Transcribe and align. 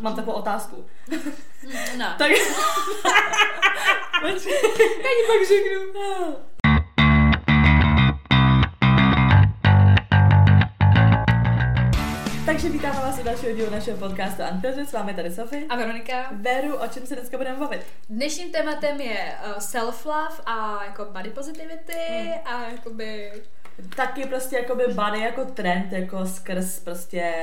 mám 0.00 0.16
takovou 0.16 0.36
otázku. 0.36 0.86
No. 1.98 2.06
Tak... 2.18 2.30
Já 2.30 2.38
ti 4.38 4.50
pak 5.26 5.48
řeknu. 5.48 6.36
Takže 12.46 12.68
vítáme 12.68 13.00
vás 13.00 13.18
u 13.18 13.22
dalšího 13.22 13.52
dílu 13.52 13.70
našeho 13.70 13.98
podcastu 13.98 14.42
Unfiltered. 14.52 14.88
S 14.88 14.92
vámi 14.92 15.14
tady 15.14 15.30
Sofie. 15.30 15.62
A 15.68 15.76
Veronika? 15.76 16.14
Veru, 16.32 16.76
o 16.76 16.88
čem 16.88 17.06
se 17.06 17.14
dneska 17.16 17.38
budeme 17.38 17.58
bavit? 17.58 17.80
Dnešním 18.08 18.52
tématem 18.52 19.00
je 19.00 19.34
uh, 19.46 19.52
self-love 19.58 20.34
a 20.46 20.84
jako 20.84 21.04
body 21.04 21.30
positivity 21.30 21.92
Hmm. 22.10 22.32
a 22.44 22.62
jakoby... 22.70 23.32
Taky 23.96 24.26
prostě 24.26 24.56
jakoby 24.56 24.84
body 24.94 25.20
jako 25.20 25.44
trend, 25.44 25.92
jako 25.92 26.26
skrz 26.26 26.78
prostě 26.80 27.34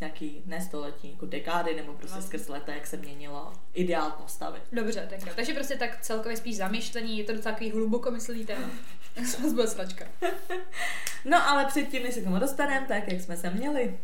nějaký 0.00 0.42
nestoletí, 0.46 1.12
jako 1.12 1.26
dekády, 1.26 1.74
nebo 1.76 1.92
prostě 1.92 2.16
No. 2.16 2.22
skrz 2.22 2.48
leta, 2.48 2.74
jak 2.74 2.86
se 2.86 2.96
měnilo 2.96 3.52
ideál 3.74 4.10
postavy. 4.10 4.58
Dobře, 4.72 5.06
tak 5.10 5.26
jo. 5.26 5.32
Takže 5.36 5.54
prostě 5.54 5.76
tak 5.76 6.00
celkově 6.00 6.36
spíš 6.36 6.56
zamýšlení, 6.56 7.18
je 7.18 7.24
to 7.24 7.32
docela 7.32 7.52
takový 7.52 7.70
hluboko 7.70 8.10
téma. 8.46 8.68
Sračka. 9.66 10.04
No 11.24 11.48
ale 11.48 11.64
předtím, 11.66 12.02
než 12.02 12.14
se 12.14 12.20
k 12.20 12.24
tomu 12.24 12.38
dostaneme, 12.38 12.86
tak 12.86 13.12
jak 13.12 13.20
jsme 13.20 13.36
se 13.36 13.50
měli. 13.50 13.98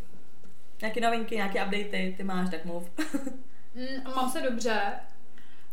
Nějaké 0.80 1.00
novinky, 1.00 1.36
nějaké 1.36 1.64
updaty, 1.64 2.14
ty 2.16 2.22
máš, 2.24 2.50
tak 2.50 2.64
mluv. 2.64 2.90
Mm, 3.74 4.14
mám 4.16 4.30
se 4.30 4.40
dobře. 4.40 4.80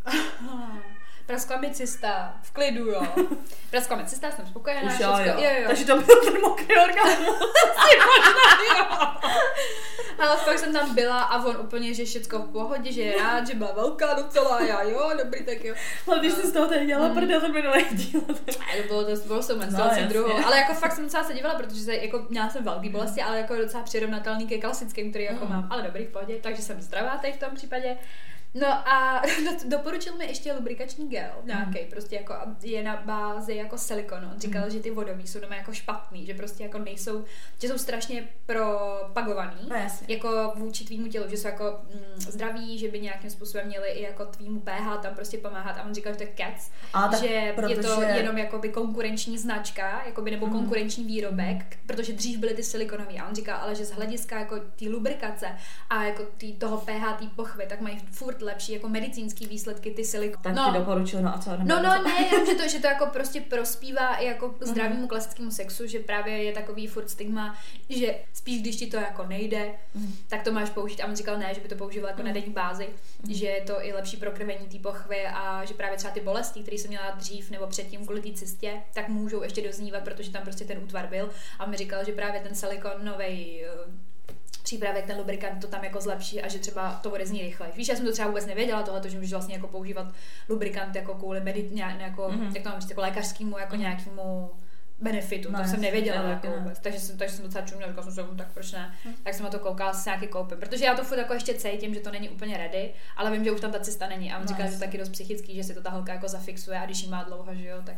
Praskla 1.29 1.57
mi 1.57 1.69
cista, 1.69 2.33
v 2.41 2.51
klidu, 2.51 2.85
jo. 2.85 3.01
Praskla 3.71 3.95
mi 3.97 4.05
cista, 4.05 4.31
jsem 4.31 4.47
spokojená. 4.47 4.81
Už 4.93 4.99
jo, 4.99 5.13
všecko- 5.13 5.39
jo. 5.41 5.49
jo, 5.49 5.61
jo. 5.61 5.67
Takže 5.67 5.85
to 5.85 6.01
byl 6.01 6.15
ten 6.25 6.41
mokrý 6.41 6.75
orgasmus. 6.77 7.35
Ale 10.19 10.37
fakt 10.37 10.59
jsem 10.59 10.73
tam 10.73 10.95
byla 10.95 11.21
a 11.21 11.45
on 11.45 11.57
úplně, 11.59 11.93
že 11.93 12.05
všecko 12.05 12.39
v 12.39 12.51
pohodě, 12.51 12.91
že 12.91 13.01
je 13.01 13.17
rád, 13.23 13.47
že 13.47 13.55
byla 13.55 13.71
velká 13.71 14.13
docela 14.13 14.61
já 14.63 14.83
jo, 14.83 15.11
dobrý, 15.23 15.45
tak 15.45 15.63
jo. 15.63 15.75
Ale 16.07 16.19
když 16.19 16.33
jsi 16.33 16.47
z 16.47 16.51
toho 16.51 16.67
tady 16.67 16.85
dělala 16.85 17.13
prdel 17.13 17.41
ten 17.41 17.53
minulý 17.53 17.85
díl. 17.91 18.21
tak- 18.21 18.55
to 18.81 18.87
bylo, 18.87 19.03
to 19.03 19.27
bylo 19.27 19.43
jsem 19.43 19.55
No, 19.55 19.61
menstruací 19.61 19.89
jasně. 20.01 20.05
druhou, 20.07 20.45
ale 20.45 20.57
jako 20.57 20.73
fakt 20.73 20.91
jsem 20.95 21.03
docela 21.03 21.23
se 21.23 21.33
dívala, 21.33 21.55
protože 21.55 21.81
se, 21.81 21.95
jako 21.95 22.25
měla 22.29 22.49
jsem 22.49 22.63
velký 22.63 22.89
bolesti, 22.89 23.21
ale 23.21 23.37
jako 23.37 23.55
docela 23.55 23.83
přirovnatelný 23.83 24.47
ke 24.47 24.57
klasickým, 24.57 25.09
který 25.09 25.23
jako 25.25 25.45
Mm. 25.45 25.51
mám, 25.51 25.67
ale 25.71 25.81
dobrý 25.81 26.05
v 26.05 26.09
pohodě, 26.09 26.35
takže 26.41 26.61
jsem 26.61 26.81
zdravá 26.81 27.17
tady 27.17 27.33
v 27.33 27.37
tom 27.39 27.49
případě. 27.55 27.97
No 28.53 28.67
a 28.67 29.21
do- 29.45 29.69
doporučil 29.77 30.15
mi 30.15 30.25
ještě 30.25 30.53
lubrikační 30.53 31.09
gel, 31.09 31.31
nějaký, 31.43 31.79
prostě 31.89 32.15
jako 32.15 32.33
je 32.61 32.83
na 32.83 33.01
bázi 33.05 33.55
jako 33.55 33.77
silikonu. 33.77 34.27
On 34.33 34.39
říkal, 34.39 34.69
že 34.69 34.79
ty 34.79 34.91
vodový 34.91 35.27
jsou 35.27 35.39
doma 35.39 35.55
jako 35.55 35.73
špatný, 35.73 36.25
že 36.25 36.33
prostě 36.33 36.63
jako 36.63 36.77
nejsou, 36.79 37.25
že 37.61 37.67
jsou 37.67 37.77
strašně 37.77 38.27
propagovaný. 38.45 39.61
No 39.69 39.75
jasně. 39.75 40.15
Jako 40.15 40.53
vůči 40.55 40.85
tvýmu 40.85 41.07
tělu, 41.07 41.29
že 41.29 41.37
jsou 41.37 41.47
jako 41.47 41.79
mm, 41.93 42.21
zdraví, 42.21 42.77
že 42.79 42.87
by 42.87 42.99
nějakým 42.99 43.29
způsobem 43.29 43.67
měli 43.67 43.89
i 43.89 44.03
jako 44.03 44.25
tvýmu 44.25 44.59
pH 44.59 44.97
tam 45.01 45.15
prostě 45.15 45.37
pomáhat. 45.37 45.77
A 45.77 45.83
on 45.83 45.93
říkal, 45.95 46.13
že 46.13 46.17
to 46.17 46.23
je 46.23 46.29
kec, 46.29 46.71
A 46.93 47.15
že 47.17 47.27
je 47.27 47.53
to 47.53 47.61
protože- 47.61 48.05
jenom 48.17 48.37
jakoby 48.37 48.69
konkurenční 48.69 49.37
značka, 49.37 50.03
jakoby, 50.05 50.31
nebo 50.31 50.45
Mhm. 50.47 50.55
konkurenční 50.55 51.03
výrobek, 51.03 51.77
protože 51.85 52.13
dřív 52.13 52.39
byly 52.39 52.53
ty 52.53 52.63
silikonový. 52.63 53.19
A 53.19 53.27
on 53.29 53.35
říká, 53.35 53.55
ale 53.55 53.75
že 53.75 53.85
z 53.85 53.91
hlediska 53.91 54.39
jako 54.39 54.55
té 54.59 54.85
lubrikace 54.85 55.47
a 55.89 56.03
jako 56.03 56.23
tý, 56.37 56.53
toho 56.53 56.77
pH, 56.77 57.13
té 57.19 57.25
pochvy, 57.35 57.65
tak 57.69 57.81
mají 57.81 57.99
furt 58.11 58.38
lepší 58.41 58.73
jako 58.73 58.89
medicínský 58.89 59.45
výsledky 59.47 59.91
ty 59.91 60.05
silikony. 60.05 60.43
Tak 60.43 60.55
no, 60.55 60.71
ti 60.73 60.77
doporučil, 60.79 61.21
no 61.21 61.35
a 61.35 61.37
co? 61.37 61.49
No, 61.57 61.83
no, 61.83 62.03
ne, 62.03 62.27
jenom, 62.31 62.45
že 62.45 62.53
to, 62.55 62.67
že 62.67 62.79
to 62.79 62.87
jako 62.87 63.05
prostě 63.05 63.41
prospívá 63.41 64.15
i 64.15 64.25
jako 64.25 64.47
Mhm. 64.47 64.57
zdravému 64.61 65.07
klasickému 65.07 65.51
sexu, 65.51 65.87
že 65.87 65.99
právě 65.99 66.43
je 66.43 66.51
takový 66.53 66.87
furt 66.87 67.09
stigma, 67.09 67.57
že 67.89 68.15
spíš 68.33 68.61
když 68.61 68.75
ti 68.75 68.87
to 68.87 68.97
jako 68.97 69.25
nejde, 69.27 69.71
Mhm. 69.95 70.13
tak 70.27 70.43
to 70.43 70.51
máš 70.51 70.69
použít. 70.69 71.01
A 71.01 71.05
on 71.07 71.15
říkal 71.15 71.37
ne, 71.37 71.53
že 71.53 71.61
by 71.61 71.67
to 71.67 71.75
používal 71.75 72.09
jako 72.09 72.23
na 72.23 72.31
denní 72.31 72.53
bázi, 72.53 72.89
že 73.29 73.45
je 73.47 73.61
to 73.61 73.85
i 73.85 73.93
lepší 73.93 74.17
pro 74.17 74.31
krvení 74.31 74.67
té 74.67 74.79
pochvy 74.79 75.25
a 75.27 75.65
že 75.65 75.73
právě 75.73 75.97
třeba 75.97 76.13
ty 76.13 76.19
bolesti, 76.21 76.59
které 76.61 76.77
jsem 76.77 76.89
měla 76.89 77.11
dřív 77.11 77.51
nebo 77.51 77.67
předtím 77.67 78.05
kvůli 78.05 78.21
té 78.21 78.33
cystě, 78.33 78.73
tak 78.93 79.07
můžou 79.09 79.43
ještě 79.43 79.61
doznívat, 79.61 80.03
protože 80.03 80.31
tam 80.31 80.43
prostě 80.43 80.65
ten 80.65 80.77
útvar 80.83 81.07
byl. 81.07 81.29
A 81.59 81.65
mi 81.65 81.77
říkal, 81.77 82.05
že 82.05 82.11
právě 82.11 82.41
ten 82.41 82.55
silikonový 82.55 83.61
přípravek, 84.63 85.05
ten 85.05 85.17
lubrikant 85.17 85.61
to 85.61 85.67
tam 85.67 85.83
jako 85.83 86.01
zlepší 86.01 86.41
a 86.41 86.47
že 86.47 86.59
třeba 86.59 86.93
to 87.03 87.11
odezní 87.11 87.41
rychleji. 87.41 87.73
Víš, 87.75 87.87
já 87.87 87.95
jsem 87.95 88.05
to 88.05 88.11
třeba 88.11 88.27
vůbec 88.27 88.45
nevěděla, 88.45 88.83
tohle, 88.83 89.09
že 89.09 89.17
můžeš 89.17 89.31
vlastně 89.31 89.55
jako 89.55 89.67
používat 89.67 90.07
lubrikant 90.49 90.95
jako 90.95 91.13
kvůli 91.15 91.41
medi, 91.41 91.69
nějak, 91.73 91.99
jako, 91.99 92.29
Mhm. 92.29 92.51
jak 92.55 92.63
to 92.63 92.69
mám 92.69 92.81
říct, 92.81 92.89
jako 92.89 93.01
lékařskému 93.01 93.57
jako 93.57 93.73
Mhm. 93.75 93.81
nějakému 93.81 94.51
benefitu, 95.01 95.51
No, 95.51 95.61
to 95.61 95.67
jsem 95.67 95.81
nevěděla 95.81 96.21
já 96.21 96.29
jako 96.29 96.47
ne. 96.47 96.53
vůbec, 96.57 96.79
takže 96.79 96.99
jsem, 96.99 97.17
takže 97.17 97.35
jsem 97.35 97.45
docela 97.45 97.65
čuměla, 97.65 97.91
říkala 97.91 98.11
jsem 98.11 98.25
si, 98.25 98.31
"Hm, 98.33 98.37
tak 98.37 98.47
proč 98.53 98.71
ne, 98.71 98.95
Mhm. 99.05 99.15
tak 99.23 99.33
jsem 99.33 99.43
na 99.43 99.49
to 99.49 99.59
koukala, 99.59 99.93
si 99.93 100.09
nějaký 100.09 100.27
koupím, 100.27 100.57
protože 100.57 100.85
já 100.85 100.95
to 100.95 101.03
furt 101.03 101.17
jako 101.17 101.33
ještě 101.33 101.53
cítím, 101.53 101.93
že 101.93 101.99
to 101.99 102.11
není 102.11 102.29
úplně 102.29 102.57
ready, 102.57 102.93
ale 103.17 103.31
vím, 103.31 103.43
že 103.43 103.51
už 103.51 103.61
tam 103.61 103.71
ta 103.71 103.79
cesta 103.79 104.07
není 104.07 104.31
a 104.33 104.35
on 104.37 104.41
No, 104.41 104.47
říká, 104.47 104.69
že 104.71 104.79
taky 104.79 104.97
dost 104.97 105.09
psychický, 105.09 105.55
že 105.55 105.63
si 105.63 105.73
to 105.73 105.81
ta 105.81 105.89
holka 105.89 106.13
jako 106.13 106.27
zafixuje 106.27 106.79
a 106.79 106.85
když 106.85 107.01
jí 107.03 107.09
má 107.09 107.23
dlouho, 107.23 107.55
že 107.55 107.65
jo, 107.67 107.77
tak 107.85 107.95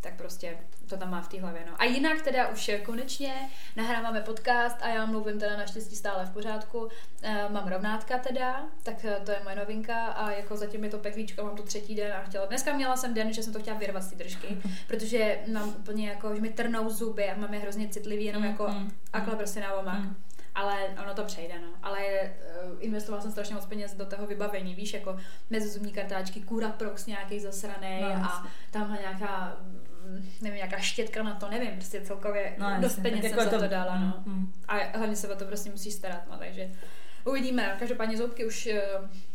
tak 0.00 0.14
prostě 0.14 0.58
to 0.88 0.96
tam 0.96 1.10
má 1.10 1.20
v 1.20 1.28
té 1.28 1.40
hlavě. 1.40 1.62
No. 1.66 1.72
A 1.78 1.84
jinak 1.84 2.22
teda 2.22 2.48
už 2.48 2.68
eh, 2.68 2.78
konečně 2.78 3.34
nahráváme 3.76 4.20
podcast 4.20 4.76
a 4.82 4.88
já 4.88 5.06
mluvím 5.06 5.38
teda 5.38 5.56
naštěstí 5.56 5.96
stále 5.96 6.26
v 6.26 6.30
pořádku. 6.30 6.88
E, 7.22 7.48
mám 7.48 7.68
rovnátka 7.68 8.18
teda, 8.18 8.64
tak 8.82 9.04
eh, 9.04 9.20
to 9.24 9.30
je 9.30 9.40
moje 9.44 9.56
novinka 9.56 10.06
a 10.06 10.30
jako 10.30 10.56
zatím 10.56 10.84
je 10.84 10.90
to 10.90 10.98
peklíčko, 10.98 11.44
mám 11.44 11.56
to 11.56 11.62
třetí 11.62 11.94
den 11.94 12.12
a 12.12 12.22
chtěla. 12.22 12.46
Dneska 12.46 12.72
měla 12.72 12.96
jsem 12.96 13.14
den, 13.14 13.32
že 13.32 13.42
jsem 13.42 13.52
to 13.52 13.60
chtěla 13.60 13.78
vyrvat 13.78 14.02
z 14.02 14.10
té 14.10 14.16
držky, 14.16 14.58
protože 14.86 15.38
mám 15.52 15.68
úplně 15.68 16.08
jako, 16.08 16.34
že 16.34 16.40
mi 16.40 16.50
trnou 16.50 16.90
zuby 16.90 17.30
a 17.30 17.36
mám 17.36 17.54
je 17.54 17.60
hrozně 17.60 17.88
citlivý, 17.88 18.24
jenom 18.24 18.44
jako 18.44 18.70
Mm, 18.70 18.90
akle 19.12 19.36
prostě 19.36 19.60
na 19.60 19.72
omak. 19.72 19.98
Mm. 19.98 20.16
Ale 20.54 20.76
ono 21.02 21.14
to 21.14 21.24
přejde, 21.24 21.54
no. 21.62 21.68
Ale 21.82 22.00
uh, 22.00 22.76
investovala 22.80 23.22
jsem 23.22 23.30
strašně 23.30 23.54
moc 23.54 23.66
peněz 23.66 23.94
do 23.94 24.06
toho 24.06 24.26
vybavení, 24.26 24.74
víš, 24.74 24.94
jako 24.94 25.16
mezizubní 25.50 25.92
kartáčky, 25.92 26.40
kůra 26.40 26.68
prox 26.68 27.06
nějaký 27.06 27.40
zasraný 27.40 28.00
No, 28.00 28.24
a 28.24 28.46
tamhle 28.70 28.98
nějaká, 29.00 29.56
mm, 30.06 30.28
nevím, 30.40 30.56
nějaká 30.56 30.78
štětka 30.78 31.22
na 31.22 31.34
to, 31.34 31.48
nevím, 31.50 31.70
prostě 31.70 32.00
celkově 32.00 32.54
No, 32.58 32.66
dost 32.80 32.96
peněz 33.02 33.20
Tak 33.20 33.30
jsem 33.30 33.38
jako 33.38 33.50
za 33.50 33.56
to- 33.56 33.62
to 33.64 33.68
dala, 33.70 33.98
no. 33.98 34.22
Mm. 34.26 34.52
A 34.68 34.98
hlavně 34.98 35.16
se 35.16 35.28
o 35.28 35.36
to 35.36 35.44
prostě 35.44 35.70
musíš 35.70 35.94
starat, 35.94 36.22
no, 36.30 36.38
takže 36.38 36.70
uvidíme. 37.24 37.76
Každopádně 37.78 38.16
zoubky 38.16 38.44
už, 38.46 38.66
eh, 38.66 38.82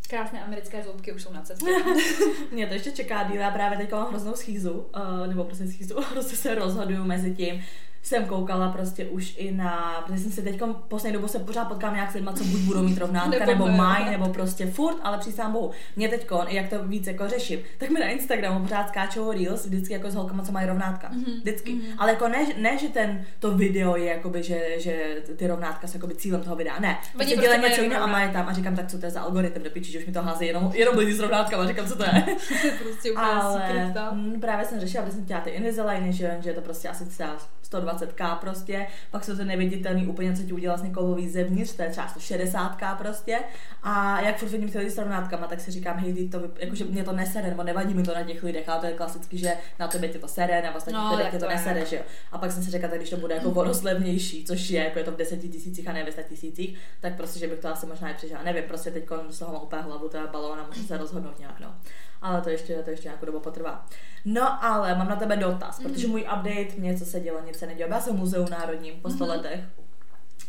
krásné 0.08 0.44
americké 0.44 0.82
zoubky 0.82 1.12
už 1.12 1.22
jsou 1.22 1.32
na 1.32 1.42
cestě. 1.42 1.70
Mě 2.52 2.66
to 2.66 2.74
ještě 2.74 2.92
čeká 2.92 3.22
díl, 3.22 3.40
já 3.40 3.50
právě 3.50 3.78
teď 3.78 3.92
mám 3.92 4.08
hroznou 4.08 4.34
schýzu, 4.34 4.72
uh, 4.72 5.26
nebo 5.26 5.44
prostě 5.44 5.66
schýzu, 5.66 5.94
prostě 6.12 6.36
se 6.36 6.54
rozhoduju 6.54 7.04
mezi 7.04 7.34
tím, 7.34 7.64
jsem 8.06 8.24
koukala 8.24 8.68
prostě 8.72 9.04
už 9.06 9.34
i 9.36 9.52
na, 9.52 10.02
protože 10.06 10.22
jsem 10.22 10.32
si 10.32 10.42
teď 10.42 10.60
poslední 10.88 11.14
dobou 11.14 11.28
se 11.28 11.38
pořád 11.38 11.64
potkám 11.64 11.94
nějak 11.94 12.10
s 12.10 12.14
lidma, 12.14 12.32
co 12.32 12.44
buď 12.44 12.60
budou 12.60 12.82
mít 12.82 12.98
rovnátka, 12.98 13.30
Nebo 13.30 13.46
nebo, 13.46 13.66
ne. 13.68 13.76
mají, 13.76 14.10
nebo 14.10 14.28
prostě 14.28 14.66
furt, 14.66 14.96
ale 15.02 15.18
přísám 15.18 15.52
bohu. 15.52 15.70
Mě 15.96 16.08
teď, 16.08 16.26
jak 16.48 16.68
to 16.68 16.84
víc 16.84 17.06
jako 17.06 17.28
řeším, 17.28 17.60
tak 17.78 17.90
mi 17.90 18.00
na 18.00 18.06
Instagramu 18.06 18.60
pořád 18.60 18.88
skáčou 18.88 19.32
reels, 19.32 19.66
vždycky 19.66 19.92
jako 19.92 20.10
s 20.10 20.14
holkama, 20.14 20.42
co 20.44 20.52
mají 20.52 20.66
rovnátka. 20.66 21.08
Mhm, 21.08 21.24
Vždycky. 21.40 21.72
mhm. 21.74 21.82
Ale 21.98 22.10
jako 22.12 22.28
ne, 22.28 22.46
ne, 22.56 22.78
že 22.78 22.88
ten, 22.88 23.24
to 23.38 23.50
video 23.56 23.96
je 23.96 24.04
jakoby, 24.04 24.42
že, 24.42 24.62
že 24.78 25.16
ty 25.36 25.46
rovnátka 25.46 25.86
jsou 25.86 25.96
jakoby 25.96 26.14
cílem 26.14 26.40
toho 26.42 26.56
videa. 26.56 26.78
Ne. 26.80 26.88
Oni 26.88 26.96
Prostě 27.12 27.34
prostě 27.34 27.40
dělají 27.40 27.62
něco 27.62 27.82
jiného 27.82 28.04
a 28.04 28.06
mají 28.06 28.32
tam 28.32 28.48
a 28.48 28.52
říkám, 28.52 28.76
tak 28.76 28.86
co 28.90 28.98
to 28.98 29.06
je 29.06 29.10
za 29.10 29.20
algoritm 29.20 29.62
do 29.62 29.70
piči, 29.70 29.92
že 29.92 29.98
už 29.98 30.06
mi 30.06 30.12
to 30.12 30.22
hází 30.22 30.46
jenom, 30.46 30.70
jenom 30.74 30.98
lidi 30.98 31.14
s 31.14 31.20
rovnátkama, 31.20 31.66
říkám, 31.66 31.86
co 31.86 31.96
to 31.96 32.04
je. 32.04 32.22
prostě 32.82 33.12
Ale 33.16 33.90
stuff. 33.90 34.12
mm, 34.12 34.40
právě 34.40 34.66
jsem 34.66 34.80
řešila, 34.80 35.04
že 35.04 35.12
jsem 35.12 35.24
chtěla 35.24 35.40
ty 35.40 35.50
Invisaligny, 35.50 36.12
že, 36.12 36.36
že 36.40 36.50
je 36.50 36.54
to 36.54 36.60
prostě 36.60 36.88
asi 36.88 37.04
třeba 37.06 37.36
120k 37.72 38.38
prostě, 38.38 38.86
pak 39.10 39.24
jsou 39.24 39.36
to 39.36 39.44
neviditelný 39.44 40.06
úplně, 40.06 40.36
co 40.36 40.42
ti 40.42 40.52
udělá 40.52 40.74
vlastně 40.74 40.94
kovový 40.94 41.28
zevnitř, 41.28 41.72
to 41.72 41.82
je 41.82 41.90
třeba 41.90 42.06
160k 42.06 42.96
prostě. 42.96 43.38
A 43.82 44.20
jak 44.20 44.38
furt 44.38 44.48
vidím 44.48 44.68
ty 44.70 44.78
lidi 44.78 44.90
s 44.90 44.98
rovnátkama, 44.98 45.46
tak 45.46 45.60
si 45.60 45.70
říkám, 45.70 45.96
hej, 45.96 46.28
to, 46.28 46.40
jakože 46.58 46.84
mě 46.84 47.04
to 47.04 47.12
nesere, 47.12 47.48
nebo 47.48 47.62
nevadí 47.62 47.94
mi 47.94 48.02
to 48.02 48.14
na 48.14 48.22
těch 48.22 48.42
lidech, 48.42 48.68
ale 48.68 48.80
to 48.80 48.86
je 48.86 48.92
klasicky, 48.92 49.38
že 49.38 49.52
na 49.78 49.88
tebe 49.88 50.08
tě 50.08 50.18
to 50.18 50.28
sere, 50.28 50.62
na 50.62 50.74
ostatních 50.74 51.02
No, 51.02 51.18
tě 51.30 51.38
to 51.38 51.44
to 51.44 51.50
je. 51.50 51.56
nesere, 51.56 51.86
že 51.86 51.96
jo. 51.96 52.02
A 52.32 52.38
pak 52.38 52.52
jsem 52.52 52.62
si 52.62 52.70
řekla, 52.70 52.88
tak 52.88 52.98
když 52.98 53.10
to 53.10 53.16
bude 53.16 53.34
jako 53.34 53.64
levnější, 53.82 54.44
což 54.44 54.70
je, 54.70 54.84
jako 54.84 54.98
je 54.98 55.04
to 55.04 55.12
v 55.12 55.16
deseti 55.16 55.48
tisících 55.48 55.88
a 55.88 55.92
ne 55.92 56.04
ve 56.04 56.22
tisících, 56.22 56.78
tak 57.00 57.16
prostě, 57.16 57.38
že 57.38 57.46
bych 57.46 57.58
to 57.58 57.68
asi 57.68 57.86
možná 57.86 58.10
i 58.10 58.14
přežila. 58.14 58.42
Nevím, 58.42 58.64
prostě 58.64 58.90
teď 58.90 59.04
z 59.30 59.38
toho 59.38 59.52
mám 59.52 59.62
úplně 59.62 59.82
hlavu, 59.82 60.08
to 60.08 60.16
je 60.16 60.22
balón 60.26 60.60
a 60.60 60.66
musím 60.66 60.84
se 60.84 60.96
rozhodnout 60.96 61.38
nějak, 61.38 61.60
no. 61.60 61.74
Ale 62.22 62.40
to 62.40 62.50
ještě, 62.50 62.74
to 62.82 62.90
ještě 62.90 63.08
nějakou 63.08 63.26
dobu 63.26 63.40
potrvá. 63.40 63.86
No 64.24 64.64
ale 64.64 64.94
mám 64.94 65.08
na 65.08 65.16
tebe 65.16 65.36
dotaz, 65.36 65.78
Mhm. 65.80 65.90
protože 65.92 66.06
můj 66.08 66.20
update, 66.20 66.68
mě 66.78 66.98
co 66.98 67.04
se 67.04 67.20
dělo, 67.20 67.40
nic 67.46 67.56
se 67.58 67.66
nedělo. 67.66 67.90
Já 67.92 68.00
jsem 68.00 68.16
v 68.16 68.18
muzeu 68.18 68.46
národním 68.50 69.00
po 69.00 69.10
100 69.10 69.24
Mhm. 69.24 69.36
letech. 69.36 69.60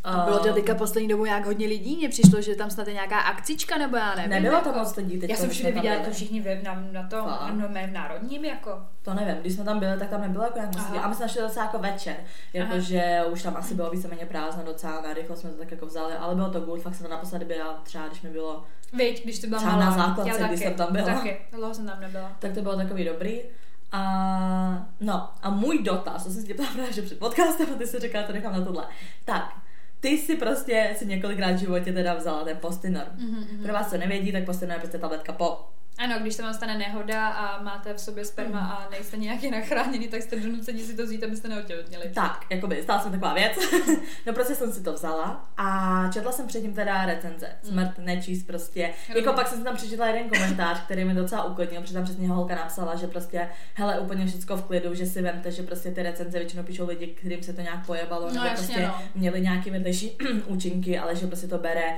A 0.07 0.25
bylo 0.25 0.39
to 0.39 0.53
teďka 0.53 0.75
poslední 0.75 1.07
dobou 1.09 1.25
nějak 1.25 1.45
hodně 1.45 1.67
lidí? 1.67 1.97
Mně 1.97 2.09
přišlo, 2.09 2.41
že 2.41 2.55
tam 2.55 2.69
snad 2.69 2.87
je 2.87 2.93
nějaká 2.93 3.19
akcička, 3.19 3.77
nebo 3.77 3.97
já 3.97 4.15
nevím. 4.15 4.29
Nebylo 4.29 4.61
to 4.61 4.73
moc 4.73 4.95
lidí 4.95 5.19
teď. 5.19 5.29
Já 5.29 5.35
jsem 5.35 5.49
všude 5.49 5.71
viděla 5.71 6.03
to 6.05 6.11
všichni 6.11 6.41
ve, 6.41 6.61
na, 6.61 6.83
na 6.91 7.07
tom, 7.07 7.25
Fakt? 7.25 7.53
no, 7.53 7.67
v 7.67 7.91
národním 7.91 8.45
jako. 8.45 8.71
To 9.01 9.13
nevím, 9.13 9.35
když 9.35 9.53
jsme 9.53 9.63
tam 9.63 9.79
byli, 9.79 9.99
tak 9.99 10.09
tam 10.09 10.21
nebylo 10.21 10.43
jako 10.43 10.57
nějak 10.57 10.75
moc 10.75 10.85
lidí. 10.85 10.99
A 10.99 11.07
my 11.07 11.15
jsme 11.15 11.29
šli 11.29 11.41
docela 11.41 11.65
jako 11.65 11.79
večer, 11.79 12.15
jakože 12.53 13.21
už 13.31 13.43
tam 13.43 13.57
asi 13.57 13.75
bylo 13.75 13.89
víceméně 13.89 14.25
prázdno 14.25 14.63
docela, 14.63 15.01
narychlo 15.01 15.35
jsme 15.35 15.49
to 15.49 15.57
tak 15.57 15.71
jako 15.71 15.85
vzali, 15.85 16.13
ale 16.13 16.35
bylo 16.35 16.49
to 16.49 16.59
good, 16.59 16.81
fakt 16.81 16.95
jsem 16.95 17.05
to 17.05 17.11
naposledy 17.11 17.45
byla 17.45 17.73
třeba, 17.83 18.07
když 18.07 18.21
mi 18.21 18.29
bylo, 18.29 18.63
Víš, 18.93 19.21
když 19.23 19.39
to 19.39 19.47
byla 19.47 19.59
Třeba 19.59 19.75
malá. 19.75 19.85
na 19.85 19.91
základce, 20.07 20.43
když 20.47 20.59
jsem 20.59 20.73
tam 20.73 20.93
byla. 20.93 21.05
Taky, 21.05 21.37
dlouho 21.51 21.73
jsem 21.73 21.85
tam 21.87 22.01
nebyla. 22.01 22.31
tak 22.39 22.51
to 22.53 22.61
bylo 22.61 22.75
takový 22.75 23.05
dobrý. 23.05 23.41
A 23.91 24.87
no, 24.99 25.29
a 25.41 25.49
můj 25.49 25.83
dotaz, 25.83 26.23
to 26.23 26.29
jsem 26.29 26.41
si 26.41 26.47
tě 26.47 26.53
ptala 26.53 26.69
právě, 26.73 26.93
že 26.93 27.01
před 27.01 27.19
podcastem 27.19 27.67
a 27.73 27.77
ty 27.77 27.87
jsi 27.87 27.99
říkala, 27.99 28.27
to 28.27 28.33
nechám 28.33 28.53
na 28.53 28.61
tohle. 28.65 28.83
Tak, 29.25 29.53
ty 29.99 30.17
si 30.17 30.35
prostě 30.35 30.95
si 30.97 31.05
několikrát 31.05 31.51
v 31.51 31.57
životě 31.59 31.93
teda 31.93 32.13
vzala 32.13 32.43
ten 32.43 32.57
postinor. 32.57 33.03
Mhm, 33.17 33.63
Pro 33.63 33.73
vás, 33.73 33.89
co 33.89 33.97
nevědí, 33.97 34.31
tak 34.31 34.45
postinor 34.45 34.73
je 34.75 34.79
prostě 34.79 34.97
tabletka 34.97 35.33
po. 35.33 35.59
Ano, 35.97 36.19
když 36.19 36.33
se 36.33 36.43
vám 36.43 36.53
stane 36.53 36.77
nehoda 36.77 37.27
a 37.27 37.63
máte 37.63 37.93
v 37.93 37.99
sobě 37.99 38.25
sperma 38.25 38.59
Mm. 38.59 38.65
a 38.65 38.87
nejste 38.91 39.17
nějaký 39.17 39.51
nachráněný, 39.51 40.07
tak 40.07 40.21
jste 40.21 40.39
donuceni 40.39 40.83
si 40.83 40.95
to 40.95 41.03
vzít, 41.03 41.23
abyste 41.23 41.47
neotěhotněli. 41.47 42.09
Tak, 42.15 42.45
jakoby, 42.49 42.83
stala 42.83 42.99
se 43.01 43.09
mi 43.09 43.11
taková 43.17 43.33
věc. 43.33 43.51
no 44.25 44.33
prostě 44.33 44.55
jsem 44.55 44.73
si 44.73 44.83
to 44.83 44.93
vzala 44.93 45.49
a 45.57 46.09
četla 46.13 46.31
jsem 46.31 46.47
předtím 46.47 46.73
teda 46.73 47.05
recenze. 47.05 47.47
Smrt, 47.63 47.97
nečíst 47.97 48.43
prostě. 48.47 48.81
Jako 48.81 48.93
Rozumím. 49.13 49.35
pak 49.35 49.47
jsem 49.47 49.57
si 49.57 49.63
tam 49.63 49.75
přečetla 49.75 50.07
jeden 50.07 50.29
komentář, 50.29 50.81
který 50.85 51.03
mi 51.05 51.13
docela 51.13 51.43
uklidnil, 51.43 51.81
protože 51.81 51.93
tam 51.93 52.03
přesně 52.03 52.27
holka 52.27 52.55
napsala, 52.55 52.95
že 52.95 53.07
prostě, 53.07 53.49
hele, 53.73 53.99
úplně 53.99 54.25
všechno 54.27 54.57
v 54.57 54.63
klidu, 54.63 54.93
že 54.95 55.05
si 55.05 55.21
vemte, 55.21 55.51
že 55.51 55.63
prostě 55.63 55.91
ty 55.91 56.03
recenze 56.03 56.39
většinou 56.39 56.63
píšou 56.63 56.87
lidi, 56.87 57.07
kterým 57.07 57.43
se 57.43 57.53
to 57.53 57.61
nějak 57.61 57.85
pojebalo, 57.85 58.21
No 58.27 58.33
nebo 58.33 58.45
jasně, 58.45 58.65
prostě 58.65 58.81
no. 58.87 59.01
měli 59.15 59.41
nějaký 59.41 59.69
vedlejší 59.71 60.17
účinky, 60.47 60.99
ale 60.99 61.15
že 61.15 61.27
prostě 61.27 61.47
to 61.47 61.57
bere 61.57 61.93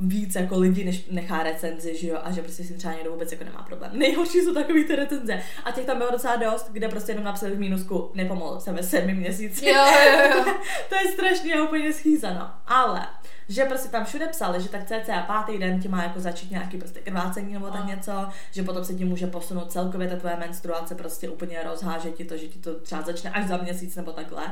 víc 0.00 0.34
jako 0.34 0.58
lidi, 0.58 0.84
než 0.84 1.06
nechá 1.10 1.42
recenzi, 1.42 1.96
že 1.96 2.08
jo, 2.08 2.18
a 2.24 2.30
že 2.30 2.42
prostě 2.42 2.64
si 2.64 2.74
třeba 2.74 2.94
někdo 2.94 3.10
vůbec 3.12 3.32
jako 3.32 3.44
nemá 3.44 3.62
problém. 3.62 3.90
Nejhorší 3.94 4.38
jsou 4.40 4.54
takový 4.54 4.84
ty 4.84 4.96
recenze. 4.96 5.42
A 5.64 5.70
těch 5.70 5.86
tam 5.86 5.98
bylo 5.98 6.10
docela 6.10 6.36
dost, 6.36 6.68
kde 6.72 6.88
prostě 6.88 7.12
jenom 7.12 7.24
napsali 7.24 7.56
v 7.56 7.58
mínusku, 7.58 8.10
nepomohl 8.14 8.60
jsem 8.60 8.74
ve 8.74 8.82
sedmi 8.82 9.14
měsíci. 9.14 9.68
Jo, 9.68 9.74
jo, 10.06 10.28
jo. 10.36 10.44
to 10.88 10.94
je 10.94 11.12
strašně 11.12 11.62
úplně 11.62 11.92
schýzano. 11.92 12.50
Ale 12.66 13.06
že 13.48 13.64
prostě 13.64 13.88
tam 13.88 14.04
všude 14.04 14.26
psali, 14.26 14.62
že 14.62 14.68
tak 14.68 14.84
cca 14.86 15.20
pátý 15.26 15.58
den 15.58 15.80
ti 15.80 15.88
má 15.88 16.02
jako 16.02 16.20
začít 16.20 16.50
nějaký 16.50 16.78
prostě 16.78 17.00
krvácení 17.00 17.52
nebo 17.52 17.66
tak 17.66 17.80
No. 17.80 17.86
něco, 17.86 18.12
že 18.50 18.62
potom 18.62 18.84
se 18.84 18.94
ti 18.94 19.04
může 19.04 19.26
posunout 19.26 19.72
celkově 19.72 20.08
ta 20.08 20.16
tvoje 20.16 20.36
menstruace, 20.36 20.94
prostě 20.94 21.28
úplně 21.28 21.62
rozháže 21.62 22.10
ti 22.10 22.24
to, 22.24 22.36
že 22.36 22.46
ti 22.48 22.58
to 22.58 22.80
třeba 22.80 23.02
začne 23.02 23.30
až 23.30 23.46
za 23.46 23.56
měsíc 23.56 23.96
nebo 23.96 24.12
takhle. 24.12 24.42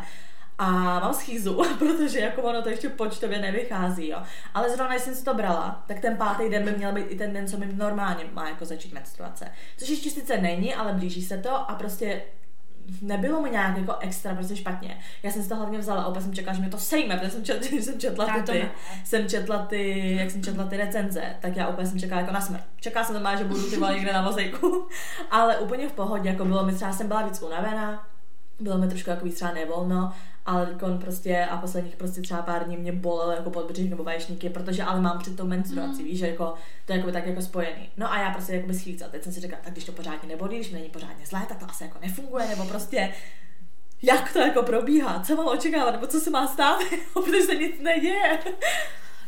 A 0.60 0.70
mám 1.00 1.14
schýzu, 1.14 1.62
protože 1.78 2.20
jako 2.20 2.42
ono 2.42 2.62
to 2.62 2.68
ještě 2.68 2.88
počtově 2.88 3.38
nevychází, 3.38 4.08
jo. 4.08 4.22
Ale 4.54 4.70
zrovna, 4.70 4.94
jsem 4.94 5.14
si 5.14 5.24
to 5.24 5.34
brala, 5.34 5.84
tak 5.86 6.00
ten 6.00 6.16
pátý 6.16 6.48
den 6.48 6.64
by 6.64 6.72
měl 6.72 6.92
být 6.92 7.06
i 7.08 7.16
ten 7.16 7.32
den, 7.32 7.48
co 7.48 7.58
mi 7.58 7.72
normálně 7.72 8.24
má 8.32 8.48
jako 8.48 8.64
začít 8.64 8.92
menstruace. 8.92 9.48
Což 9.76 9.88
ještě 9.88 10.10
sice 10.10 10.36
není, 10.36 10.74
ale 10.74 10.92
blíží 10.92 11.22
se 11.22 11.38
to 11.38 11.70
a 11.70 11.74
prostě 11.74 12.22
nebylo 13.02 13.42
mi 13.42 13.50
nějak 13.50 13.78
jako 13.78 13.96
extra 14.00 14.34
prostě 14.34 14.56
špatně. 14.56 14.98
Já 15.22 15.30
jsem 15.30 15.42
si 15.42 15.48
to 15.48 15.56
hlavně 15.56 15.78
vzala 15.78 16.02
a 16.02 16.06
opět 16.06 16.22
jsem 16.22 16.34
čekala, 16.34 16.54
že 16.54 16.60
mě 16.60 16.70
to 16.70 16.78
sejme, 16.78 17.16
protože 17.16 17.30
jsem 17.30 17.44
četla, 17.44 17.76
jsem 17.84 18.00
četla 18.00 18.26
ty, 18.26 18.42
ty 18.52 18.70
jsem 19.04 19.28
četla 19.28 19.58
ty, 19.58 20.14
jak 20.16 20.30
jsem 20.30 20.42
četla 20.42 20.64
ty 20.64 20.76
recenze, 20.76 21.36
tak 21.40 21.56
já 21.56 21.68
úplně 21.68 21.86
jsem 21.86 22.00
čekala 22.00 22.20
jako 22.20 22.32
na 22.32 22.40
smrt. 22.40 22.64
Čekala 22.80 23.06
jsem 23.06 23.14
normálně, 23.14 23.38
že 23.38 23.44
budu 23.44 23.70
ty 23.70 23.76
vole 23.76 23.94
někde 23.94 24.12
na 24.12 24.26
vozejku, 24.26 24.88
ale 25.30 25.58
úplně 25.58 25.88
v 25.88 25.92
pohodě, 25.92 26.28
jako 26.28 26.44
bylo 26.44 26.66
mi 26.66 26.74
třeba, 26.74 26.92
jsem 26.92 27.08
byla 27.08 27.22
víc 27.22 27.42
unavená, 27.42 28.06
bylo 28.60 28.78
mi 28.78 28.88
trošku 28.88 29.10
jako 29.10 29.24
víc 29.24 29.34
třeba 29.34 29.52
nevolno, 29.52 30.12
ale 30.50 30.74
kon 30.80 30.98
prostě 30.98 31.46
a 31.50 31.56
posledních 31.56 31.96
prostě 31.96 32.20
třeba 32.20 32.42
pár 32.42 32.64
dní 32.64 32.76
mě 32.76 32.92
bolelo 32.92 33.32
jako 33.32 33.50
podbřih 33.50 33.90
nebo 33.90 34.04
vaječníky, 34.04 34.50
protože 34.50 34.82
ale 34.82 35.00
mám 35.00 35.18
před 35.18 35.36
tou 35.36 35.46
menstruací, 35.46 36.02
víš, 36.02 36.18
že 36.18 36.28
jako 36.28 36.54
to 36.86 36.92
je 36.92 36.98
jako 36.98 37.12
tak 37.12 37.26
jako 37.26 37.42
spojený. 37.42 37.90
No 37.96 38.12
a 38.12 38.18
já 38.18 38.30
prostě 38.30 38.54
jako 38.54 38.74
schýca. 38.74 39.08
Teď 39.08 39.22
jsem 39.22 39.32
si 39.32 39.40
řekla, 39.40 39.58
tak 39.64 39.72
když 39.72 39.84
to 39.84 39.92
pořádně 39.92 40.28
nebolí, 40.28 40.56
když 40.56 40.70
není 40.70 40.88
pořádně 40.88 41.26
zlé, 41.26 41.46
tak 41.48 41.58
to 41.58 41.66
asi 41.70 41.84
jako 41.84 41.98
nefunguje, 42.02 42.48
nebo 42.48 42.64
prostě 42.64 43.14
jak 44.02 44.32
to 44.32 44.38
jako 44.38 44.62
probíhá, 44.62 45.22
co 45.26 45.36
mám 45.36 45.46
očekávat, 45.46 45.90
nebo 45.90 46.06
co 46.06 46.20
se 46.20 46.30
má 46.30 46.46
stát, 46.46 46.80
protože 47.12 47.42
se 47.42 47.54
nic 47.54 47.80
neděje. 47.80 48.38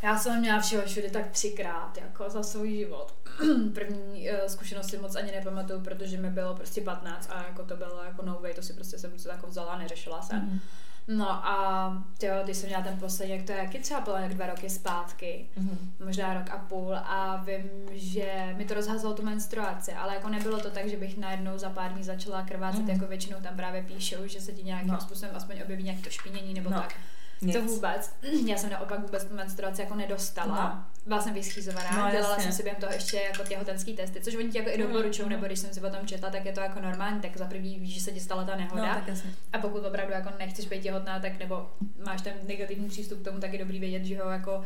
Já 0.02 0.18
jsem 0.18 0.40
měla 0.40 0.60
všeho 0.60 0.82
všude 0.86 1.10
tak 1.10 1.30
třikrát, 1.30 1.98
jako 2.00 2.30
za 2.30 2.42
svůj 2.42 2.76
život. 2.76 3.14
První 3.74 4.30
uh, 4.30 4.36
zkušenost 4.46 4.90
si 4.90 4.98
moc 4.98 5.16
ani 5.16 5.32
nepamatuju, 5.32 5.80
protože 5.80 6.18
mi 6.18 6.30
bylo 6.30 6.54
prostě 6.54 6.80
15 6.80 7.30
a 7.32 7.44
jako 7.48 7.64
to 7.64 7.76
bylo 7.76 8.04
jako 8.04 8.22
no 8.22 8.38
way, 8.42 8.54
to 8.54 8.62
si 8.62 8.72
prostě 8.72 8.98
jsem 8.98 9.18
si 9.18 9.28
jako 9.28 9.46
vzala 9.46 9.72
a 9.72 9.78
neřešila 9.78 10.22
jsem. 10.22 10.38
Mhm. 10.38 10.60
No 11.08 11.30
a 11.46 11.92
tyjo, 12.18 12.34
když 12.44 12.56
jsem 12.56 12.68
měla 12.68 12.82
ten 12.82 12.96
poslední, 12.98 13.34
jak 13.36 13.46
to 13.46 13.52
je, 13.52 13.58
jaký 13.58 13.78
třeba 13.78 14.00
bylo 14.00 14.16
jak 14.16 14.34
dva 14.34 14.46
roky 14.46 14.70
zpátky, 14.70 15.46
Mhm. 15.56 15.92
možná 16.04 16.34
rok 16.34 16.50
a 16.50 16.58
půl 16.58 16.94
a 16.96 17.36
vím, 17.46 17.70
že 17.92 18.54
mi 18.56 18.64
to 18.64 18.74
rozházelo 18.74 19.14
tu 19.14 19.22
menstruaci, 19.22 19.92
ale 19.92 20.14
jako 20.14 20.28
nebylo 20.28 20.60
to 20.60 20.70
tak, 20.70 20.88
že 20.88 20.96
bych 20.96 21.18
najednou 21.18 21.58
za 21.58 21.70
pár 21.70 21.92
dní 21.92 22.04
začala 22.04 22.42
krvácet, 22.42 22.80
Mhm. 22.80 22.90
jako 22.90 23.06
většinou 23.06 23.38
tam 23.40 23.56
právě 23.56 23.82
píšou, 23.82 24.26
že 24.26 24.40
se 24.40 24.52
ti 24.52 24.62
nějakým 24.62 24.92
No. 24.92 25.00
způsobem 25.00 25.36
aspoň 25.36 25.56
objeví 25.64 25.82
nějaké 25.82 26.02
to 26.02 26.10
špinění 26.10 26.54
nebo 26.54 26.70
No. 26.70 26.80
tak. 26.80 26.94
Nic. 27.42 27.56
To 27.56 27.62
vůbec. 27.62 28.12
Já 28.46 28.56
jsem 28.56 28.70
naopak 28.70 29.00
vůbec 29.00 29.24
tu 29.24 29.34
menstruaci 29.34 29.80
jako 29.80 29.94
nedostala. 29.94 30.74
No. 30.74 30.84
Byla 31.06 31.22
jsem 31.22 31.34
vyschýzovaná, 31.34 31.90
No, 31.90 32.10
dělala 32.10 32.28
jasně. 32.34 32.42
jsem 32.42 32.52
si 32.52 32.62
během 32.62 32.80
toho 32.80 32.92
ještě 32.92 33.16
jako 33.16 33.42
těhotenský 33.48 33.96
testy, 33.96 34.20
což 34.20 34.34
oni 34.36 34.48
ti 34.50 34.58
jako 34.58 34.70
i 34.70 34.78
Mhm, 34.78 34.86
doporučují, 34.92 35.26
mhm. 35.26 35.30
nebo 35.34 35.46
když 35.46 35.58
jsem 35.58 35.72
si 35.74 35.80
o 35.80 35.90
tom 35.90 36.06
četla, 36.06 36.30
tak 36.30 36.44
je 36.44 36.52
to 36.52 36.60
jako 36.60 36.80
normální, 36.80 37.20
tak 37.20 37.36
za 37.36 37.44
první 37.44 37.78
víš, 37.78 37.94
že 37.94 38.00
se 38.00 38.12
ti 38.12 38.20
stala 38.20 38.44
ta 38.44 38.52
No, 38.52 38.58
nehoda. 38.60 38.94
tak 38.94 39.08
jasně. 39.08 39.30
A 39.52 39.58
pokud 39.58 39.84
opravdu 39.86 40.12
jako 40.12 40.28
nechceš 40.38 40.66
být 40.68 40.82
těhotná, 40.82 41.20
tak 41.20 41.38
nebo 41.38 41.70
máš 42.06 42.22
ten 42.22 42.32
negativní 42.46 42.88
přístup 42.88 43.20
k 43.20 43.24
tomu, 43.24 43.40
tak 43.40 43.52
je 43.52 43.58
dobrý 43.58 43.80
vědět, 43.80 44.04
že 44.04 44.22
ho 44.22 44.30
jako 44.30 44.64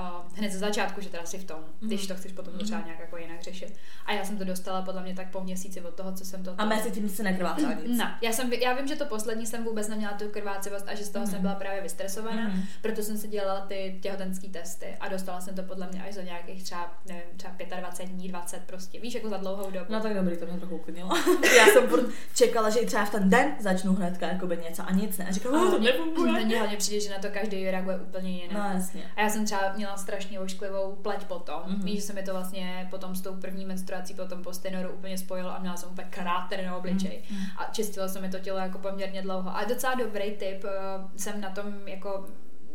uh, 0.00 0.38
hned 0.38 0.52
ze 0.52 0.58
začátku, 0.58 1.00
že 1.00 1.08
teda 1.08 1.24
si 1.26 1.38
v 1.38 1.44
tom, 1.44 1.58
když 1.80 2.00
Mhm. 2.00 2.08
to 2.08 2.14
chceš 2.20 2.32
potom 2.32 2.54
Mhm. 2.54 2.64
třeba 2.64 2.80
nějak 2.80 2.98
jako 3.00 3.16
jinak 3.16 3.42
řešit. 3.42 3.76
A 4.06 4.12
já 4.12 4.24
jsem 4.24 4.38
to 4.38 4.44
dostala 4.44 4.82
podle 4.82 5.02
mě 5.02 5.14
tak 5.14 5.30
po 5.30 5.40
měsíci 5.40 5.80
od 5.80 5.94
toho, 5.94 6.12
co 6.12 6.24
jsem 6.24 6.44
to. 6.44 6.54
A 6.58 6.64
mezi 6.64 6.90
tím 6.90 7.08
se 7.08 7.22
nekrvácela 7.22 7.72
nic. 7.86 7.98
Ne, 7.98 8.18
já, 8.22 8.32
jsem, 8.32 8.52
já 8.52 8.72
vím, 8.74 8.86
že 8.88 8.96
to 8.96 9.06
poslední 9.06 9.46
jsem 9.46 9.64
vůbec 9.64 9.88
neměla 9.88 10.12
tu 10.12 10.28
krvácivost 10.28 10.88
a 10.88 10.94
že 10.94 11.04
z 11.04 11.10
toho 11.10 11.22
Mhm. 11.24 11.32
jsem 11.32 11.42
byla 11.42 11.54
právě 11.54 11.82
vystresovaná, 11.82 12.48
Mhm. 12.48 12.62
proto 12.82 13.02
jsem 13.02 13.18
si 13.18 13.28
dělala 13.28 13.60
ty 13.60 13.98
těhotenské 14.02 14.48
testy 14.48 14.86
a 15.00 15.08
dostala 15.08 15.40
jsem 15.40 15.54
to 15.54 15.62
podle 15.62 15.88
mě 15.92 16.02
až 16.04 16.14
za 16.14 16.22
nějakých 16.22 16.62
třeba, 16.62 16.94
nevím, 17.06 17.22
třeba 17.36 17.54
25 17.80 18.12
dní, 18.14 18.28
20 18.28 18.62
prostě, 18.66 19.00
víš, 19.00 19.14
jako 19.14 19.28
za 19.28 19.36
dlouhou 19.36 19.70
dobu. 19.70 19.86
No 19.88 20.00
tak 20.00 20.14
dobrý, 20.14 20.36
to 20.36 20.46
mě 20.46 20.58
trochu 20.58 20.76
uklidnilo. 20.76 21.10
Já 21.56 21.66
jsem 21.66 22.12
čekala, 22.34 22.70
že 22.70 22.78
i 22.78 22.86
třeba 22.86 23.04
v 23.04 23.10
ten 23.10 23.30
den 23.30 23.54
začnu 23.60 23.92
hnedka 23.94 24.26
jakoby 24.28 24.56
něco 24.68 24.82
a 24.86 24.90
nic 24.92 25.18
ne. 25.18 25.26
A 25.28 25.32
říkala, 25.32 25.58
A 25.58 25.62
"Oh, 25.62 25.70
to 25.70 25.78
nefunguje. 25.78 26.44
Mně 26.44 26.58
hlavně 26.58 26.76
přijde, 26.76 27.00
že 27.00 27.10
na 27.10 27.18
to 27.18 27.28
každý 27.30 27.70
reaguje 27.70 27.96
úplně 27.96 28.30
jinak. 28.30 28.52
No 28.52 28.74
jasně. 28.78 29.02
A 29.16 29.20
já 29.22 29.28
jsem 29.30 29.44
třeba 29.44 29.74
měla 29.82 29.96
strašně 29.96 30.40
ošklivou 30.40 30.96
pleť 31.02 31.24
potom. 31.24 31.62
Mhm. 31.66 31.74
Mm-hmm. 31.74 31.84
Víš, 31.84 31.96
že 31.96 32.02
se 32.02 32.12
mi 32.12 32.22
to 32.22 32.32
vlastně 32.32 32.88
potom 32.90 33.14
s 33.14 33.20
tou 33.20 33.34
první 33.34 33.64
menstruací 33.64 34.14
potom 34.14 34.42
po 34.42 34.52
stenoru 34.52 34.90
úplně 34.90 35.18
spojilo 35.18 35.50
a 35.50 35.58
měla 35.58 35.76
jsem 35.76 35.90
úplně 35.90 36.08
kráter 36.10 36.64
na 36.64 36.76
obličeji. 36.76 37.22
Mhm. 37.30 37.44
A 37.58 37.64
čistilo 37.72 38.08
se 38.08 38.20
mi 38.20 38.30
to 38.30 38.38
tělo 38.38 38.58
jako 38.58 38.78
poměrně 38.78 39.22
dlouho. 39.22 39.56
A 39.56 39.64
docela 39.64 39.94
dobrý 39.94 40.30
tip, 40.30 40.64
eh, 40.64 40.70
jsem 41.16 41.40
na 41.40 41.50
tom 41.50 41.88
jako 41.88 42.26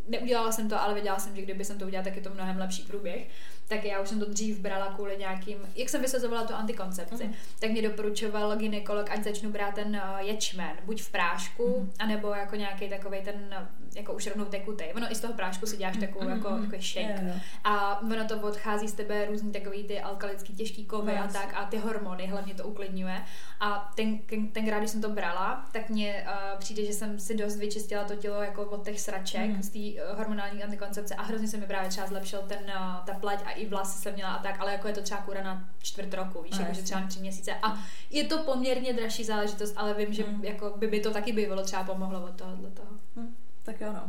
neudělala 0.08 0.52
jsem 0.52 0.68
to, 0.68 0.80
ale 0.82 0.94
věděla 0.94 1.18
jsem, 1.18 1.36
že 1.36 1.42
kdyby 1.42 1.64
jsem 1.64 1.78
to 1.78 1.86
udělala, 1.86 2.04
tak 2.04 2.16
je 2.16 2.22
to 2.22 2.30
mnohem 2.30 2.58
lepší 2.58 2.82
průběh. 2.82 3.28
Tak 3.68 3.84
já 3.84 4.00
už 4.00 4.08
jsem 4.08 4.20
to 4.20 4.24
dřív 4.30 4.58
brala 4.58 4.86
kvůli 4.86 5.16
nějakým, 5.18 5.58
jak 5.76 5.88
jsem 5.88 6.00
vysazovala 6.02 6.44
tu 6.46 6.54
antikoncepci, 6.54 7.24
Mhm. 7.24 7.34
tak 7.60 7.70
mi 7.70 7.82
doporučoval 7.82 8.56
ginekolog, 8.56 9.10
ať 9.10 9.24
začnu 9.24 9.50
brát 9.50 9.74
ten 9.74 9.96
eh, 9.96 10.24
ječmen, 10.24 10.70
buď 10.84 11.02
v 11.02 11.12
prášku, 11.12 11.76
Mhm. 11.80 11.92
anebo 11.98 12.28
jako 12.34 12.56
nějaký 12.56 12.88
takový 12.88 13.18
ten, 13.24 13.34
eh, 13.50 13.66
jako 13.98 14.12
už 14.14 14.26
rovnou 14.26 14.44
tekutý. 14.44 14.84
Ono 14.96 15.12
i 15.12 15.14
z 15.14 15.20
toho 15.20 15.32
prášku 15.34 15.66
si 15.66 15.76
děláš 15.76 15.96
takovou 15.96 16.24
Mhm, 16.24 16.36
jako, 16.36 16.50
mhm. 16.50 16.64
jako 16.64 16.76
shake. 16.82 17.22
Jo. 17.22 17.32
A 17.64 18.00
ono 18.00 18.24
to 18.28 18.40
odchází 18.40 18.88
z 18.88 18.92
tebe 18.92 19.26
různý 19.26 19.52
takový 19.52 19.84
ty 19.84 20.00
alkalický 20.00 20.54
těžký 20.54 20.84
kovy 20.84 21.12
No, 21.12 21.18
a 21.18 21.24
jasně. 21.24 21.40
tak 21.40 21.54
a 21.56 21.64
ty 21.64 21.76
hormony 21.76 22.26
hlavně 22.26 22.54
to 22.54 22.64
uklidňuje. 22.64 23.20
A 23.60 23.92
ten, 23.96 24.18
ten, 24.18 24.48
tenkrát, 24.48 24.78
když 24.78 24.90
jsem 24.90 25.00
to 25.02 25.08
brala, 25.10 25.66
tak 25.72 25.90
mně 25.90 26.26
uh, 26.26 26.58
přijde, 26.58 26.84
že 26.84 26.92
jsem 26.92 27.18
si 27.18 27.36
dost 27.36 27.56
vyčistila 27.56 28.04
to 28.04 28.16
tělo 28.16 28.42
jako 28.42 28.62
od 28.64 28.84
těch 28.84 29.00
sraček 29.00 29.50
Mhm. 29.50 29.62
z 29.62 29.68
té 29.68 30.02
uh, 30.12 30.18
hormonální 30.18 30.62
antikoncepce 30.64 31.14
a 31.14 31.22
hrozně 31.22 31.48
se 31.48 31.56
mi 31.56 31.66
právě 31.66 31.88
třeba 31.90 32.06
zlepšil 32.06 32.42
ten, 32.48 32.58
uh, 32.58 33.04
ta 33.06 33.14
pleť 33.20 33.40
a 33.44 33.50
i 33.58 33.66
vlasy 33.66 33.98
jsem 33.98 34.14
měla 34.14 34.30
a 34.30 34.42
tak, 34.42 34.60
ale 34.60 34.72
jako 34.72 34.88
je 34.88 34.94
to 34.94 35.02
třeba 35.02 35.20
kůra 35.20 35.42
na 35.42 35.64
čtvrt 35.82 36.14
roku, 36.14 36.42
víš, 36.42 36.52
No, 36.58 36.60
jako, 36.60 36.74
že 36.74 36.82
třeba 36.82 37.00
na 37.00 37.06
tři 37.06 37.20
měsíce. 37.20 37.54
A 37.62 37.78
je 38.10 38.24
to 38.24 38.38
poměrně 38.38 38.92
dražší 38.92 39.24
záležitost, 39.24 39.74
ale 39.76 39.94
vím, 39.94 40.12
že 40.12 40.24
Mhm. 40.24 40.44
jako 40.44 40.72
by, 40.76 40.86
by 40.86 41.00
to 41.00 41.10
taky 41.10 41.32
bývalo 41.32 41.62
třeba 41.62 41.84
pomohlo 41.84 42.24
od 42.24 42.36
tohohle 42.36 42.70
toho. 42.70 42.88
Hm, 43.16 43.34
tak 43.62 43.80
jo, 43.80 43.92
no. 43.92 44.02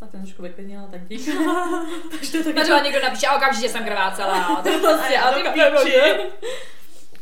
Tak 0.00 0.10
jsem 0.10 0.22
trošku 0.22 0.42
vyklidnila, 0.42 0.86
tak 0.90 1.08
dík. 1.08 1.26
Takže 2.10 2.32
to 2.32 2.44
taky... 2.44 2.54
Takže 2.54 2.72
někdo 2.84 3.02
napíše, 3.02 3.26
a 3.26 3.36
okamžitě 3.36 3.68
jsem 3.68 3.84
krvácela. 3.84 4.62
To 4.62 4.70
prostě, 4.80 5.18
a 5.18 5.32
ty. 5.32 5.42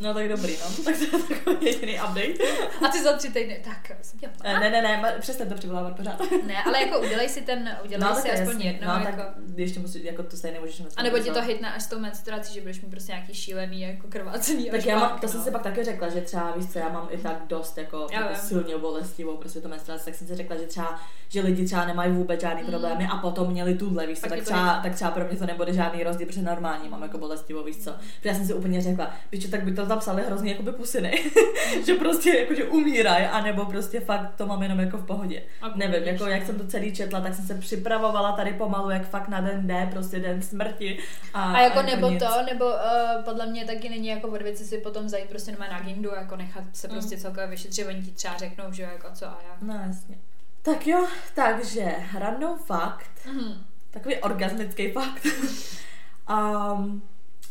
No 0.04 0.14
tak 0.14 0.28
dobrý, 0.28 0.56
no. 0.61 0.66
Tak 0.84 0.94
to 0.99 1.04
je 1.16 1.23
takový 1.38 1.66
jediný 1.66 1.94
update. 1.94 2.44
A 2.87 2.88
ty 2.88 3.02
za 3.02 3.12
tři 3.12 3.28
týdny, 3.32 3.61
tak 3.64 3.92
jsem. 4.02 4.20
Eh, 4.44 4.61
Ne, 4.61 4.70
ne, 4.70 4.82
ne, 4.82 5.16
přestaň 5.20 5.49
to 5.49 5.54
přivolávat 5.54 5.96
pořád. 5.96 6.20
Ne, 6.46 6.62
ale 6.66 6.82
jako 6.82 7.00
udělej 7.00 7.28
si 7.28 7.40
ten, 7.42 7.76
udělej 7.84 8.08
No, 8.08 8.14
si 8.20 8.30
aspoň 8.30 8.49
jasně. 8.49 8.66
jednou, 8.70 8.88
no, 8.88 8.94
jako. 8.94 9.16
tak 9.16 9.34
ještě 9.56 9.80
musí, 9.80 10.04
jako 10.04 10.23
to 10.23 10.37
stejně 10.37 10.61
můžeš 10.61 10.82
A 10.96 11.02
nebo 11.02 11.18
ti 11.18 11.30
to 11.30 11.42
hitne 11.42 11.73
až 11.75 11.82
s 11.82 11.87
tou 11.87 11.99
menstruací, 11.99 12.54
že 12.54 12.61
budeš 12.61 12.80
mít 12.80 12.90
prostě 12.90 13.12
nějaký 13.12 13.34
šílený 13.34 13.80
jako 13.80 14.06
krvácení. 14.08 14.70
Tak 14.70 14.87
já 14.87 14.99
mám, 14.99 15.11
pak, 15.11 15.20
to 15.20 15.26
no. 15.26 15.32
jsem 15.32 15.42
si 15.42 15.50
pak 15.50 15.62
taky 15.62 15.84
řekla, 15.84 16.08
že 16.08 16.20
třeba, 16.20 16.52
víš 16.56 16.73
co, 16.73 16.78
já 16.78 16.88
mám 16.88 17.08
i 17.11 17.18
tak 17.18 17.42
dost 17.49 17.78
jako, 17.78 18.06
Já 18.12 18.20
jako 18.30 18.34
silně 18.46 18.78
bolestivou 18.78 19.37
prostě 19.37 19.61
to 19.61 19.68
menstruaci, 19.68 20.04
tak 20.04 20.14
jsem 20.14 20.26
si 20.26 20.34
řekla, 20.34 20.56
že 20.56 20.62
třeba, 20.66 21.00
že 21.28 21.40
lidi 21.40 21.64
třeba 21.66 21.84
nemají 21.84 22.12
vůbec 22.12 22.40
žádný 22.40 22.62
Mm. 22.62 22.68
problémy 22.68 23.06
a 23.12 23.16
potom 23.16 23.50
měli 23.50 23.75
tuhle, 23.75 24.06
víš 24.06 24.20
co, 24.20 24.28
tak 24.28 24.42
třeba, 24.42 24.80
tak 24.82 24.94
třeba 24.94 25.11
pro 25.11 25.25
mě 25.25 25.37
to 25.37 25.46
nebude 25.46 25.73
žádný 25.73 26.02
rozdíl, 26.04 26.26
protože 26.26 26.42
normálně 26.42 26.88
mám 26.90 27.02
jako 27.02 27.18
bolestivou, 27.18 27.64
víš 27.64 27.76
co. 27.76 27.90
Protože 27.90 28.28
já 28.28 28.34
jsem 28.34 28.46
si 28.46 28.54
úplně 28.54 28.82
řekla, 28.82 29.11
pičo, 29.30 29.49
tak 29.50 29.64
by 29.64 29.73
to 29.73 29.87
zapsali 29.95 30.23
hrozně 30.27 30.51
jako 30.51 30.63
by 30.63 30.73
pusiny, 30.73 31.25
že 31.87 31.95
prostě 31.95 32.39
jako, 32.39 32.55
že 32.55 32.65
umírají, 32.65 33.25
anebo 33.27 33.65
prostě 33.67 34.01
fakt 34.01 34.35
to 34.37 34.47
mám 34.47 34.63
jenom 34.63 34.81
jako 34.81 34.97
v 34.99 35.07
pohodě. 35.07 35.43
A 35.63 35.69
Nevím, 35.77 36.03
jako 36.05 36.27
jak 36.27 36.47
jsem 36.47 36.59
to 36.59 36.67
celý 36.67 36.93
četla, 36.95 37.21
tak 37.21 37.35
jsem 37.35 37.47
se 37.47 37.55
připravovala 37.55 38.33
tady 38.33 38.53
pomalu, 38.53 38.91
jak 38.91 39.09
fakt 39.09 39.29
na 39.29 39.41
den 39.41 39.67
D, 39.67 39.89
prostě 39.93 40.19
den 40.21 40.43
smrti. 40.43 40.99
A, 41.35 41.43
A 41.53 41.61
jako 41.61 41.79
a 41.79 41.83
nebo 41.83 42.09
nic. 42.11 42.23
to, 42.23 42.43
nebo 42.53 42.65
uh, 42.67 43.25
podle 43.25 43.47
mě 43.47 43.65
taky 43.65 43.89
není 43.89 44.09
jako 44.09 44.29
od 44.29 44.43
věci 44.43 44.65
si 44.65 44.79
potom 44.79 45.09
zajít 45.09 45.29
prostě 45.29 45.53
doma 45.53 45.67
na 45.69 45.81
gindu 45.81 46.11
jako 46.17 46.37
nechat 46.37 46.65
se 46.73 46.89
Mm. 46.89 46.95
prostě 46.95 47.17
celkově 47.17 47.47
vyšetřit, 47.47 47.87
oni 47.87 48.03
ti 48.03 48.11
třeba 48.11 48.37
řeknou, 48.37 48.65
že 48.73 48.83
jo, 48.83 48.89
jako 48.93 49.09
co 49.15 49.27
a 49.27 49.39
jak. 49.51 49.63
No 49.63 49.75
jasně. 49.87 50.19
Tak 50.63 50.87
jo, 50.87 51.07
takže 51.35 51.93
random 52.19 52.59
fakt. 52.59 53.11
Mhm. 53.33 53.65
takový 53.91 54.17
orgasmický 54.17 54.93
fakt, 54.93 55.27
um, 56.31 57.03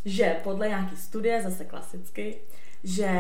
že 0.06 0.36
podle 0.44 0.68
nějaký 0.68 0.98
studie, 0.98 1.42
zase 1.42 1.66
klasicky, 1.66 2.38
že 2.84 3.12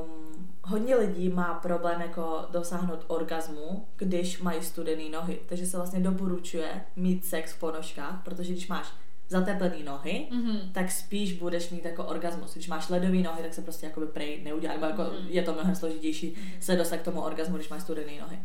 um, 0.00 0.46
hodně 0.62 0.96
lidí 0.96 1.28
má 1.28 1.54
problém 1.54 2.00
jako 2.00 2.44
dosáhnout 2.50 3.04
orgazmu, 3.06 3.86
když 3.96 4.40
mají 4.42 4.62
studené 4.62 5.08
nohy. 5.08 5.38
Takže 5.46 5.66
se 5.66 5.76
vlastně 5.76 6.00
doporučuje 6.00 6.84
mít 6.96 7.24
sex 7.24 7.52
v 7.52 7.58
ponožkách, 7.60 8.20
protože 8.24 8.52
když 8.52 8.68
máš 8.68 8.86
zateplený 9.28 9.82
nohy, 9.82 10.26
Mhm. 10.30 10.58
tak 10.72 10.90
spíš 10.90 11.32
budeš 11.32 11.70
mít 11.70 11.84
jako 11.84 12.04
orgasmus. 12.04 12.54
Když 12.54 12.68
máš 12.68 12.88
ledové 12.88 13.16
nohy, 13.16 13.42
tak 13.42 13.54
se 13.54 13.62
prostě 13.62 13.86
jakoby 13.86 14.06
prej 14.06 14.40
neudělá, 14.44 14.74
nebo 14.74 14.86
jako 14.86 15.02
Mhm. 15.02 15.28
je 15.28 15.42
to 15.42 15.52
mnohem 15.52 15.74
složitější 15.74 16.34
se 16.60 16.76
dostat 16.76 16.96
k 16.96 17.02
tomu 17.02 17.20
orgasmu, 17.20 17.56
když 17.56 17.68
máš 17.68 17.82
studené 17.82 18.12
nohy. 18.20 18.38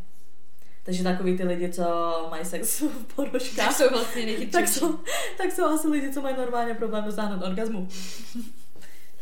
Takže 0.83 1.03
takový 1.03 1.37
ty 1.37 1.43
lidi, 1.43 1.69
co 1.69 1.83
mají 2.29 2.45
sex 2.45 2.79
v 2.81 2.83
Tak 2.87 3.15
ponožkách, 3.15 3.77
jsou 3.77 3.89
vlastně 3.89 4.25
nejchytřejší. 4.25 4.51
tak 4.51 4.67
jsou, 4.67 4.99
tak 5.37 5.51
jsou 5.51 5.65
asi 5.65 5.87
lidi, 5.87 6.13
co 6.13 6.21
mají 6.21 6.35
normálně 6.37 6.73
problém 6.73 7.03
dosáhnout 7.03 7.45
orgasmu. 7.45 7.87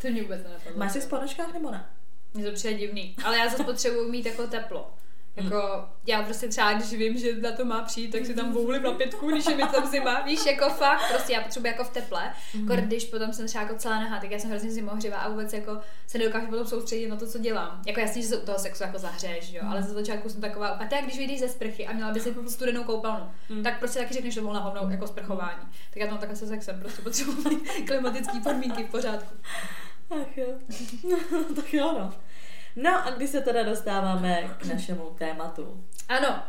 To 0.01 0.07
mě 0.07 0.21
vůbec 0.21 0.43
nenapadlo. 0.43 0.79
Máš 0.79 0.91
sex 0.91 1.05
v 1.05 1.09
ponožkách 1.09 1.53
nebo 1.53 1.71
ne? 1.71 1.85
Mně 2.33 2.45
to 2.45 2.51
přijde 2.51 2.73
divný. 2.73 3.15
Ale 3.23 3.37
já 3.37 3.49
zase 3.49 3.63
potřebuji 3.63 4.11
mít 4.11 4.25
jako 4.25 4.47
teplo. 4.47 4.93
Jako, 5.37 5.85
já 6.07 6.23
prostě 6.23 6.47
třeba, 6.47 6.73
když 6.73 6.93
vím, 6.93 7.17
že 7.17 7.41
na 7.41 7.51
to 7.51 7.65
má 7.65 7.81
přijít, 7.81 8.11
tak 8.11 8.25
si 8.25 8.33
tam 8.33 8.53
voulím 8.53 8.83
na 8.83 8.91
pětku, 8.91 9.31
když 9.31 9.45
je 9.45 9.55
mi 9.55 9.63
tam 9.63 9.87
zima, 9.87 10.21
víš, 10.25 10.45
jako 10.45 10.69
fakt, 10.69 11.09
prostě 11.09 11.33
já 11.33 11.41
potřebuji 11.41 11.67
jako 11.67 11.83
v 11.83 11.89
teple, 11.89 12.33
mm. 12.53 12.65
když 12.67 13.05
potom 13.05 13.33
jsem 13.33 13.47
třeba 13.47 13.63
jako 13.63 13.75
celá 13.75 13.99
nahá, 13.99 14.19
tak 14.19 14.31
já 14.31 14.39
jsem 14.39 14.49
hrozně 14.49 14.71
zimohřivá 14.71 15.17
a 15.17 15.29
vůbec 15.29 15.53
jako 15.53 15.79
se 16.07 16.17
nedokážu 16.17 16.47
potom 16.47 16.67
soustředit 16.67 17.07
na 17.07 17.15
to, 17.15 17.27
co 17.27 17.37
dělám. 17.39 17.81
Jako 17.85 17.99
jasně, 17.99 18.21
že 18.21 18.27
se 18.27 18.37
u 18.37 18.45
toho 18.45 18.59
sexu 18.59 18.83
jako 18.83 18.99
zahřeješ, 18.99 19.51
jo, 19.53 19.61
ale 19.69 19.83
za 19.83 19.93
začátku 19.93 20.29
jsem 20.29 20.41
taková, 20.41 20.67
a 20.67 20.85
tak 20.85 21.03
když 21.03 21.17
vyjdeš 21.17 21.39
ze 21.39 21.49
sprchy 21.49 21.87
a 21.87 21.93
měla 21.93 22.11
by 22.11 22.19
si 22.19 22.35
studenou 22.47 22.83
koupelnu, 22.83 23.31
Mm. 23.49 23.63
tak 23.63 23.79
prostě 23.79 23.99
taky 23.99 24.13
řekneš, 24.13 24.33
že 24.33 24.39
to 24.39 24.43
bylo 24.43 24.53
na 24.53 24.59
hovno, 24.59 24.91
jako 24.91 25.07
sprchování. 25.07 25.61
Tak 25.89 25.97
já 25.97 26.07
mám 26.07 26.17
takhle 26.17 26.35
se 26.35 26.47
sexem, 26.47 26.79
prostě 26.79 27.01
potřebuji 27.01 27.63
klimatické 27.87 28.39
podmínky 28.39 28.83
v 28.83 28.89
pořádku. 28.91 29.35
Ach 30.09 30.37
jo. 30.37 30.47
tak 31.55 31.73
jo, 31.73 31.95
no. 31.99 32.13
No 32.77 33.07
a 33.07 33.09
když 33.09 33.29
se 33.29 33.41
teda 33.41 33.63
dostáváme 33.63 34.55
k 34.57 34.65
našemu 34.65 35.09
tématu. 35.17 35.83
Ano. 36.09 36.43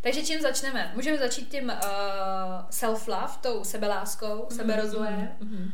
Takže 0.00 0.22
čím 0.22 0.40
začneme? 0.40 0.92
Můžeme 0.94 1.18
začít 1.18 1.48
tím 1.48 1.64
uh, 1.64 1.72
self-love, 2.70 3.38
tou 3.40 3.64
sebeláskou, 3.64 4.46
seberozvojem. 4.50 5.28
Mhm. 5.40 5.72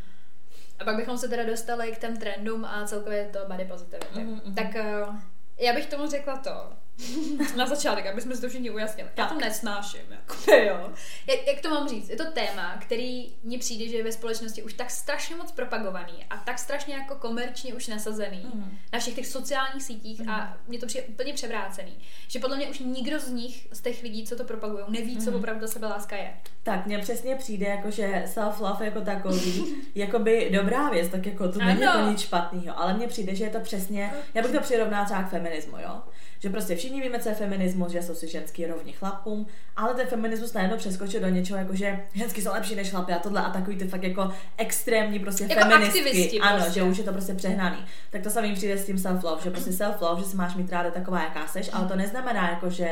A 0.78 0.84
pak 0.84 0.96
bychom 0.96 1.18
se 1.18 1.28
teda 1.28 1.44
dostali 1.44 1.92
k 1.92 1.98
těm 1.98 2.16
trendům 2.16 2.64
a 2.64 2.86
celkově 2.86 3.30
to 3.32 3.38
body 3.48 3.64
positivity. 3.64 4.20
Mhm, 4.20 4.40
mhm. 4.44 4.54
Tak 4.54 4.66
uh, 4.74 5.16
já 5.58 5.72
bych 5.72 5.86
tomu 5.86 6.06
řekla 6.06 6.36
to, 6.36 6.72
na 7.56 7.66
začátek, 7.66 8.06
aby 8.06 8.20
jsme 8.20 8.34
si 8.34 8.40
to 8.40 8.48
všichni 8.48 8.70
ujasnili. 8.70 9.08
Já 9.16 9.26
to 9.26 9.34
Tak. 9.34 9.44
nesnáším, 9.44 10.00
jako, 10.10 10.34
jo. 10.52 10.90
Jak, 11.26 11.46
jak 11.46 11.60
to 11.60 11.70
mám 11.70 11.88
říct? 11.88 12.08
Je 12.10 12.16
to 12.16 12.24
téma, 12.32 12.76
který 12.80 13.32
mně 13.42 13.58
přijde, 13.58 13.88
že 13.90 13.96
je 13.96 14.04
ve 14.04 14.12
společnosti 14.12 14.62
už 14.62 14.74
tak 14.74 14.90
strašně 14.90 15.36
moc 15.36 15.52
propagovaný 15.52 16.24
a 16.30 16.36
tak 16.36 16.58
strašně 16.58 16.94
jako 16.94 17.14
komerčně 17.14 17.74
už 17.74 17.86
nasazený 17.86 18.46
Mhm. 18.54 18.78
na 18.92 18.98
všech 18.98 19.14
těch 19.14 19.26
sociálních 19.26 19.82
sítích 19.82 20.28
a 20.28 20.56
mně 20.68 20.78
to 20.78 20.86
přijde 20.86 21.06
úplně 21.06 21.32
převrácený. 21.34 21.98
Že 22.28 22.38
podle 22.38 22.56
mě 22.56 22.66
už 22.68 22.78
nikdo 22.78 23.20
z 23.20 23.28
nich, 23.28 23.68
z 23.72 23.80
těch 23.80 24.02
lidí, 24.02 24.26
co 24.26 24.36
to 24.36 24.44
propagují, 24.44 24.84
neví, 24.88 25.16
co 25.16 25.30
Mhm. 25.30 25.38
opravdu 25.38 25.60
ta 25.60 25.66
sebeláska 25.66 26.16
je. 26.16 26.34
Tak 26.62 26.86
mně 26.86 26.98
přesně 26.98 27.34
přijde, 27.36 27.66
jako, 27.66 27.90
že 27.90 28.24
self-love 28.34 28.82
jako 28.84 29.00
takový, 29.00 29.64
jakoby 29.94 30.50
dobrá 30.52 30.90
věc, 30.90 31.08
tak 31.10 31.26
jako 31.26 31.52
to 31.52 31.58
není 31.58 31.80
jako 31.80 31.98
nic 32.10 32.20
špatného, 32.20 32.78
ale 32.80 32.94
mně 32.94 33.08
přijde, 33.08 33.34
že 33.34 33.44
je 33.44 33.50
to 33.50 33.60
přesně, 33.60 34.12
já 34.34 34.42
bych 34.42 34.50
to 34.52 34.60
přirovnala 34.60 35.04
třeba 35.04 35.22
k 35.22 35.30
feminismu, 35.30 35.78
jo? 35.78 36.02
Že 36.38 36.50
prostě 36.50 36.76
všichni 36.84 37.00
víme, 37.02 37.18
co 37.18 37.28
je 37.28 37.34
feminismus, 37.34 37.92
že 37.92 38.02
jsou 38.02 38.14
si 38.14 38.28
ženský 38.28 38.66
rovni 38.66 38.92
chlapům, 38.92 39.46
ale 39.76 39.94
ten 39.94 40.06
feminismus 40.06 40.52
najednou 40.52 40.76
přeskočil 40.76 41.20
do 41.20 41.28
něčeho, 41.28 41.58
jako 41.58 41.74
že 41.74 42.00
ženský 42.14 42.42
jsou 42.42 42.50
lepší 42.52 42.74
než 42.74 42.90
chlapy 42.90 43.12
a 43.12 43.18
tohle 43.18 43.40
a 43.42 43.50
takový 43.50 43.76
ty 43.76 43.88
fakt 43.88 44.02
jako 44.02 44.30
extrémní 44.56 45.18
prostě 45.18 45.44
Jako 45.44 45.68
feministky. 45.68 46.40
Ano, 46.40 46.56
prostě. 46.56 46.80
že 46.80 46.82
už 46.82 46.98
je 46.98 47.04
to 47.04 47.12
prostě 47.12 47.34
přehnaný. 47.34 47.76
Tak 48.10 48.22
to 48.22 48.30
samý 48.30 48.54
přijde 48.54 48.78
s 48.78 48.86
tím 48.86 48.96
self-love, 48.96 49.42
že 49.42 49.50
prostě 49.50 49.70
self-love, 49.70 50.18
že 50.18 50.24
si 50.24 50.36
máš 50.36 50.54
mít 50.54 50.70
ráda 50.70 50.90
taková, 50.90 51.22
jaká 51.22 51.46
seš, 51.46 51.70
ale 51.72 51.88
to 51.88 51.96
neznamená 51.96 52.50
jako, 52.50 52.70
že 52.70 52.88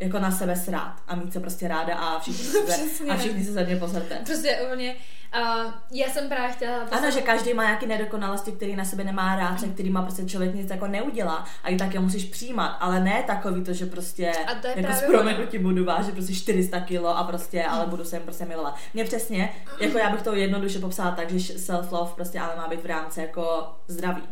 jako 0.00 0.18
na 0.18 0.30
sebe 0.30 0.56
srát 0.56 0.96
a 1.08 1.14
mít 1.14 1.32
se 1.32 1.40
prostě 1.40 1.68
ráda 1.68 1.96
a 1.96 2.18
všichni 2.18 2.44
se, 2.44 2.58
a 3.10 3.16
všichni 3.16 3.44
se 3.44 3.52
za 3.52 3.62
mě 3.62 3.76
pozrte. 3.76 4.18
Prostě 4.26 4.58
úplně, 4.66 4.94
uh, 5.40 5.72
já 5.92 6.08
jsem 6.08 6.28
právě 6.28 6.52
chtěla... 6.52 6.78
prostě- 6.78 6.96
Ano, 6.96 7.10
že 7.10 7.20
každý 7.20 7.54
má 7.54 7.62
nějaké 7.64 7.86
nedokonalosti, 7.86 8.52
který 8.52 8.76
na 8.76 8.84
sebe 8.84 9.04
nemá 9.04 9.36
rád, 9.36 9.60
se 9.60 9.68
který 9.68 9.90
má 9.90 10.02
prostě 10.02 10.24
člověk 10.24 10.54
nic 10.54 10.70
jako 10.70 10.86
neudělá 10.86 11.44
a 11.64 11.68
i 11.68 11.76
tak 11.76 11.94
je 11.94 12.00
musíš 12.00 12.24
přijímat, 12.24 12.66
ale 12.80 13.00
ne 13.00 13.22
takový 13.26 13.64
to, 13.64 13.72
že 13.72 13.86
prostě 13.86 14.32
A 14.46 14.54
to 14.54 14.66
je 14.66 14.74
jako 14.76 14.92
s 14.92 15.02
proměnutím 15.02 15.62
budu 15.62 15.84
vážit 15.84 16.14
prostě 16.14 16.34
400 16.34 16.80
kilo 16.80 17.16
a 17.18 17.24
prostě, 17.24 17.64
ale 17.64 17.86
budu 17.86 18.04
se 18.04 18.16
jim 18.16 18.22
prostě 18.22 18.44
milovat. 18.44 18.76
Mně 18.94 19.04
přesně, 19.04 19.52
jako 19.80 19.98
já 19.98 20.10
bych 20.10 20.22
to 20.22 20.34
jednoduše 20.34 20.78
popsala 20.78 21.10
tak, 21.10 21.30
že 21.30 21.54
self-love 21.54 22.14
prostě 22.14 22.40
ale 22.40 22.56
má 22.56 22.68
být 22.68 22.82
v 22.82 22.86
rámci 22.86 23.20
jako 23.20 23.66
zdraví. 23.88 24.22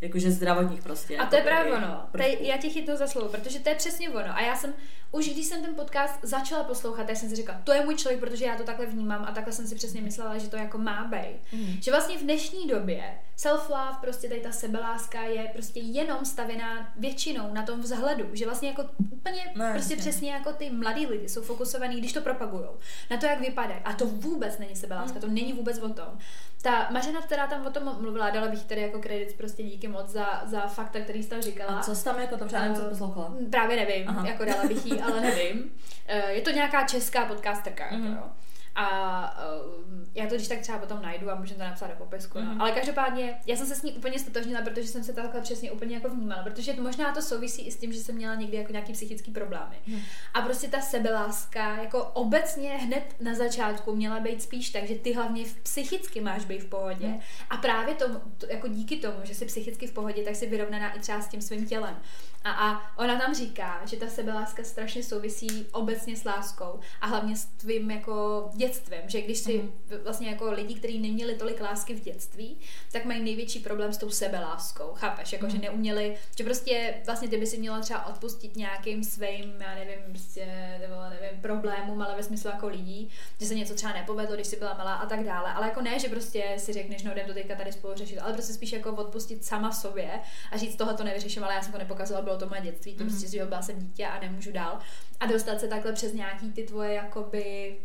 Jakože 0.00 0.30
zdravotních 0.30 0.82
prostě. 0.82 1.18
A 1.18 1.26
to 1.26 1.34
je 1.34 1.38
jako 1.38 1.50
právě 1.50 1.72
první 1.72 1.86
ono. 1.86 1.96
prvků. 2.12 2.18
Tady, 2.18 2.38
já 2.48 2.56
tě 2.56 2.68
chytnu 2.68 2.96
za 2.96 3.06
slovo, 3.06 3.28
protože 3.28 3.60
to 3.60 3.68
je 3.68 3.74
přesně 3.74 4.10
ono. 4.10 4.36
A 4.36 4.40
já 4.40 4.56
jsem, 4.56 4.74
už 5.12 5.28
když 5.28 5.46
jsem 5.46 5.62
ten 5.62 5.74
podcast 5.74 6.18
začala 6.22 6.64
poslouchat, 6.64 7.06
tak 7.06 7.16
jsem 7.16 7.28
si 7.28 7.36
říkala, 7.36 7.60
to 7.64 7.72
je 7.72 7.84
můj 7.84 7.96
člověk, 7.96 8.20
protože 8.20 8.44
já 8.44 8.56
to 8.56 8.62
takhle 8.62 8.86
vnímám 8.86 9.24
a 9.28 9.32
takhle 9.32 9.52
jsem 9.52 9.66
si 9.66 9.74
přesně 9.74 10.00
myslela, 10.00 10.38
že 10.38 10.48
to 10.48 10.56
jako 10.56 10.78
má 10.78 11.04
být. 11.04 11.36
Mhm. 11.52 11.82
Že 11.82 11.90
vlastně 11.90 12.18
v 12.18 12.22
dnešní 12.22 12.66
době 12.68 13.18
self-love, 13.38 14.00
prostě 14.00 14.28
tady 14.28 14.40
ta 14.40 14.52
sebeláska 14.52 15.22
je 15.22 15.50
prostě 15.52 15.80
jenom 15.80 16.24
stavěná 16.24 16.92
většinou 16.96 17.54
na 17.54 17.62
tom 17.62 17.80
vzhledu. 17.80 18.28
Že 18.32 18.44
vlastně 18.46 18.68
jako 18.68 18.84
úplně 19.12 19.44
No, 19.54 19.64
prostě 19.72 19.94
jasně. 19.94 19.96
přesně 19.96 20.32
jako 20.32 20.52
ty 20.52 20.70
mladí 20.70 21.06
lidi 21.06 21.28
jsou 21.28 21.42
fokusovaní, 21.42 22.00
když 22.00 22.12
to 22.12 22.20
propagujou, 22.20 22.76
na 23.10 23.16
to, 23.16 23.26
jak 23.26 23.40
vypadají. 23.40 23.80
A 23.84 23.92
to 23.92 24.06
vůbec 24.06 24.58
není 24.58 24.76
sebeláska, 24.76 25.20
to 25.20 25.26
není 25.26 25.52
vůbec 25.52 25.78
o 25.78 25.88
tom. 25.88 26.18
Ta 26.62 26.88
Mařena, 26.90 27.20
která 27.22 27.46
tam 27.46 27.66
o 27.66 27.70
tom 27.70 27.96
mluvila, 28.00 28.30
dala 28.30 28.48
bych 28.48 28.64
tady 28.64 28.80
jako 28.80 28.98
kredit 28.98 29.36
prostě 29.36 29.62
díky 29.62 29.88
moc 29.88 30.08
za, 30.08 30.42
za 30.46 30.60
fakta, 30.60 31.00
který 31.00 31.22
jsi 31.22 31.28
tam 31.28 31.42
říkala. 31.42 31.78
A 31.78 31.82
co 31.82 31.94
jsi 31.94 32.04
tam 32.04 32.20
jako 32.20 32.36
to 32.36 32.44
přádem, 32.46 32.74
co 32.74 32.82
poslouchala? 32.82 33.34
Právě 33.50 33.76
nevím. 33.76 34.08
Aha. 34.08 34.26
jako 34.26 34.44
dala 34.44 34.64
bych 34.64 34.86
jí, 34.86 34.99
ale 35.06 35.20
nevím. 35.20 35.72
Eh, 36.06 36.32
Je 36.32 36.40
to 36.40 36.50
nějaká 36.50 36.86
česká 36.86 37.24
podcasterka, 37.26 37.84
Mhm. 37.92 38.06
jako 38.06 38.20
jo. 38.24 38.30
A 38.74 39.36
uh, 39.66 40.04
já 40.14 40.26
to 40.26 40.34
když 40.34 40.48
tak 40.48 40.58
třeba 40.58 40.78
potom 40.78 41.02
najdu 41.02 41.30
a 41.30 41.34
můžeme 41.34 41.58
to 41.58 41.64
napsat 41.64 41.86
do 41.86 41.94
popisku. 41.94 42.38
No. 42.38 42.44
Mhm. 42.44 42.60
Ale 42.60 42.72
každopádně, 42.72 43.34
já 43.46 43.56
jsem 43.56 43.66
se 43.66 43.74
s 43.74 43.82
ní 43.82 43.92
úplně 43.92 44.18
stotožnila, 44.18 44.62
protože 44.62 44.88
jsem 44.88 45.04
se 45.04 45.12
takhle 45.12 45.40
přesně 45.40 45.70
úplně 45.72 45.94
jako 45.94 46.08
vnímala. 46.08 46.42
Protože 46.42 46.72
možná 46.80 47.12
to 47.14 47.22
souvisí 47.22 47.66
i 47.66 47.72
s 47.72 47.76
tím, 47.76 47.92
že 47.92 48.00
jsem 48.00 48.14
měla 48.14 48.34
někdy 48.34 48.56
jako 48.56 48.72
nějaký 48.72 48.92
psychický 48.92 49.30
problémy. 49.30 49.76
Mhm. 49.86 50.00
A 50.34 50.42
prostě 50.42 50.68
ta 50.68 50.80
sebeláska, 50.80 51.76
jako 51.82 52.04
obecně 52.04 52.70
hned 52.70 53.04
na 53.20 53.34
začátku 53.34 53.96
měla 53.96 54.20
být 54.20 54.42
spíš 54.42 54.70
tak, 54.70 54.84
že 54.84 54.94
ty 54.94 55.12
hlavně 55.12 55.44
v 55.44 55.54
psychicky 55.54 56.20
máš 56.20 56.44
být 56.44 56.62
v 56.62 56.68
pohodě. 56.68 57.06
Mhm. 57.06 57.20
A 57.50 57.56
právě 57.56 57.94
tomu, 57.94 58.20
to, 58.38 58.46
jako 58.46 58.68
díky 58.68 58.96
tomu, 58.96 59.16
že 59.22 59.34
jsi 59.34 59.46
psychicky 59.46 59.86
v 59.86 59.92
pohodě, 59.92 60.22
tak 60.24 60.36
jsi 60.36 60.46
vyrovnaná 60.46 60.92
i 60.92 61.00
třeba 61.00 61.20
s 61.20 61.28
tím 61.28 61.42
svým 61.42 61.66
tělem. 61.66 61.96
A, 62.44 62.50
a 62.50 62.96
ona 62.98 63.18
tam 63.18 63.34
říká, 63.34 63.80
že 63.86 63.96
ta 63.96 64.06
sebeláska 64.06 64.64
strašně 64.64 65.02
souvisí 65.02 65.66
obecně 65.72 66.16
s 66.16 66.24
láskou 66.24 66.80
a 67.00 67.06
hlavně 67.06 67.36
s 67.36 67.44
tvým 67.44 67.90
jako 67.90 68.48
dětstvím, 68.54 69.00
že 69.06 69.20
když 69.22 69.38
si 69.38 69.58
Mhm. 69.58 69.72
vlastně 70.02 70.28
jako 70.30 70.50
lidi, 70.52 70.74
kteří 70.74 70.98
neměli 70.98 71.34
tolik 71.34 71.60
lásky 71.60 71.94
v 71.94 72.00
dětství, 72.00 72.58
tak 72.92 73.04
mají 73.04 73.22
největší 73.24 73.58
problém 73.60 73.92
s 73.92 73.98
tou 73.98 74.10
sebeláskou, 74.10 74.90
chápeš, 74.94 75.32
jako 75.32 75.46
Mhm. 75.46 75.54
že 75.56 75.58
neuměli, 75.62 76.16
že 76.38 76.44
prostě 76.44 76.94
vlastně 77.06 77.28
ty 77.28 77.36
by 77.36 77.46
si 77.46 77.58
měla 77.58 77.80
třeba 77.80 78.06
odpustit 78.06 78.56
nějakým 78.56 79.04
svým, 79.04 79.54
já 79.60 79.74
nevím, 79.74 79.98
prostě, 80.10 80.76
nebo 80.80 80.94
nevím, 81.10 81.40
problémům, 81.40 82.02
ale 82.02 82.16
ve 82.16 82.22
smyslu 82.22 82.50
jako 82.50 82.68
lidí, 82.68 83.10
že 83.40 83.46
se 83.46 83.54
něco 83.54 83.74
třeba 83.74 83.92
nepovedlo, 83.92 84.34
když 84.34 84.46
jsi 84.46 84.56
byla 84.56 84.74
malá 84.74 84.94
a 84.94 85.06
tak 85.06 85.24
dále, 85.24 85.52
ale 85.52 85.66
jako 85.68 85.80
ne, 85.80 85.98
že 85.98 86.08
prostě 86.08 86.54
si 86.58 86.72
řekneš, 86.72 87.02
no 87.02 87.12
jdem 87.12 87.26
to 87.26 87.34
teďka 87.34 87.54
tady 87.54 87.72
spolu 87.72 87.94
řešit, 87.96 88.18
ale 88.18 88.32
prostě 88.32 88.52
spíš 88.52 88.72
jako 88.72 88.90
odpustit 88.92 89.44
sama 89.44 89.72
sobě 89.72 90.10
a 90.52 90.56
říct, 90.56 90.76
tohle 90.76 90.94
to 90.94 91.04
nevyřeším, 91.04 91.44
ale 91.44 91.54
já 91.54 91.62
jsem 91.62 91.72
to 91.72 91.78
nepokazila, 91.78 92.22
bylo 92.30 92.38
to 92.38 92.48
moje 92.48 92.60
dětství, 92.60 92.94
to 92.94 93.04
Mhm. 93.04 93.12
prostě, 93.12 93.30
že 93.38 93.44
byla 93.44 93.62
jsem 93.62 93.78
dítě 93.78 94.06
a 94.06 94.20
nemůžu 94.20 94.52
dál. 94.52 94.78
A 95.20 95.26
dostat 95.26 95.60
se 95.60 95.68
takhle 95.68 95.92
přes 95.92 96.12
nějaký 96.12 96.52
ty 96.52 96.62
tvoje 96.62 96.94
jakoby 96.94 97.76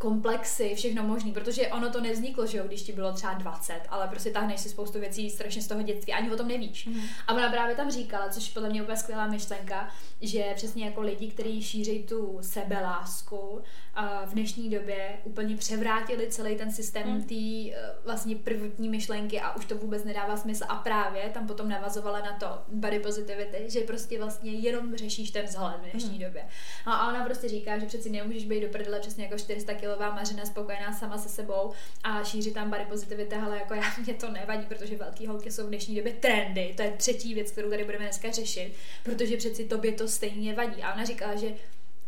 komplexy, 0.00 0.74
všechno 0.74 1.02
možný, 1.02 1.32
protože 1.32 1.68
ono 1.68 1.90
to 1.90 2.00
nevzniklo, 2.00 2.46
že 2.46 2.58
jo, 2.58 2.64
když 2.66 2.82
ti 2.82 2.92
bylo 2.92 3.12
třeba 3.12 3.32
20, 3.34 3.80
ale 3.88 4.08
prostě 4.08 4.30
táhneš 4.30 4.60
si 4.60 4.68
spoustu 4.68 5.00
věcí 5.00 5.30
strašně 5.30 5.62
z 5.62 5.66
toho 5.68 5.82
dětství, 5.82 6.12
ani 6.12 6.30
o 6.30 6.36
tom 6.36 6.48
nevíš. 6.48 6.86
Mhm. 6.86 7.00
A 7.26 7.34
ona 7.34 7.50
právě 7.50 7.76
tam 7.76 7.90
říkala, 7.90 8.28
což 8.28 8.48
podle 8.48 8.68
mě 8.68 8.82
úplně 8.82 8.96
skvělá 8.96 9.26
myšlenka, 9.26 9.88
že 10.20 10.44
přesně 10.54 10.84
jako 10.84 11.00
lidi, 11.00 11.28
kteří 11.30 11.62
šíří 11.62 12.02
tu 12.02 12.38
sebelásku, 12.84 13.60
v 14.26 14.32
dnešní 14.32 14.70
době 14.70 15.12
úplně 15.24 15.56
převrátili 15.56 16.26
celý 16.30 16.56
ten 16.56 16.72
systém 16.72 17.08
Mhm. 17.08 17.22
té 17.22 17.34
eh, 17.34 17.94
vlastně 18.04 18.36
prvotní 18.36 18.88
myšlenky 18.88 19.40
a 19.40 19.56
už 19.56 19.64
to 19.64 19.76
vůbec 19.76 20.04
nedává 20.04 20.36
smysl. 20.36 20.64
A 20.68 20.74
právě 20.76 21.22
tam 21.34 21.46
potom 21.46 21.68
navazovala 21.68 22.20
na 22.20 22.32
to 22.38 22.46
body 22.68 22.98
positivity, 22.98 23.64
že 23.68 23.80
prostě 23.80 24.18
vlastně 24.18 24.52
jenom 24.52 24.96
řešíš 24.96 25.30
ten 25.30 25.44
vzhled 25.46 25.76
v 25.86 25.90
dnešní 25.90 26.10
Mhm. 26.18 26.18
době. 26.20 26.44
No 26.86 26.92
a 26.92 27.08
ona 27.08 27.24
prostě 27.24 27.48
říká, 27.48 27.78
že 27.78 27.86
přeci 27.86 28.10
nemůžeš 28.10 28.44
být 28.44 28.60
do 28.60 28.68
prdele 28.68 29.00
přesně 29.00 29.24
jako 29.24 29.38
400 29.38 29.72
kilová 29.90 30.14
mařena 30.14 30.44
spokojená 30.46 30.92
sama 30.92 31.18
se 31.18 31.28
sebou 31.28 31.72
a 32.04 32.24
šířit 32.24 32.54
tam 32.54 32.70
body 32.70 32.84
positivity, 32.88 33.34
ale 33.34 33.58
jako 33.58 33.74
já 33.74 33.82
mě 34.04 34.14
to 34.14 34.30
nevadí, 34.30 34.66
protože 34.66 34.96
velký 34.96 35.26
holky 35.26 35.50
jsou 35.50 35.66
v 35.66 35.68
dnešní 35.68 35.96
době 35.96 36.12
trendy. 36.12 36.74
To 36.76 36.82
je 36.82 36.90
třetí 36.90 37.34
věc, 37.34 37.50
kterou 37.50 37.70
tady 37.70 37.84
budeme 37.84 38.04
dneska 38.04 38.30
řešit, 38.30 38.72
protože 39.02 39.36
přeci 39.36 39.64
tobě 39.64 39.92
to 39.92 40.08
stejně 40.08 40.54
vadí. 40.54 40.82
A 40.82 40.94
ona 40.94 41.04
říkala, 41.04 41.34
že 41.34 41.48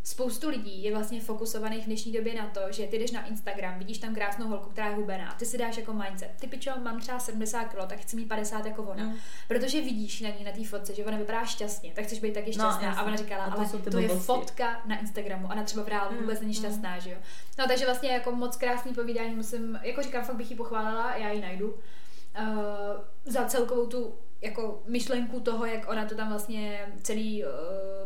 spoustu 0.05 0.49
lidí 0.49 0.83
je 0.83 0.93
vlastně 0.95 1.21
fokusovaných 1.21 1.83
v 1.83 1.87
dnešní 1.87 2.13
době 2.13 2.35
na 2.35 2.47
to, 2.47 2.61
že 2.71 2.87
ty 2.87 2.99
jdeš 2.99 3.11
na 3.11 3.27
Instagram, 3.27 3.79
vidíš 3.79 3.99
tam 3.99 4.15
krásnou 4.15 4.47
holku, 4.49 4.71
která 4.71 4.89
je 4.89 4.95
hubená, 4.97 5.35
ty 5.39 5.47
si 5.47 5.59
dáš 5.59 5.77
jako 5.77 5.93
mindset. 5.93 6.31
Ty 6.41 6.47
pičo, 6.47 6.71
mám 6.83 7.01
třeba 7.01 7.19
70 7.19 7.65
kg, 7.65 7.77
tak 7.89 7.99
chci 7.99 8.17
mít 8.17 8.29
50 8.29 8.67
jako 8.67 8.83
ona. 8.83 9.05
Mm. 9.05 9.17
Protože 9.49 9.81
vidíš 9.81 10.21
na 10.21 10.29
ní 10.29 10.45
na 10.45 10.53
té 10.53 10.65
fotce, 10.65 10.95
že 10.95 11.05
ona 11.05 11.19
vypadá 11.19 11.45
šťastně, 11.45 11.93
tak 11.95 12.05
chceš 12.05 12.21
být 12.21 12.35
taky 12.35 12.47
No, 12.47 12.53
šťastná. 12.53 12.83
jasně. 12.89 13.01
a 13.03 13.05
ona 13.05 13.17
říkala, 13.17 13.45
A 13.45 13.51
to 13.51 13.59
ale 13.59 13.69
to 13.69 13.99
je 13.99 14.07
blbosti. 14.09 14.27
fotka 14.27 14.83
na 14.87 15.01
Instagramu, 15.01 15.47
ona 15.53 15.63
třeba 15.65 15.85
v 15.85 15.89
reálu 15.89 16.13
Mm, 16.13 16.19
vůbec 16.21 16.41
není 16.41 16.53
mm. 16.53 16.59
šťastná, 16.59 16.99
že 16.99 17.11
jo. 17.11 17.17
No 17.59 17.67
takže 17.69 17.85
vlastně 17.85 18.11
jako 18.11 18.33
moc 18.33 18.57
krásný 18.57 18.95
povídání 18.95 19.35
musím, 19.35 19.79
jako 19.83 20.03
říkám, 20.03 20.25
fakt 20.25 20.37
bych 20.37 20.51
ji 20.51 20.57
pochválila, 20.57 21.17
já 21.17 21.31
ji 21.31 21.41
najdu. 21.41 21.75
Uh, 22.41 22.47
za 23.25 23.45
celkovou 23.45 23.87
tu 23.87 24.15
jako 24.43 24.83
myšlenku 24.87 25.41
toho, 25.41 25.67
jak 25.67 25.89
ona 25.91 26.05
to 26.09 26.15
tam 26.15 26.29
vlastně 26.29 26.87
celý 27.03 27.45
uh, 27.45 27.51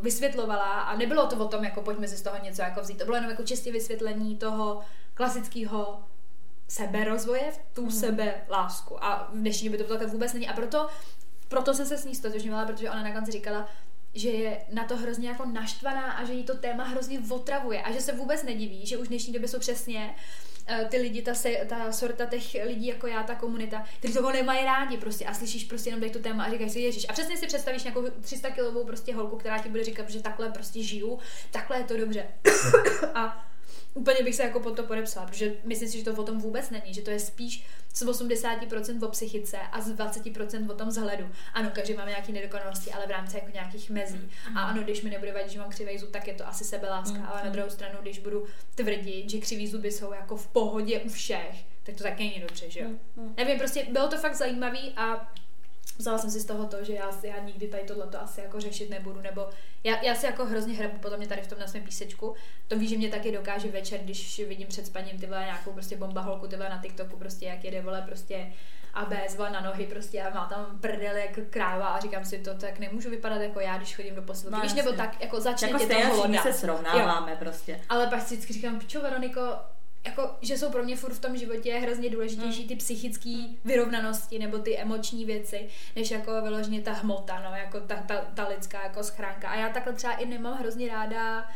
vysvětlovala 0.02 0.64
a 0.81 0.97
nebylo 0.97 1.26
to 1.26 1.37
o 1.37 1.49
tom, 1.49 1.64
jako 1.64 1.83
pojďme 1.83 2.09
si 2.09 2.16
z 2.16 2.23
toho 2.23 2.37
něco 2.43 2.62
jako 2.62 2.81
vzít. 2.81 2.99
To 2.99 3.05
bylo 3.05 3.16
jenom 3.16 3.31
jako 3.31 3.43
čistě 3.43 3.73
vysvětlení 3.73 4.37
toho 4.37 4.81
klasického 5.14 6.00
seberozvoje, 6.69 7.50
v 7.50 7.59
tu 7.75 7.83
Mhm. 7.83 7.90
sebe 7.90 8.35
lásku. 8.50 9.05
A 9.05 9.28
v 9.33 9.37
dnešní 9.38 9.69
době 9.69 9.85
to 9.85 9.90
takhle 9.93 10.07
vůbec 10.09 10.33
není. 10.33 10.49
A 10.49 10.52
proto, 10.52 10.88
proto 11.49 11.75
jsem 11.75 11.87
se 11.87 11.99
s 11.99 12.05
ní 12.05 12.14
stotožňovala, 12.14 12.66
protože 12.66 12.90
ona 12.90 13.02
na 13.02 13.12
konci 13.12 13.33
říkala, 13.33 13.69
že 14.14 14.28
je 14.31 14.61
na 14.73 14.85
to 14.85 14.97
hrozně 14.97 15.28
jako 15.28 15.45
naštvaná 15.45 16.12
a 16.12 16.25
že 16.25 16.33
jí 16.33 16.45
to 16.45 16.57
téma 16.57 16.85
hrozně 16.85 17.21
otravuje 17.31 17.83
a 17.83 17.93
že 17.93 18.00
se 18.00 18.12
vůbec 18.12 18.43
nediví, 18.43 18.87
že 18.87 18.97
už 18.97 19.07
v 19.07 19.09
dnešní 19.09 19.33
době 19.33 19.49
jsou 19.49 19.59
přesně 19.59 20.14
eh, 20.16 20.21
ty 20.89 20.99
lidi, 20.99 21.23
ta, 21.23 21.35
se, 21.35 21.51
ta 21.69 21.93
sorta 21.93 22.27
těch 22.27 22.57
lidí 22.65 22.87
jako 22.87 23.07
já, 23.07 23.23
ta 23.23 23.35
komunita, 23.35 23.85
kteří 23.99 24.15
toho 24.15 24.33
nemají 24.33 24.65
rádi 24.65 24.97
prostě 24.97 25.25
a 25.25 25.35
slyšíš 25.35 25.65
prostě 25.65 25.89
jenom 25.89 26.01
tady 26.01 26.13
to 26.13 26.19
téma 26.19 26.45
a 26.45 26.51
říkáš 26.51 26.73
si 26.73 26.81
ježiš. 26.81 27.07
A 27.09 27.13
přesně 27.13 27.37
si 27.37 27.47
představíš 27.47 27.85
nějakou 27.85 28.05
300 28.21 28.51
kilovou 28.51 28.85
prostě 28.85 29.15
holku, 29.15 29.37
která 29.37 29.59
ti 29.59 29.69
bude 29.69 29.85
říkat, 29.85 30.11
že 30.11 30.23
takhle 30.23 30.51
prostě 30.51 30.83
žiju, 30.83 31.19
takhle 31.51 31.79
je 31.79 31.85
to 31.85 31.97
dobře. 31.97 32.27
a 33.15 33.47
úplně 33.97 34.23
bych 34.25 34.35
se 34.35 34.43
jako 34.43 34.61
pod 34.61 34.76
to 34.76 34.83
podepsala, 34.83 35.26
protože 35.26 35.53
myslím 35.65 35.88
si, 35.88 35.99
že 35.99 36.05
to 36.05 36.15
o 36.15 36.25
tom 36.25 36.38
vůbec 36.38 36.71
není, 36.71 36.95
že 36.95 37.03
to 37.03 37.11
je 37.11 37.21
spíš 37.21 37.67
z 37.95 38.03
80% 38.03 39.07
o 39.07 39.09
psychice 39.09 39.59
a 39.73 39.81
z 39.81 39.95
20% 39.95 40.71
o 40.71 40.75
tom 40.75 40.88
vzhledu. 40.88 41.31
Ano, 41.55 41.71
každý 41.75 41.95
máme 41.95 42.11
nějaké 42.11 42.33
nedokonalosti, 42.33 42.93
ale 42.93 43.07
v 43.07 43.11
rámci 43.11 43.37
jako 43.37 43.50
nějakých 43.55 43.91
mezí. 43.91 44.31
A 44.57 44.61
ano, 44.61 44.83
když 44.83 45.03
mi 45.03 45.11
nebude 45.11 45.33
vadit, 45.33 45.50
že 45.50 45.59
mám 45.59 45.71
křivý 45.71 45.99
zub, 45.99 46.11
tak 46.11 46.26
je 46.29 46.35
to 46.35 46.49
asi 46.49 46.65
sebeláska, 46.65 47.19
Mm, 47.19 47.26
ale 47.26 47.41
na 47.41 47.47
mm. 47.47 47.53
druhou 47.53 47.71
stranu, 47.71 47.99
když 48.03 48.19
budu 48.19 48.45
tvrdit, 48.75 49.31
že 49.31 49.38
křivý 49.38 49.69
zuby 49.69 49.93
jsou 49.93 50.12
jako 50.12 50.37
v 50.37 50.47
pohodě 50.47 51.00
u 51.00 51.09
všech, 51.09 51.65
tak 51.83 51.95
to 51.95 52.03
taky 52.03 52.23
není 52.23 52.41
dobře, 52.41 52.71
že 52.71 52.81
jo? 52.81 52.88
Mm, 53.17 53.35
Nevím, 53.37 53.59
prostě 53.59 53.87
bylo 53.91 54.09
to 54.09 54.19
fakt 54.19 54.35
zajímavý 54.35 54.93
a 54.97 55.33
vzala 55.99 56.19
jsem 56.19 56.31
si 56.31 56.41
z 56.41 56.45
toho 56.45 56.67
to, 56.67 56.85
že 56.85 56.93
já, 56.93 57.11
já 57.23 57.38
nikdy 57.45 57.69
tady 57.69 57.83
tohleto 57.83 58.21
asi 58.23 58.41
jako 58.41 58.61
řešit 58.61 58.91
nebudu, 58.91 59.21
nebo 59.21 59.49
já, 59.85 60.03
já 60.03 60.15
si 60.15 60.26
jako 60.26 60.47
hrozně 60.47 60.75
hrabu 60.75 60.99
podle 60.99 61.19
mě 61.19 61.26
tady 61.26 61.43
v 61.43 61.47
tom 61.47 61.59
na 61.59 61.67
svém 61.67 61.83
písečku. 61.83 62.35
To 62.69 62.79
ví, 62.79 62.88
že 62.88 62.97
mě 62.97 63.09
taky 63.09 63.33
dokáže 63.33 63.69
večer, 63.69 64.00
když 64.00 64.38
vidím 64.49 64.69
před 64.69 64.87
spaním 64.87 65.19
ty 65.19 65.26
vole 65.26 65.41
nějakou 65.45 65.73
prostě 65.73 65.97
bomba 65.97 66.21
holku, 66.21 66.47
ty 66.47 66.57
vole 66.57 66.69
na 66.69 66.83
TikToku, 66.83 67.17
prostě 67.17 67.47
jak 67.47 67.65
jede 67.65 67.81
vole 67.83 68.03
prostě 68.07 68.53
a 68.95 69.05
bez 69.05 69.37
vole 69.37 69.50
na 69.50 69.61
nohy 69.61 69.87
prostě 69.87 70.23
a 70.23 70.35
má 70.35 70.47
tam 70.47 70.79
prdel 70.81 71.17
jako 71.17 71.41
kráva 71.50 71.87
a 71.87 72.00
říkám 72.00 72.25
si 72.25 72.38
to, 72.38 72.55
tak 72.55 72.79
nemůžu 72.79 73.11
vypadat 73.11 73.41
jako 73.41 73.61
já, 73.61 73.76
když 73.76 73.97
chodím 73.97 74.15
do 74.15 74.23
posilky. 74.23 74.57
No, 74.57 74.62
Víš, 74.62 74.75
nebo 74.75 74.93
tak, 74.93 75.21
jako 75.21 75.41
začne 75.41 75.69
Jako 75.69 75.79
tě 75.79 75.87
to 75.87 76.15
hlodat. 76.15 76.43
se 76.43 76.53
srovnáváme 76.53 77.37
prostě. 77.37 77.81
Ale 77.88 78.07
pak 78.07 78.23
si 78.23 78.35
vždycky 78.35 78.53
říkám, 78.53 78.79
pičo 78.79 79.00
Veroniko, 79.00 79.41
jako, 80.07 80.31
že 80.41 80.59
jsou 80.59 80.71
pro 80.71 80.85
mě 80.85 80.97
furt 80.97 81.13
v 81.15 81.21
tom 81.21 81.37
životě 81.37 81.75
hrozně 81.75 82.11
důležitější 82.11 82.63
Mm. 82.63 82.69
ty 82.69 82.77
psychické 82.77 83.31
vyrovnanosti 83.65 84.39
nebo 84.39 84.59
ty 84.59 84.79
emoční 84.79 85.25
věci, 85.25 85.69
než 85.97 86.11
jako 86.11 86.43
vyloženě 86.43 86.81
ta 86.81 86.93
hmota, 86.93 87.43
no, 87.51 87.57
jako 87.57 87.81
ta, 87.81 87.97
ta, 87.97 88.17
ta 88.35 88.49
lidská 88.49 88.83
jako 88.83 89.05
schránka. 89.05 89.49
A 89.49 89.57
já 89.57 89.69
takhle 89.69 89.93
třeba 89.93 90.13
i 90.13 90.27
nemám 90.27 90.59
hrozně 90.59 90.89
ráda 90.89 91.51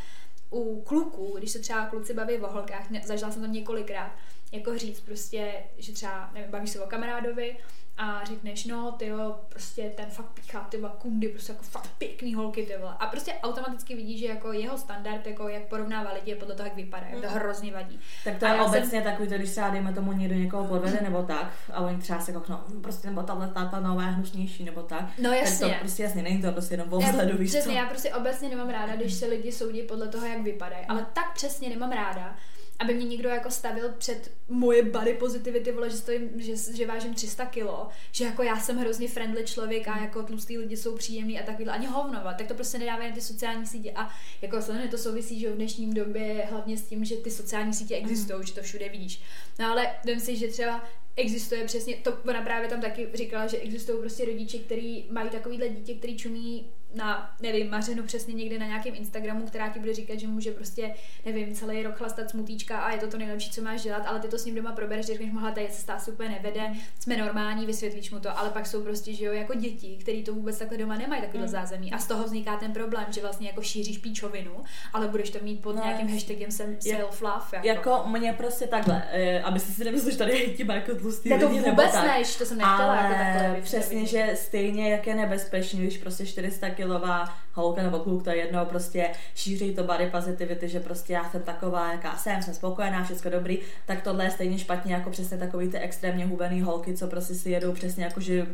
u 0.51 0.83
kluků, 0.83 1.35
když 1.39 1.51
se 1.51 1.59
třeba 1.59 1.87
kluci 1.87 2.15
baví 2.15 2.39
o 2.39 2.53
holkách, 2.53 2.91
ne, 2.91 3.01
zažila 3.05 3.31
jsem 3.31 3.43
to 3.43 3.49
několikrát, 3.49 4.13
jako 4.53 4.79
říct 4.79 5.01
prostě, 5.01 5.53
že 5.79 5.93
třeba, 5.93 6.31
nevím, 6.35 6.51
bavíš 6.51 6.71
se 6.71 6.81
o 6.81 6.87
kamarádovi 6.87 7.57
a 7.99 8.25
řekneš, 8.25 8.65
no, 8.65 8.93
ty 8.93 9.07
jo, 9.07 9.41
prostě 9.49 9.93
ten 9.97 10.07
fakt 10.11 10.27
píchá, 10.27 10.61
ty 10.61 10.79
kundy, 10.99 11.29
prostě 11.29 11.53
jako 11.53 11.65
fakt 11.65 11.91
pěkný 11.99 12.35
holky, 12.35 12.67
ty 12.67 12.77
vole. 12.79 12.95
A 12.99 13.07
prostě 13.07 13.33
automaticky 13.43 13.95
vidíš, 13.97 14.21
že 14.21 14.27
jako 14.27 14.53
jeho 14.53 14.79
standard, 14.79 15.27
jako 15.27 15.49
jak 15.49 15.63
porovnává 15.63 16.13
lidi, 16.13 16.31
je 16.31 16.37
podle 16.37 16.55
toho, 16.55 16.67
jak 16.67 16.77
vypadá. 16.77 17.07
Mm. 17.15 17.21
To 17.23 17.29
Mm. 17.29 17.35
hrozně 17.35 17.73
vadí. 17.73 18.01
Tak 18.25 18.39
to 18.39 18.47
A 18.47 18.49
je 18.49 18.57
já 18.57 18.63
jsem- 18.63 18.69
obecně 18.83 19.03
takový, 19.03 19.29
to, 19.29 19.35
když 19.35 19.51
třeba 19.51 19.71
dejme 19.71 19.93
tomu 19.93 20.13
někdo 20.13 20.35
někoho 20.35 20.65
podvede 20.65 20.99
nebo 21.03 21.23
tak, 21.23 21.53
a 21.73 21.81
oni 21.81 21.99
třeba 21.99 22.21
se 22.21 22.33
kouknou, 22.33 22.57
"Hm, 22.69 22.83
prostě 22.83 23.09
nebo 23.09 23.23
tahle 23.23 23.49
ta 23.49 23.81
nová 23.81 24.03
je 24.03 24.09
hnusnější 24.11 24.65
nebo 24.65 24.83
tak. 24.83 25.05
No 25.19 25.31
Tak 25.31 25.39
jasně. 25.39 25.67
to 25.69 25.75
prostě 25.81 26.03
jasně, 26.03 26.23
není 26.23 26.43
to 26.43 26.53
prostě 26.53 26.75
jenom 26.75 26.93
o 26.93 27.01
Já, 27.01 27.11
vzhledu, 27.11 27.39
víš 27.39 27.51
přesně, 27.51 27.75
já 27.79 27.87
prostě 27.87 28.15
obecně 28.15 28.49
nemám 28.49 28.71
ráda, 28.71 28.97
když 28.97 29.15
se 29.15 29.27
lidi 29.27 29.53
soudí 29.53 29.83
podle 29.83 30.09
toho, 30.09 30.27
jak 30.27 30.41
vypadají. 30.43 30.87
Ale 30.89 31.07
tak 31.13 31.35
přesně 31.35 31.69
nemám 31.69 31.93
ráda, 31.93 32.37
aby 32.81 32.95
mě 32.95 33.05
někdo 33.05 33.29
jako 33.29 33.51
stavil 33.51 33.89
před 33.99 34.33
moje 34.49 34.83
body 34.83 35.15
positivity, 35.15 35.73
vole, 35.73 35.91
že, 35.91 35.97
stojím, 35.97 36.31
že, 36.37 36.53
že 36.77 36.87
vážím 36.87 37.15
300 37.15 37.47
kilo, 37.47 37.89
že 38.13 38.25
jako 38.25 38.43
já 38.43 38.61
jsem 38.61 38.79
hrozně 38.79 39.09
friendly 39.09 39.45
člověk 39.45 39.89
a 39.89 39.99
jako 39.99 40.23
tlustý 40.23 40.59
lidi 40.59 40.77
jsou 40.77 40.97
příjemný 40.97 41.41
a 41.41 41.47
takovýhle, 41.47 41.73
ani 41.73 41.87
hovnovat, 41.87 42.37
tak 42.37 42.47
to 42.47 42.55
prostě 42.55 42.79
nedávají 42.79 43.09
na 43.09 43.15
ty 43.15 43.21
sociální 43.21 43.67
sítě 43.67 43.93
a 43.97 44.11
jako 44.43 44.63
samozřejmě 44.63 44.89
to 44.89 44.99
souvisí, 44.99 45.41
že 45.41 45.51
v 45.51 45.57
dnešním 45.57 45.95
době 45.95 46.47
hlavně 46.51 46.77
s 46.77 46.83
tím, 46.83 47.05
že 47.05 47.17
ty 47.17 47.31
sociální 47.31 47.75
sítě 47.75 47.97
existují, 47.97 48.47
že 48.47 48.55
to 48.55 48.63
všude 48.63 48.89
vidíš. 48.89 49.23
No 49.59 49.67
ale 49.67 49.87
vím 50.05 50.21
si, 50.21 50.37
že 50.37 50.49
třeba 50.49 50.85
existuje 51.17 51.65
přesně, 51.65 51.97
to 51.97 52.19
ona 52.29 52.43
právě 52.43 52.69
tam 52.69 52.81
taky 52.81 53.09
říkala, 53.15 53.47
že 53.47 53.59
existují 53.59 53.99
prostě 53.99 54.25
rodiče, 54.25 54.59
kteří 54.59 55.07
mají 55.11 55.31
takovýhle 55.31 55.69
dítě, 55.69 55.95
který 55.95 56.17
čumí 56.17 56.71
na, 56.95 57.31
nevím, 57.43 57.71
Mařenu 57.71 58.03
přesně 58.03 58.35
někde 58.35 58.59
na 58.59 58.67
nějakém 58.67 58.95
Instagramu, 58.95 59.47
která 59.47 59.69
ti 59.69 59.79
bude 59.79 59.95
říkat, 59.95 60.19
že 60.21 60.27
může 60.29 60.51
prostě, 60.51 60.95
nevím, 61.27 61.55
celý 61.55 61.83
rok 61.83 61.95
chlastat 61.97 62.31
smutíčka 62.31 62.79
a 62.79 62.93
je 62.93 62.99
to 62.99 63.07
to 63.09 63.19
nejlepší, 63.19 63.51
co 63.51 63.63
máš 63.63 63.83
dělat, 63.83 64.03
ale 64.07 64.21
ty 64.21 64.29
to 64.29 64.39
s 64.39 64.45
ním 64.45 64.55
doma 64.55 64.73
probereš, 64.73 65.07
že 65.07 65.13
řekneš, 65.13 65.33
mohla 65.33 65.51
tady 65.51 65.69
cesta 65.71 65.93
asi 65.95 66.11
úplně 66.11 66.29
nevede, 66.29 66.61
jsme 67.01 67.17
normální, 67.17 67.67
vysvětlíš 67.67 68.11
mu 68.11 68.21
to, 68.21 68.39
ale 68.39 68.51
pak 68.51 68.67
jsou 68.67 68.83
prostě, 68.83 69.13
že 69.15 69.25
jo, 69.25 69.33
jako 69.33 69.55
děti, 69.55 69.97
který 70.01 70.23
to 70.25 70.35
vůbec 70.35 70.59
takhle 70.59 70.79
doma 70.79 70.97
nemají 70.97 71.21
takovýhle 71.23 71.47
Mm. 71.47 71.53
zázemí 71.53 71.93
a 71.93 71.99
z 71.99 72.07
toho 72.07 72.25
vzniká 72.25 72.57
ten 72.57 72.73
problém, 72.73 73.05
že 73.11 73.21
vlastně 73.21 73.47
jako 73.47 73.63
šíříš 73.63 73.99
píčovinu, 73.99 74.51
ale 74.93 75.09
budeš 75.09 75.31
to 75.31 75.39
mít 75.43 75.63
pod 75.63 75.77
No, 75.77 75.83
nějakým 75.85 76.09
hashtagem 76.13 76.51
sem- 76.51 76.77
Je- 76.85 76.97
self-love. 76.97 77.45
Jako. 77.53 77.67
Jako 77.67 78.05
mě 78.19 78.33
prostě 78.33 78.67
takhle, 78.67 79.03
eh, 79.13 79.43
aby 79.43 79.61
si 79.61 79.73
si 79.73 79.85
nemyslel, 79.85 80.11
že 80.13 80.19
tady 80.19 80.33
hejtíme 80.33 80.75
jako 80.75 80.95
tlustý 80.95 81.29
Ne, 81.29 81.39
to 81.39 81.47
lidi 81.49 81.61
nebo 81.61 81.71
vůbec 81.71 81.93
tak. 81.93 82.07
ne, 82.07 82.25
že 82.25 82.39
to 82.39 82.45
jsem 82.45 82.59
nechtěla 82.59 82.77
Ale 82.77 82.97
jako 83.03 83.15
takhle. 83.39 83.61
přesně, 83.63 84.07
že 84.07 84.31
stejně 84.35 84.91
jak 84.93 85.07
je 85.07 85.15
nebezpečný, 85.15 85.81
když 85.81 85.99
prostě 85.99 86.27
400 86.27 86.71
kilová 86.81 87.29
holka 87.53 87.83
nebo 87.83 87.99
kluk, 87.99 88.23
to 88.23 88.31
je 88.31 88.37
jedno, 88.37 88.67
prostě 88.67 89.11
šíří 89.35 89.75
to 89.75 89.85
body 89.85 90.07
positivity, 90.07 90.69
že 90.69 90.81
prostě 90.81 91.13
já 91.13 91.31
jsem 91.31 91.43
taková, 91.43 91.93
jaká 91.93 92.17
jsem, 92.17 92.43
jsem 92.43 92.55
spokojená, 92.55 93.05
všechno 93.05 93.31
dobrý, 93.31 93.59
tak 93.87 94.03
tohle 94.03 94.25
je 94.25 94.31
stejně 94.31 94.59
špatně 94.59 94.95
jako 94.95 95.11
přesně 95.11 95.39
takový 95.39 95.69
ty 95.69 95.79
extrémně 95.79 96.27
hubený 96.27 96.61
holky, 96.61 96.95
co 96.95 97.07
prostě 97.07 97.35
si 97.35 97.51
jedou 97.51 97.73
přesně 97.73 98.05
jako, 98.05 98.21
že 98.21 98.47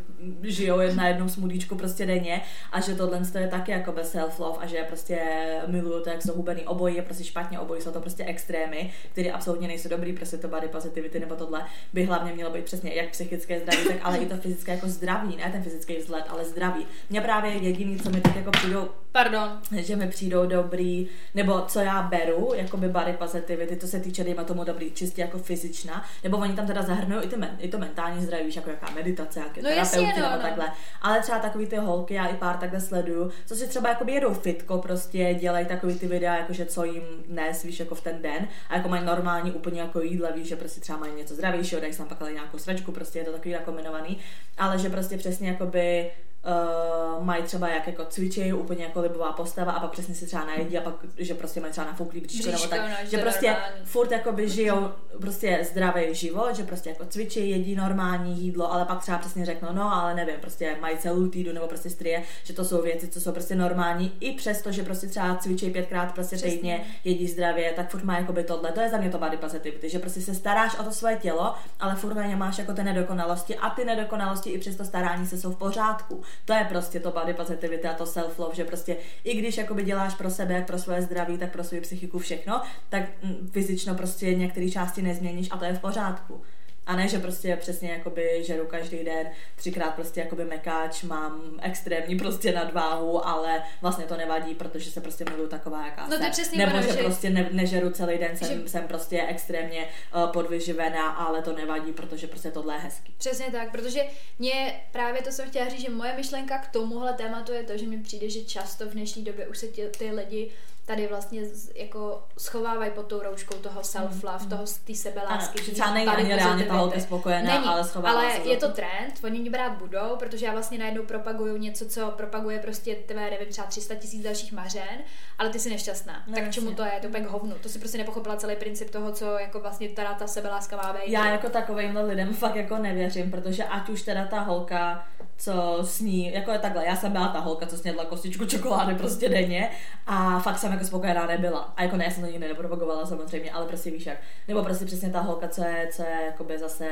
žijou 0.43 0.79
na 0.95 1.09
jednom 1.09 1.29
smudíčku 1.29 1.75
prostě 1.77 2.07
denně 2.07 2.41
a 2.73 2.81
že 2.81 2.95
tohle 2.95 3.21
to 3.33 3.39
je 3.39 3.49
taky 3.49 3.73
jako 3.73 3.93
bez 3.93 4.15
self-love 4.15 4.57
a 4.61 4.67
že 4.67 4.85
prostě 4.89 5.19
miluju 5.67 6.05
to, 6.05 6.11
jak 6.11 6.23
jsou 6.23 6.35
hubený 6.37 6.67
obojí, 6.67 6.97
je 6.97 7.03
prostě 7.03 7.25
špatně, 7.25 7.59
obojí 7.59 7.83
jsou 7.83 7.91
to 7.91 8.01
prostě 8.01 8.25
extrémy, 8.25 8.91
které 9.13 9.31
absolutně 9.31 9.69
nejsou 9.69 9.89
dobrý, 9.89 10.13
prostě 10.13 10.37
to 10.37 10.49
body 10.49 10.69
positivity 10.69 11.21
nebo 11.21 11.35
tohle 11.35 11.65
by 11.93 12.05
hlavně 12.05 12.33
mělo 12.33 12.51
být 12.51 12.65
přesně 12.65 12.95
jak 12.95 13.11
psychické 13.11 13.61
zdraví, 13.61 13.89
tak 13.89 13.97
ale 14.03 14.19
i 14.19 14.27
to 14.27 14.37
fyzické 14.37 14.73
jako 14.73 14.89
zdraví, 14.89 15.37
ne 15.37 15.53
ten 15.53 15.63
fyzický 15.63 15.97
vzhled, 15.97 16.25
ale 16.29 16.45
zdraví. 16.45 16.87
Mně 17.11 17.21
právě 17.21 17.53
jediný, 17.53 17.99
co 17.99 18.11
mi 18.17 18.23
tak 18.23 18.37
jako 18.37 18.51
přijdou 18.51 18.89
Pardon. 19.13 19.61
že 19.73 19.97
mi 19.97 20.09
přijdou 20.09 20.47
dobrý, 20.47 21.09
nebo 21.35 21.61
co 21.61 21.81
já 21.81 22.03
beru, 22.03 22.53
jako 22.55 22.77
by 22.77 22.89
body 22.89 23.13
positivity, 23.13 23.77
to 23.77 23.87
se 23.87 24.01
týče, 24.01 24.25
dejme 24.25 24.45
tomu 24.45 24.65
dobrý, 24.65 24.93
čistě 24.93 25.21
jako 25.21 25.39
fyzična, 25.39 26.05
nebo 26.25 26.37
oni 26.37 26.55
tam 26.55 26.67
teda 26.67 26.83
zahrnují 26.83 27.25
i, 27.25 27.29
ty 27.29 27.37
men, 27.37 27.57
i 27.59 27.69
to 27.69 27.79
mentální 27.79 28.23
zdraví, 28.25 28.45
víš, 28.45 28.57
jako 28.57 28.71
jaká 28.71 28.91
meditace, 28.91 29.41
jaké 29.41 29.63
No 29.63 29.69
terapeuty 29.69 30.21
no, 30.21 30.23
nebo 30.23 30.37
no. 30.37 30.43
takhle, 30.43 30.73
ale 31.03 31.21
třeba 31.21 31.39
takový 31.39 31.67
ty 31.67 31.77
holky, 31.77 32.15
já 32.15 32.27
i 32.27 32.37
pár 32.37 32.57
takhle 32.57 32.81
sleduju, 32.81 33.31
co 33.47 33.57
si 33.57 33.69
třeba 33.69 33.89
jako 33.89 34.11
jedou 34.11 34.35
fitko, 34.35 34.79
prostě 34.79 35.35
dělají 35.35 35.67
takový 35.67 35.99
ty 35.99 36.07
videa, 36.07 36.37
jakože 36.37 36.67
co 36.67 36.85
jim 36.85 37.03
dnes, 37.29 37.63
víš, 37.63 37.81
jako 37.81 37.95
v 37.95 38.01
ten 38.01 38.23
den, 38.23 38.49
a 38.69 38.77
jako 38.77 38.89
mají 38.89 39.05
normální 39.05 39.53
úplně 39.53 39.81
jako 39.81 40.01
jídla, 40.01 40.31
víš, 40.31 40.49
že 40.49 40.57
prostě 40.57 40.81
třeba 40.81 40.99
mají 40.99 41.13
něco 41.15 41.35
zdravějšího, 41.35 41.81
dají 41.81 41.95
tam 41.95 42.07
pak 42.09 42.23
ale 42.23 42.33
nějakou 42.33 42.59
sračku, 42.59 42.93
prostě 42.93 43.19
je 43.19 43.25
to 43.25 43.33
takový 43.33 43.51
jako 43.51 43.65
kombinovaný, 43.65 44.19
ale 44.59 44.79
že 44.79 44.91
prostě 44.91 45.19
přesně 45.19 45.49
jakoby 45.49 46.11
uh, 46.47 47.25
mají 47.25 47.43
třeba 47.43 47.69
jak 47.69 47.87
jako 47.87 48.05
cvičí, 48.05 48.53
úplně 48.53 48.85
jako 48.85 49.01
libová 49.01 49.33
postava 49.33 49.73
a 49.73 49.81
pak 49.81 49.91
přesně 49.91 50.15
si 50.15 50.27
třeba 50.27 50.45
najedí 50.45 50.79
a 50.79 50.81
pak, 50.81 50.95
že 51.17 51.35
prostě 51.35 51.61
mají 51.61 51.73
třeba 51.73 51.87
nafouklý 51.87 52.21
bříško, 52.21 52.51
nebo 52.51 52.67
tak, 52.67 52.81
no, 52.81 53.11
že 53.11 53.19
prostě 53.19 53.47
normální. 53.47 53.85
furt 53.85 54.11
jakoby 54.11 54.49
žijou 54.49 54.89
prostě 55.21 55.59
zdravý 55.71 56.15
život, 56.15 56.57
že 56.57 56.63
prostě 56.63 56.89
jako 56.91 57.05
cvičí, 57.07 57.51
jedí 57.51 57.75
normální 57.77 58.41
jídlo, 58.41 58.73
ale 58.73 58.85
pak 58.85 59.01
třeba 59.01 59.19
přesně 59.19 59.47
řeknou, 59.47 59.69
no 59.73 59.95
ale 59.95 60.15
nevím, 60.15 60.35
prostě 60.41 60.77
mají 60.81 60.99
celou 60.99 61.29
týdu 61.29 61.53
nebo 61.53 61.67
prostě 61.67 61.91
strie, 61.91 62.23
že 62.45 62.53
to 62.53 62.65
jsou 62.65 62.83
věci, 62.83 63.09
co 63.09 63.21
jsou 63.21 63.33
prostě 63.33 63.55
normální, 63.55 64.13
i 64.21 64.33
přesto, 64.33 64.73
že 64.73 64.83
prostě 64.83 65.07
třeba 65.07 65.37
cvičí 65.37 65.71
pětkrát 65.71 66.15
prostě 66.15 66.37
Přesně. 66.37 66.57
týdně, 66.57 66.85
jedí 67.05 67.29
zdravě, 67.29 67.73
tak 67.77 67.91
furt 67.91 68.05
má 68.05 68.19
jakoby 68.19 68.45
tohle, 68.45 68.73
to 68.73 68.81
je 68.81 68.91
za 68.91 68.97
mě 68.97 69.11
to 69.11 69.19
body 69.19 69.37
positivity, 69.37 69.91
že 69.91 69.99
prostě 69.99 70.21
se 70.21 70.35
staráš 70.35 70.79
o 70.79 70.83
to 70.83 70.93
svoje 70.93 71.17
tělo, 71.17 71.55
ale 71.81 71.95
furt 71.95 72.15
na 72.15 72.27
ně 72.27 72.37
máš 72.37 72.59
jako 72.59 72.73
ty 72.73 72.83
nedokonalosti 72.83 73.57
a 73.57 73.71
ty 73.71 73.85
nedokonalosti 73.85 74.51
i 74.51 74.59
přes 74.59 74.77
to 74.77 74.85
starání 74.85 75.27
se 75.27 75.39
jsou 75.39 75.53
v 75.53 75.59
pořádku. 75.59 76.23
To 76.45 76.53
je 76.53 76.65
prostě 76.65 77.01
to 77.01 77.11
body 77.11 77.35
positivity 77.35 77.89
a 77.89 77.95
to 77.95 78.05
self-love, 78.05 78.55
že 78.55 78.65
prostě 78.65 78.97
i 79.25 79.37
když 79.37 79.57
jakoby 79.57 79.83
děláš 79.83 80.15
pro 80.15 80.31
sebe, 80.31 80.55
jak 80.55 80.67
pro 80.67 80.79
svoje 80.79 81.03
zdraví, 81.03 81.39
tak 81.39 81.53
pro 81.53 81.65
svou 81.65 81.81
psychiku 81.81 82.19
všechno, 82.19 82.63
tak 82.89 83.03
mm, 83.23 83.51
fyzično 83.53 83.95
prostě 83.95 84.35
některé 84.35 84.71
části 84.71 85.03
nezměníš 85.03 85.49
a 85.51 85.57
to 85.57 85.65
je 85.65 85.75
v 85.75 85.81
pořádku. 85.81 86.43
A 86.87 86.97
ne, 86.97 87.09
že 87.09 87.19
prostě 87.19 87.57
přesně 87.57 87.91
jakoby 87.91 88.45
žeru 88.45 88.67
každý 88.67 89.05
den, 89.05 89.31
třikrát 89.57 89.95
prostě 89.95 90.21
jakoby 90.21 90.45
mekáč, 90.45 91.03
mám 91.03 91.43
extrémní 91.63 92.17
prostě 92.19 92.53
nadváhu, 92.53 93.27
ale 93.27 93.63
vlastně 93.83 94.05
to 94.05 94.17
nevadí, 94.17 94.55
protože 94.55 94.91
se 94.91 95.01
prostě 95.01 95.25
miluju 95.31 95.49
taková, 95.49 95.87
jaká 95.87 96.07
No 96.07 96.17
jsem. 96.17 96.31
přesně 96.31 96.67
Nebo 96.67 96.83
že, 96.83 96.89
že- 96.93 97.03
prostě 97.03 97.31
ne, 97.31 97.49
nežeru 97.53 97.91
celý 97.91 98.19
den, 98.19 98.37
jsem, 98.37 98.63
Že- 98.63 98.69
jsem 98.69 98.89
prostě 98.89 99.23
extrémně 99.29 99.87
uh, 100.15 100.31
podvyživená, 100.33 101.11
ale 101.11 101.43
to 101.43 101.53
nevadí, 101.53 101.93
protože 101.93 102.27
prostě 102.27 102.51
tohle 102.51 102.75
je 102.75 102.79
hezký. 102.81 103.15
Přesně 103.19 103.47
tak, 103.53 103.71
protože 103.73 104.01
mě 104.39 104.81
právě 104.93 105.23
to 105.23 105.33
jsem 105.33 105.49
chtěla 105.49 105.69
říct, 105.69 105.81
že 105.81 105.91
moje 105.91 106.13
myšlenka 106.17 106.59
k 106.59 106.69
tomuhle 106.73 107.13
tématu 107.13 107.53
je 107.53 107.63
to, 107.63 107.77
že 107.79 107.87
mi 107.87 107.99
přijde, 107.99 108.31
že 108.31 108.45
často 108.45 108.87
v 108.87 108.93
dnešní 108.93 109.25
době 109.25 109.47
už 109.49 109.59
se 109.59 109.67
tě, 109.67 109.89
ty 109.89 110.11
lidi 110.11 110.51
tady 110.87 111.07
vlastně 111.07 111.45
z, 111.45 111.71
jako 111.75 112.23
schovávají 112.39 112.91
pod 112.91 113.07
tou 113.07 113.21
rouškou 113.23 113.55
toho 113.57 113.81
self-love, 113.81 114.49
toho 114.49 114.65
té 114.85 114.95
sebelásky. 114.95 115.61
Ano, 115.61 115.73
třeba 115.73 115.95
není 115.95 116.07
ani 116.07 116.35
reálně 116.37 116.65
ta 116.65 116.75
holka 116.75 117.01
spokojená, 117.01 117.55
Není, 117.55 117.67
ale 117.67 117.85
schovává 117.85 118.21
ale 118.21 118.31
se 118.31 118.49
je 118.49 118.57
to. 118.57 118.69
trend, 118.69 119.21
oni 119.25 119.41
mě 119.41 119.51
brát 119.51 119.73
budou, 119.73 120.17
protože 120.19 120.47
já 120.47 120.53
vlastně 120.53 120.79
najednou 120.79 121.03
propaguju 121.03 121.57
něco, 121.57 121.87
co 121.89 122.11
propaguje 122.11 122.59
prostě 122.59 122.95
tvé, 122.95 123.31
nevím, 123.31 123.49
třeba 123.49 123.67
300 123.67 123.95
tisíc 123.95 124.25
dalších 124.25 124.53
mařen, 124.53 124.99
ale 125.39 125.51
ty 125.51 125.59
jsi 125.59 125.71
nešťastná. 125.71 126.23
No, 126.27 126.35
tak 126.35 126.45
k 126.49 126.51
čemu 126.51 126.71
jasně. 126.71 126.77
to 126.77 126.83
je? 126.83 127.11
To 127.11 127.17
je 127.17 127.25
k 127.25 127.31
hovnu. 127.31 127.55
To 127.63 127.69
si 127.69 127.79
prostě 127.79 127.99
nepochopila 127.99 128.37
celý 128.37 128.57
princip 128.57 128.91
toho, 128.91 129.13
co 129.13 129.39
jako 129.39 129.61
vlastně 129.61 129.89
teda 129.89 130.15
ta 130.15 130.27
sebeláska 130.27 130.77
má 130.77 130.93
být. 130.93 131.13
Já 131.13 131.31
jako 131.31 131.49
takovýmhle 131.49 132.03
lidem 132.03 132.35
fakt 132.35 132.57
jako 132.57 132.79
nevěřím, 132.79 133.31
protože 133.31 133.65
ať 133.65 133.89
už 133.89 134.03
teda 134.03 134.25
ta 134.27 134.41
holka, 134.41 135.07
co 135.39 135.79
sní, 135.83 136.33
jako 136.35 136.51
je 136.51 136.59
takhle, 136.59 136.87
já 136.87 136.97
jsem 136.97 137.13
byla 137.13 137.29
ta 137.29 137.41
holka, 137.41 137.67
co 137.67 137.77
snědla 137.79 138.05
kostičku 138.05 138.45
čokolády 138.45 138.95
prostě 138.95 139.29
denně 139.29 139.71
a 140.07 140.39
fakt 140.41 140.59
jsem 140.59 140.76
jako 140.77 140.87
spokojená 140.87 141.27
nebyla. 141.27 141.73
A 141.77 141.83
jako 141.83 141.97
ne, 141.97 142.05
já 142.05 142.11
jsem 142.11 142.23
to 142.25 142.31
nikdy 142.31 142.49
nepropagovala 142.49 143.07
samozřejmě, 143.07 143.51
ale 143.53 143.67
prostě 143.67 143.91
víš 143.91 144.07
jak. 144.07 144.19
Nebo 144.49 144.63
prostě 144.65 144.85
přesně 144.85 145.11
ta 145.11 145.21
holka, 145.21 145.49
co 145.49 145.65
je, 145.65 145.89
co 145.93 146.03
je 146.03 146.23
jakoby 146.27 146.59
zase 146.59 146.89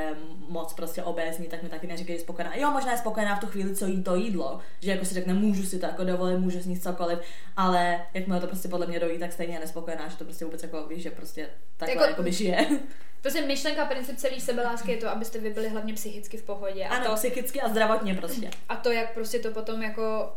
moc 0.49 0.73
prostě 0.75 1.03
obézní, 1.03 1.47
tak 1.47 1.63
mi 1.63 1.69
taky 1.69 1.87
neříkají 1.87 2.19
spokojená. 2.19 2.57
Jo, 2.57 2.71
možná 2.71 2.93
je 2.93 2.99
spokojená 2.99 3.37
v 3.37 3.41
tu 3.41 3.47
chvíli, 3.47 3.77
co 3.77 3.87
jí 3.87 4.03
to 4.03 4.15
jídlo, 4.17 4.61
že 4.81 4.91
jako 4.91 5.05
si 5.05 5.15
řekne, 5.15 5.35
můžu 5.35 5.63
si 5.63 5.79
to 5.79 5.87
jako 5.87 6.05
dovolit, 6.05 6.39
můžu 6.39 6.61
sníst 6.63 6.83
cokoliv, 6.83 7.19
ale 7.57 8.07
jakmile 8.15 8.41
to 8.41 8.47
prostě 8.47 8.69
podle 8.69 8.87
mě 8.87 9.01
dojí, 9.01 9.19
tak 9.19 9.33
stejně 9.33 9.55
je 9.55 9.61
nespokojená, 9.61 10.09
že 10.09 10.17
to 10.17 10.25
prostě 10.25 10.45
vůbec 10.45 10.63
jako 10.63 10.87
víš, 10.87 11.03
že 11.03 11.11
prostě 11.11 11.49
takhle 11.77 11.93
Jako- 11.95 12.03
jako, 12.03 12.11
jakoby 12.13 12.33
žije. 12.33 12.67
Prostě 13.21 13.43
myšlenka, 13.47 13.85
princip 13.85 14.17
celý 14.17 14.41
sebelásky 14.41 14.91
je 14.93 14.97
to, 14.97 15.09
abyste 15.09 15.39
vy 15.39 15.51
byli 15.51 15.69
hlavně 15.69 15.95
psychicky 15.95 16.37
v 16.37 16.43
pohodě. 16.43 16.85
A 16.85 16.95
Ano, 16.95 17.07
to, 17.07 17.15
psychicky 17.15 17.61
a 17.61 17.69
zdravotně 17.69 18.15
prostě. 18.15 18.51
a 18.69 18.77
to, 18.77 18.91
jak 18.93 19.15
prostě 19.15 19.39
to 19.39 19.51
potom 19.51 19.83
jako 19.83 20.33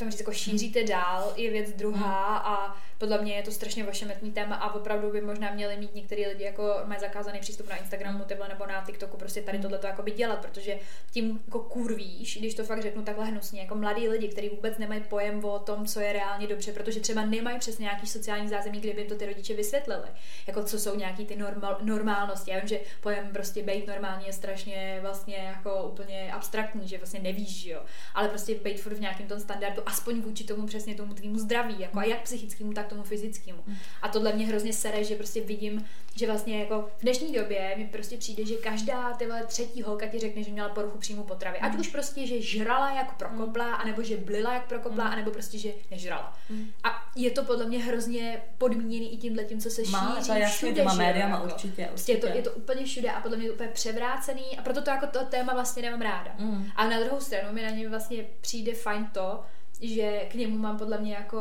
mám 0.00 0.10
říct, 0.10 0.20
jako 0.20 0.32
šíříte 0.32 0.84
dál, 0.84 1.32
je 1.36 1.50
věc 1.50 1.72
druhá 1.72 2.36
a 2.36 2.76
podle 2.98 3.22
mě 3.22 3.34
je 3.34 3.42
to 3.42 3.50
strašně 3.50 3.88
ošemetný 3.88 4.32
téma 4.32 4.56
a 4.56 4.74
opravdu 4.74 5.10
by 5.10 5.20
možná 5.20 5.54
měli 5.54 5.76
mít 5.76 5.94
některý 5.94 6.26
lidi 6.26 6.44
jako 6.44 6.74
mají 6.84 7.00
zakázaný 7.00 7.40
přístup 7.40 7.68
na 7.68 7.76
Instagramu 7.76 8.24
tyhle 8.24 8.48
nebo 8.48 8.66
na 8.66 8.84
TikToku 8.86 9.16
prostě 9.16 9.42
tady 9.42 9.58
tohle 9.58 9.78
to 9.78 9.86
jako 9.86 10.02
by 10.02 10.10
dělat, 10.10 10.46
protože 10.46 10.78
tím 11.10 11.40
jako 11.46 11.58
kurvíš, 11.58 12.38
když 12.38 12.54
to 12.54 12.64
fakt 12.64 12.82
řeknu 12.82 13.02
takhle 13.02 13.26
hnusně, 13.26 13.60
jako 13.60 13.74
mladí 13.74 14.08
lidi, 14.08 14.28
kteří 14.28 14.48
vůbec 14.48 14.78
nemají 14.78 15.00
pojem 15.00 15.44
o 15.44 15.58
tom, 15.58 15.86
co 15.86 16.00
je 16.00 16.12
reálně 16.12 16.46
dobře, 16.46 16.72
protože 16.72 17.00
třeba 17.00 17.24
nemají 17.24 17.58
přesně 17.58 17.82
nějaký 17.82 18.06
sociální 18.06 18.48
zázemí, 18.48 18.80
kde 18.80 18.92
by 18.92 19.00
jim 19.00 19.08
to 19.08 19.14
ty 19.14 19.26
rodiče 19.26 19.54
vysvětlili, 19.54 20.08
jako 20.46 20.64
co 20.64 20.78
jsou 20.78 20.96
nějaký 20.96 21.26
ty 21.26 21.36
normal, 21.36 21.78
normálnosti. 21.80 22.50
Já 22.50 22.58
vím, 22.58 22.68
že 22.68 22.80
pojem 23.00 23.30
prostě 23.32 23.62
být 23.62 23.86
normální 23.86 24.26
je 24.26 24.32
strašně 24.32 24.98
vlastně 25.02 25.36
jako 25.36 25.82
úplně 25.82 26.32
abstraktní, 26.32 26.88
že 26.88 26.98
vlastně 26.98 27.20
nevíš, 27.20 27.64
jo, 27.64 27.82
ale 28.14 28.28
prostě 28.28 28.54
být 28.54 28.80
furt 28.80 28.94
v 28.94 29.00
nějakém 29.00 29.26
tom 29.26 29.40
standardu, 29.40 29.81
aspoň 29.86 30.20
vůči 30.20 30.44
tomu 30.44 30.66
přesně 30.66 30.94
tomu 30.94 31.14
tvýmu 31.14 31.38
zdraví, 31.38 31.80
jako 31.80 31.98
a 31.98 32.04
jak 32.04 32.22
psychickému, 32.22 32.72
tak 32.72 32.86
tomu 32.86 33.02
fyzickému. 33.02 33.64
A 34.02 34.08
tohle 34.08 34.32
mě 34.32 34.46
hrozně 34.46 34.72
sere, 34.72 35.04
že 35.04 35.14
prostě 35.16 35.40
vidím, 35.40 35.84
že 36.14 36.26
vlastně 36.26 36.60
jako 36.60 36.88
v 36.98 37.02
dnešní 37.02 37.32
době 37.32 37.74
mi 37.76 37.84
prostě 37.84 38.16
přijde, 38.16 38.46
že 38.46 38.54
každá 38.54 39.12
tyhle 39.12 39.44
třetí 39.46 39.82
holka 39.82 40.06
ti 40.06 40.18
řekne, 40.18 40.42
že 40.42 40.50
měla 40.50 40.68
poruchu 40.68 40.98
příjmu 40.98 41.22
potravy. 41.22 41.58
Ať 41.58 41.78
už 41.78 41.88
prostě, 41.88 42.26
že 42.26 42.40
žrala 42.42 42.92
jak 42.96 43.16
prokopla, 43.16 43.74
anebo 43.74 44.02
že 44.02 44.16
blila 44.16 44.54
jak 44.54 44.66
prokopla, 44.66 45.04
anebo 45.08 45.30
prostě, 45.30 45.58
že 45.58 45.72
nežrala. 45.90 46.38
A 46.84 47.10
je 47.16 47.30
to 47.30 47.44
podle 47.44 47.66
mě 47.66 47.78
hrozně 47.78 48.42
podmíněný 48.58 49.14
i 49.14 49.16
tímhle 49.16 49.44
tím, 49.44 49.60
co 49.60 49.70
se 49.70 49.82
Má, 49.90 50.14
šíří 50.16 50.26
to 50.26 50.38
jasně, 50.38 50.46
všude, 50.56 50.72
těma 50.72 50.94
médiama 50.94 51.36
jako. 51.36 51.46
určitě, 51.54 51.84
Prostě 51.84 52.12
je 52.12 52.18
to, 52.18 52.26
určitě. 52.26 52.38
je 52.38 52.42
to 52.42 52.50
úplně 52.52 52.84
všude 52.84 53.10
a 53.10 53.20
podle 53.20 53.36
mě 53.36 53.46
je 53.46 53.50
to 53.50 53.54
úplně 53.54 53.70
převrácený 53.70 54.58
a 54.58 54.62
proto 54.62 54.82
to 54.82 54.90
jako 54.90 55.06
to 55.06 55.24
téma 55.24 55.52
vlastně 55.52 55.82
nemám 55.82 56.00
ráda. 56.00 56.34
Mm. 56.38 56.66
A 56.76 56.88
na 56.88 57.00
druhou 57.00 57.20
stranu 57.20 57.52
mi 57.52 57.62
na 57.62 57.70
něm 57.70 57.90
vlastně 57.90 58.24
přijde 58.40 58.74
fajn 58.74 59.06
to, 59.12 59.42
že 59.82 60.20
k 60.30 60.34
němu 60.34 60.58
mám 60.58 60.78
podle 60.78 60.98
mě 60.98 61.14
jako 61.14 61.38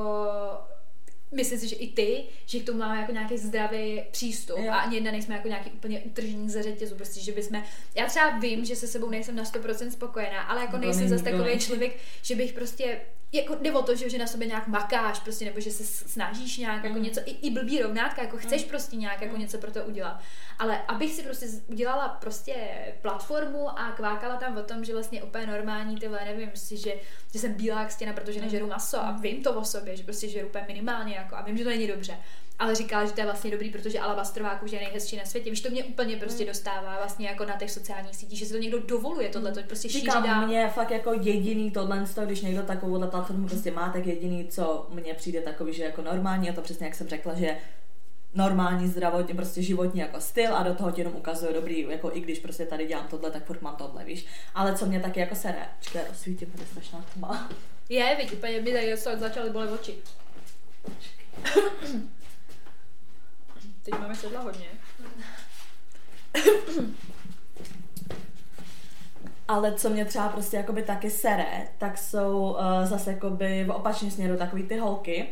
myslím 1.32 1.60
si, 1.60 1.68
že 1.68 1.76
i 1.76 1.88
ty, 1.88 2.24
že 2.46 2.60
k 2.60 2.66
tomu 2.66 2.80
máme 2.80 3.02
jako 3.02 3.12
nějaký 3.12 3.38
zdravý 3.38 4.04
přístup 4.12 4.58
Jo. 4.60 4.72
a 4.72 4.76
ani 4.76 4.96
jedna 4.96 5.12
nejsme 5.12 5.36
jako 5.36 5.48
nějaký 5.48 5.72
úplně 5.72 6.00
utržení 6.00 6.50
ze 6.50 6.64
řetězu, 6.64 6.96
prostě, 6.96 7.20
že 7.20 7.32
bychom, 7.32 7.64
já 7.96 8.06
třeba 8.06 8.38
vím, 8.40 8.66
že 8.66 8.76
se 8.76 8.88
sebou 8.88 9.10
nejsem 9.10 9.36
na 9.36 9.44
100% 9.44 9.90
spokojená, 9.90 10.42
ale 10.42 10.62
jako 10.62 10.78
nejsem 10.78 11.08
zase 11.08 11.24
takový 11.24 11.60
člověk, 11.60 11.98
že 12.22 12.36
bych 12.36 12.54
prostě 12.54 13.02
jako 13.34 13.56
jde 13.56 13.72
o 13.72 13.82
to, 13.82 13.96
že, 13.96 14.10
že 14.10 14.18
na 14.18 14.28
sobě 14.28 14.48
nějak 14.48 14.68
makáš, 14.68 15.20
prostě, 15.20 15.46
nebo 15.46 15.60
že 15.60 15.72
se 15.72 15.84
snažíš 15.84 16.58
nějak 16.58 16.84
jako 16.84 16.96
Mm. 16.96 17.04
něco, 17.04 17.22
i, 17.26 17.32
i 17.32 17.50
blbý 17.52 17.82
rovnátka, 17.82 18.22
jako 18.22 18.38
chceš 18.38 18.64
prostě 18.64 18.96
nějak 18.96 19.22
jako 19.22 19.38
něco 19.38 19.58
pro 19.58 19.72
to 19.72 19.84
udělat. 19.86 20.20
Ale 20.60 20.82
abych 20.88 21.14
si 21.14 21.24
prostě 21.24 21.46
udělala 21.68 22.08
prostě 22.10 22.56
platformu 23.02 23.80
a 23.80 23.92
kvákala 23.92 24.36
tam 24.36 24.58
o 24.58 24.64
tom, 24.64 24.86
že 24.86 24.94
vlastně 24.94 25.24
úplně 25.24 25.48
normální 25.48 25.96
tyhle, 26.00 26.26
nevím 26.26 26.50
si, 26.56 26.78
že, 26.78 26.94
že 27.34 27.40
jsem 27.40 27.54
bílá 27.54 27.80
jak 27.82 27.92
stěna, 27.92 28.14
protože 28.14 28.42
nežeru 28.42 28.68
maso 28.68 29.00
a 29.00 29.12
vím 29.12 29.44
to 29.44 29.54
o 29.54 29.66
sobě, 29.66 29.98
že 29.98 30.04
prostě 30.04 30.30
žeru 30.30 30.48
úplně 30.48 30.66
minimálně 30.68 31.16
jako 31.16 31.36
a 31.36 31.42
vím, 31.42 31.58
že 31.58 31.64
to 31.64 31.70
není 31.70 31.88
dobře. 31.88 32.18
Ale 32.62 32.76
říkala, 32.76 33.06
že 33.06 33.12
to 33.12 33.22
je 33.22 33.26
vlastně 33.26 33.52
dobrý, 33.52 33.70
protože 33.70 34.00
alabastrová 34.00 34.56
kůže 34.56 34.76
je 34.76 34.82
nejhezčí 34.82 35.18
na 35.18 35.26
světě. 35.26 35.50
Víš, 35.50 35.62
to 35.62 35.70
mě 35.70 35.84
úplně 35.84 36.16
prostě 36.16 36.46
dostává 36.46 36.98
vlastně 36.98 37.28
jako 37.28 37.46
na 37.46 37.58
těch 37.58 37.72
sociálních 37.72 38.16
sítích, 38.16 38.40
že 38.40 38.46
se 38.46 38.54
to 38.54 38.60
někdo 38.60 38.80
dovoluje 38.80 39.30
tohle, 39.30 39.52
to 39.52 39.64
prostě 39.64 39.90
šíří 39.90 40.06
dál. 40.06 40.22
Říkám, 40.22 40.48
mě 40.48 40.70
fakt 40.70 40.92
jako 40.92 41.14
jediný 41.14 41.72
tohle, 41.72 42.06
když 42.26 42.42
někdo 42.42 42.62
takovouhle 42.62 43.08
platformu 43.08 43.48
prostě 43.48 43.72
má, 43.72 43.90
tak 43.90 44.06
jediný, 44.06 44.48
co 44.48 44.88
mně 44.90 45.14
přijde 45.14 45.42
takový, 45.42 45.74
že 45.74 45.84
jako 45.84 46.02
normální, 46.02 46.50
a 46.50 46.54
to 46.54 46.62
přesně 46.62 46.86
jak 46.86 46.96
jsem 46.96 47.08
řekla, 47.08 47.34
že 47.34 47.58
normální 48.34 48.88
zdravotně, 48.88 49.36
prostě 49.36 49.62
životní 49.62 50.00
jako 50.00 50.22
styl 50.22 50.56
a 50.56 50.64
do 50.64 50.76
toho 50.76 50.92
ti 50.92 51.02
jenom 51.02 51.16
ukazuje 51.16 51.54
dobrý, 51.54 51.86
jako 51.90 52.12
i 52.14 52.20
když 52.20 52.40
prostě 52.40 52.66
tady 52.66 52.88
dělám 52.88 53.08
tohle, 53.08 53.32
tak 53.32 53.46
furt 53.46 53.62
mám 53.62 53.76
tohle, 53.76 54.04
víš. 54.04 54.26
Ale 54.56 54.78
co 54.78 54.86
mě 54.86 55.00
taky 55.00 55.20
jako 55.20 55.36
sere, 55.36 55.66
čekaj, 55.80 56.02
rozsvítím, 56.10 56.52
to 56.52 56.62
je 56.62 56.68
strašná 56.68 57.06
tma. 57.14 57.50
Je, 57.90 58.18
úplně 58.34 58.62
mi 58.62 58.74
tady 58.74 58.98
začaly 58.98 59.50
bolet 59.50 59.72
oči. 59.72 59.96
Teď 63.84 64.00
máme 64.00 64.16
světla 64.16 64.42
hodně. 64.42 64.68
Ale 69.48 69.74
co 69.76 69.90
mě 69.90 70.06
třeba 70.06 70.30
prostě 70.30 70.58
jakoby 70.58 70.84
taky 70.84 71.10
sere, 71.10 71.68
tak 71.78 71.98
jsou 71.98 72.52
uh, 72.52 72.86
zase 72.86 73.12
jakoby 73.12 73.64
v 73.64 73.72
opačném 73.72 74.12
směru 74.12 74.38
takový 74.38 74.64
ty 74.64 74.78
holky, 74.78 75.28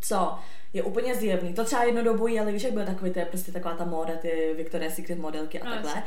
co 0.00 0.38
je 0.76 0.82
úplně 0.82 1.14
zjevný. 1.14 1.52
To 1.54 1.64
třeba 1.64 1.84
jednu 1.84 2.04
dobu 2.04 2.26
jeli, 2.28 2.52
víš, 2.52 2.62
jak 2.62 2.72
byly 2.72 2.86
takový 2.86 3.10
ty, 3.10 3.20
prostě 3.20 3.52
taková 3.52 3.74
ta 3.74 3.84
móda, 3.84 4.12
ty 4.16 4.54
Victoria's 4.56 4.94
Secret 4.94 5.18
modelky 5.18 5.60
a 5.60 5.64
No, 5.64 5.70
takhle. 5.72 6.02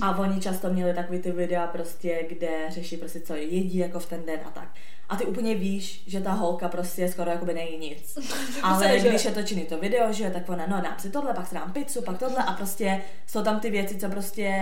A 0.00 0.18
oni 0.18 0.40
často 0.40 0.70
měli 0.70 0.94
takový 0.94 1.18
ty 1.18 1.32
videa 1.32 1.66
prostě, 1.66 2.26
kde 2.28 2.48
řeší 2.68 2.96
prostě, 2.96 3.20
co 3.20 3.34
jedí 3.34 3.78
jako 3.78 3.98
v 3.98 4.06
ten 4.06 4.22
den 4.26 4.40
a 4.44 4.50
tak. 4.50 4.68
A 5.08 5.16
ty 5.16 5.24
úplně 5.24 5.54
víš, 5.54 6.02
že 6.06 6.20
ta 6.20 6.32
holka 6.32 6.68
prostě 6.68 7.08
skoro 7.08 7.30
jakoby 7.30 7.54
nejí 7.54 7.78
nic. 7.78 8.18
Ale 8.62 8.98
když 8.98 9.24
je 9.24 9.30
točený 9.30 9.64
to 9.64 9.78
video, 9.78 10.12
že 10.12 10.30
tak 10.30 10.48
ona, 10.48 10.66
no 10.66 10.80
dám 10.82 10.94
si 10.98 11.10
tohle, 11.10 11.34
pak 11.34 11.46
si 11.46 11.54
dám 11.54 11.72
pizzu, 11.72 12.02
pak 12.02 12.18
tohle 12.18 12.36
a 12.44 12.52
prostě 12.52 13.02
jsou 13.26 13.42
tam 13.42 13.60
ty 13.60 13.70
věci, 13.70 13.96
co 13.98 14.08
prostě, 14.08 14.54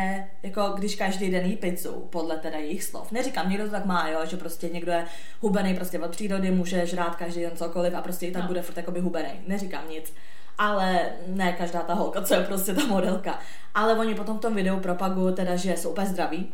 jako 0.42 0.68
když 0.78 0.94
každý 0.96 1.30
den 1.30 1.44
jí 1.46 1.56
pizzu, 1.56 1.92
podle 2.10 2.36
teda 2.38 2.58
jejich 2.58 2.82
slov. 2.84 3.12
Neříkám, 3.12 3.50
někdo 3.50 3.64
to 3.64 3.70
tak 3.70 3.84
má, 3.84 4.08
jo, 4.08 4.18
že 4.26 4.36
prostě 4.36 4.68
někdo 4.68 4.92
je 4.92 5.04
hubený 5.40 5.74
prostě 5.74 5.98
od 5.98 6.10
přírody, 6.10 6.50
může 6.50 6.86
žrát 6.86 7.16
každý 7.16 7.40
den 7.40 7.52
cokoliv 7.56 7.94
a 7.94 8.02
prostě 8.02 8.26
i 8.26 8.30
tak 8.32 8.42
No. 8.42 8.48
bude 8.48 8.62
furt 8.62 8.76
jakoby 8.76 9.00
hubený. 9.00 9.30
Neříkám 9.52 9.88
nic. 9.88 10.14
Ale 10.58 11.12
ne 11.26 11.52
každá 11.52 11.80
ta 11.80 11.94
holka, 11.94 12.22
co 12.22 12.34
je 12.34 12.40
prostě 12.40 12.74
ta 12.74 12.86
modelka. 12.86 13.38
Ale 13.74 13.94
oni 13.94 14.14
potom 14.14 14.38
v 14.38 14.40
tom 14.40 14.54
videu 14.54 14.80
propagují 14.80 15.34
teda, 15.34 15.56
že 15.56 15.76
jsou 15.76 15.90
úplně 15.90 16.06
zdraví, 16.06 16.52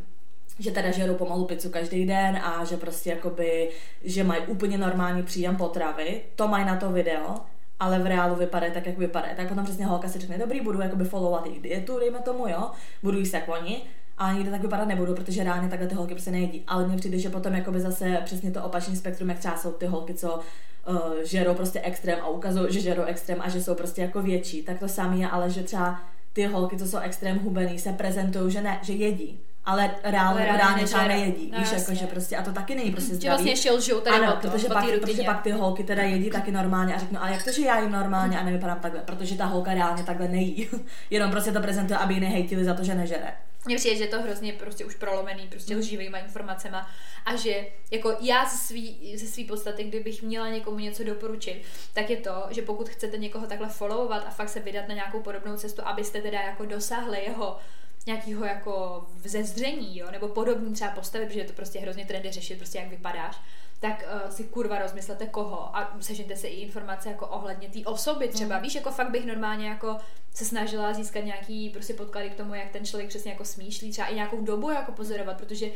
že 0.59 0.71
teda 0.71 0.91
žerou 0.91 1.15
pomalu 1.15 1.45
pizzu 1.45 1.71
každý 1.71 2.07
den 2.07 2.37
a 2.37 2.65
že 2.65 2.77
prostě 2.77 3.11
jakoby, 3.11 3.71
že 4.05 4.25
mají 4.25 4.43
úplně 4.47 4.79
normální 4.79 5.23
příjem 5.23 5.57
potravy, 5.57 6.23
to 6.37 6.49
mají 6.49 6.65
na 6.65 6.77
to 6.77 6.91
video, 6.91 7.35
ale 7.81 7.99
v 7.99 8.07
reálu 8.07 8.35
vypadají 8.35 8.73
tak, 8.73 8.87
jak 8.87 8.99
vypadají. 8.99 9.37
Tak 9.37 9.49
potom 9.49 9.65
přesně 9.65 9.87
holka 9.87 10.09
si 10.09 10.19
řekne, 10.19 10.39
dobrý, 10.39 10.61
budu 10.61 10.81
jakoby 10.81 11.05
followovat 11.05 11.47
jejich 11.47 11.63
dietu, 11.63 11.99
dejme 11.99 12.19
tomu, 12.19 12.49
jo, 12.49 12.71
budu 13.03 13.19
jíst 13.19 13.35
jak 13.35 13.49
oni, 13.49 13.83
a 14.19 14.33
nikdy 14.33 14.51
tak 14.51 14.63
vypadat 14.63 14.89
nebudu, 14.89 15.15
protože 15.15 15.45
reálně 15.45 15.69
takhle 15.69 15.89
ty 15.89 15.95
holky 15.95 16.15
prostě 16.15 16.31
nejedí. 16.31 16.65
Ale 16.67 16.87
mně 16.87 16.97
přijde, 16.97 17.19
že 17.19 17.31
potom 17.31 17.55
jakoby 17.55 17.81
zase 17.81 18.19
přesně 18.25 18.51
to 18.51 18.63
opačný 18.63 18.97
spektrum, 18.97 19.29
jak 19.29 19.39
třeba 19.39 19.57
jsou 19.57 19.71
ty 19.73 19.87
holky, 19.87 20.15
co 20.15 20.41
uh, 20.89 20.97
žerou 21.25 21.55
prostě 21.55 21.81
extrém 21.81 22.19
a 22.23 22.29
ukazují, 22.29 22.73
že 22.73 22.81
žerou 22.81 23.03
extrém 23.03 23.39
a 23.41 23.49
že 23.49 23.63
jsou 23.63 23.75
prostě 23.75 24.03
jako 24.03 24.23
větší. 24.23 24.63
Tak 24.63 24.79
to 24.79 24.89
samé 24.89 25.17
je, 25.17 25.29
ale 25.29 25.51
že 25.51 25.63
třeba 25.63 26.01
ty 26.33 26.47
holky, 26.47 26.77
co 26.77 26.87
jsou 26.87 26.99
extrém 26.99 27.39
hubený, 27.39 27.79
se 27.79 27.93
prezentují, 27.93 28.53
že 28.53 28.61
ne, 28.63 28.79
že 28.83 28.93
jedí. 28.93 29.41
ale 29.65 29.91
reál, 30.05 30.29
Ale 30.29 30.41
reálně 30.45 30.59
reálně 30.59 30.85
třeba 30.85 31.07
nejedí. 31.09 31.51
No, 31.53 31.59
víš, 31.59 31.73
jasně. 31.73 31.79
jako, 31.79 31.95
že 31.95 32.07
prostě, 32.07 32.37
a 32.37 32.43
to 32.43 32.53
taky 32.53 32.75
není 32.75 32.91
prostě 32.91 33.11
Že 33.11 33.17
zdravý. 33.17 33.35
vlastně 33.35 33.53
ještě 33.53 33.71
lžou 33.73 34.01
tady 34.01 34.17
ano, 34.17 34.39
protože, 34.41 34.69
pak, 34.69 34.85
protože 35.01 35.23
pak 35.23 35.43
ty 35.43 35.51
holky 35.51 35.85
teda 35.85 36.03
jedí 36.03 36.31
taky 36.31 36.53
normálně 36.53 36.95
a 36.95 36.99
řeknu, 36.99 37.23
ale 37.23 37.33
jak 37.33 37.45
to, 37.45 37.53
že 37.53 37.63
já 37.63 37.81
jim 37.81 37.93
normálně 37.93 38.39
a 38.39 38.45
nevypadám 38.45 38.81
takhle, 38.81 39.01
protože 39.01 39.37
ta 39.37 39.45
holka 39.45 39.75
reálně 39.75 40.03
takhle 40.05 40.29
nejí. 40.29 40.69
Jenom 41.11 41.31
prostě 41.31 41.53
to 41.53 41.61
prezentuje, 41.61 41.99
aby 41.99 42.15
ji 42.15 42.21
nehejtili 42.21 42.65
za 42.65 42.75
to, 42.75 42.85
že 42.85 42.95
nežere. 42.95 43.33
Mně 43.69 43.77
přijde, 43.77 43.97
že 43.97 44.05
je 44.05 44.09
to 44.09 44.23
hrozně 44.23 44.53
prostě 44.53 44.85
už 44.85 44.95
prolomený 44.95 45.47
prostě 45.49 45.75
Mm. 45.75 45.81
lživýma 45.81 46.19
informacema 46.19 46.91
a 47.25 47.37
že 47.37 47.67
jako 47.91 48.17
já 48.21 48.45
ze 48.45 48.57
svý, 48.57 49.17
ze 49.17 49.27
svý 49.27 49.45
podstaty, 49.45 49.85
kdybych 49.85 50.23
měla 50.23 50.49
někomu 50.49 50.79
něco 50.79 51.05
doporučit, 51.05 51.63
tak 51.93 52.11
je 52.11 52.17
to, 52.17 52.47
že 52.51 52.63
pokud 52.63 52.89
chcete 52.89 53.19
někoho 53.19 53.47
takhle 53.47 53.69
followovat 53.69 54.25
a 54.27 54.31
fakt 54.31 54.49
se 54.49 54.61
vydat 54.61 54.89
na 54.89 54.95
nějakou 54.95 55.21
podobnou 55.21 55.57
cestu, 55.57 55.83
abyste 55.85 56.23
teda 56.23 56.41
jako 56.41 56.65
dosáhli 56.65 57.25
jeho 57.25 57.59
nějakého 58.07 58.45
jako 58.45 59.07
vzezření, 59.15 59.99
jo, 59.99 60.11
nebo 60.11 60.29
podobný 60.29 60.75
třeba 60.75 60.91
postavy, 60.91 61.27
protože 61.27 61.41
je 61.41 61.45
to 61.45 61.53
prostě 61.53 61.79
hrozně 61.79 62.07
trendy 62.07 62.33
řešit, 62.33 62.59
prostě 62.59 62.79
jak 62.79 62.89
vypadáš, 62.89 63.37
tak 63.81 64.05
uh, 64.25 64.31
si 64.31 64.45
kurva 64.45 64.79
rozmyslete 64.79 65.27
koho 65.27 65.77
a 65.77 65.97
sežente 66.01 66.37
si 66.37 66.47
i 66.47 66.61
informace 66.61 67.09
jako 67.09 67.27
ohledně 67.27 67.69
té 67.69 67.79
osoby 67.85 68.29
třeba, 68.29 68.57
Mm. 68.57 68.63
víš, 68.63 68.75
jako 68.75 68.91
fakt 68.91 69.11
bych 69.11 69.27
normálně 69.27 69.69
jako 69.69 69.97
se 70.35 70.45
snažila 70.45 70.93
získat 70.93 71.21
nějaký 71.25 71.71
prostě 71.71 71.95
podklady 71.95 72.31
k 72.31 72.35
tomu, 72.35 72.55
jak 72.55 72.71
ten 72.71 72.87
člověk 72.87 73.09
přesně 73.09 73.31
jako 73.33 73.45
smýšlí, 73.45 73.91
třeba 73.91 74.07
i 74.09 74.15
nějakou 74.15 74.41
dobu 74.41 74.71
jako 74.71 74.93
pozorovat, 74.93 75.37
protože 75.39 75.67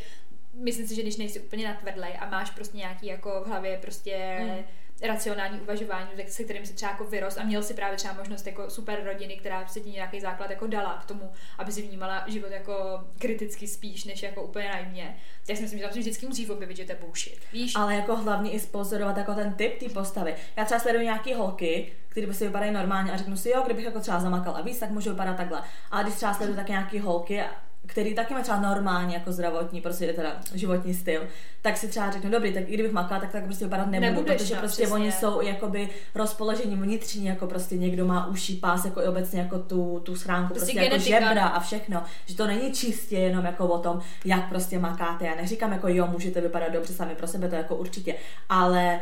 myslím 0.54 0.86
si, 0.88 0.94
že 0.94 1.02
když 1.02 1.16
nejsi 1.16 1.40
úplně 1.40 1.68
natvrdlej 1.68 2.12
a 2.20 2.26
máš 2.30 2.50
prostě 2.50 2.76
nějaký 2.78 3.06
jako 3.06 3.42
v 3.44 3.48
hlavě 3.48 3.78
prostě 3.82 4.38
Mm. 4.42 4.64
racionální 5.08 5.60
uvažování, 5.60 6.08
se- 6.16 6.32
se 6.32 6.44
kterým 6.44 6.66
si 6.66 6.72
třeba 6.74 6.92
jako 6.92 7.04
vyrost 7.04 7.38
a 7.38 7.44
měl 7.44 7.62
si 7.62 7.74
právě 7.74 7.96
třeba 7.96 8.14
možnost 8.14 8.46
jako 8.46 8.70
super 8.70 9.04
rodiny, 9.04 9.36
která 9.36 9.66
se 9.68 9.80
ti 9.80 9.90
nějaký 9.90 10.20
základ 10.20 10.50
jako 10.50 10.66
dala 10.66 10.98
k 11.02 11.04
tomu, 11.04 11.30
aby 11.58 11.72
si 11.72 11.82
vnímala 11.82 12.24
život 12.26 12.50
jako 12.50 12.74
kriticky 13.18 13.66
spíš, 13.68 14.04
než 14.04 14.22
jako 14.22 14.42
úplně 14.42 14.68
naivně. 14.68 15.16
Tak 15.46 15.56
si 15.56 15.62
myslím, 15.62 15.78
že 15.78 15.84
tam 15.84 15.92
se 15.92 15.98
vždycky 15.98 16.26
musí 16.26 16.50
objevit, 16.50 16.76
že 16.76 16.84
to 16.84 16.92
je 16.92 16.98
bullshit. 17.00 17.38
Víš? 17.52 17.72
Ale 17.76 17.94
jako 17.94 18.16
hlavně 18.16 18.50
i 18.50 18.60
spozorovat 18.60 19.16
jako 19.16 19.34
ten 19.34 19.54
typ 19.54 19.78
té 19.78 19.88
postavy. 19.88 20.34
Já 20.56 20.64
třeba 20.64 20.80
sleduju 20.80 21.04
nějaký 21.04 21.34
holky, 21.34 21.92
které 22.08 22.26
prostě 22.26 22.44
vypadají 22.46 22.72
normálně 22.72 23.12
a 23.12 23.16
řeknu 23.16 23.36
si, 23.36 23.48
jo, 23.50 23.62
kdybych 23.64 23.84
jako 23.84 24.00
třeba 24.00 24.20
zamakala 24.20 24.60
víc, 24.60 24.78
tak 24.78 24.90
můžu 24.90 25.10
vypadat 25.10 25.36
takhle. 25.36 25.62
Ale 25.90 26.02
když 26.02 26.14
třeba 26.14 26.34
sleduju 26.34 26.56
taky 26.56 26.72
nějaký 26.72 26.98
holky, 26.98 27.42
který 27.86 28.14
taky 28.14 28.34
má 28.34 28.40
třeba 28.40 28.60
normálně 28.60 29.14
jako 29.14 29.32
zdravotní, 29.32 29.80
prostě 29.80 30.12
teda 30.12 30.36
životní 30.54 30.94
styl, 30.94 31.22
tak 31.62 31.76
si 31.76 31.88
třeba 31.88 32.10
řeknu, 32.10 32.30
dobrý, 32.30 32.54
tak 32.54 32.64
i 32.66 32.74
kdybych 32.74 32.92
makala, 32.92 33.20
tak 33.20 33.32
tak 33.32 33.44
prostě 33.44 33.64
vypadat 33.64 33.86
nebudu, 33.86 34.12
Nebudeš, 34.12 34.42
protože 34.42 34.54
no, 34.54 34.60
prostě 34.60 34.82
přesně. 34.82 34.94
oni 34.94 35.12
jsou 35.12 35.40
jakoby 35.40 35.88
rozpoložení 36.14 36.76
vnitřní, 36.76 37.26
jako 37.26 37.46
prostě 37.46 37.76
někdo 37.76 38.06
má 38.06 38.26
uší 38.26 38.56
pás, 38.56 38.84
jako 38.84 39.02
i 39.02 39.06
obecně 39.06 39.40
jako 39.40 39.58
tu, 39.58 40.00
tu 40.04 40.16
schránku, 40.16 40.54
Prostě 40.54 40.80
prostě, 40.80 40.80
jako 40.80 40.98
žebra 40.98 41.46
a 41.46 41.60
všechno, 41.60 42.02
že 42.26 42.36
to 42.36 42.46
není 42.46 42.72
čistě 42.72 43.16
jenom 43.16 43.44
jako 43.44 43.66
o 43.66 43.78
tom, 43.78 44.00
jak 44.24 44.48
prostě 44.48 44.78
makáte. 44.78 45.24
Já 45.24 45.34
neříkám 45.34 45.72
jako 45.72 45.88
jo, 45.88 46.06
můžete 46.06 46.40
vypadat 46.40 46.72
dobře 46.72 46.92
sami 46.92 47.14
pro 47.14 47.26
sebe, 47.26 47.48
to 47.48 47.54
jako 47.54 47.76
určitě, 47.76 48.14
ale 48.48 49.00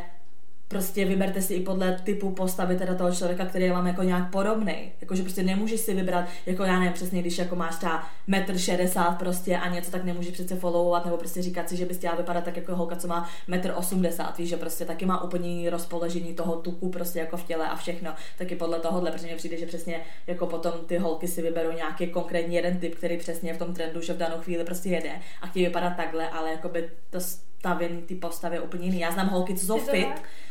prostě 0.70 1.04
vyberte 1.04 1.42
si 1.42 1.54
i 1.54 1.60
podle 1.60 2.00
typu 2.04 2.30
postavy 2.30 2.76
teda 2.76 2.94
toho 2.94 3.14
člověka, 3.14 3.46
který 3.46 3.64
je 3.64 3.72
vám 3.72 3.86
jako 3.86 4.02
nějak 4.02 4.30
podobný. 4.30 4.92
Jakože 5.00 5.22
prostě 5.22 5.42
nemůžeš 5.42 5.80
si 5.80 5.94
vybrat, 5.94 6.24
jako 6.46 6.64
já 6.64 6.78
nevím 6.78 6.92
přesně, 6.92 7.20
když 7.20 7.38
jako 7.38 7.56
máš 7.56 7.76
třeba 7.76 8.06
metr 8.26 8.58
šedesát 8.58 9.18
prostě 9.18 9.56
a 9.56 9.68
něco, 9.68 9.90
tak 9.90 10.04
nemůžeš 10.04 10.32
přece 10.32 10.56
followovat 10.56 11.04
nebo 11.04 11.16
prostě 11.16 11.42
říkat 11.42 11.68
si, 11.68 11.76
že 11.76 11.86
bys 11.86 11.96
chtěla 11.96 12.14
vypadat 12.14 12.44
tak 12.44 12.56
jako 12.56 12.76
holka, 12.76 12.96
co 12.96 13.08
má 13.08 13.28
metr 13.48 13.72
osmdesát, 13.76 14.38
víš, 14.38 14.48
že 14.48 14.56
prostě 14.56 14.84
taky 14.84 15.06
má 15.06 15.24
úplně 15.24 15.70
rozpoložení 15.70 16.34
toho 16.34 16.56
tuku 16.56 16.88
prostě 16.88 17.18
jako 17.18 17.36
v 17.36 17.44
těle 17.44 17.68
a 17.68 17.76
všechno, 17.76 18.14
taky 18.38 18.56
podle 18.56 18.80
tohohle, 18.80 19.10
protože 19.10 19.26
mně 19.26 19.36
přijde, 19.36 19.56
že 19.56 19.66
přesně 19.66 20.00
jako 20.26 20.46
potom 20.46 20.72
ty 20.86 20.98
holky 20.98 21.28
si 21.28 21.42
vyberou 21.42 21.72
nějaký 21.72 22.06
konkrétní 22.06 22.54
jeden 22.54 22.78
typ, 22.78 22.94
který 22.94 23.16
přesně 23.16 23.54
v 23.54 23.58
tom 23.58 23.74
trendu, 23.74 24.00
že 24.00 24.12
v 24.12 24.18
danou 24.18 24.36
chvíli 24.38 24.64
prostě 24.64 24.88
jede 24.88 25.12
a 25.42 25.46
chtějí 25.46 25.66
vypadat 25.66 25.96
takhle, 25.96 26.28
ale 26.28 26.50
jakoby 26.50 26.90
to 27.10 27.20
stavění 27.60 28.02
ty 28.02 28.14
postavy 28.14 28.60
úplně 28.60 28.84
jiný. 28.84 29.00
Já 29.00 29.10
znám 29.10 29.28
holky, 29.28 29.54
co 29.54 29.66
jsou 29.66 29.78
fit, 29.78 30.08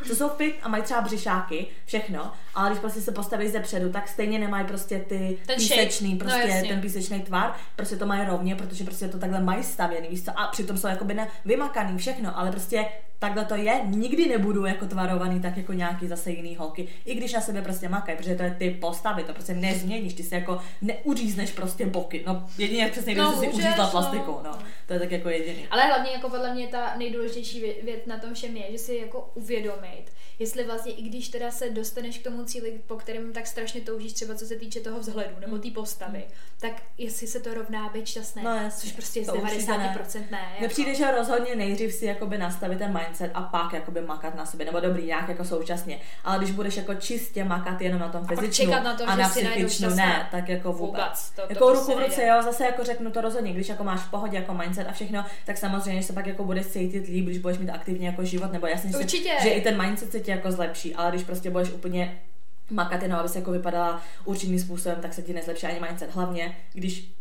co 0.08 0.16
jsou 0.16 0.30
fit 0.30 0.56
a 0.62 0.70
mají 0.70 0.84
třeba 0.84 1.02
břišáky, 1.02 1.68
všechno, 1.86 2.32
ale 2.56 2.70
když 2.70 2.80
prostě 2.80 3.02
se 3.02 3.12
postaví 3.12 3.50
ze 3.50 3.60
předu, 3.60 3.92
tak 3.92 4.08
stejně 4.08 4.40
nemají 4.40 4.66
prostě 4.66 5.00
ty 5.00 5.38
Ten 5.48 5.56
písečný, 5.56 6.10
shape. 6.10 6.26
No, 6.26 6.32
prostě 6.32 6.50
jasně. 6.50 6.70
ten 6.70 6.82
písečný 6.82 7.22
tvar, 7.22 7.54
prostě 7.76 7.96
to 7.96 8.06
mají 8.06 8.26
rovně, 8.26 8.56
protože 8.56 8.84
prostě 8.84 9.08
to 9.08 9.20
takhle 9.20 9.42
mají 9.42 9.64
stavěný, 9.64 10.08
víš 10.08 10.26
co, 10.26 10.40
a 10.40 10.48
přitom 10.48 10.78
jsou 10.78 10.88
jakoby 10.88 11.14
ne, 11.14 11.28
vymakaný 11.46 11.98
všechno, 11.98 12.40
ale 12.40 12.52
prostě 12.52 12.86
takhle 13.20 13.46
to 13.46 13.56
je, 13.56 13.82
nikdy 13.86 14.28
nebudu 14.30 14.66
jako 14.66 14.86
tvarovaný 14.86 15.42
tak 15.42 15.58
jako 15.58 15.74
nějaký 15.74 16.08
zase 16.08 16.32
jiný 16.32 16.56
holky, 16.56 16.88
i 17.06 17.16
když 17.16 17.34
na 17.34 17.42
sebe 17.42 17.62
prostě 17.62 17.90
makají, 17.90 18.18
protože 18.18 18.36
to 18.36 18.44
je 18.44 18.56
ty 18.60 18.70
postavy, 18.72 19.24
to 19.24 19.34
prostě 19.34 19.54
nezměníš, 19.54 20.14
ty 20.14 20.24
se 20.24 20.36
jako 20.36 20.60
neuřízneš 20.82 21.52
prostě 21.52 21.86
boky, 21.86 22.24
no 22.28 22.48
jedině 22.58 22.88
přesně, 22.88 23.14
když 23.14 23.24
No, 23.26 23.40
si 23.40 23.48
uřízla 23.48 23.86
no. 23.86 23.92
plastikou, 23.92 24.40
no, 24.44 24.52
to 24.88 24.94
je 24.94 25.00
tak 25.00 25.12
jako 25.12 25.30
jediný. 25.30 25.68
Ale 25.72 25.84
hlavně 25.86 26.12
jako 26.12 26.30
podle 26.30 26.54
mě 26.54 26.68
ta 26.68 26.94
nejdůležitější 26.98 27.62
vě- 27.64 27.86
věc 27.86 28.00
na 28.06 28.18
tom 28.20 28.34
všem 28.34 28.58
je, 28.58 28.72
že 28.72 28.78
si 28.78 28.96
jako 28.96 29.32
uvědomit, 29.36 30.04
jestli 30.40 30.64
vlastně 30.64 30.92
i 30.92 31.02
když 31.02 31.30
teda 31.30 31.52
se 31.52 31.70
dostaneš 31.70 32.18
k 32.18 32.24
tomu 32.24 32.44
cíli, 32.44 32.82
po 32.88 32.96
kterém 32.96 33.34
tak 33.34 33.48
strašně 33.48 33.82
toužíš, 33.82 34.14
třeba 34.14 34.36
co 34.36 34.46
se 34.46 34.56
týče 34.56 34.80
toho 34.80 35.00
vzhledu 35.00 35.36
nebo 35.40 35.58
té 35.58 35.70
postavy, 35.72 36.24
tak 36.60 36.72
jestli 36.98 37.28
se 37.28 37.40
to 37.40 37.54
rovná 37.54 37.90
být 37.90 38.08
šťastné, 38.08 38.44
No, 38.44 38.56
jasně. 38.56 38.82
což 38.82 38.92
prostě 38.92 39.24
z 39.24 39.26
To 39.26 39.34
určitě 39.36 39.72
90% 39.72 40.20
ne. 40.32 40.40
Mně 40.50 40.58
jako. 40.60 40.68
přijde, 40.74 40.96
že 40.96 41.12
rozhodně 41.12 41.56
nejdřív 41.56 41.94
si 41.94 42.06
jakoby 42.06 42.38
nastavit 42.38 42.80
ten 42.80 42.98
mindset 43.00 43.32
a 43.34 43.42
pak 43.42 43.74
jakoby 43.74 44.02
makat 44.02 44.36
na 44.36 44.46
sobě, 44.46 44.66
nebo 44.66 44.80
dobrý, 44.80 45.06
nějak 45.06 45.30
jako 45.30 45.46
současně. 45.46 46.00
Ale 46.24 46.38
když 46.38 46.52
budeš 46.52 46.78
jako 46.78 46.96
čistě 46.96 47.44
makat 47.44 47.82
jenom 47.82 48.00
na 48.00 48.10
tom 48.10 48.26
fyzičnu 48.28 48.66
čekat 48.66 48.84
na 48.84 48.96
to, 48.96 49.10
a 49.10 49.16
že 49.16 49.22
na 49.22 49.30
psychičnu, 49.30 49.90
ne, 49.90 50.28
tak 50.32 50.50
jako 50.50 50.74
vůbec. 50.74 51.00
Vůbec, 51.02 51.30
to- 51.30 51.42
to 51.42 51.48
jako 51.50 51.66
prostě 51.68 51.92
ruku 51.94 52.02
v 52.02 52.06
ruce, 52.08 52.26
jo, 52.26 52.42
zase 52.44 52.66
jako 52.66 52.84
řeknu 52.84 53.12
to 53.12 53.22
rozhodně, 53.22 53.54
když 53.54 53.70
jako 53.70 53.84
máš 53.84 54.00
v 54.00 54.10
pohodě 54.12 54.38
jako 54.38 54.54
mindset 54.54 54.88
a 54.88 54.92
všechno, 54.92 55.26
tak 55.46 55.58
samozřejmě 55.58 56.04
se 56.04 56.14
pak 56.14 56.28
jako 56.28 56.44
budeš 56.44 56.68
cítit 56.68 57.08
líp, 57.08 57.26
když 57.26 57.38
budeš 57.38 57.58
mít 57.58 57.70
aktivně 57.70 58.08
jako 58.08 58.24
život, 58.24 58.52
nebo 58.52 58.68
jasně, 58.68 58.92
že, 58.92 59.18
že 59.44 59.50
i 59.50 59.62
ten 59.62 59.82
mindset 59.86 60.12
se 60.12 60.20
ti 60.30 60.36
jako 60.36 60.52
zlepší, 60.52 60.96
ale 60.96 61.12
když 61.12 61.24
prostě 61.24 61.50
budeš 61.50 61.70
úplně 61.70 62.22
makat 62.70 63.02
jenom, 63.02 63.20
aby 63.20 63.30
se 63.30 63.40
jako 63.40 63.52
vypadala 63.52 64.02
určitým 64.26 64.60
způsobem, 64.60 64.98
tak 65.02 65.14
se 65.14 65.22
ti 65.22 65.34
nezlepší 65.34 65.68
ani 65.68 65.80
mindset. 65.80 66.16
Hlavně, 66.16 66.58
když 66.74 67.12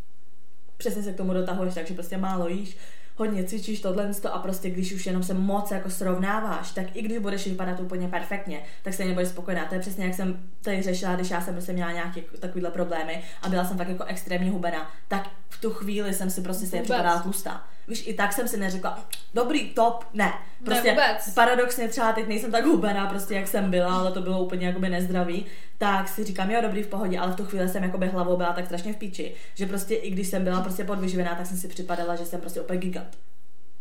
přesně 0.76 1.02
se 1.02 1.12
k 1.12 1.16
tomu 1.16 1.32
dotahuješ, 1.32 1.74
takže 1.74 1.94
prostě 1.94 2.16
málo 2.16 2.48
jíš, 2.48 2.76
hodně 3.16 3.44
cvičíš 3.44 3.80
tohle 3.80 4.10
a 4.32 4.38
prostě 4.38 4.70
když 4.70 4.92
už 4.92 5.06
jenom 5.06 5.22
se 5.22 5.34
moc 5.34 5.70
jako 5.70 5.90
srovnáváš, 5.90 6.70
tak 6.70 6.96
i 6.96 7.02
když 7.02 7.18
budeš 7.18 7.46
vypadat 7.46 7.80
úplně 7.80 8.08
perfektně, 8.08 8.62
tak 8.82 8.94
se 8.94 9.04
nebudeš 9.04 9.28
spokojená. 9.28 9.64
To 9.64 9.74
je 9.74 9.80
přesně 9.80 10.04
jak 10.04 10.14
jsem 10.14 10.42
tady 10.62 10.82
řešila, 10.82 11.14
když 11.14 11.30
já 11.30 11.40
jsem 11.40 11.54
prostě 11.54 11.72
měla 11.72 11.92
nějaké 11.92 12.20
takovéhle 12.20 12.70
problémy 12.70 13.22
a 13.42 13.48
byla 13.48 13.64
jsem 13.64 13.78
tak 13.78 13.88
jako 13.88 14.04
extrémně 14.04 14.50
hubená, 14.50 14.90
tak 15.08 15.30
v 15.48 15.60
tu 15.60 15.70
chvíli 15.70 16.14
jsem 16.14 16.30
si 16.30 16.40
prostě 16.40 16.66
stejně 16.66 16.84
připadala 16.84 17.20
tlustá. 17.20 17.66
Víš, 17.88 18.06
i 18.06 18.14
tak 18.14 18.32
jsem 18.32 18.48
si 18.48 18.56
neřekla, 18.56 19.06
dobrý, 19.34 19.68
top, 19.68 20.04
ne. 20.14 20.32
Prostě 20.64 20.90
vůbec. 20.90 21.34
paradoxně 21.34 21.88
třeba 21.88 22.12
teď 22.12 22.28
nejsem 22.28 22.52
tak 22.52 22.64
hubená, 22.64 23.06
prostě 23.06 23.34
jak 23.34 23.48
jsem 23.48 23.70
byla, 23.70 23.98
ale 23.98 24.12
to 24.12 24.20
bylo 24.20 24.44
úplně 24.44 24.66
jakoby 24.66 24.88
nezdravý, 24.88 25.46
tak 25.78 26.08
si 26.08 26.24
říkám, 26.24 26.50
jo, 26.50 26.62
dobrý, 26.62 26.82
v 26.82 26.86
pohodě, 26.86 27.18
ale 27.18 27.32
v 27.32 27.36
tu 27.36 27.44
chvíli 27.44 27.68
jsem 27.68 27.82
jakoby 27.82 28.06
hlavou 28.06 28.36
byla 28.36 28.52
tak 28.52 28.66
strašně 28.66 28.92
v 28.92 28.96
píči, 28.96 29.34
že 29.54 29.66
prostě 29.66 29.94
i 29.94 30.10
když 30.10 30.28
jsem 30.28 30.44
byla 30.44 30.62
prostě 30.62 30.84
podvyživená, 30.84 31.34
tak 31.34 31.46
jsem 31.46 31.56
si 31.56 31.68
připadala, 31.68 32.16
že 32.16 32.26
jsem 32.26 32.40
prostě 32.40 32.60
úplně 32.60 32.78
gigant. 32.78 33.18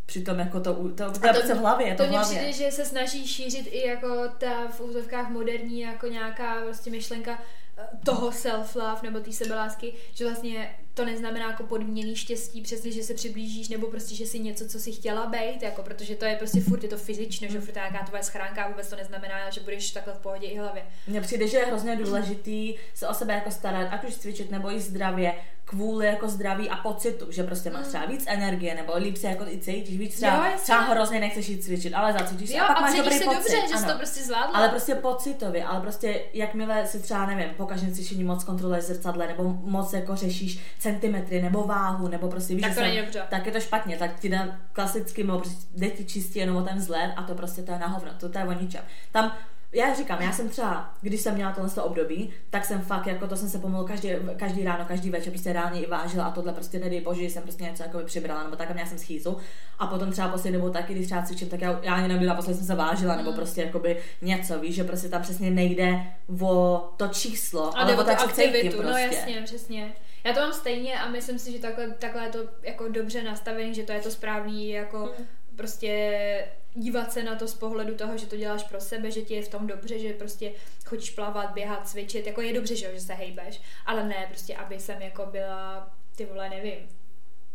Přitom 0.06 0.40
jako 0.40 0.60
to, 0.60 0.74
to, 0.74 0.90
to, 0.90 1.20
to 1.20 1.28
je 1.28 1.34
prostě 1.34 1.54
v 1.54 1.58
hlavě, 1.58 1.96
to, 1.96 2.04
to 2.04 2.10
v 2.10 2.12
hlavě. 2.12 2.38
přijde, 2.38 2.54
že 2.54 2.72
se 2.72 2.86
snaží 2.86 3.28
šířit 3.28 3.68
i 3.72 3.88
jako 3.88 4.08
ta 4.38 4.68
v 4.68 4.82
úzovkách 4.82 5.30
moderní 5.30 5.82
jako 5.82 6.08
nějaká 6.08 6.62
prostě 6.62 6.92
myšlenka 6.92 7.40
eh, 7.78 7.88
toho 8.06 8.30
self-love 8.30 9.04
nebo 9.04 9.20
té 9.20 9.32
sebelásky, 9.32 9.94
že 10.14 10.26
vlastně 10.26 10.76
to 10.98 11.06
neznamená 11.06 11.46
jako 11.46 11.64
podmíněný 11.64 12.16
štěstí, 12.16 12.62
přesně, 12.62 12.92
že 12.92 13.04
se 13.04 13.14
přiblížíš, 13.14 13.70
nebo 13.70 13.88
prostě, 13.88 14.16
že 14.16 14.26
si 14.26 14.40
něco, 14.40 14.68
co 14.68 14.80
si 14.80 14.92
chtěla 14.92 15.26
být, 15.26 15.62
jako, 15.62 15.84
protože 15.84 16.16
to 16.16 16.26
je 16.26 16.36
prostě 16.36 16.62
furt, 16.62 16.84
je 16.84 16.90
to 16.90 16.98
fyzično, 16.98 17.48
že 17.48 17.62
furt 17.62 17.76
je 17.76 17.82
nějaká 17.82 18.06
tvoje 18.06 18.24
schránka 18.24 18.64
a 18.64 18.68
vůbec 18.68 18.90
to 18.90 18.96
neznamená, 18.96 19.50
že 19.50 19.62
budeš 19.62 19.92
takhle 19.92 20.14
v 20.14 20.18
pohodě 20.18 20.48
i 20.48 20.58
hlavě. 20.58 20.84
Mně 21.08 21.22
přijde, 21.22 21.48
že 21.48 21.58
je 21.58 21.66
hrozně 21.66 21.96
důležitý 21.96 22.76
se 22.94 23.08
o 23.08 23.14
sebe 23.14 23.34
jako 23.34 23.52
starat, 23.52 23.88
ať 23.92 24.08
už 24.08 24.16
cvičit 24.16 24.52
nebo 24.52 24.70
jíst 24.70 24.84
zdravě, 24.84 25.36
kvůli 25.70 26.06
jako 26.06 26.30
zdraví 26.30 26.70
a 26.70 26.76
pocitu, 26.78 27.32
že 27.32 27.44
prostě 27.44 27.70
máš 27.70 27.88
třeba 27.88 28.06
víc 28.06 28.24
energie, 28.28 28.76
nebo 28.76 28.94
líp 28.98 29.18
se 29.18 29.28
jako 29.28 29.44
i 29.48 29.58
cítíš, 29.60 29.98
víc 29.98 30.16
třeba, 30.16 30.48
Jo, 30.50 30.58
třeba 30.64 30.80
hrozně 30.82 31.20
nechceš 31.20 31.50
jít 31.50 31.64
cvičit, 31.64 31.94
ale 31.94 32.14
zacvičíš 32.14 32.50
se 32.50 32.58
Jo, 32.58 32.64
a 32.64 32.68
pak 32.68 32.78
a 32.78 32.82
máš 32.82 32.96
dobrý 32.98 33.18
se 33.18 33.24
pocit. 33.24 33.36
dobře, 33.38 33.56
že 33.62 33.68
jsi 33.68 33.74
ano. 33.84 33.92
to 33.94 33.98
prostě 33.98 34.24
zvládla. 34.24 34.58
Ale 34.58 34.70
prostě 34.70 34.96
pocitově, 34.96 35.64
ale 35.64 35.82
prostě 35.82 36.22
jakmile 36.34 36.88
si 36.88 37.00
třeba, 37.02 37.26
nevím, 37.26 37.50
po 37.58 37.66
každém 37.66 37.94
cvičení 37.94 38.24
moc 38.24 38.44
kontroluješ 38.44 38.84
zrcadle, 38.86 39.28
nebo 39.28 39.44
moc 39.62 39.94
jako 39.94 40.16
řešíš 40.16 40.60
centimetry, 40.80 41.42
nebo 41.42 41.64
váhu, 41.64 42.08
nebo 42.08 42.28
prostě 42.30 42.54
víš, 42.56 42.62
Tak 42.62 42.72
že 42.72 42.76
to 42.76 42.82
jsem- 42.82 42.90
není 42.90 43.02
dobře. 43.02 43.24
tak 43.30 43.46
je 43.46 43.52
to 43.52 43.60
špatně, 43.60 43.98
tak 43.98 44.20
ti 44.20 44.30
dá 44.30 44.48
klasicky, 44.74 45.24
nebo 45.24 45.40
prostě 45.40 45.66
jde 45.76 45.90
ti 45.90 46.06
čistě 46.06 46.40
jenom 46.40 46.56
o 46.56 46.62
ten 46.62 46.78
vzhled 46.78 47.12
a 47.16 47.24
to 47.24 47.36
prostě 47.36 47.62
to 47.62 47.72
je 47.72 47.80
na 47.80 47.88
hovno, 47.88 48.12
to, 48.20 48.30
to 48.30 48.38
je 48.40 48.46
o 48.46 48.54
ničem. 48.54 48.82
Tam 49.12 49.32
já 49.74 49.94
říkám, 49.94 50.22
já 50.22 50.32
jsem 50.32 50.50
třeba, 50.50 50.94
když 51.02 51.22
jsem 51.22 51.36
měla 51.36 51.52
tohle 51.52 51.84
období, 51.84 52.34
tak 52.50 52.66
jsem 52.66 52.82
fakt, 52.82 53.08
jako 53.08 53.28
to 53.28 53.36
jsem 53.36 53.50
se 53.50 53.60
pomalu 53.60 53.88
každý, 53.88 54.10
každý 54.38 54.64
ráno, 54.64 54.86
každý 54.86 55.10
večer 55.10 55.32
prostě 55.34 55.54
reálně 55.54 55.82
i 55.82 55.90
vážila 55.90 56.26
a 56.26 56.32
tohle 56.32 56.54
prostě 56.54 56.80
nedej 56.80 57.02
bože, 57.02 57.24
že 57.24 57.30
jsem 57.30 57.44
prostě 57.44 57.64
něco 57.64 57.84
jako 57.84 58.00
přibrala, 58.00 58.44
nebo 58.44 58.56
tak 58.56 58.70
a 58.72 58.74
měla 58.74 58.90
jsem 58.90 58.98
schýzu. 58.98 59.38
A 59.80 59.88
potom 59.88 60.12
třeba 60.12 60.28
poslední 60.28 60.60
dobou 60.60 60.70
taky, 60.74 60.94
když 60.94 61.06
třeba 61.06 61.22
cvičím, 61.22 61.50
tak 61.50 61.62
já, 61.62 61.80
já 61.84 61.94
ani 61.96 62.08
nevím, 62.08 62.28
naposledy 62.28 62.58
jsem 62.58 62.68
se 62.68 62.76
vážila, 62.76 63.16
nebo 63.16 63.34
prostě 63.34 63.62
jakoby 63.62 63.98
něco, 64.22 64.60
víš, 64.60 64.76
že 64.76 64.84
prostě 64.84 65.10
tam 65.10 65.22
přesně 65.22 65.52
nejde 65.52 66.00
o 66.42 66.90
to 66.98 67.08
číslo, 67.08 67.78
ale, 67.78 67.92
jde 67.92 67.98
o 68.02 68.04
to, 68.04 68.12
aktivitu, 68.12 68.78
prostě. 68.78 68.92
no 68.92 68.98
jasně, 68.98 69.42
přesně. 69.46 69.94
Já 70.24 70.34
to 70.34 70.40
mám 70.40 70.54
stejně 70.54 71.00
a 71.00 71.10
myslím 71.10 71.40
si, 71.40 71.52
že 71.52 71.60
takhle, 71.60 71.92
takhle 71.92 72.24
je 72.24 72.30
to 72.30 72.40
jako 72.64 72.88
dobře 72.88 73.24
nastavený, 73.24 73.74
že 73.74 73.84
to 73.84 73.92
je 73.92 74.00
to 74.00 74.12
správný, 74.12 74.70
jako 74.70 74.98
Hmm. 75.00 75.28
prostě 75.56 76.48
dívat 76.78 77.14
se 77.14 77.24
na 77.24 77.36
to 77.36 77.48
z 77.48 77.54
pohledu 77.54 77.96
toho, 77.96 78.18
že 78.18 78.26
to 78.26 78.38
děláš 78.38 78.64
pro 78.64 78.82
sebe, 78.82 79.12
že 79.12 79.22
ti 79.22 79.34
je 79.34 79.44
v 79.44 79.50
tom 79.50 79.68
dobře, 79.68 80.00
že 80.00 80.14
prostě 80.14 80.54
chodíš 80.86 81.10
plavat, 81.10 81.54
běhat, 81.54 81.90
cvičit, 81.90 82.28
jako 82.28 82.42
je 82.42 82.54
dobře, 82.54 82.76
že, 82.76 83.00
se 83.00 83.14
hejbeš, 83.14 83.62
ale 83.86 84.04
ne 84.04 84.26
prostě, 84.30 84.56
aby 84.56 84.80
jsem 84.80 85.02
jako 85.02 85.26
byla, 85.26 85.92
ty 86.16 86.26
vole, 86.26 86.50
nevím, 86.50 86.90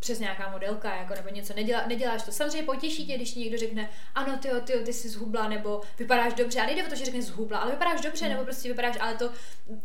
přes 0.02 0.18
nějaká 0.18 0.50
modelka, 0.50 0.94
jako, 0.96 1.14
nebo 1.14 1.28
něco, 1.28 1.54
nedělá, 1.54 1.86
neděláš 1.86 2.22
to. 2.22 2.32
Samozřejmě 2.32 2.62
potěší 2.62 3.06
tě, 3.06 3.16
když 3.16 3.32
ti 3.32 3.40
někdo 3.40 3.58
řekne, 3.58 3.90
ano, 4.14 4.38
ty, 4.42 4.48
ty, 4.64 4.72
ty 4.72 4.92
jsi 4.92 5.08
zhubla, 5.08 5.48
nebo 5.48 5.80
vypadáš 5.98 6.34
dobře, 6.34 6.60
a 6.60 6.66
nejde 6.66 6.84
o 6.86 6.88
to, 6.88 6.94
že 6.94 7.04
řekne 7.04 7.22
zhubla, 7.22 7.58
ale 7.58 7.70
vypadáš 7.70 8.00
dobře, 8.00 8.28
nebo 8.28 8.44
prostě 8.44 8.68
vypadáš, 8.68 8.96
ale 9.00 9.14
to 9.14 9.30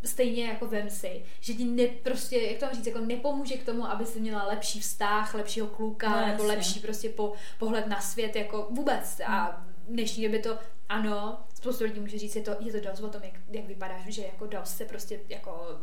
stejně 0.04 0.48
jako 0.48 0.68
vem 0.68 0.90
si, 0.90 1.26
že 1.40 1.54
ti 1.54 1.64
ne, 1.66 1.88
prostě, 1.88 2.38
jak 2.40 2.60
to 2.60 2.66
mám 2.66 2.76
říct, 2.76 2.88
jako 2.88 3.00
nepomůže 3.00 3.58
k 3.58 3.66
tomu, 3.66 3.86
aby 3.92 4.06
si 4.06 4.20
měla 4.20 4.44
lepší 4.48 4.80
vztah, 4.80 5.34
lepšího 5.34 5.68
kluka, 5.68 6.10
No, 6.10 6.28
nebo 6.28 6.44
jasně. 6.44 6.48
lepší 6.48 6.80
prostě 6.80 7.10
po, 7.10 7.34
pohled 7.60 7.88
na 7.88 8.02
svět, 8.02 8.36
jako 8.36 8.68
vůbec. 8.72 9.20
A 9.26 9.64
v 9.88 9.92
dnešní 9.92 10.24
době 10.24 10.40
to, 10.40 10.58
ano, 10.90 11.40
spoustu 11.56 11.84
lidí 11.84 12.00
může 12.00 12.18
říct, 12.20 12.36
je 12.36 12.42
to, 12.42 12.56
je 12.60 12.72
to 12.72 12.90
dost 12.90 13.00
o 13.00 13.10
tom, 13.10 13.24
jak, 13.24 13.34
jak 13.52 13.66
vypadáš, 13.66 14.06
že 14.08 14.24
jako 14.24 14.46
dost 14.46 14.78
se 14.78 14.86
prostě 14.86 15.20
jako 15.30 15.80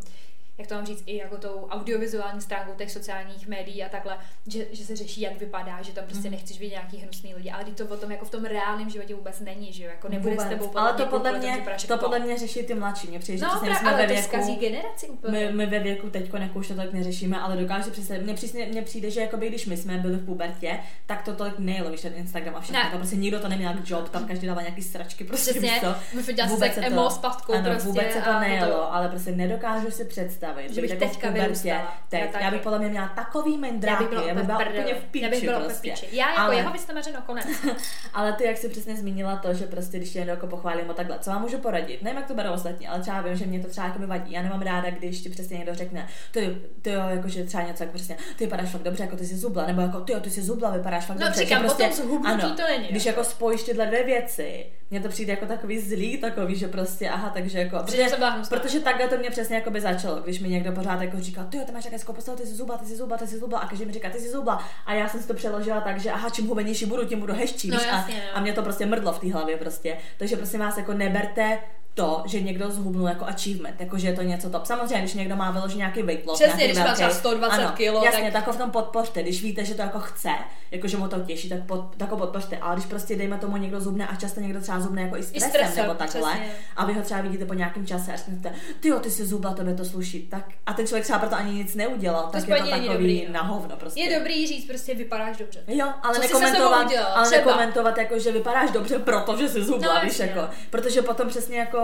jak 0.59 0.69
to 0.69 0.75
mám 0.75 0.87
říct, 0.87 1.03
i 1.07 1.17
jako 1.17 1.37
tou 1.37 1.67
audiovizuální 1.71 2.41
stránkou 2.41 2.73
těch 2.75 2.91
sociálních 2.91 3.49
médií 3.49 3.83
a 3.85 3.89
takhle, 3.89 4.17
že, 4.47 4.67
že 4.73 4.85
se 4.85 4.97
řeší, 4.97 5.21
jak 5.21 5.39
vypadá, 5.41 5.83
že 5.83 5.93
tam 5.93 6.05
prostě 6.05 6.23
Mhm. 6.23 6.31
nechceš 6.31 6.59
vidět 6.59 6.71
nějaký 6.75 6.97
hnusný 6.97 7.35
lidi, 7.35 7.51
ale 7.51 7.65
to 7.65 7.85
o 7.87 7.97
tom 7.97 8.11
jako 8.11 8.25
v 8.25 8.31
tom 8.31 8.45
reálném 8.45 8.91
životě 8.91 9.15
vůbec 9.15 9.41
není, 9.41 9.73
že 9.73 9.85
jo, 9.85 9.91
jako 9.91 10.09
nebude 10.09 10.35
s 10.35 10.39
Vůbec. 10.39 10.49
tebou 10.49 10.79
Ale 10.79 10.93
to 10.93 11.07
podle 11.07 11.39
mě, 11.39 11.53
vypadáš 11.57 11.85
to 11.85 11.93
jako 11.93 12.05
podle 12.05 12.19
mě 12.19 12.39
řeší 12.39 12.63
ty 12.63 12.75
mladší. 12.75 13.07
Mě 13.09 13.19
přijde, 13.19 13.39
že 13.39 13.45
No, 13.45 13.51
přesně 13.51 13.69
pra, 13.81 13.89
ale 13.91 13.97
ve 13.97 14.07
to 14.07 14.13
věku, 14.13 14.29
zkazí 14.29 14.57
generaci 14.57 15.07
úplně. 15.09 15.39
my, 15.47 15.53
my 15.53 15.67
ve 15.67 15.79
věku 15.79 16.11
teď 16.11 16.31
jako 16.35 16.59
už 16.59 16.69
to 16.69 16.75
tak 16.75 16.93
neřešíme, 16.93 17.41
ale 17.41 17.57
dokážu 17.57 17.91
představit, 17.91 18.23
mně 18.23 18.35
přesně, 18.35 18.67
mně 18.67 18.83
přijde, 18.83 19.11
že 19.11 19.21
jakoby, 19.21 19.49
když 19.49 19.67
my 19.67 19.77
jsme 19.77 19.99
byli 19.99 20.17
v 20.17 20.25
pubertě, 20.27 20.79
tak 21.07 21.23
to 21.23 21.35
tolik 21.35 21.59
nejelo, 21.59 21.91
víš, 21.91 22.01
ten 22.01 22.13
Instagram 22.17 22.55
a 22.57 22.61
všechno, 22.61 22.83
Ne. 22.83 22.91
to 22.91 22.97
prostě 22.99 23.17
nikdo 23.17 23.41
to 23.41 23.49
neměl 23.49 23.71
jak 23.71 23.91
job, 23.91 24.09
tam 24.09 24.25
každý 24.29 24.47
dával 24.47 24.63
nějaký 24.63 24.83
sračky, 24.83 25.25
prostě 25.25 25.51
Přesně, 25.51 25.81
my 26.15 26.23
se 26.23 26.33
se 26.75 26.87
emo 26.87 27.05
to- 27.05 27.11
s 27.11 27.19
patkou 27.19 27.53
ano, 27.53 27.71
prostě. 27.71 27.89
vůbec 27.89 28.13
se 28.13 28.21
to 28.21 28.39
nejelo, 28.41 28.95
ale 28.95 29.09
prostě 29.09 29.31
nedokážu 29.33 29.91
si 29.91 30.05
představit, 30.05 30.44
Že 30.71 30.81
bych 30.81 30.91
jako 30.91 31.07
v 31.07 31.11
teďka 31.11 31.31
vyrůstala. 31.31 31.97
teď, 32.09 32.21
Já 32.35 32.41
já, 32.41 32.51
bych 32.51 32.61
podle 32.61 32.79
mě 32.79 32.89
měla 32.89 33.09
takový 33.09 33.53
Já 33.53 33.61
bych 33.61 33.71
mendráky, 33.73 34.05
byla, 34.05 34.23
já 34.27 34.35
bych 34.35 34.45
byla 34.45 34.59
úplně 34.59 34.95
v 34.95 35.05
píči 35.05 35.25
Já 35.25 35.31
bych 35.31 35.45
byla 35.45 35.57
úplně 35.59 35.69
v 35.75 35.81
prostě. 35.81 35.91
píči. 35.91 36.17
Já 36.17 36.29
jako 36.29 36.41
Ale- 36.41 36.57
jeho 36.57 36.73
vystamařeno 36.73 37.23
konec. 37.27 37.47
Ale 38.15 38.33
ty, 38.33 38.45
jak 38.45 38.57
jsi 38.57 38.69
přesně 38.69 38.97
zmínila 38.97 39.37
to, 39.37 39.55
že 39.55 39.67
prostě 39.67 39.97
když 39.99 40.15
někdo 40.15 40.31
jako 40.31 40.47
pochválím 40.47 40.91
a 40.91 40.95
takhle, 40.95 41.19
co 41.19 41.31
vám 41.31 41.43
můžu 41.43 41.59
poradit? 41.59 42.03
Nevím, 42.03 42.17
jak 42.19 42.27
to 42.29 42.35
berou 42.35 42.53
ostatní, 42.53 42.89
ale 42.89 43.01
třeba 43.01 43.21
vím, 43.21 43.37
že 43.37 43.47
mě 43.47 43.61
to 43.61 43.69
třeba 43.69 43.87
jako 43.87 44.07
vadí. 44.07 44.33
Já 44.33 44.43
nemám 44.43 44.63
ráda, 44.63 44.91
když 44.91 45.21
ti 45.21 45.29
přesně 45.29 45.57
někdo 45.59 45.75
řekne, 45.75 46.09
ty, 46.33 46.57
ty 46.83 46.91
jo, 46.91 47.03
jakože 47.09 47.45
třeba 47.45 47.63
něco 47.63 47.83
jako 47.83 47.95
přesně, 47.95 48.17
ty 48.37 48.45
vypadáš 48.45 48.71
fakt 48.71 48.83
dobře, 48.83 49.03
jako 49.03 49.17
ty 49.17 49.27
jsi 49.27 49.37
zubla, 49.37 49.67
nebo 49.67 49.81
jako 49.81 50.01
ty 50.01 50.13
jo, 50.13 50.21
ty 50.21 50.31
jsi 50.31 50.43
zubla, 50.43 50.71
vypadáš 50.71 51.05
fakt 51.07 51.19
No, 51.19 51.27
dobře. 51.27 51.41
říkám, 51.45 51.59
že 51.63 51.69
prostě, 51.69 51.83
potom 51.89 52.07
zhubnutí 52.07 52.53
to 52.57 52.63
není, 52.69 52.89
Když 52.89 53.07
jako. 53.07 53.21
jako 53.21 53.31
spojíš 53.31 53.63
tyhle 53.63 53.87
dvě 53.87 54.05
věci, 54.05 54.67
mně 54.91 55.01
to 55.01 55.09
přijde 55.09 55.33
jako 55.33 55.47
takový 55.47 55.81
zlý, 55.81 56.17
takový, 56.19 56.57
že 56.57 56.69
prostě, 56.69 57.09
aha, 57.11 57.31
takže 57.35 57.59
jako, 57.59 57.77
hnusná. 57.79 58.59
protože 58.59 58.81
takhle 58.81 59.09
to 59.09 59.17
mě 59.19 59.31
přesně 59.31 59.57
jako 59.57 59.71
by 59.71 59.81
začalo, 59.81 60.17
když 60.21 60.34
mi 60.41 60.49
někdo 60.49 60.73
pořád 60.73 61.03
jako 61.03 61.21
říkal, 61.21 61.45
ty 61.45 61.57
jo, 61.57 61.63
ty 61.67 61.73
máš 61.73 61.85
jaké 61.85 61.99
postavu, 62.13 62.39
ty 62.39 62.47
jsi 62.47 62.55
zubla, 62.55 62.77
ty 62.79 62.87
jsi 62.87 62.97
zubla, 62.97 63.17
ty 63.17 63.27
jsi 63.27 63.39
zubla, 63.39 63.59
a 63.59 63.69
každý 63.69 63.85
mi 63.85 63.93
říká, 63.93 64.11
ty 64.11 64.19
jsi 64.19 64.31
zubla. 64.31 64.65
A 64.87 64.95
já 64.95 65.09
jsem 65.09 65.21
si 65.21 65.29
to 65.29 65.35
přeložila 65.35 65.81
tak, 65.81 66.01
že 66.01 66.11
aha, 66.11 66.31
čím 66.31 66.47
hubenější 66.47 66.87
budu, 66.87 67.05
tím 67.05 67.21
budu 67.21 67.35
hezčí, 67.35 67.71
No 67.71 67.79
a, 67.81 67.83
jasně, 67.85 68.15
no. 68.15 68.37
a 68.39 68.41
mě 68.41 68.53
to 68.53 68.63
prostě 68.63 68.87
mrdlo 68.87 69.13
v 69.13 69.19
té 69.19 69.33
hlavě 69.33 69.57
prostě. 69.57 69.97
Takže 70.19 70.37
prosím 70.37 70.61
vás, 70.61 70.77
jako 70.77 70.93
neberte 70.95 71.59
to, 71.95 72.23
že 72.27 72.41
někdo 72.41 72.71
zhubnul 72.71 73.09
jako 73.09 73.25
achievement, 73.25 73.81
jako 73.81 73.99
že 73.99 74.09
je 74.09 74.13
to 74.13 74.23
něco 74.23 74.51
top. 74.51 74.67
Samozřejmě, 74.67 74.99
když 74.99 75.15
někdo 75.15 75.37
má 75.37 75.51
vyložený 75.51 75.79
nějaký 75.79 76.03
weight 76.03 76.27
loss, 76.27 76.41
Přesně, 76.43 76.65
když 76.65 76.79
má 76.79 76.95
třeba 76.95 77.11
120 77.11 77.55
ano, 77.55 77.73
kilo, 77.77 78.05
jasně, 78.05 78.23
tak- 78.23 78.33
tak... 78.33 78.47
ho 78.47 78.53
v 78.53 78.57
tom 78.57 78.71
podpořte, 78.71 79.23
když 79.23 79.43
víte, 79.43 79.65
že 79.65 79.75
to 79.75 79.83
jako 79.83 79.99
chce, 80.01 80.31
jako 80.71 80.89
že 80.89 80.97
mu 80.97 81.09
to 81.09 81.21
těší, 81.21 81.49
tak, 81.49 81.67
pod, 81.67 81.97
tak 81.97 82.11
ho 82.11 82.17
podpořte. 82.17 82.57
Ale 82.57 82.77
když 82.77 82.87
prostě 82.87 83.17
dejme 83.17 83.39
tomu 83.39 83.57
někdo 83.57 83.81
zubne 83.81 84.07
a 84.07 84.15
často 84.17 84.41
někdo 84.41 84.61
třeba 84.61 84.81
zubne 84.81 85.03
jako 85.03 85.17
i 85.17 85.23
stresem, 85.23 85.51
stresem, 85.51 85.83
nebo 85.83 85.95
takhle, 85.95 86.31
přesně. 86.31 86.53
a 86.77 86.85
vy 86.85 86.93
ho 86.93 87.03
třeba 87.03 87.21
vidíte 87.21 87.45
po 87.47 87.55
nějakém 87.55 87.87
čase 87.87 88.13
a 88.13 88.17
řeknete, 88.17 88.53
ty 88.81 88.89
jo, 88.89 89.01
ty 89.01 89.11
jsi 89.11 89.27
zubla, 89.27 89.55
tebe 89.55 89.75
to 89.75 89.85
sluší. 89.85 90.23
Tak, 90.23 90.45
a 90.67 90.73
ten 90.73 90.87
člověk 90.87 91.05
třeba 91.05 91.19
proto 91.19 91.37
ani 91.37 91.53
nic 91.53 91.75
neudělal, 91.75 92.29
tak 92.33 92.49
je 92.49 92.57
to 92.57 92.69
takový 92.69 92.89
dobrý, 92.89 93.27
na 93.31 93.43
hovno 93.43 93.77
prostě. 93.77 94.01
Je 94.01 94.19
dobrý 94.19 94.47
říct 94.47 94.67
prostě 94.67 94.95
vypadáš 94.95 95.37
dobře. 95.37 95.61
Jo, 95.67 95.87
ale 96.03 96.15
Co 96.15 96.21
nekomentovat, 96.21 96.87
ale 97.15 97.31
nekomentovat 97.31 97.99
jako, 97.99 98.19
že 98.19 98.33
vypadáš 98.33 98.71
dobře, 98.71 98.99
protože 98.99 99.49
jsi 99.49 99.65
zubla, 99.65 99.95
No, 99.95 100.01
víš, 100.05 100.19
jako, 100.19 100.41
protože 100.71 101.03
potom 101.03 101.29
přesně 101.29 101.59
jako, 101.59 101.84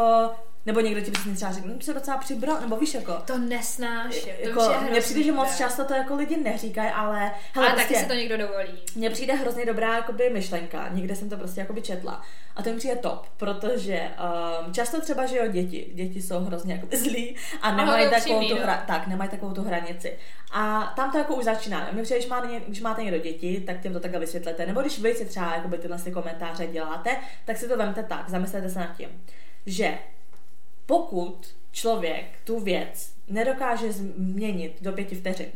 nebo 0.67 0.81
někdo 0.81 1.01
ti 1.01 1.11
přesně 1.11 1.35
třeba 1.35 1.53
řekne, 1.53 1.75
"Hm, 1.75 1.81
se 1.81 1.95
docela 1.95 2.17
přibral, 2.17 2.61
nebo 2.61 2.77
víš, 2.77 2.95
jako, 2.95 3.13
To 3.27 3.39
nesnáším. 3.39 4.33
To 4.43 4.49
jako 4.49 4.75
mně 4.91 5.01
přijde, 5.01 5.23
že 5.23 5.33
moc 5.33 5.57
často 5.57 5.85
to 5.85 5.95
jako 5.95 6.15
lidi 6.17 6.37
neříkají, 6.37 6.91
ale 6.91 7.19
hele, 7.55 7.67
Ale 7.69 7.71
prostě, 7.71 7.95
taky 7.95 8.01
si 8.05 8.07
to 8.09 8.15
někdo 8.15 8.37
dovolí. 8.37 8.83
mně 8.97 9.11
přijde 9.11 9.35
hrozně 9.35 9.67
dobrá 9.67 9.95
jakoby, 9.97 10.31
myšlenka, 10.31 10.89
někde 10.91 11.17
jsem 11.17 11.29
to 11.31 11.37
prostě 11.37 11.61
jakoby 11.61 11.83
četla. 11.83 12.23
A 12.57 12.63
to 12.63 12.71
mi 12.71 12.77
přijde 12.77 12.97
top, 12.97 13.27
protože 13.37 14.09
um, 14.67 14.75
často 14.75 15.01
třeba, 15.01 15.27
že 15.27 15.37
jo, 15.37 15.47
děti, 15.49 15.91
děti 15.95 16.23
jsou 16.23 16.39
hrozně 16.41 16.75
jakoby 16.75 16.97
zlí 17.05 17.37
a 17.63 17.71
nemají 17.77 18.05
hodně 18.05 18.19
takovou, 18.19 18.35
tu 18.39 18.45
upřímný, 18.45 18.61
no. 18.61 18.67
hra, 18.67 18.85
tak, 18.87 19.07
nemají 19.07 19.31
takovou 19.31 19.53
tu 19.53 19.63
hranici. 19.63 20.19
A 20.53 20.93
tam 20.97 21.13
to 21.13 21.19
jako 21.19 21.35
už 21.35 21.45
začíná. 21.45 21.89
Mně 21.93 22.03
přijde, 22.03 22.19
když, 22.19 22.29
má, 22.31 22.47
když 22.67 22.81
máte 22.81 23.03
někdo 23.03 23.19
děti, 23.19 23.63
tak 23.67 23.81
těm 23.81 23.93
to 23.93 24.01
takhle 24.01 24.21
vysvětlete. 24.21 24.67
Nebo 24.67 24.81
když 24.81 25.01
vy 25.01 25.15
si 25.15 25.25
třeba 25.25 25.55
jakoby, 25.55 25.79
tyhle 25.79 25.99
komentáře 26.13 26.67
děláte, 26.67 27.17
tak 27.45 27.57
si 27.57 27.69
to 27.69 27.77
vemte 27.77 28.03
tak, 28.03 28.29
zamyslete 28.29 28.71
se 28.71 28.79
nad 28.79 28.97
tím, 28.97 29.09
že 29.67 29.99
pokud 30.87 31.57
člověk 31.73 32.27
tu 32.45 32.61
věc 32.61 33.13
nedokáže 33.29 33.93
změnit 33.93 34.83
do 34.83 34.93
pěti 34.93 35.15
vteřin, 35.15 35.51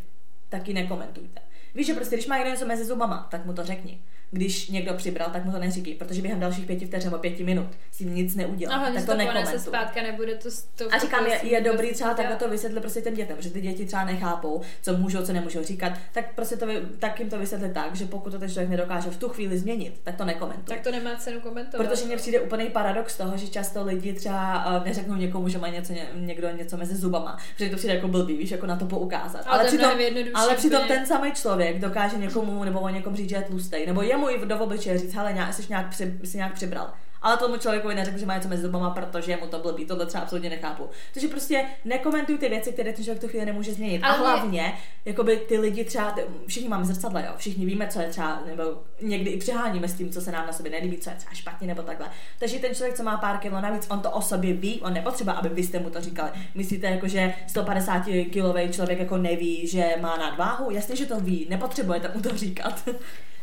tak 0.49 0.69
ji 0.69 0.75
nekomentujte. 0.75 1.41
Víš, 1.75 1.87
že 1.87 1.95
prostě, 1.95 2.17
když 2.17 2.27
má 2.27 2.37
někdo 2.37 2.51
něco 2.51 2.67
mezi 2.67 2.85
zubama, 2.85 3.29
tak 3.31 3.47
mu 3.47 3.53
to 3.53 3.65
řekni. 3.65 4.01
Když 4.31 4.69
někdo 4.69 4.95
přibral, 4.95 5.31
tak 5.33 5.45
mu 5.45 5.53
to 5.53 5.59
neříkej, 5.59 5.95
protože 5.95 6.23
během 6.23 6.41
dalších 6.41 6.67
pěti 6.67 6.87
vteřin 6.87 7.11
nebo 7.11 7.21
pěti 7.21 7.45
minut 7.45 7.67
s 7.91 7.99
tím 7.99 8.15
nic 8.15 8.37
neudělá. 8.37 8.75
A 8.75 8.79
hlavně 8.79 8.95
tak 8.95 9.07
se 9.07 9.13
to 9.13 9.17
nekomentuj. 9.17 9.59
zpátka, 9.59 10.03
nebude 10.03 10.35
to... 10.35 10.49
to 10.77 10.95
A 10.95 10.99
říkám, 10.99 11.27
je, 11.27 11.41
je 11.43 11.61
dobrý 11.61 11.93
třeba 11.93 12.15
takhle 12.15 12.37
to 12.37 12.49
vysvětlit 12.49 12.81
prostě 12.81 13.01
těm 13.01 13.15
dětem, 13.15 13.37
že 13.41 13.51
ty 13.51 13.61
děti 13.61 13.87
třeba 13.87 14.05
nechápou, 14.05 14.61
co 14.83 14.97
můžou, 14.97 15.23
co 15.23 15.33
nemůžou 15.33 15.65
říkat, 15.65 15.93
tak 16.13 16.35
prostě 16.35 16.57
to, 16.57 16.67
tak 16.99 17.21
jim 17.21 17.31
to 17.31 17.39
vysvětlit 17.39 17.73
tak, 17.73 17.97
že 17.97 18.07
pokud 18.07 18.31
to 18.31 18.39
ten 18.39 18.51
člověk 18.51 18.71
nedokáže 18.71 19.11
v 19.11 19.17
tu 19.17 19.29
chvíli 19.29 19.59
změnit, 19.59 20.01
tak 20.05 20.17
to 20.17 20.25
nekomentuje. 20.25 20.77
Tak 20.77 20.85
to 20.85 20.91
nemá 20.91 21.17
cenu 21.17 21.41
komentovat. 21.41 21.87
Protože 21.87 22.05
mně 22.05 22.17
přijde 22.17 22.41
úplný 22.41 22.67
paradox 22.71 23.17
toho, 23.17 23.37
že 23.37 23.49
často 23.49 23.85
lidi 23.85 24.13
třeba 24.13 24.67
uh, 24.77 24.85
neřeknou 24.85 25.15
někomu, 25.15 25.49
že 25.49 25.59
má 25.59 25.69
něco, 25.69 25.93
ně, 25.93 26.09
někdo 26.15 26.51
něco 26.51 26.77
mezi 26.77 26.97
zubama, 26.97 27.39
protože 27.55 27.71
to 27.71 27.77
přijde 27.77 27.95
jako 27.95 28.09
blbý, 28.09 28.37
víš, 28.37 28.51
jako 28.51 28.67
na 28.67 28.77
to 28.77 28.87
poukázat. 28.87 29.43
Ale 29.47 29.65
je 29.65 29.69
přitom, 29.69 29.91
ale 30.35 30.55
přitom 30.55 30.83
ten 30.89 31.07
samý 31.07 31.33
člověk 31.33 31.79
dokáže 31.81 32.17
někomu 32.17 32.65
nebo 32.65 32.81
o 32.81 32.89
někom 32.89 33.17
říct, 33.17 33.31
že 33.31 33.37
je 33.37 33.43
tlustej, 33.43 33.87
nebo 33.87 34.03
jemu 34.15 34.31
i 34.31 34.47
do 34.47 34.59
obličeje 34.59 34.99
říct, 34.99 35.15
hele, 35.15 35.33
nějak, 35.33 35.55
jsi 35.55 35.63
nějak, 35.69 35.89
při, 35.89 36.19
jsi 36.25 36.37
nějak 36.37 36.53
přibral. 36.53 36.93
Ale 37.25 37.37
tomu 37.37 37.57
člověkovi 37.57 37.95
neřekl, 37.95 38.19
že 38.19 38.27
má 38.27 38.35
něco 38.35 38.49
mezi 38.49 38.63
zubama, 38.63 38.91
protože 38.91 39.37
mu 39.37 39.47
to 39.47 39.59
blbý. 39.59 39.85
Tohle 39.85 40.07
třeba 40.07 40.23
absolutně 40.23 40.51
nechápu. 40.51 40.91
Takže 41.13 41.29
prostě 41.29 41.65
nekomentuj 41.85 42.39
ty 42.39 42.49
věci, 42.49 42.73
které 42.73 42.93
ten 42.93 43.05
člověk 43.05 43.21
tu 43.21 43.29
chvíli 43.29 43.47
nemůže 43.47 43.75
změnit. 43.75 44.03
Ale 44.03 44.15
a 44.15 44.19
hlavně, 44.19 44.75
jakoby 45.05 45.37
ty 45.37 45.59
lidi 45.59 45.85
třeba, 45.85 46.17
všichni 46.47 46.69
máme 46.69 46.85
zrcadla, 46.85 47.21
jo, 47.21 47.33
všichni 47.37 47.67
víme, 47.67 47.89
co 47.89 48.01
je 48.01 48.09
třeba, 48.09 48.43
nebo 48.47 48.63
někdy 49.03 49.31
i 49.31 49.39
přeháníme 49.39 49.89
s 49.89 49.95
tím, 49.95 50.11
co 50.11 50.21
se 50.21 50.33
nám 50.33 50.47
na 50.47 50.53
sobě 50.53 50.73
nelíbí, 50.73 50.99
co 50.99 51.11
je 51.11 51.17
třeba 51.17 51.35
špatně 51.35 51.67
nebo 51.67 51.83
takhle. 51.83 52.11
Takže 52.39 52.59
ten 52.59 52.75
člověk, 52.75 52.97
co 52.97 53.03
má 53.03 53.17
pár 53.17 53.39
kilo 53.39 53.61
navíc, 53.61 53.87
on 53.91 54.01
to 54.01 54.11
o 54.11 54.23
sobě 54.23 54.53
ví, 54.53 54.81
on 54.81 54.93
nepotřebuje, 54.93 55.37
aby 55.37 55.49
byste 55.49 55.79
mu 55.79 55.91
to 55.91 56.01
říkali. 56.01 56.31
Myslíte, 56.55 56.87
jako, 56.87 57.09
že 57.09 57.35
150 57.47 58.03
kilový 58.31 58.69
člověk 58.73 58.99
jako 58.99 59.17
neví, 59.17 59.67
že 59.67 59.85
má 60.01 60.17
nadváhu? 60.17 60.71
Jasně, 60.71 60.97
že 60.97 61.07
to 61.07 61.21
ví, 61.21 61.47
nepotřebujete 61.51 62.11
mu 62.15 62.23
to 62.23 62.37
říkat. 62.37 62.89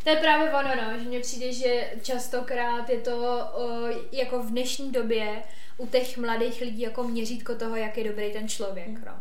To 0.03 0.09
je 0.09 0.15
právě 0.15 0.51
ono, 0.53 0.69
no, 0.75 0.99
že 0.99 1.05
mně 1.05 1.19
přijde, 1.19 1.53
že 1.53 1.91
častokrát 2.01 2.89
je 2.89 2.97
to 2.97 3.47
o, 3.53 3.69
jako 4.11 4.39
v 4.39 4.49
dnešní 4.49 4.91
době 4.91 5.43
u 5.77 5.87
těch 5.87 6.17
mladých 6.17 6.61
lidí 6.61 6.81
jako 6.81 7.03
měřítko 7.03 7.55
toho, 7.55 7.75
jak 7.75 7.97
je 7.97 8.09
dobrý 8.09 8.31
ten 8.31 8.47
člověk, 8.47 9.05
no. 9.05 9.13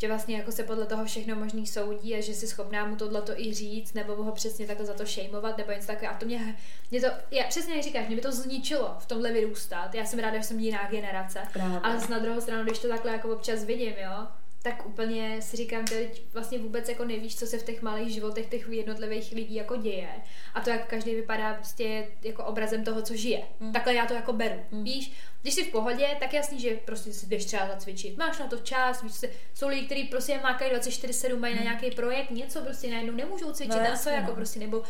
Že 0.00 0.08
vlastně 0.08 0.36
jako 0.36 0.52
se 0.52 0.62
podle 0.62 0.86
toho 0.86 1.04
všechno 1.04 1.36
možný 1.36 1.66
soudí 1.66 2.14
a 2.14 2.20
že 2.20 2.34
si 2.34 2.46
schopná 2.46 2.86
mu 2.86 2.96
tohle 2.96 3.22
i 3.36 3.54
říct, 3.54 3.94
nebo 3.94 4.14
ho 4.14 4.32
přesně 4.32 4.66
takhle 4.66 4.86
za 4.86 4.94
to 4.94 5.06
šejmovat, 5.06 5.58
nebo 5.58 5.72
něco 5.72 5.86
takového. 5.86 6.14
A 6.14 6.18
to 6.18 6.26
mě, 6.26 6.56
mě 6.90 7.00
to, 7.00 7.06
já 7.30 7.44
přesně 7.48 7.74
jak 7.74 7.84
říkáš, 7.84 8.06
mě 8.06 8.16
by 8.16 8.22
to 8.22 8.32
zničilo 8.32 8.96
v 8.98 9.06
tomhle 9.06 9.32
vyrůstat. 9.32 9.94
Já 9.94 10.04
jsem 10.04 10.18
ráda, 10.18 10.36
že 10.36 10.42
jsem 10.42 10.60
jiná 10.60 10.88
generace. 10.90 11.40
Právě. 11.52 11.80
Ale 11.82 12.00
na 12.08 12.18
druhou 12.18 12.40
stranu, 12.40 12.64
když 12.64 12.78
to 12.78 12.88
takhle 12.88 13.12
jako 13.12 13.28
občas 13.28 13.64
vidím, 13.64 13.92
jo, 14.02 14.26
tak 14.64 14.86
úplně 14.86 15.42
si 15.42 15.56
říkám, 15.56 15.84
teď 15.84 16.22
vlastně 16.32 16.58
vůbec 16.58 16.88
jako 16.88 17.04
nevíš, 17.04 17.36
co 17.36 17.46
se 17.46 17.58
v 17.58 17.62
těch 17.62 17.82
malých 17.82 18.14
životech 18.14 18.46
těch 18.46 18.68
jednotlivých 18.68 19.32
lidí 19.32 19.54
jako 19.54 19.76
děje. 19.76 20.08
A 20.54 20.60
to, 20.60 20.70
jak 20.70 20.86
každý 20.86 21.14
vypadá 21.14 21.54
prostě 21.54 22.06
jako 22.22 22.44
obrazem 22.44 22.84
toho, 22.84 23.02
co 23.02 23.16
žije. 23.16 23.42
Mm. 23.60 23.72
Takhle 23.72 23.94
já 23.94 24.06
to 24.06 24.14
jako 24.14 24.32
beru. 24.32 24.60
Mm. 24.70 24.84
Víš, 24.84 25.12
když 25.42 25.54
jsi 25.54 25.64
v 25.64 25.70
pohodě, 25.70 26.06
tak 26.20 26.34
jasný, 26.34 26.60
že 26.60 26.76
prostě 26.84 27.12
si 27.12 27.26
jdeš 27.26 27.44
třeba 27.44 27.66
zacvičit. 27.66 28.16
Máš 28.16 28.38
na 28.38 28.46
to 28.46 28.56
čas, 28.56 29.02
víš, 29.02 29.12
se, 29.12 29.30
jsou 29.54 29.68
lidi, 29.68 29.86
kteří 29.86 30.04
prostě 30.04 30.40
mákají 30.42 30.72
24-7, 30.72 31.38
mají 31.38 31.54
na 31.54 31.62
nějaký 31.62 31.90
projekt, 31.90 32.30
něco 32.30 32.60
prostě 32.60 32.90
najednou 32.90 33.14
nemůžou 33.14 33.52
cvičit 33.52 33.82
No 33.82 33.92
a 33.92 33.96
co 33.96 34.08
jako 34.08 34.30
no. 34.30 34.34
prostě, 34.34 34.60
nebo 34.60 34.82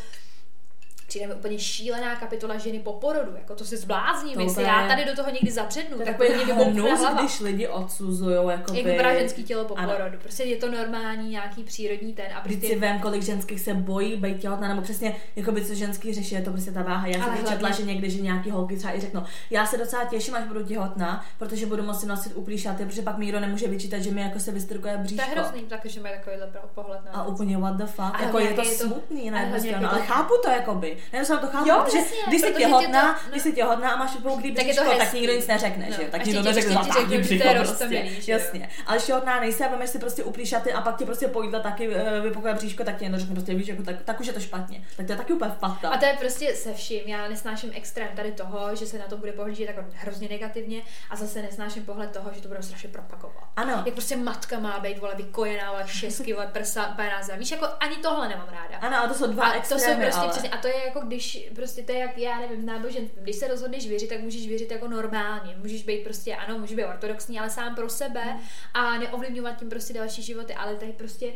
přijde 1.07 1.27
mi 1.27 1.33
úplně 1.33 1.59
šílená 1.59 2.15
kapitola 2.15 2.57
ženy 2.57 2.79
po 2.79 2.93
porodu, 2.93 3.31
jako 3.35 3.55
to 3.55 3.65
se 3.65 3.77
zblázní, 3.77 4.33
To 4.33 4.39
jestli 4.39 4.51
úplně- 4.63 4.67
já 4.67 4.87
tady 4.87 5.05
do 5.05 5.15
toho 5.15 5.29
někdy 5.31 5.51
zabřednu, 5.51 5.95
To 5.97 6.01
je 6.01 6.05
tak 6.05 6.17
to 6.17 6.23
mě 6.23 6.53
hnus, 6.53 6.99
hlava. 6.99 7.19
když 7.21 7.39
lidi 7.39 7.67
odsuzujou, 7.67 8.49
jakoby... 8.49 8.77
Jak 8.77 8.87
vypadá 8.87 9.19
ženský 9.19 9.43
tělo 9.43 9.65
po 9.65 9.75
Ano. 9.77 9.93
porodu. 9.93 10.17
Prostě 10.17 10.43
je 10.43 10.55
to 10.57 10.71
normální 10.71 11.29
nějaký 11.29 11.63
přírodní 11.63 12.13
ten 12.13 12.25
a 12.35 12.39
Vždyť 12.41 12.61
si 12.61 12.67
prostě 12.67 12.79
vem, 12.79 12.99
kolik 12.99 13.21
ženských 13.21 13.61
se 13.61 13.73
bojí 13.73 14.15
být 14.15 14.39
těhotná, 14.39 14.67
nebo 14.67 14.81
přesně, 14.81 15.15
jako 15.35 15.51
by 15.51 15.65
co 15.65 15.73
ženský 15.75 16.13
řeší, 16.13 16.35
je 16.35 16.41
to 16.41 16.51
prostě 16.51 16.71
ta 16.71 16.81
váha. 16.83 17.07
Já 17.07 17.23
jsem 17.23 17.45
četla, 17.47 17.71
že 17.71 17.83
někdy, 17.83 18.09
že 18.09 18.21
nějaký 18.21 18.49
holky 18.51 18.77
třeba 18.77 18.95
i 18.95 19.01
řeknou, 19.01 19.23
já 19.49 19.65
se 19.65 19.77
docela 19.77 20.05
těším, 20.05 20.35
až 20.35 20.43
budu 20.43 20.63
těhotná, 20.63 21.25
protože 21.37 21.65
budu 21.65 21.83
moci 21.83 22.05
nosit 22.07 22.33
uplý 22.35 22.57
šaty, 22.57 22.85
protože 22.85 23.01
pak 23.01 23.17
mi 23.17 23.25
nikdo 23.25 23.39
nemůže 23.39 23.67
vyčítat, 23.67 23.99
že 23.99 24.11
mi 24.11 24.21
jako 24.21 24.39
se 24.39 24.51
vystrkuje 24.51 24.93
to 24.97 24.99
bříško. 25.03 25.29
je 25.29 25.35
hrozný, 25.41 25.61
taky, 25.61 25.89
že 25.89 25.99
mají 26.01 26.15
takovýhle 26.17 26.47
pohled 26.75 26.99
na 27.05 27.11
A 27.11 27.23
úplně 27.27 27.57
what 27.57 27.75
the 27.77 27.85
fuck, 27.85 27.99
Ale 28.15 28.23
jako 28.23 28.39
je 28.39 28.53
to 28.53 28.61
je 28.61 28.67
to- 28.77 28.83
smutný 28.85 29.29
na 29.31 29.39
ale 29.39 29.67
je 29.67 29.73
to- 29.73 29.87
chápu 30.07 30.33
to 30.43 30.49
jakoby. 30.49 30.94
Ne, 31.13 31.25
jsem 31.25 31.39
to 31.39 31.47
chápu, 31.47 31.69
Jo, 31.69 31.81
protože 31.85 31.97
přesně, 31.97 32.17
když 32.27 32.41
jsi 32.41 32.53
těhotná, 32.53 33.01
to- 33.01 33.07
no. 33.23 33.29
když 33.31 33.41
jsi 33.43 33.53
těhotná 33.53 33.89
a 33.89 33.95
máš 33.95 34.11
pouklý 34.23 34.55
Tak 34.55 34.65
je 34.65 34.75
to 34.75 34.81
bříško, 34.81 34.97
tak 34.99 35.13
nikdo 35.13 35.33
nic 35.33 35.47
neřekne, 35.47 35.85
No. 35.89 35.95
že 35.95 36.01
jo? 36.01 36.07
Tak 36.11 36.19
Ještě 36.21 36.31
nikdo 36.33 36.43
neřekne, 36.49 36.73
zatáhni 36.73 36.93
že 36.93 37.07
to 37.07 37.13
je 37.13 37.19
břicho 37.19 37.49
prostě. 37.77 37.85
jo? 37.95 38.11
Jasně. 38.27 38.69
Ale 38.85 38.97
když 38.97 39.05
těhotná 39.05 39.39
nejsi 39.39 39.63
a 39.63 39.67
vemeš 39.67 39.89
si 39.89 39.99
prostě 39.99 40.23
uplý 40.23 40.45
šaty 40.45 40.73
a 40.73 40.81
pak 40.81 40.97
ti 40.97 41.05
prostě 41.05 41.27
po 41.27 41.41
jídle 41.43 41.59
taky 41.59 41.95
eh, 41.95 42.19
vypukuje 42.21 42.53
bříško, 42.53 42.83
tak 42.83 42.97
ti 42.97 43.03
někdo 43.03 43.19
řekne 43.19 43.35
prostě 43.35 43.53
víš, 43.53 43.67
jako 43.67 43.83
tak, 43.83 43.95
tak 44.05 44.19
už 44.19 44.27
je 44.27 44.33
to 44.33 44.39
špatně. 44.39 44.83
Tak 44.97 45.05
to 45.05 45.11
je 45.11 45.17
taky 45.17 45.33
úplně 45.33 45.51
fatal. 45.59 45.93
A 45.93 45.97
to 45.97 46.05
je 46.05 46.15
prostě 46.19 46.55
se 46.55 46.73
vším. 46.73 47.01
Já 47.05 47.27
nesnáším 47.27 47.71
extrém 47.75 48.07
tady 48.15 48.31
toho, 48.31 48.75
že 48.75 48.85
se 48.85 48.97
na 48.99 49.05
to 49.05 49.17
bude 49.17 49.31
pohlížet 49.31 49.67
jako 49.67 49.81
hrozně 49.93 50.27
negativně 50.29 50.81
a 51.09 51.15
zase 51.15 51.41
nesnáším 51.41 51.85
pohled 51.85 52.11
toho, 52.11 52.29
že 52.33 52.41
to 52.41 52.47
bude 52.47 52.63
strašně 52.63 52.89
propagovat. 52.89 53.43
Ano. 53.55 53.83
Jak 53.85 53.93
prostě 53.93 54.15
matka 54.17 54.59
má 54.59 54.79
být, 54.79 54.97
vole, 54.99 55.15
vykojená, 55.15 55.71
vole, 55.71 55.83
šesky, 55.87 56.33
vole, 56.33 56.47
prsa, 56.47 56.95
zem. 57.21 57.39
Víš, 57.39 57.51
jako 57.51 57.67
ani 57.79 57.95
tohle 57.95 58.27
nemám 58.29 58.47
ráda. 58.51 58.77
Ano, 58.87 58.97
ale 58.99 59.07
to 59.07 59.13
jsou 59.13 59.27
dva 59.27 59.43
A 59.43 59.59
to 59.59 59.65
jsou 59.67 59.75
extrémy, 59.75 60.01
prostě 60.03 60.19
ale... 60.21 60.29
přesně, 60.31 60.49
a 60.49 60.57
to 60.57 60.67
je 60.67 60.84
jako 60.85 60.99
když, 60.99 61.49
prostě 61.55 61.83
to 61.83 61.91
je 61.91 61.97
jak, 61.97 62.17
já 62.17 62.39
nevím, 62.39 62.65
náboženství. 62.65 63.21
Když 63.21 63.35
se 63.35 63.47
rozhodneš 63.47 63.87
věřit, 63.87 64.07
tak 64.07 64.21
můžeš 64.21 64.47
věřit 64.47 64.71
jako 64.71 64.87
normálně. 64.87 65.55
Můžeš 65.57 65.83
být 65.83 66.03
prostě, 66.03 66.35
ano, 66.35 66.59
můžeš 66.59 66.75
být 66.75 66.85
ortodoxní, 66.85 67.39
ale 67.39 67.49
sám 67.49 67.75
pro 67.75 67.89
sebe 67.89 68.39
a 68.73 68.97
neovlivňovat 68.97 69.59
tím 69.59 69.69
prostě 69.69 69.93
další 69.93 70.21
životy, 70.21 70.53
ale 70.53 70.75
tady 70.75 70.91
prostě 70.91 71.33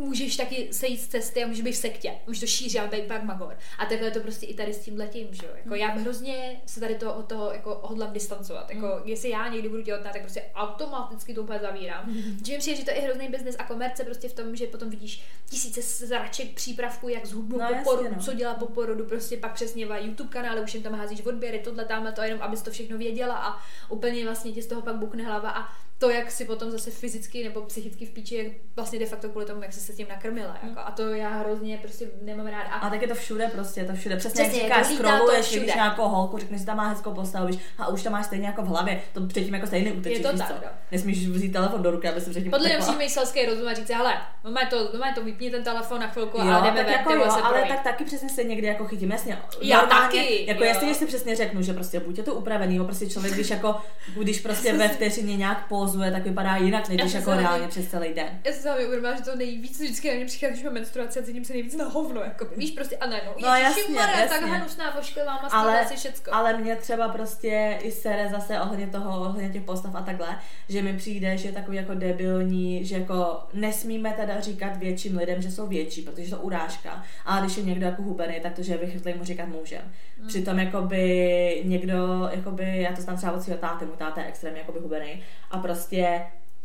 můžeš 0.00 0.36
taky 0.36 0.68
sejít 0.72 1.00
z 1.00 1.06
cesty 1.08 1.44
a 1.44 1.46
můžeš 1.46 1.62
být 1.62 1.72
v 1.72 1.76
sektě. 1.76 2.12
Můžeš 2.26 2.40
to 2.40 2.46
šířit 2.46 2.80
a 2.80 2.86
být 2.86 3.04
pak 3.04 3.22
magor. 3.22 3.56
A 3.78 3.86
takhle 3.86 4.06
je 4.08 4.10
to 4.10 4.20
prostě 4.20 4.46
i 4.46 4.54
tady 4.54 4.74
s 4.74 4.78
tím 4.78 4.98
letím, 4.98 5.28
že 5.30 5.46
jo. 5.46 5.52
Jako 5.56 5.74
já 5.74 5.88
hrozně 5.88 6.60
se 6.66 6.80
tady 6.80 6.94
to, 6.94 7.14
od 7.14 7.26
toho 7.26 7.52
jako 7.52 7.80
hodlám 7.82 8.12
distancovat. 8.12 8.70
Jako 8.70 9.00
jestli 9.04 9.30
já 9.30 9.48
někdy 9.48 9.68
budu 9.68 9.82
těhotná, 9.82 10.12
tak 10.12 10.22
prostě 10.22 10.42
automaticky 10.54 11.34
to 11.34 11.42
úplně 11.42 11.58
zavírám. 11.58 12.14
Že 12.46 12.52
mi 12.52 12.58
přijde, 12.58 12.76
že 12.76 12.84
to 12.84 12.90
je 12.90 12.96
i 12.96 13.00
hrozný 13.00 13.28
biznes 13.28 13.56
a 13.58 13.64
komerce 13.64 14.04
prostě 14.04 14.28
v 14.28 14.32
tom, 14.32 14.56
že 14.56 14.66
potom 14.66 14.90
vidíš 14.90 15.22
tisíce 15.50 16.06
zraček 16.06 16.54
přípravků, 16.54 17.08
jak 17.08 17.26
zhubnou 17.26 17.58
No, 17.58 17.66
po 17.66 17.72
jasně, 17.72 17.84
porodu, 17.84 18.14
no. 18.16 18.22
co 18.22 18.32
dělá 18.32 18.54
po 18.54 18.66
porodu, 18.66 19.04
prostě 19.04 19.36
pak 19.36 19.52
přesně 19.52 19.86
v 19.86 20.00
YouTube 20.00 20.30
kanále, 20.30 20.60
už 20.60 20.74
jim 20.74 20.82
tam 20.82 20.92
házíš 20.94 21.20
odběry, 21.20 21.58
tohle, 21.58 21.84
tamhle 21.84 22.12
to, 22.12 22.22
jenom 22.22 22.42
abys 22.42 22.62
to 22.62 22.70
všechno 22.70 22.98
věděla 22.98 23.36
a 23.36 23.58
úplně 23.88 24.24
vlastně 24.24 24.52
ti 24.52 24.62
z 24.62 24.66
toho 24.66 24.82
pak 24.82 24.96
bukne 24.96 25.24
hlava 25.24 25.50
a 25.50 25.68
to, 26.00 26.10
jak 26.10 26.30
si 26.30 26.44
potom 26.44 26.70
zase 26.70 26.90
fyzicky 26.90 27.44
nebo 27.44 27.62
psychicky 27.62 28.06
v 28.06 28.10
píči, 28.10 28.36
jak 28.36 28.46
vlastně 28.76 28.98
de 28.98 29.06
facto 29.06 29.28
kvůli 29.28 29.46
tomu, 29.46 29.62
jak 29.62 29.72
jsi 29.72 29.80
se 29.80 29.92
s 29.92 29.96
tím 29.96 30.06
nakrmila. 30.08 30.58
Jako, 30.62 30.80
a 30.80 30.90
to 30.90 31.08
já 31.08 31.28
hrozně 31.28 31.78
prostě 31.78 32.06
nemám 32.22 32.46
ráda. 32.46 32.64
A 32.64 32.78
A 32.78 32.90
tak 32.90 33.02
je 33.02 33.08
to 33.08 33.14
všude 33.14 33.48
prostě, 33.48 33.84
to 33.84 33.92
všude. 33.92 34.16
Přesně, 34.16 34.44
Přesně, 34.44 34.62
jak 34.62 34.68
říkáš, 34.68 34.88
to 34.88 35.02
to 35.02 35.08
scrolluješ, 35.08 35.54
vidíš 35.54 35.74
nějakou 35.74 36.08
holku, 36.08 36.38
řekneš, 36.38 36.60
že 36.60 36.66
tam 36.66 36.76
má 36.76 36.88
hezkou 36.88 37.14
postavu, 37.14 37.46
víš, 37.46 37.58
a 37.78 37.88
už 37.88 38.02
to 38.02 38.10
máš 38.10 38.26
stejně 38.26 38.46
jako 38.46 38.62
v 38.62 38.66
hlavě. 38.66 39.02
To 39.12 39.26
předtím 39.26 39.54
jako 39.54 39.66
stejně 39.66 39.92
utečeš, 39.92 40.22
to 40.22 40.32
víš 40.32 40.40
tak, 40.40 40.50
no. 40.50 40.68
Nesmíš 40.92 41.26
vzít 41.26 41.52
telefon 41.52 41.82
do 41.82 41.90
ruky, 41.90 42.08
aby 42.08 42.20
se 42.20 42.30
předtím 42.30 42.50
podle 42.50 42.68
mě 42.68 42.78
musíš 42.78 42.96
mít 42.96 43.10
selský 43.10 43.46
rozum 43.46 43.68
a 43.68 43.74
říct 43.74 43.90
hele, 43.90 44.14
máme 44.44 44.66
to, 44.70 44.98
máme 44.98 45.14
to 45.14 45.24
vypni 45.24 45.50
ten 45.50 45.64
telefon 45.64 46.00
na 46.00 46.08
chvilku 46.08 46.38
Jo, 46.38 46.52
a 46.52 46.60
jdeme 46.64 46.76
tak 46.76 46.86
ven, 46.86 46.94
jako 46.94 47.12
jo, 47.12 47.30
se 47.30 47.40
ale 47.40 47.64
tak 47.68 47.82
taky 47.82 48.04
přesně 48.04 48.28
se 48.28 48.44
někdy 48.44 48.66
jako 48.66 48.84
chytím, 48.84 49.10
jasně. 49.10 49.38
Já 49.62 49.80
taky, 49.80 50.44
jako 50.48 50.64
jasně, 50.64 50.88
že 50.88 50.94
si 50.94 51.06
přesně 51.06 51.36
řeknu, 51.36 51.62
že 51.62 51.72
prostě 51.72 52.00
buď 52.00 52.18
je 52.18 52.24
to 52.24 52.34
upravený, 52.34 52.84
prostě 52.84 53.10
člověk, 53.10 53.34
když 53.34 53.50
jako, 53.50 53.76
když 54.16 54.40
prostě 54.40 54.72
ve 54.76 54.88
vteřině 54.88 55.36
nějak 55.36 55.68
pozuje, 55.90 56.10
tak 56.10 56.24
vypadá 56.24 56.56
jinak, 56.56 56.88
než 56.88 57.00
když 57.00 57.14
jako 57.14 57.30
se 57.30 57.36
reálně 57.36 57.68
přes 57.68 57.88
celý 57.88 58.14
den. 58.14 58.40
Já 58.44 58.52
jsem 58.52 58.62
sami 58.62 58.84
uvědomila, 58.86 59.16
že 59.16 59.22
to 59.22 59.36
nejvíc 59.36 59.80
vždycky 59.80 60.08
na 60.08 60.14
mě 60.14 60.24
přichází, 60.24 60.52
když 60.52 60.64
mám 60.64 60.74
menstruaci 60.74 61.20
a 61.20 61.22
cítím 61.22 61.44
se 61.44 61.52
nejvíc 61.52 61.76
na 61.76 61.84
hovno. 61.84 62.20
Jako, 62.20 62.46
víš, 62.56 62.70
prostě 62.70 62.96
a 62.96 63.06
najednou. 63.06 63.32
No, 63.42 63.48
jasně, 63.48 63.96
tak 63.96 64.16
jasně. 64.16 64.46
hnusná, 64.46 64.90
vošklivá, 64.96 65.32
ale, 65.32 65.86
všecko. 65.96 66.30
ale 66.34 66.56
mě 66.56 66.76
třeba 66.76 67.08
prostě 67.08 67.78
i 67.82 67.92
sere 67.92 68.28
zase 68.28 68.60
ohledně 68.60 68.86
toho, 68.86 69.20
ohledně 69.20 69.48
těch 69.48 69.62
postav 69.62 69.94
a 69.94 70.02
takhle, 70.02 70.38
že 70.68 70.82
mi 70.82 70.96
přijde, 70.96 71.36
že 71.36 71.48
je 71.48 71.52
takový 71.52 71.76
jako 71.76 71.94
debilní, 71.94 72.84
že 72.84 72.98
jako 72.98 73.38
nesmíme 73.52 74.12
teda 74.12 74.40
říkat 74.40 74.76
větším 74.76 75.16
lidem, 75.16 75.42
že 75.42 75.50
jsou 75.50 75.66
větší, 75.66 76.02
protože 76.02 76.22
je 76.22 76.30
to 76.30 76.36
urážka, 76.36 77.04
ale 77.24 77.40
když 77.40 77.56
je 77.56 77.62
někdo 77.62 77.86
jako 77.86 78.02
hubený, 78.02 78.40
tak 78.42 78.54
to, 78.54 78.62
že 78.62 78.72
je 78.72 78.78
vychytlý, 78.78 79.14
mu 79.14 79.24
říkat 79.24 79.46
můžem. 79.46 79.82
Mm. 80.20 80.28
Přitom 80.28 80.58
jakoby 80.58 81.62
někdo, 81.64 82.28
jakoby, 82.32 82.82
já 82.82 82.92
to 82.92 83.02
znám 83.02 83.16
třeba 83.16 83.32
od 83.32 83.42
svého 83.42 83.58
táty, 83.60 83.84
můj 83.84 83.96
táta 83.96 84.20
je 84.20 84.26
extrémně 84.26 84.60
jakoby 84.60 84.78
hubený 84.78 85.22
a 85.50 85.58
prostě 85.58 85.79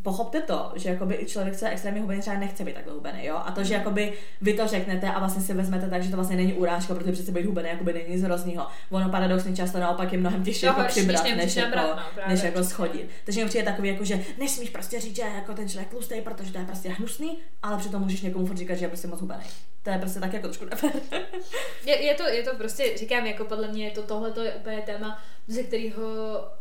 pochopte 0.05 0.41
to, 0.41 0.71
že 0.75 0.89
jakoby 0.89 1.15
i 1.15 1.25
člověk, 1.25 1.57
co 1.57 1.65
je 1.65 1.71
extrémně 1.71 2.01
hubený, 2.01 2.21
třeba 2.21 2.37
nechce 2.37 2.63
být 2.63 2.75
takhle 2.75 2.93
hubený, 2.93 3.25
jo? 3.25 3.35
A 3.45 3.51
to, 3.51 3.63
že 3.63 3.73
jakoby 3.73 4.13
vy 4.41 4.53
to 4.53 4.67
řeknete 4.67 5.07
a 5.07 5.19
vlastně 5.19 5.41
si 5.41 5.53
vezmete 5.53 5.89
tak, 5.89 6.03
že 6.03 6.09
to 6.09 6.15
vlastně 6.15 6.35
není 6.35 6.53
urážka, 6.53 6.95
protože 6.95 7.11
přece 7.11 7.31
být 7.31 7.45
hubený 7.45 7.69
jakoby 7.69 7.93
není 7.93 8.15
nic 8.15 8.23
hroznýho. 8.23 8.67
Ono 8.91 9.09
paradoxně 9.09 9.55
často 9.55 9.79
naopak 9.79 10.13
je 10.13 10.17
mnohem 10.19 10.43
těžší 10.43 10.61
To 10.61 10.67
jako 10.67 10.81
horší, 10.81 10.99
přibrat, 10.99 11.23
než 11.23 11.31
než, 11.31 11.37
nemůžeš 11.37 11.55
jako, 11.55 11.75
nabrat, 11.75 12.05
no, 12.17 12.23
než 12.27 12.43
jako 12.43 12.63
schodit. 12.63 13.09
Takže 13.25 13.43
mi 13.43 13.49
přijde 13.49 13.65
takový, 13.65 13.89
jako, 13.89 14.05
že 14.05 14.19
nesmíš 14.39 14.69
prostě 14.69 14.99
říct, 14.99 15.15
že 15.15 15.21
jako 15.21 15.53
ten 15.53 15.69
člověk 15.69 15.89
tlustý, 15.89 16.21
protože 16.21 16.51
to 16.51 16.57
je 16.57 16.65
prostě 16.65 16.89
hnusný, 16.89 17.37
ale 17.63 17.77
přitom 17.77 18.01
můžeš 18.01 18.21
někomu 18.21 18.45
furt 18.45 18.57
říkat, 18.57 18.75
že 18.75 18.85
je 18.85 18.89
prostě 18.89 19.07
moc 19.07 19.21
hubený. 19.21 19.43
To 19.83 19.89
je 19.89 19.97
prostě 19.97 20.19
tak 20.19 20.33
jako 20.33 20.47
trošku 20.47 20.65
nefér. 20.65 20.91
Je, 21.85 22.05
je, 22.05 22.13
to, 22.13 22.23
je 22.23 22.43
to 22.43 22.55
prostě, 22.55 22.97
říkám, 22.97 23.25
jako 23.25 23.45
podle 23.45 23.67
mě 23.67 23.85
je 23.85 23.91
to 23.91 24.03
tohle 24.03 24.33
je 24.43 24.53
úplně 24.53 24.81
téma, 24.81 25.23
ze 25.47 25.63
kterého 25.63 26.03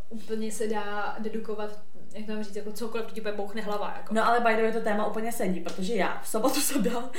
úplně 0.09 0.51
se 0.51 0.67
dá 0.67 1.15
dedukovat, 1.19 1.79
jak 2.15 2.25
to 2.25 2.31
mám 2.31 2.43
říct, 2.43 2.55
jako 2.55 2.71
cokoliv, 2.71 3.05
ti 3.11 3.21
bouchne 3.21 3.61
hlava. 3.61 3.93
Jako. 3.97 4.13
No 4.13 4.27
ale 4.27 4.39
by 4.39 4.55
the 4.55 4.61
way 4.61 4.71
to 4.71 4.81
téma 4.81 5.05
úplně 5.05 5.31
sedí, 5.31 5.59
protože 5.59 5.93
já 5.93 6.21
v 6.23 6.27
sobotu 6.27 6.61
jsem 6.61 6.83
dala 6.83 7.09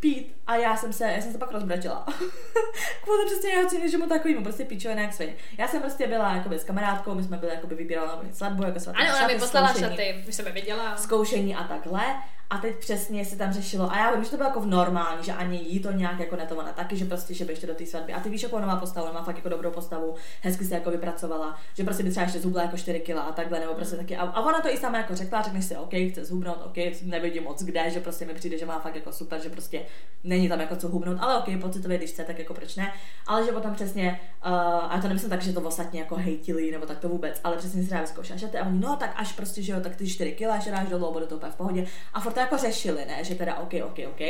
pít 0.00 0.36
a 0.46 0.56
já 0.56 0.76
jsem 0.76 0.92
se, 0.92 1.04
já 1.04 1.22
jsem 1.22 1.32
se 1.32 1.38
pak 1.38 1.52
rozbrečela. 1.52 2.06
Kvůli 3.04 3.26
přesně 3.26 3.50
jeho 3.50 3.88
že 3.88 3.98
mu 3.98 4.06
takovýmu 4.06 4.42
prostě 4.42 4.64
píčové 4.64 5.02
jak 5.02 5.12
svině. 5.12 5.34
Já 5.58 5.68
jsem 5.68 5.80
prostě 5.80 6.06
byla 6.06 6.34
jakoby 6.34 6.58
s 6.58 6.64
kamarádkou, 6.64 7.14
my 7.14 7.22
jsme 7.22 7.36
byli 7.36 7.52
jakoby 7.52 7.74
vybírala 7.74 8.22
svatbu, 8.32 8.64
jako 8.64 8.80
svatbu. 8.80 9.00
ano, 9.02 9.12
ona 9.16 9.26
mi 9.26 9.38
poslala 9.38 9.72
šaty, 9.72 10.24
už 10.28 10.34
jsem 10.34 10.46
je 10.46 10.52
viděla. 10.52 10.96
zkoušení 10.96 11.56
a 11.56 11.64
takhle. 11.64 12.02
A 12.50 12.58
teď 12.58 12.76
přesně 12.76 13.24
se 13.24 13.36
tam 13.36 13.52
řešilo, 13.52 13.92
a 13.92 13.98
já 13.98 14.14
vím, 14.14 14.24
že 14.24 14.30
to 14.30 14.36
bylo 14.36 14.48
jako 14.48 14.60
v 14.60 14.66
normální, 14.66 15.24
že 15.24 15.32
ani 15.32 15.58
jí 15.58 15.80
to 15.80 15.92
nějak 15.92 16.20
jako 16.20 16.36
neto, 16.36 16.56
ona 16.56 16.72
taky, 16.72 16.96
že 16.96 17.04
prostě, 17.04 17.34
že 17.34 17.44
ještě 17.48 17.66
do 17.66 17.74
té 17.74 17.86
svatby. 17.86 18.12
A 18.12 18.20
ty 18.20 18.28
víš, 18.28 18.42
jako 18.42 18.56
ona 18.56 18.66
má 18.66 18.76
postavu, 18.76 19.06
ona 19.06 19.18
má 19.18 19.24
fakt 19.24 19.36
jako 19.36 19.48
dobrou 19.48 19.70
postavu, 19.70 20.14
hezky 20.42 20.64
se 20.64 20.74
jako 20.74 20.90
vypracovala, 20.90 21.58
že 21.74 21.84
prostě 21.84 22.02
by 22.02 22.10
třeba 22.10 22.24
ještě 22.24 22.40
zhubla 22.40 22.62
jako 22.62 22.76
4 22.76 23.00
kila 23.00 23.22
a 23.22 23.32
takhle, 23.32 23.60
nebo 23.60 23.74
prostě 23.74 23.96
taky. 23.96 24.16
A, 24.16 24.22
a 24.22 24.40
ona 24.40 24.60
to 24.60 24.68
i 24.68 24.76
sama 24.76 24.98
jako 24.98 25.14
řekla, 25.14 25.42
řekneš 25.42 25.64
si, 25.64 25.76
OK, 25.76 25.92
chce 26.10 26.24
zhubnout, 26.24 26.62
OK, 26.66 26.76
nevidím 27.02 27.44
moc 27.44 27.62
kde, 27.62 27.90
že 27.90 28.00
prostě 28.00 28.24
mi 28.24 28.34
přijde, 28.34 28.58
že 28.58 28.66
má 28.66 28.78
fakt 28.78 28.94
jako 28.94 29.12
super, 29.12 29.42
že 29.42 29.50
prostě 29.50 29.82
není 30.24 30.48
tam 30.48 30.60
jako 30.60 30.76
co 30.76 30.88
hubnout, 30.88 31.18
ale 31.20 31.38
OK, 31.38 31.60
pocitově, 31.60 31.98
když 31.98 32.10
chce, 32.10 32.24
tak 32.24 32.38
jako 32.38 32.54
proč 32.54 32.76
ne. 32.76 32.92
Ale 33.26 33.44
že 33.44 33.52
potom 33.52 33.74
přesně, 33.74 34.20
uh, 34.46 34.52
a 34.92 34.98
to 35.02 35.08
nemyslím 35.08 35.30
tak, 35.30 35.42
že 35.42 35.52
to 35.52 35.60
ostatně 35.60 36.00
jako 36.00 36.14
hejtili, 36.16 36.70
nebo 36.70 36.86
tak 36.86 36.98
to 36.98 37.08
vůbec, 37.08 37.40
ale 37.44 37.56
přesně 37.56 37.82
si 37.82 37.90
dá 37.90 38.00
vyzkoušet. 38.00 38.54
A 38.54 38.66
oni, 38.66 38.78
no 38.80 38.96
tak 38.96 39.12
až 39.16 39.32
prostě, 39.32 39.62
že 39.62 39.72
jo, 39.72 39.80
tak 39.80 39.96
ty 39.96 40.08
4 40.08 40.32
kila, 40.32 40.58
že 40.58 40.70
dáš 40.70 40.88
dolů, 40.88 41.12
bude 41.12 41.26
to 41.26 41.36
úplně 41.36 41.52
v 41.52 41.56
pohodě. 41.56 41.86
A 42.14 42.20
furt 42.20 42.35
to 42.36 42.40
jako 42.40 42.56
řešili, 42.56 43.04
ne, 43.06 43.24
že 43.24 43.34
teda 43.34 43.54
OK, 43.58 43.72
OK, 43.84 43.98
OK. 44.08 44.20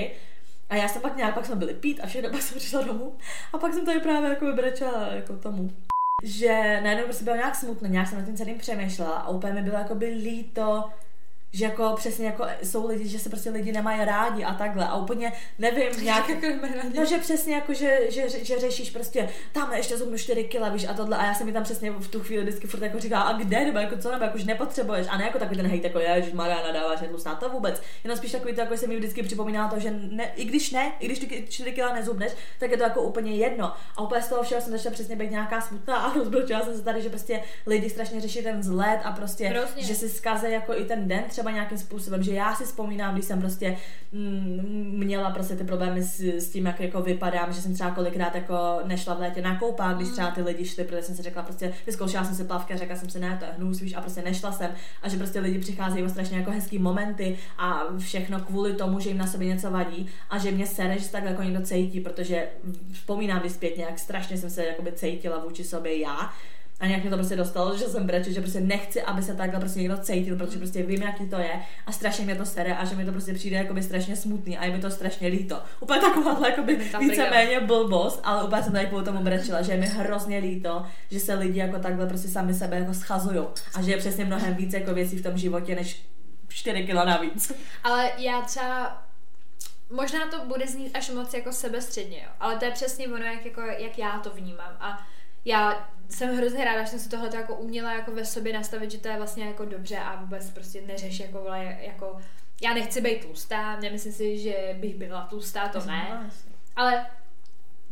A 0.70 0.76
já 0.76 0.88
jsem 0.88 1.02
pak 1.02 1.16
nějak, 1.16 1.34
pak 1.34 1.46
jsme 1.46 1.56
byli 1.56 1.74
pít 1.74 2.00
a 2.00 2.06
všechno, 2.06 2.30
pak 2.32 2.42
jsem 2.42 2.58
přišla 2.58 2.82
domů. 2.82 3.16
A 3.52 3.58
pak 3.58 3.74
jsem 3.74 3.86
tady 3.86 4.00
právě 4.00 4.30
jako 4.30 4.46
vybrečela 4.46 5.08
jako 5.12 5.36
tomu. 5.36 5.70
Že 6.24 6.80
najednou 6.82 7.04
prostě 7.04 7.24
bylo 7.24 7.36
nějak 7.36 7.54
smutno, 7.54 7.88
nějak 7.88 8.08
jsem 8.08 8.18
nad 8.18 8.24
tím 8.24 8.36
celým 8.36 8.58
přemýšlela 8.58 9.16
a 9.16 9.28
úplně 9.28 9.52
mi 9.52 9.62
bylo 9.62 9.78
jako 9.78 9.94
by 9.94 10.06
líto, 10.06 10.84
že 11.56 11.64
jako 11.64 11.92
přesně 11.96 12.26
jako 12.26 12.46
jsou 12.62 12.86
lidi, 12.88 13.08
že 13.08 13.18
se 13.18 13.28
prostě 13.28 13.50
lidi 13.50 13.72
nemají 13.72 14.04
rádi 14.04 14.44
a 14.44 14.54
takhle. 14.54 14.86
A 14.86 14.96
úplně 14.96 15.32
nevím, 15.58 15.88
nějak 16.04 16.28
jako 16.28 16.46
No, 16.96 17.04
že 17.04 17.18
přesně 17.18 17.54
jako, 17.54 17.74
že, 17.74 17.98
že, 18.10 18.44
že 18.44 18.58
řešíš 18.58 18.90
prostě, 18.90 19.28
tam 19.52 19.72
ještě 19.72 19.96
zhubnu 19.96 20.18
4 20.18 20.44
kila, 20.44 20.68
víš, 20.68 20.86
a 20.88 20.94
tohle, 20.94 21.16
a 21.16 21.24
já 21.26 21.34
jsem 21.34 21.46
mi 21.46 21.52
tam 21.52 21.62
přesně 21.62 21.90
v 21.90 22.08
tu 22.08 22.20
chvíli 22.20 22.42
vždycky 22.42 22.66
furt 22.66 22.82
jako 22.82 22.98
říkala, 23.00 23.22
a 23.22 23.32
kde, 23.32 23.64
nebo 23.64 23.78
jako 23.78 23.98
co, 23.98 24.10
nebo 24.10 24.24
jako 24.24 24.36
už 24.36 24.44
nepotřebuješ, 24.44 25.06
a 25.10 25.18
ne 25.18 25.24
jako 25.24 25.38
takový 25.38 25.56
ten 25.56 25.66
hejt, 25.66 25.84
jako 25.84 25.98
je, 25.98 26.22
že 26.22 26.34
Maria 26.34 26.62
nadáváš, 26.66 27.00
je 27.00 27.08
tlustá, 27.08 27.34
to 27.34 27.48
vůbec, 27.48 27.82
jenom 28.04 28.18
spíš 28.18 28.32
takový 28.32 28.54
to, 28.54 28.60
jako 28.60 28.76
se 28.76 28.86
mi 28.86 28.96
vždycky 28.96 29.22
připomíná 29.22 29.68
to, 29.68 29.80
že 29.80 29.90
ne, 29.90 30.32
i 30.36 30.44
když 30.44 30.70
ne, 30.70 30.92
i 31.00 31.06
když 31.06 31.18
ty 31.18 31.46
4 31.48 31.72
kila 31.72 31.94
nezhubneš, 31.94 32.32
tak 32.58 32.70
je 32.70 32.76
to 32.76 32.82
jako 32.82 33.02
úplně 33.02 33.36
jedno. 33.36 33.72
A 33.96 34.02
úplně 34.02 34.22
z 34.22 34.28
toho 34.28 34.42
všeho 34.42 34.60
jsem 34.60 34.72
začala 34.72 34.92
přesně 34.92 35.16
být 35.16 35.30
nějaká 35.30 35.60
smutná 35.60 35.96
a 35.96 36.14
rozbročila 36.18 36.62
jsem 36.62 36.76
se 36.76 36.82
tady, 36.82 37.02
že 37.02 37.08
prostě 37.08 37.42
lidi 37.66 37.90
strašně 37.90 38.20
řeší 38.20 38.42
ten 38.42 38.60
vzhled 38.60 39.00
a 39.04 39.12
prostě, 39.12 39.48
Hrozně. 39.48 39.82
že 39.82 39.94
si 39.94 40.08
zkaze 40.08 40.50
jako 40.50 40.74
i 40.74 40.84
ten 40.84 41.08
den 41.08 41.24
třeba 41.28 41.45
třeba 41.46 41.54
nějakým 41.54 41.78
způsobem, 41.78 42.22
že 42.22 42.32
já 42.32 42.54
si 42.54 42.64
vzpomínám, 42.64 43.14
když 43.14 43.24
jsem 43.24 43.40
prostě 43.40 43.76
mm, 44.12 44.92
měla 44.96 45.30
prostě 45.30 45.56
ty 45.56 45.64
problémy 45.64 46.02
s, 46.02 46.20
s 46.20 46.50
tím, 46.50 46.66
jak 46.66 46.80
jako 46.80 47.02
vypadám, 47.02 47.52
že 47.52 47.60
jsem 47.62 47.74
třeba 47.74 47.90
kolikrát 47.90 48.34
jako 48.34 48.80
nešla 48.84 49.14
v 49.14 49.20
létě 49.20 49.42
na 49.42 49.58
koupák, 49.58 49.96
když 49.96 50.08
třeba 50.08 50.30
ty 50.30 50.42
lidi 50.42 50.64
šli, 50.64 50.84
protože 50.84 51.02
jsem 51.02 51.16
si 51.16 51.22
řekla 51.22 51.42
prostě, 51.42 51.72
vyzkoušela 51.86 52.24
jsem 52.24 52.34
si 52.34 52.44
plavky 52.44 52.74
a 52.74 52.76
řekla 52.76 52.96
jsem 52.96 53.10
si, 53.10 53.18
ne, 53.18 53.36
to 53.38 53.44
je 53.44 53.50
hnus, 53.58 53.80
víš, 53.80 53.94
a 53.94 54.00
prostě 54.00 54.22
nešla 54.22 54.52
jsem. 54.52 54.70
A 55.02 55.08
že 55.08 55.16
prostě 55.16 55.40
lidi 55.40 55.58
přicházejí 55.58 56.04
o 56.04 56.08
strašně 56.08 56.38
jako 56.38 56.50
hezký 56.50 56.78
momenty 56.78 57.38
a 57.58 57.82
všechno 57.98 58.40
kvůli 58.40 58.74
tomu, 58.74 59.00
že 59.00 59.08
jim 59.08 59.18
na 59.18 59.26
sobě 59.26 59.48
něco 59.48 59.70
vadí 59.70 60.06
a 60.30 60.38
že 60.38 60.50
mě 60.50 60.66
sere, 60.66 60.98
že 60.98 61.04
se 61.04 61.12
takhle 61.12 61.30
jako 61.30 61.42
někdo 61.42 61.60
cítí, 61.60 62.00
protože 62.00 62.48
vzpomínám 62.92 63.42
si 63.42 63.50
zpětně, 63.50 63.84
jak 63.84 63.98
strašně 63.98 64.36
jsem 64.36 64.50
se 64.50 64.64
jakoby 64.64 64.92
cítila 64.92 65.38
vůči 65.38 65.64
sobě 65.64 66.00
já 66.00 66.32
a 66.80 66.86
nějak 66.86 67.02
mě 67.02 67.10
to 67.10 67.16
prostě 67.16 67.36
dostalo, 67.36 67.76
že 67.76 67.84
jsem 67.84 68.06
breču, 68.06 68.32
že 68.32 68.40
prostě 68.40 68.60
nechci, 68.60 69.02
aby 69.02 69.22
se 69.22 69.34
takhle 69.34 69.60
prostě 69.60 69.78
někdo 69.78 69.98
cítil, 69.98 70.36
protože 70.36 70.58
prostě 70.58 70.82
vím, 70.82 71.02
jaký 71.02 71.28
to 71.28 71.36
je 71.36 71.62
a 71.86 71.92
strašně 71.92 72.24
mě 72.24 72.34
to 72.34 72.46
sere 72.46 72.76
a 72.76 72.84
že 72.84 72.96
mi 72.96 73.04
to 73.04 73.12
prostě 73.12 73.34
přijde 73.34 73.56
jakoby 73.56 73.82
strašně 73.82 74.16
smutný 74.16 74.58
a 74.58 74.64
je 74.64 74.72
mi 74.72 74.78
to 74.78 74.90
strašně 74.90 75.28
líto. 75.28 75.62
Úplně 75.80 76.00
taková 76.00 76.48
jakoby 76.48 76.76
víceméně 77.00 77.60
blbost, 77.60 78.20
ale 78.24 78.44
úplně 78.44 78.62
jsem 78.62 78.72
tady 78.72 78.86
kvůli 78.86 79.04
tomu 79.04 79.22
brečila, 79.22 79.62
že 79.62 79.72
je 79.72 79.78
mi 79.78 79.86
hrozně 79.86 80.38
líto, 80.38 80.86
že 81.10 81.20
se 81.20 81.34
lidi 81.34 81.58
jako 81.58 81.78
takhle 81.78 82.06
prostě 82.06 82.28
sami 82.28 82.54
sebe 82.54 82.78
jako 82.78 82.94
schazují 82.94 83.46
a 83.74 83.82
že 83.82 83.90
je 83.90 83.96
přesně 83.96 84.24
mnohem 84.24 84.54
víc 84.54 84.72
jako 84.72 84.94
věcí 84.94 85.16
v 85.16 85.22
tom 85.22 85.38
životě, 85.38 85.74
než 85.74 86.02
4 86.48 86.82
kilo 86.86 87.04
navíc. 87.04 87.52
Ale 87.84 88.10
já 88.18 88.40
třeba 88.40 89.02
možná 89.90 90.26
to 90.26 90.44
bude 90.44 90.66
znít 90.66 90.96
až 90.96 91.10
moc 91.10 91.34
jako 91.34 91.52
sebestředně, 91.52 92.18
jo. 92.24 92.30
ale 92.40 92.56
to 92.56 92.64
je 92.64 92.70
přesně 92.70 93.08
ono, 93.08 93.24
jak, 93.24 93.44
jako, 93.44 93.60
jak 93.60 93.98
já 93.98 94.18
to 94.18 94.30
vnímám. 94.30 94.76
A 94.80 95.06
já 95.46 95.90
jsem 96.08 96.36
hrozně 96.36 96.64
ráda, 96.64 96.82
že 96.82 96.88
jsem 96.88 96.98
si 96.98 97.08
tohle 97.08 97.30
jako 97.34 97.54
uměla 97.54 97.94
jako 97.94 98.12
ve 98.12 98.24
sobě 98.24 98.52
nastavit, 98.52 98.90
že 98.90 98.98
to 98.98 99.08
je 99.08 99.16
vlastně 99.16 99.44
jako 99.44 99.64
dobře 99.64 99.98
a 99.98 100.16
vůbec 100.16 100.50
prostě 100.50 100.82
neřeš 100.82 101.20
jako, 101.20 101.38
vole, 101.38 101.78
jako 101.80 102.20
já 102.62 102.74
nechci 102.74 103.00
být 103.00 103.24
tlustá, 103.24 103.80
nemyslím 103.80 104.12
si, 104.12 104.38
že 104.38 104.76
bych 104.80 104.94
byla 104.94 105.26
tlustá, 105.26 105.68
to 105.68 105.84
ne, 105.84 106.30
ale 106.76 107.06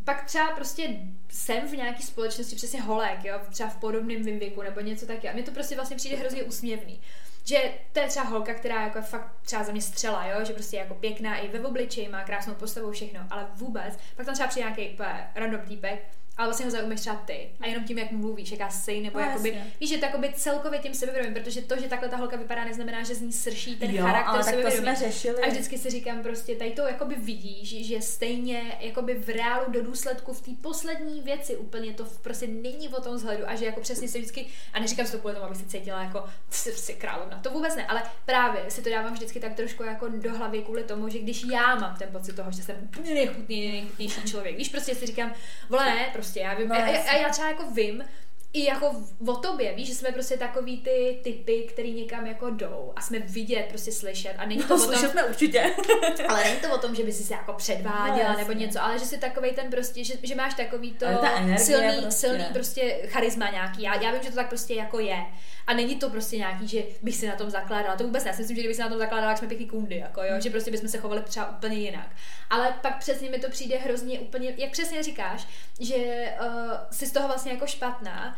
pak 0.05 0.25
třeba 0.25 0.51
prostě 0.51 0.89
jsem 1.29 1.69
v 1.69 1.73
nějaké 1.73 2.03
společnosti 2.03 2.57
přesně 2.57 2.83
holek, 2.83 3.25
jo, 3.25 3.41
třeba 3.51 3.69
v 3.69 3.77
podobném 3.77 4.23
věku 4.23 4.63
nebo 4.63 4.81
něco 4.81 5.07
taky. 5.07 5.29
A 5.29 5.33
mně 5.33 5.43
to 5.43 5.51
prostě 5.51 5.75
vlastně 5.75 5.97
přijde 5.97 6.17
hrozně 6.17 6.43
úsměvný. 6.43 7.01
Že 7.45 7.73
to 7.93 8.01
je 8.01 8.09
třeba 8.09 8.27
holka, 8.27 8.55
která 8.55 8.83
jako 8.83 9.03
fakt 9.03 9.33
třeba 9.43 9.65
za 9.65 9.73
mě 9.73 9.81
střela, 9.81 10.27
jo, 10.27 10.45
že 10.45 10.53
prostě 10.53 10.77
je 10.77 10.81
jako 10.81 10.95
pěkná 10.95 11.37
i 11.37 11.49
ve 11.49 11.61
obličeji, 11.61 12.09
má 12.09 12.25
krásnou 12.25 12.55
postavu, 12.55 12.93
všechno, 12.93 13.21
ale 13.31 13.47
vůbec. 13.55 13.99
Pak 14.17 14.27
tam 14.27 14.35
třeba 14.35 14.49
přijde 14.49 14.71
nějaký 14.77 14.99
random 15.35 15.61
týpek, 15.61 16.05
ale 16.37 16.49
vlastně 16.49 16.65
ho 16.65 16.71
zaujímáš 16.71 17.01
třeba 17.01 17.17
ty. 17.17 17.51
A 17.61 17.67
jenom 17.67 17.85
tím, 17.85 17.99
jak 17.99 18.11
mluvíš, 18.11 18.51
jaká 18.51 18.71
jsi, 18.71 19.01
nebo 19.01 19.19
no, 19.19 19.25
jakoby, 19.25 19.63
víš, 19.81 19.91
že 19.91 19.99
to 19.99 20.05
jakoby 20.05 20.33
celkově 20.37 20.79
tím 20.79 20.95
sebevědomím, 20.95 21.35
protože 21.35 21.63
to, 21.63 21.81
že 21.81 21.89
takhle 21.89 22.09
ta 22.09 22.17
holka 22.17 22.37
vypadá, 22.37 22.65
neznamená, 22.65 23.03
že 23.03 23.15
z 23.15 23.21
ní 23.21 23.33
srší 23.33 23.77
ten 23.77 23.91
jo, 23.91 24.03
charakter 24.03 24.35
ale. 24.35 24.45
Tak 24.45 24.55
to 24.65 24.71
jsme 24.71 24.97
řešili. 24.97 25.43
A 25.43 25.49
vždycky 25.49 25.79
si 25.79 25.91
říkám 25.91 26.23
prostě, 26.23 26.57
tady 26.57 26.71
to 26.71 26.83
jakoby 26.83 27.15
vidíš, 27.15 27.87
že 27.87 28.03
stejně 28.03 28.79
jakoby 28.81 29.15
v 29.15 29.29
reálu 29.29 29.73
do 29.73 29.83
důsledku 29.83 30.33
v 30.33 30.41
té 30.41 30.51
poslední 30.61 31.21
věci 31.21 31.57
úplně 31.57 31.93
to 31.93 32.05
prostě 32.23 32.47
není 32.47 32.89
o 32.89 33.01
tom 33.01 33.15
vzhledu 33.15 33.49
a 33.49 33.55
že 33.55 33.65
jako 33.65 33.81
přesně 33.81 34.09
se 34.09 34.19
vždycky, 34.19 34.47
a 34.73 34.81
neříkám 34.81 35.07
si 35.07 35.13
to 35.13 35.19
kvůli 35.19 35.35
tomu, 35.35 35.47
abych 35.47 35.59
si 35.59 35.67
cítila 35.67 36.03
jako 36.03 36.25
si 36.51 36.95
královna, 36.95 37.39
to 37.43 37.51
vůbec 37.51 37.77
ne, 37.77 37.87
ale 37.87 38.03
právě 38.25 38.63
si 38.69 38.83
to 38.83 38.91
dávám 38.91 39.13
vždycky 39.13 39.41
tak 39.41 39.55
trošku 39.55 39.83
jako 39.83 40.09
do 40.09 40.39
hlavy 40.39 40.63
kvůli 40.63 40.85
tomu, 40.85 41.09
že 41.09 41.19
když 41.19 41.45
já 41.45 41.75
mám 41.75 41.97
ten 41.97 42.09
pocit 42.09 42.37
toho, 42.37 42.53
že 42.53 42.63
jsem 42.63 42.89
nejchutnější 43.05 44.23
člověk, 44.27 44.57
víš, 44.57 44.69
prostě 44.69 44.95
si 44.95 45.07
říkám, 45.07 45.33
vole 45.69 45.85
ne, 45.85 46.11
prostě 46.25 46.41
já 46.41 46.55
vím, 46.55 46.69
no, 46.69 46.75
a 46.75 47.17
já 47.17 47.29
třeba 47.29 47.49
jako 47.49 47.71
vím, 47.71 48.05
i 48.55 48.65
jako 48.65 48.97
o 49.27 49.37
tobě, 49.37 49.75
víš, 49.75 49.89
že 49.89 49.95
jsme 49.95 50.13
prostě 50.13 50.37
takový 50.37 50.81
ty 50.81 51.21
typy, 51.25 51.67
který 51.73 51.93
někam 51.93 52.27
jako 52.27 52.51
jdou 52.51 52.93
a 52.97 53.01
jsme 53.01 53.19
vidět, 53.19 53.67
prostě 53.69 53.93
slyšet 53.93 54.35
a 54.39 54.47
není 54.47 54.63
to 54.63 54.77
no, 54.77 54.85
o 54.85 54.87
tom, 54.87 54.97
jsme 54.97 55.25
určitě. 55.25 55.75
ale 56.29 56.45
není 56.45 56.61
to 56.61 56.75
o 56.75 56.79
tom, 56.79 56.95
že 56.95 57.05
by 57.05 57.13
si 57.13 57.25
se 57.25 57.35
jako 57.35 57.53
předváděla 57.53 58.33
no, 58.33 58.39
nebo 58.39 58.53
něco, 58.53 58.83
ale 58.83 58.99
že 58.99 59.05
jsi 59.05 59.19
takový 59.19 59.51
ten 59.53 59.71
prostě, 59.71 60.05
že, 60.05 60.15
že 60.23 60.35
máš 60.35 60.55
takový 60.55 60.93
to 60.93 61.07
silný, 61.57 62.01
prostě. 62.01 62.11
silný 62.11 62.45
prostě 62.53 63.01
charisma 63.07 63.51
nějaký. 63.51 63.83
Já, 63.83 64.03
já 64.03 64.13
vím, 64.13 64.23
že 64.23 64.31
to 64.31 64.37
tak 64.37 64.49
prostě 64.49 64.75
jako 64.75 64.99
je. 64.99 65.25
A 65.67 65.75
není 65.75 65.97
to 65.97 66.11
prostě 66.11 66.37
nějaký, 66.37 66.69
že 66.69 66.83
bych 67.03 67.17
si 67.17 67.27
na 67.27 67.37
tom 67.37 67.51
zakládala. 67.51 67.97
To 67.97 68.05
vůbec 68.05 68.25
ne. 68.25 68.31
Já 68.31 68.37
si 68.37 68.43
myslím, 68.43 68.57
že 68.57 68.63
kdyby 68.63 68.75
se 68.75 68.83
na 68.83 68.89
tom 68.89 68.99
zakládala, 68.99 69.31
jak 69.31 69.39
jsme 69.39 69.49
pěkný 69.49 69.67
kundy, 69.67 69.97
jako 69.97 70.23
jo, 70.23 70.41
že 70.41 70.51
prostě 70.51 70.71
bychom 70.71 70.89
se 70.89 70.99
chovali 70.99 71.23
třeba 71.23 71.51
úplně 71.51 71.77
jinak. 71.77 72.09
Ale 72.51 72.75
pak 72.83 72.99
přesně 72.99 73.31
mi 73.31 73.39
to 73.39 73.51
přijde 73.51 73.79
hrozně 73.79 74.21
úplně, 74.21 74.55
jak 74.57 74.71
přesně 74.71 75.03
říkáš, 75.03 75.47
že 75.81 75.97
uh, 76.41 76.73
jsi 76.91 77.07
z 77.07 77.13
toho 77.13 77.29
vlastně 77.29 77.53
jako 77.53 77.67
špatná, 77.67 78.37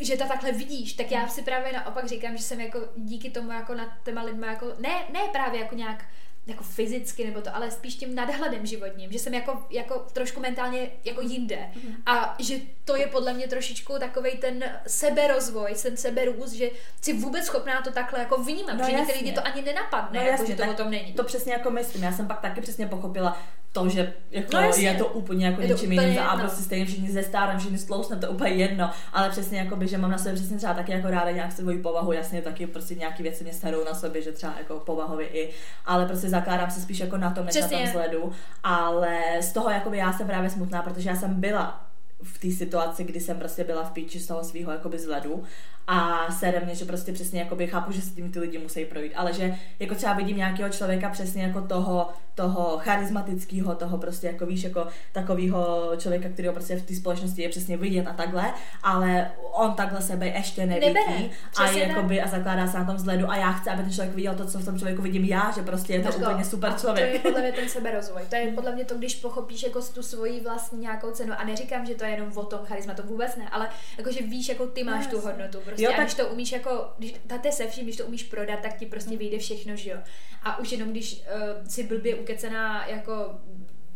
že 0.00 0.16
to 0.16 0.28
takhle 0.28 0.52
vidíš, 0.52 0.92
tak 0.92 1.10
já 1.10 1.28
si 1.28 1.42
právě 1.42 1.72
naopak 1.72 2.06
říkám, 2.06 2.36
že 2.36 2.42
jsem 2.42 2.60
jako 2.60 2.80
díky 2.96 3.30
tomu 3.30 3.52
jako 3.52 3.74
nad 3.74 3.88
těma 4.04 4.22
lidma 4.22 4.46
jako, 4.46 4.66
ne, 4.78 5.04
ne 5.12 5.20
právě 5.32 5.60
jako 5.60 5.74
nějak 5.74 6.04
jako 6.46 6.64
fyzicky 6.64 7.26
nebo 7.26 7.40
to, 7.40 7.56
ale 7.56 7.70
spíš 7.70 7.94
tím 7.94 8.14
nadhledem 8.14 8.66
životním, 8.66 9.12
že 9.12 9.18
jsem 9.18 9.34
jako, 9.34 9.66
jako 9.70 10.06
trošku 10.12 10.40
mentálně 10.40 10.90
jako 11.04 11.20
jinde. 11.20 11.56
Mm-hmm. 11.56 11.94
a 12.06 12.36
že 12.38 12.54
to 12.84 12.96
je 12.96 13.06
podle 13.06 13.32
mě 13.32 13.48
trošičku 13.48 13.98
takový 13.98 14.30
ten 14.30 14.64
seberozvoj, 14.86 15.74
ten 15.82 15.96
seberůst, 15.96 16.52
že 16.52 16.70
si 17.00 17.12
vůbec 17.12 17.44
schopná 17.44 17.82
to 17.82 17.92
takhle 17.92 18.18
jako 18.18 18.42
vnímat, 18.42 18.72
no, 18.72 18.84
že 18.86 18.92
některý 18.92 19.18
lidi 19.18 19.32
to 19.32 19.46
ani 19.46 19.62
nenapadne, 19.62 20.20
no, 20.20 20.26
jako, 20.26 20.46
že 20.46 20.54
to 20.54 20.70
o 20.70 20.74
tom 20.74 20.90
není. 20.90 21.12
To 21.12 21.24
přesně 21.24 21.52
jako 21.52 21.70
myslím, 21.70 22.02
já 22.02 22.12
jsem 22.12 22.26
pak 22.26 22.40
taky 22.40 22.60
přesně 22.60 22.86
pochopila 22.86 23.38
to, 23.72 23.88
že 23.88 24.12
jako 24.30 24.56
no, 24.56 24.70
je 24.76 24.94
to 24.94 25.06
úplně 25.06 25.46
jako 25.46 25.62
něčím 25.62 25.92
jiným 25.92 26.18
a 26.18 26.36
prostě 26.36 26.62
stejně 26.62 26.86
všichni 26.86 27.10
ze 27.10 27.22
stárem, 27.22 27.58
všichni 27.58 27.78
stlousne, 27.78 28.16
to 28.16 28.30
úplně 28.30 28.50
jedno, 28.54 28.90
ale 29.12 29.30
přesně 29.30 29.58
jako 29.58 29.76
by, 29.76 29.88
že 29.88 29.98
mám 29.98 30.10
na 30.10 30.18
sobě 30.18 30.34
přesně 30.34 30.56
třeba 30.56 30.74
taky 30.74 30.92
jako 30.92 31.10
ráda 31.10 31.30
nějak 31.30 31.52
svoji 31.52 31.78
povahu, 31.78 32.12
jasně 32.12 32.42
taky 32.42 32.66
prostě 32.66 32.94
nějaký 32.94 33.22
věci 33.22 33.44
mě 33.44 33.52
starou 33.52 33.84
na 33.84 33.94
sobě, 33.94 34.22
že 34.22 34.32
třeba 34.32 34.54
jako 34.58 34.80
povahově 34.80 35.26
i, 35.26 35.50
ale 35.86 36.06
prostě 36.06 36.28
zakládám 36.32 36.70
se 36.70 36.80
spíš 36.80 37.00
jako 37.00 37.16
na 37.16 37.30
tom, 37.30 37.44
než 37.46 37.52
Přesně. 37.56 37.76
na 37.76 37.82
tom 37.82 37.86
vzhledu. 37.88 38.32
Ale 38.62 39.18
z 39.40 39.52
toho 39.52 39.70
jako 39.70 39.92
já 39.94 40.12
jsem 40.12 40.26
právě 40.26 40.50
smutná, 40.50 40.82
protože 40.82 41.08
já 41.10 41.16
jsem 41.16 41.40
byla 41.40 41.80
v 42.22 42.38
té 42.38 42.50
situaci, 42.50 43.04
kdy 43.04 43.20
jsem 43.20 43.38
prostě 43.38 43.64
byla 43.64 43.84
v 43.84 43.90
píči 43.90 44.20
z 44.20 44.26
toho 44.26 44.44
svého 44.44 44.72
jakoby 44.72 44.98
zhledu 44.98 45.44
a 45.86 46.26
sere 46.32 46.60
mě, 46.60 46.74
že 46.74 46.84
prostě 46.84 47.12
přesně 47.12 47.40
jakoby 47.40 47.66
chápu, 47.66 47.92
že 47.92 48.02
si 48.02 48.10
tím 48.10 48.32
ty 48.32 48.38
lidi 48.38 48.58
musí 48.58 48.84
projít, 48.84 49.12
ale 49.16 49.32
že 49.32 49.54
jako 49.78 49.94
třeba 49.94 50.12
vidím 50.12 50.36
nějakého 50.36 50.68
člověka 50.68 51.08
přesně 51.08 51.42
jako 51.42 51.60
toho, 51.60 52.08
toho 52.34 52.78
charismatického, 52.78 53.74
toho 53.74 53.98
prostě 53.98 54.26
jako 54.26 54.46
víš, 54.46 54.62
jako 54.62 54.86
takového 55.12 55.90
člověka, 55.98 56.28
který 56.28 56.48
prostě 56.48 56.76
v 56.76 56.82
té 56.82 56.94
společnosti 56.94 57.42
je 57.42 57.48
přesně 57.48 57.76
vidět 57.76 58.06
a 58.06 58.12
takhle, 58.12 58.52
ale 58.82 59.30
on 59.52 59.74
takhle 59.74 60.02
sebe 60.02 60.26
ještě 60.26 60.66
nevidí 60.66 61.30
a, 61.56 61.70
jakoby, 61.70 62.20
a 62.20 62.28
zakládá 62.28 62.66
se 62.66 62.78
na 62.78 62.84
tom 62.84 62.96
vzhledu 62.96 63.30
a 63.30 63.36
já 63.36 63.52
chci, 63.52 63.70
aby 63.70 63.82
ten 63.82 63.92
člověk 63.92 64.14
viděl 64.14 64.34
to, 64.34 64.46
co 64.46 64.58
v 64.58 64.64
tom 64.64 64.78
člověku 64.78 65.02
vidím 65.02 65.24
já, 65.24 65.52
že 65.54 65.62
prostě 65.62 65.92
je 65.92 65.98
to 65.98 66.04
Mařko, 66.04 66.20
úplně 66.20 66.44
super 66.44 66.72
člověk. 66.80 67.08
To 67.10 67.14
je 67.16 67.20
podle 67.20 67.40
mě 67.40 67.52
ten 67.60 67.68
seberozvoj. 67.68 68.22
To 68.28 68.36
je 68.36 68.52
podle 68.52 68.74
mě 68.74 68.84
to, 68.84 68.94
když 68.94 69.14
pochopíš 69.14 69.62
jako 69.62 69.82
tu 69.94 70.02
svoji 70.02 70.40
vlastní 70.40 70.80
nějakou 70.80 71.10
cenu 71.10 71.32
a 71.38 71.44
neříkám, 71.44 71.86
že 71.86 71.94
to 71.94 72.04
je 72.04 72.11
jenom 72.12 72.32
o 72.34 72.44
tom 72.44 72.60
charisma, 72.64 72.94
to 72.94 73.02
vůbec 73.02 73.36
ne, 73.36 73.48
ale 73.48 73.68
jako, 73.98 74.12
že 74.12 74.22
víš, 74.22 74.48
jako 74.48 74.66
ty 74.66 74.84
máš 74.84 75.04
no, 75.06 75.10
tu 75.10 75.20
hodnotu. 75.20 75.60
Prostě. 75.60 75.84
Jo, 75.84 75.90
tak... 75.90 75.98
A 76.00 76.02
když 76.02 76.14
to 76.14 76.28
umíš 76.28 76.52
jako, 76.52 76.92
když, 76.98 77.14
tate 77.26 77.52
se 77.52 77.68
vším, 77.68 77.84
když 77.84 77.96
to 77.96 78.06
umíš 78.06 78.22
prodat, 78.22 78.60
tak 78.62 78.78
ti 78.78 78.86
prostě 78.86 79.16
vyjde 79.16 79.38
všechno, 79.38 79.76
že 79.76 79.90
jo. 79.90 79.98
A 80.42 80.58
už 80.58 80.72
jenom 80.72 80.90
když 80.90 81.14
uh, 81.14 81.66
si 81.68 81.84
blbě 81.84 82.14
ukecená 82.14 82.86
jako 82.86 83.40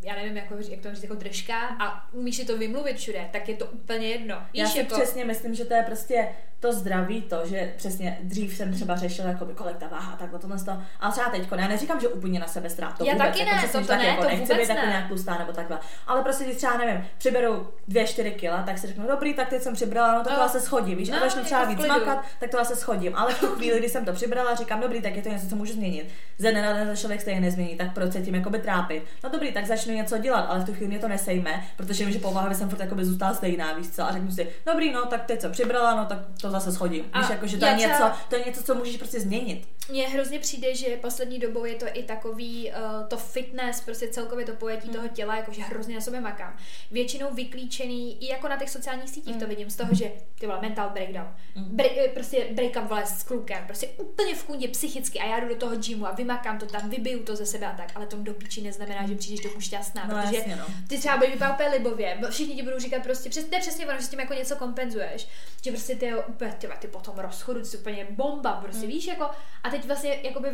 já 0.07 0.15
nevím, 0.15 0.37
jako, 0.37 0.55
jak 0.69 0.81
to 0.81 0.95
říct, 0.95 1.03
jako 1.03 1.15
držka 1.15 1.59
a 1.81 2.09
umíš 2.13 2.37
si 2.37 2.45
to 2.45 2.59
vymluvit 2.59 2.97
všude, 2.97 3.29
tak 3.33 3.49
je 3.49 3.57
to 3.57 3.67
úplně 3.67 4.09
jedno. 4.09 4.37
Víš, 4.53 4.63
já 4.63 4.69
si 4.69 4.79
jako... 4.79 4.95
přesně 4.95 5.25
myslím, 5.25 5.55
že 5.55 5.65
to 5.65 5.75
je 5.75 5.83
prostě 5.83 6.29
to 6.61 6.73
zdraví, 6.73 7.23
to, 7.23 7.41
že 7.45 7.73
přesně 7.77 8.19
dřív 8.23 8.57
jsem 8.57 8.73
třeba 8.73 8.97
řešila, 8.97 9.29
jako 9.29 9.47
kolik 9.47 9.77
ta 9.77 9.89
váha, 9.89 10.17
tak 10.17 10.31
to 10.31 10.39
to, 10.39 10.73
ale 11.01 11.13
třeba 11.13 11.31
teď, 11.31 11.49
já 11.57 11.69
neříkám, 11.69 12.01
že 12.01 12.09
úplně 12.09 12.41
na 12.41 12.47
sebe 12.47 12.71
strát, 12.71 12.99
to 12.99 13.05
já 13.05 13.13
vůbec, 13.13 13.29
taky 13.29 13.41
jako, 13.41 13.55
ne, 13.55 13.61
že 13.61 13.69
to, 13.69 13.81
to 13.81 13.87
taky, 13.87 14.03
ne, 14.03 14.09
jako, 14.09 14.23
to 14.23 14.29
nechci 14.29 14.55
být 14.55 14.69
ne. 14.69 14.75
jako 14.75 14.87
nějak 14.87 15.09
tlustá 15.09 15.39
nebo 15.39 15.53
takhle, 15.53 15.79
ale 16.07 16.23
prostě 16.23 16.45
když 16.45 16.57
třeba 16.57 16.77
nevím, 16.77 17.05
přiberu 17.19 17.69
dvě, 17.89 18.07
čtyři 18.07 18.31
kila, 18.31 18.63
tak 18.63 18.79
si 18.79 18.87
řeknu, 18.87 19.07
dobrý, 19.07 19.35
tak 19.35 19.49
teď 19.49 19.63
jsem 19.63 19.75
přibrala, 19.75 20.15
no 20.15 20.25
tak 20.25 20.39
no. 20.39 20.43
to 20.43 20.49
se 20.49 20.61
schodím, 20.61 20.99
víš, 20.99 21.09
no, 21.09 21.17
a 21.17 21.21
začnu 21.21 21.45
třeba 21.45 21.61
jako 21.61 21.73
víc 21.73 21.87
makat, 21.87 22.25
tak 22.41 22.51
to 22.51 22.65
se 22.65 22.77
schodím, 22.77 23.15
ale 23.17 23.35
v 23.35 23.41
tu 23.41 23.47
chvíli, 23.47 23.79
kdy 23.79 23.89
jsem 23.89 24.05
to 24.05 24.13
přibrala, 24.13 24.55
říkám, 24.55 24.81
dobrý, 24.81 25.03
tak 25.03 25.17
je 25.17 25.23
to 25.23 25.29
něco, 25.29 25.49
co 25.49 25.57
můžu 25.57 25.73
změnit. 25.73 26.09
Ze 26.39 26.51
dne 26.51 26.63
na 26.63 26.73
den 26.73 26.97
člověk 26.97 27.21
stejně 27.21 27.41
nezmění, 27.41 27.77
tak 27.77 27.95
proč 27.95 28.13
se 28.13 28.21
tím 28.21 28.35
jakoby 28.35 28.59
trápit? 28.59 29.05
No 29.25 29.31
dobrý, 29.31 29.53
tak 29.53 29.67
začnu 29.67 29.95
něco 29.97 30.18
dělat, 30.18 30.40
ale 30.40 30.61
v 30.61 30.64
tu 30.64 30.72
chvíli 30.72 30.88
mě 30.88 30.99
to 30.99 31.09
nesejme, 31.09 31.64
protože 31.76 32.05
vím, 32.05 32.12
že 32.12 32.18
povaha 32.18 32.55
jsem 32.55 32.70
furt 32.70 32.80
jakoby 32.80 33.05
zůstala 33.05 33.34
stejná, 33.34 33.72
víš 33.72 33.88
co, 33.88 34.03
a 34.03 34.12
řeknu 34.12 34.32
si, 34.32 34.49
dobrý, 34.66 34.92
no 34.92 35.07
tak 35.07 35.24
teď 35.24 35.40
jsem 35.40 35.53
přibrala, 35.53 35.94
no 35.94 36.07
tak 36.07 36.18
to 36.40 36.51
zase 36.51 36.72
schodím. 36.72 37.05
A 37.12 37.20
víš, 37.20 37.30
jako, 37.30 37.47
že 37.47 37.57
to 37.57 37.66
je, 37.66 37.74
něco, 37.74 37.94
třeba... 37.94 38.20
to 38.28 38.36
je 38.36 38.44
něco, 38.44 38.62
co 38.62 38.74
můžeš 38.74 38.97
prostě 38.97 39.20
změnit. 39.20 39.68
Mně 39.88 40.09
hrozně 40.09 40.38
přijde, 40.38 40.74
že 40.74 40.97
poslední 40.97 41.38
dobou 41.38 41.64
je 41.64 41.74
to 41.74 41.86
i 41.92 42.03
takový 42.03 42.70
uh, 42.70 43.09
to 43.09 43.16
fitness, 43.16 43.80
prostě 43.80 44.09
celkově 44.09 44.47
to 44.47 44.53
pojetí 44.53 44.88
mm. 44.88 44.94
toho 44.94 45.09
těla, 45.09 45.36
jakože 45.36 45.62
hrozně 45.62 45.94
na 45.94 46.01
sobě 46.01 46.20
makám. 46.20 46.57
Většinou 46.90 47.34
vyklíčený, 47.34 48.24
i 48.24 48.26
jako 48.26 48.49
na 48.49 48.57
těch 48.57 48.70
sociálních 48.70 49.11
sítích 49.11 49.34
mm. 49.34 49.40
to 49.40 49.47
vidím, 49.47 49.70
z 49.70 49.76
toho, 49.76 49.94
že 49.94 50.12
ty 50.38 50.47
vole, 50.47 50.59
mental 50.61 50.90
breakdown. 50.90 51.26
Mm. 51.55 51.76
Bre, 51.76 51.88
eh, 51.88 52.09
prostě 52.09 52.47
break 52.53 52.76
up 52.76 52.88
vole 52.88 53.07
s 53.07 53.22
klukem, 53.22 53.64
prostě 53.66 53.88
úplně 53.88 54.34
v 54.34 54.44
kundě 54.44 54.68
psychicky 54.68 55.18
a 55.18 55.26
já 55.26 55.40
jdu 55.40 55.49
do 55.49 55.57
toho 55.57 55.76
gymu 55.76 56.07
a 56.07 56.12
vymakám 56.12 56.59
to 56.59 56.66
tam, 56.66 56.90
vybiju 56.90 57.22
to 57.22 57.36
ze 57.36 57.47
sebe 57.47 57.66
a 57.66 57.76
tak, 57.76 57.92
ale 57.94 58.07
to 58.07 58.16
do 58.16 58.34
píči 58.34 58.62
neznamená, 58.62 59.07
že 59.07 59.14
přijdeš 59.14 59.40
domů 59.40 59.61
šťastná, 59.87 60.07
no, 60.07 60.22
protože 60.22 60.37
jasně, 60.37 60.57
no. 60.57 60.64
ty 60.89 60.99
třeba 60.99 61.16
budeš 61.16 61.32
vypadat 61.32 61.55
úplně 61.55 61.68
libově, 61.68 62.18
všichni 62.30 62.55
ti 62.55 62.62
budou 62.62 62.78
říkat 62.78 63.03
prostě, 63.03 63.30
přes, 63.30 63.51
ne 63.51 63.61
přesně 63.61 63.87
ono, 63.87 63.99
že 63.99 64.05
s 64.05 64.09
tím 64.09 64.20
jako 64.20 64.34
něco 64.34 64.57
kompenzuješ, 64.57 65.28
že 65.62 65.70
prostě 65.70 65.97
ty 65.97 66.14
úplně, 66.14 66.53
ty, 66.59 66.68
ty 66.78 66.89
po 66.89 67.01
tom 67.01 67.18
rozchodu, 67.18 67.61
ty 67.61 67.66
jsi 67.66 67.78
úplně 67.78 68.07
bomba, 68.11 68.53
prostě 68.53 68.87
mm. 68.87 68.93
víš, 68.93 69.07
jako, 69.07 69.30
a 69.64 69.70
teď 69.70 69.87
vlastně, 69.87 70.20
jakoby, 70.22 70.49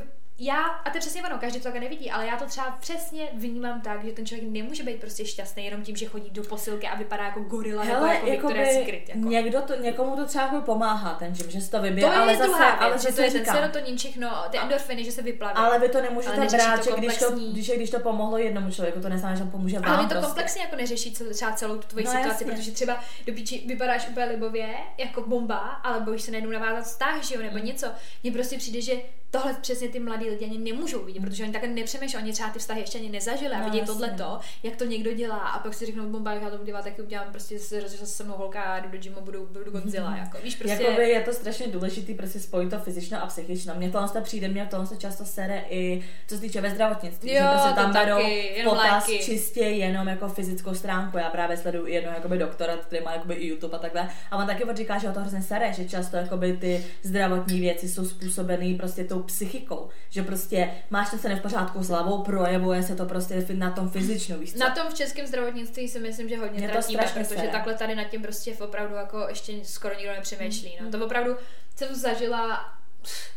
já, 0.45 0.62
a 0.62 0.90
to 0.90 0.97
je 0.97 1.01
přesně 1.01 1.22
ono, 1.22 1.38
každý 1.38 1.61
to 1.61 1.64
tak 1.72 1.80
nevidí, 1.80 2.11
ale 2.11 2.26
já 2.26 2.36
to 2.36 2.45
třeba 2.45 2.76
přesně 2.80 3.28
vnímám 3.34 3.80
tak, 3.80 4.05
že 4.05 4.12
ten 4.12 4.26
člověk 4.26 4.51
nemůže 4.51 4.82
být 4.82 5.01
prostě 5.01 5.24
šťastný 5.24 5.64
jenom 5.64 5.82
tím, 5.82 5.97
že 5.97 6.07
chodí 6.07 6.30
do 6.30 6.43
posilky 6.43 6.86
a 6.86 6.97
vypadá 6.97 7.24
jako 7.24 7.40
gorila 7.40 7.82
Hele, 7.82 8.01
nebo 8.01 8.07
jako 8.07 8.26
jakoby 8.28 8.55
Victoria's 8.55 8.78
Secret. 8.78 9.09
Jako. 9.09 9.28
Někdo 9.28 9.61
to, 9.61 9.74
někomu 9.76 10.16
to 10.16 10.26
třeba 10.26 10.45
jako 10.45 10.61
pomáhá 10.61 11.14
ten 11.14 11.34
že 11.34 11.61
si 11.61 11.70
to 11.70 11.82
vybije, 11.82 12.07
to 12.07 12.12
je 12.12 12.18
ale 12.18 12.36
druhá 12.36 12.59
zase, 12.59 12.62
věc, 12.62 12.76
ale 12.80 12.99
že 12.99 13.12
to 13.16 13.20
je 13.22 13.30
ten 13.30 13.45
serotonin, 13.45 13.97
všechno, 13.97 14.30
ty 14.51 14.59
endorfiny, 14.59 15.05
že 15.05 15.12
se 15.12 15.22
vyplaví. 15.22 15.55
ale 15.55 15.78
vy 15.78 15.88
to 15.88 16.01
nemůžete 16.03 16.36
brát, 16.36 16.84
to 16.84 16.90
že 16.90 16.97
když 16.97 17.18
to, 17.18 17.30
když, 17.30 17.70
když 17.70 17.90
to 17.90 18.01
pomohlo 18.01 18.38
jednomu 18.38 18.70
člověku, 18.70 19.01
to 19.01 19.09
neznamená, 19.09 19.38
že 19.45 19.51
pomůže 19.51 19.78
vám 19.78 19.93
Ale 19.93 20.03
vy 20.03 20.09
to 20.09 20.09
prostě. 20.09 20.26
komplexně 20.26 20.62
jako 20.62 20.76
neřeší 20.76 21.12
celou, 21.12 21.30
třeba 21.30 21.53
celou 21.53 21.76
tu 21.76 21.86
tvoji 21.88 22.05
No, 22.05 22.11
situaci, 22.11 22.28
jasně. 22.45 22.47
protože 22.47 22.70
třeba 22.70 23.01
do 23.26 23.32
píči 23.32 23.62
vypadáš 23.66 24.09
úplně 24.09 24.26
libově, 24.26 24.74
jako 24.99 25.22
bomba, 25.22 25.59
ale 25.59 26.01
bojíš 26.01 26.22
se 26.22 26.30
najednou 26.30 26.51
navázat 26.53 26.84
vztah, 26.84 27.22
že 27.22 27.34
jo, 27.34 27.43
nebo 27.43 27.59
něco. 27.59 27.86
Mně 28.22 28.32
prostě 28.32 28.59
přijde, 28.59 28.80
že 28.80 28.93
tohle 29.30 29.55
přesně 29.61 29.88
ty 29.88 30.01
mladí 30.01 30.30
lidi 30.33 30.45
ani 30.45 30.59
nemůžou 30.59 31.05
vidět, 31.05 31.20
protože 31.22 31.43
oni 31.45 31.53
takhle 31.53 31.70
nepřemýšlí, 31.70 32.18
oni 32.18 32.33
třeba 32.33 32.51
ty 32.51 32.59
vztahy 32.59 32.80
ještě 32.80 32.99
ani 32.99 33.11
nezažili 33.11 33.55
a 33.55 33.59
No, 33.59 33.64
vidí 33.64 33.78
jasně. 33.78 33.93
tohle 33.93 34.11
to, 34.11 34.39
jak 34.62 34.76
to 34.76 34.85
někdo 34.85 35.12
dělá 35.12 35.37
a 35.39 35.59
pak 35.59 35.74
si 35.74 35.87
řeknou 35.87 36.09
bomba, 36.09 36.33
jak 36.33 36.43
já 36.43 36.51
to 36.51 36.57
budu 36.57 36.66
dělat, 36.66 36.85
taky 36.85 37.03
udělám 37.03 37.26
prostě 37.33 37.59
se 37.59 37.80
rozešla 37.80 38.07
se 38.07 38.24
mnou 38.24 38.35
holka 38.35 38.62
a 38.62 38.78
jdu 38.80 38.89
do 38.89 38.99
gymu, 38.99 39.20
budu, 39.20 39.47
budu 39.53 39.70
Godzilla, 39.70 40.16
jako 40.16 40.39
víš, 40.45 40.57
prostě. 40.57 40.83
Jakoby 40.83 41.09
je 41.09 41.20
to 41.20 41.33
strašně 41.33 41.66
důležitý 41.68 42.14
prostě 42.14 42.41
spojit 42.41 42.70
to 42.70 42.78
fyzično 42.78 43.22
a 43.22 43.26
psychično. 43.26 43.74
Mně 43.74 43.91
tohle 43.91 44.09
to 44.09 44.20
přijde, 44.20 44.49
mě 44.49 44.66
tohle 44.70 44.87
se 44.87 44.97
často 44.97 45.24
sere 45.24 45.64
i 45.70 46.03
co 46.28 46.35
se 46.35 46.41
týče 46.41 46.61
ve 46.61 46.70
zdravotnictví, 46.70 47.30
Jo, 47.30 47.37
že 47.43 47.49
prostě 47.49 47.68
to 47.68 47.74
tam 47.74 47.93
taky, 47.93 48.07
berou 48.07 48.18
jenom 48.57 48.76
potaz 48.76 49.09
léky. 49.09 49.24
čistě 49.24 49.61
jenom 49.61 50.09
jako 50.09 50.28
fyzickou 50.28 50.74
stránku. 50.74 51.18
Já 51.18 51.30
právě 51.30 51.57
sleduju 51.57 51.87
i 51.87 51.93
jednoho 51.93 52.16
jakoby 52.16 52.39
doktora, 52.39 52.76
který 52.76 53.05
má 53.05 53.12
jakoby 53.12 53.35
i 53.35 53.47
YouTube 53.47 53.76
a 53.76 53.80
takhle. 53.80 54.09
A 54.30 54.37
on 54.37 54.47
taky 54.47 54.64
říká, 54.74 54.99
že 54.99 55.09
ho 55.09 55.14
to 55.14 55.20
hrozně 55.20 55.43
sere, 55.43 55.72
že 55.72 55.85
často 55.89 56.16
jakoby 56.16 56.57
ty 56.57 56.87
zdravotní 57.03 57.61
věci 57.61 57.89
jsou 57.89 58.05
způsobený 58.07 58.74
prostě 58.74 59.05
tou 59.05 59.22
psychikou. 59.22 59.89
Že 60.13 60.23
prostě 60.23 60.71
máš 60.91 61.11
to 61.11 61.19
se 61.19 61.29
ne 61.29 61.37
v 61.37 61.43
pořádku 61.43 61.83
s 61.83 61.89
hlavou, 61.89 62.23
projevuje 62.23 62.83
se 62.83 62.97
to 62.97 63.07
prostě 63.07 63.47
na 63.55 63.71
tom 63.71 63.91
fyzičnu, 63.91 64.39
víš 64.39 64.53
co? 64.53 64.59
Na 64.59 64.71
tom 64.71 64.89
v 64.89 64.95
českém 64.95 65.27
zdravotnictví 65.27 65.89
si 65.89 66.01
myslím, 66.01 66.29
že 66.29 66.37
hodně 66.37 66.69
tratíme, 66.69 67.03
protože 67.03 67.25
sere. 67.25 67.49
takhle 67.49 67.75
tady 67.75 67.95
nad 67.95 68.05
tím 68.05 68.23
prostě 68.23 68.55
opravdu 68.55 68.95
jako 68.95 69.27
ještě 69.29 69.53
skoro 69.63 69.95
nikdo 69.95 70.13
nepřemýšlí. 70.13 70.77
Mm. 70.81 70.85
No. 70.85 70.99
To 70.99 71.07
opravdu 71.07 71.37
jsem 71.77 71.95
zažila, 71.95 72.75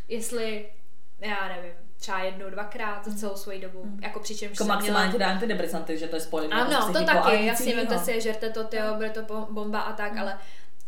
jestli, 0.08 0.66
já 1.20 1.48
nevím, 1.48 1.74
třeba 1.98 2.20
jednou, 2.20 2.50
dvakrát 2.50 3.08
za 3.08 3.16
celou 3.16 3.36
svoji 3.36 3.62
dobu. 3.62 3.86
Jako 4.02 4.20
přičemž 4.20 4.52
Jako 4.52 4.58
jsem 4.64 4.68
maximálně 4.68 5.14
měla... 5.14 5.32
antidepresanty, 5.32 5.98
že 5.98 6.08
to 6.08 6.16
je 6.16 6.22
spojené 6.22 6.56
Ano, 6.56 6.94
to 6.94 7.06
taky, 7.06 7.46
jasně, 7.46 7.76
vemte 7.76 8.00
si, 8.00 8.22
žerte 8.22 8.50
to, 8.50 8.64
tyjo, 8.64 8.96
bude 8.96 9.10
to 9.10 9.48
bomba 9.52 9.80
a 9.80 9.94
tak, 9.94 10.18
ale 10.18 10.38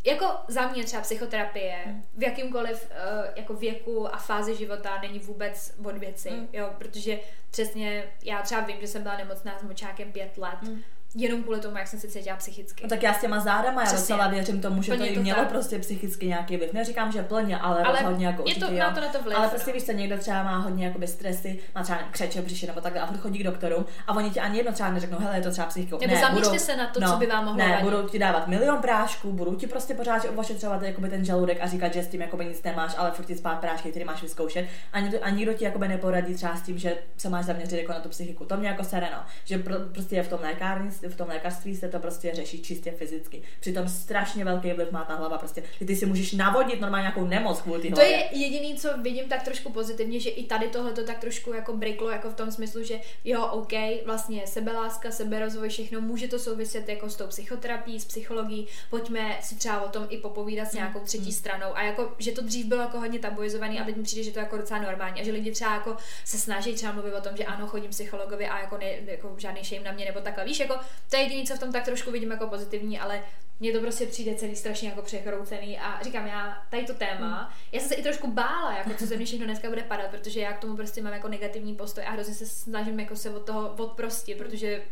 jako 0.08 0.26
za 0.48 0.68
mě 0.68 0.84
třeba 0.84 1.02
psychoterapie 1.02 1.86
v 2.18 2.24
jakýmkoliv 2.24 2.90
uh, 2.92 3.26
jako 3.36 3.54
věku 3.54 4.14
a 4.16 4.18
fázi 4.18 4.56
života 4.56 5.00
není 5.02 5.20
vůbec 5.20 5.76
od 5.86 5.98
věci, 5.98 6.30
Mm. 6.32 6.48
jo, 6.54 6.70
protože 6.78 7.20
přesně 7.52 8.04
já 8.24 8.42
třeba 8.42 8.62
vím, 8.62 8.78
že 8.82 8.88
jsem 8.88 9.04
byla 9.04 9.18
nemocná 9.18 9.60
s 9.60 9.64
močákem 9.64 10.12
pět 10.12 10.38
let, 10.38 10.58
Mm. 10.62 10.82
Jenom 11.20 11.44
kvůli 11.44 11.60
tomu, 11.60 11.78
jak 11.78 11.88
jsem 11.88 12.00
se 12.00 12.08
cítila 12.08 12.36
psychicky. 12.38 12.84
No 12.84 12.90
tak 12.90 13.04
já 13.04 13.14
s 13.14 13.22
těma 13.22 13.40
zádama, 13.40 13.84
já 13.84 13.92
docela 13.92 14.28
věřím 14.28 14.62
tomu, 14.62 14.82
že 14.82 14.92
Plně 14.92 15.06
to 15.06 15.12
i 15.12 15.16
to 15.16 15.22
mělo 15.22 15.40
tak. 15.40 15.50
prostě 15.50 15.80
psychicky 15.80 16.28
nějaký 16.28 16.58
vliv. 16.58 16.74
Neříkám, 16.74 17.12
že 17.12 17.24
plně, 17.24 17.58
ale, 17.58 17.82
Ale 17.82 18.00
rozhodně 18.02 18.28
jako 18.28 18.44
je 18.48 18.56
to- 18.56 18.66
určitě, 18.66 18.80
má 18.82 18.86
jo. 18.88 18.92
to 18.96 19.02
na 19.02 19.08
to 19.08 19.22
vliv, 19.24 19.38
Ale 19.38 19.46
no. 19.46 19.50
prostě 19.50 19.72
víš 19.74 19.84
co, 19.84 19.92
někdo 19.92 20.18
třeba 20.18 20.44
má 20.44 20.58
hodně 20.58 20.86
jakoby 20.86 21.08
stresy, 21.08 21.60
má 21.76 21.84
třeba 21.84 22.00
křeče, 22.12 22.42
břiše 22.42 22.68
nebo 22.68 22.82
takhle 22.82 23.02
a 23.02 23.06
chodí 23.18 23.40
k 23.40 23.44
doktorům 23.44 23.86
a 24.08 24.14
oni 24.16 24.30
ti 24.30 24.40
ani 24.40 24.58
jedno 24.58 24.72
třeba 24.72 24.90
neřeknou, 24.92 25.18
hele, 25.20 25.38
je 25.38 25.42
to 25.42 25.52
třeba 25.52 25.68
psychikou. 25.68 25.98
Nebo 26.02 26.14
ne, 26.14 26.20
zaměřte 26.22 26.50
budou, 26.50 26.60
se 26.64 26.76
na 26.78 26.88
to, 26.88 27.00
no, 27.00 27.12
co 27.12 27.18
by 27.18 27.26
vám 27.28 27.46
mohlo 27.46 27.58
Ne, 27.60 27.70
vadit. 27.70 27.84
budou 27.84 28.08
ti 28.08 28.20
dávat 28.20 28.48
milion 28.48 28.78
prášků, 28.82 29.34
budou 29.34 29.56
ti 29.56 29.68
prostě 29.68 29.94
pořád 29.94 30.26
ošetřovat 30.36 30.82
jakoby 30.82 31.10
ten 31.10 31.26
žaludek 31.26 31.58
a 31.62 31.68
říkat, 31.68 31.94
že 31.94 32.04
s 32.04 32.08
tím 32.08 32.22
jakoby 32.22 32.46
nic 32.46 32.64
nemáš, 32.64 32.96
ale 32.98 33.12
furt 33.12 33.26
ti 33.26 33.36
spát 33.36 33.60
prášky, 33.60 33.90
které 33.90 34.06
máš 34.06 34.22
vyzkoušet. 34.22 34.66
A 34.94 35.00
nikdo, 35.00 35.18
a 35.22 35.30
nikdo 35.30 35.54
ti 35.54 35.66
jakoby 35.66 35.88
neporadí 35.88 36.34
třeba 36.36 36.56
s 36.56 36.62
tím, 36.62 36.78
že 36.78 36.98
se 37.18 37.30
máš 37.30 37.46
zaměřit 37.46 37.78
jako 37.78 37.92
na 37.92 38.00
tu 38.00 38.10
psychiku. 38.10 38.46
To 38.46 38.58
mě 38.58 38.68
jako 38.68 38.84
sereno, 38.84 39.18
že 39.46 39.58
pro, 39.58 39.76
prostě 39.94 40.24
v 40.24 40.28
tom 40.28 40.40
lékárnictví, 40.42 41.07
v 41.10 41.16
tom 41.16 41.28
lékařství 41.28 41.76
se 41.76 41.90
to 41.90 42.00
prostě 42.00 42.32
řeší 42.36 42.62
čistě 42.62 42.92
fyzicky. 42.92 43.42
Přitom 43.60 43.88
strašně 43.88 44.46
velký 44.46 44.74
vliv 44.74 44.92
má 44.92 45.06
ta 45.06 45.16
hlava. 45.16 45.38
Prostě 45.38 45.64
ty, 45.80 45.86
ty 45.86 45.96
si 45.96 46.06
můžeš 46.06 46.32
navodit 46.32 46.82
normálně 46.82 47.04
nějakou 47.04 47.26
nemoc 47.26 47.62
kvůli 47.62 47.90
To 47.90 47.96
hlavě. 47.96 48.12
je 48.12 48.28
jediný, 48.32 48.76
co 48.76 48.98
vidím 48.98 49.26
tak 49.30 49.44
trošku 49.44 49.72
pozitivně, 49.72 50.20
že 50.20 50.30
i 50.30 50.44
tady 50.44 50.68
tohle 50.68 50.92
to 50.92 51.04
tak 51.04 51.20
trošku 51.20 51.54
jako 51.54 51.78
briklo, 51.78 52.10
jako 52.10 52.30
v 52.30 52.36
tom 52.36 52.52
smyslu, 52.52 52.84
že 52.84 53.00
jo, 53.26 53.46
OK, 53.46 53.74
vlastně 54.06 54.48
sebeláska, 54.48 55.12
seberozvoj, 55.12 55.70
všechno 55.70 56.02
může 56.02 56.28
to 56.28 56.40
souviset 56.40 56.90
jako 56.90 57.10
s 57.10 57.16
tou 57.16 57.28
psychoterapií, 57.28 58.00
s 58.00 58.06
psychologií, 58.06 58.68
pojďme 58.90 59.38
si 59.42 59.56
třeba 59.56 59.82
o 59.82 59.90
tom 59.90 60.08
i 60.10 60.18
popovídat 60.18 60.68
s 60.68 60.74
nějakou 60.74 61.00
třetí 61.00 61.32
stranou 61.34 61.78
a 61.78 61.84
jako, 61.84 62.16
že 62.20 62.32
to 62.32 62.42
dřív 62.42 62.66
bylo 62.66 62.82
jako 62.82 63.00
hodně 63.00 63.20
tabuizovaný 63.20 63.80
a 63.80 63.84
teď 63.84 63.96
mi 63.96 64.04
přijde, 64.04 64.24
že 64.24 64.32
to 64.32 64.40
je 64.40 64.44
jako 64.44 64.58
docela 64.58 64.82
normální 64.82 65.22
a 65.22 65.24
že 65.24 65.32
lidi 65.32 65.52
třeba 65.52 65.74
jako 65.74 65.98
se 66.26 66.38
snaží 66.38 66.74
třeba 66.74 66.92
mluvit 66.92 67.14
o 67.14 67.22
tom, 67.22 67.38
že 67.38 67.46
ano, 67.46 67.68
chodím 67.68 67.90
psychologovi 67.90 68.48
a 68.48 68.62
jako, 68.62 68.78
ne, 68.78 68.92
jako 69.06 69.36
žádný 69.38 69.64
shame 69.64 69.84
na 69.86 69.92
mě 69.92 70.06
nebo 70.06 70.20
takhle, 70.20 70.46
víš, 70.46 70.60
jako 70.60 70.76
to 71.10 71.16
je 71.16 71.22
jediný, 71.22 71.48
co 71.48 71.56
v 71.56 71.60
tom 71.60 71.72
tak 71.72 71.86
trošku 71.86 72.12
vidím 72.12 72.32
jako 72.32 72.48
pozitivní, 72.48 73.00
ale 73.00 73.24
mně 73.60 73.74
to 73.74 73.80
prostě 73.80 74.06
přijde 74.06 74.36
celý 74.36 74.56
strašně 74.56 74.90
jako 74.90 75.02
přechroucený 75.02 75.80
a 75.80 76.04
říkám, 76.04 76.28
já 76.28 76.64
tady 76.70 76.86
to 76.86 76.94
téma, 76.94 77.54
já 77.72 77.80
jsem 77.80 77.90
se 77.90 77.96
i 77.96 78.04
trošku 78.04 78.32
bála, 78.32 78.78
jako 78.78 78.90
co 78.94 79.06
ze 79.06 79.18
mě 79.18 79.26
všechno 79.26 79.46
dneska 79.46 79.70
bude 79.70 79.84
padat, 79.84 80.12
protože 80.12 80.40
já 80.40 80.54
k 80.54 80.60
tomu 80.60 80.76
prostě 80.76 81.02
mám 81.02 81.14
jako 81.14 81.28
negativní 81.28 81.76
postoj 81.76 82.04
a 82.08 82.12
hrozně 82.12 82.34
se 82.34 82.46
snažím 82.46 83.00
jako 83.00 83.16
se 83.16 83.30
od 83.30 83.46
toho 83.46 83.74
odprostit, 83.78 84.38
protože 84.38 84.84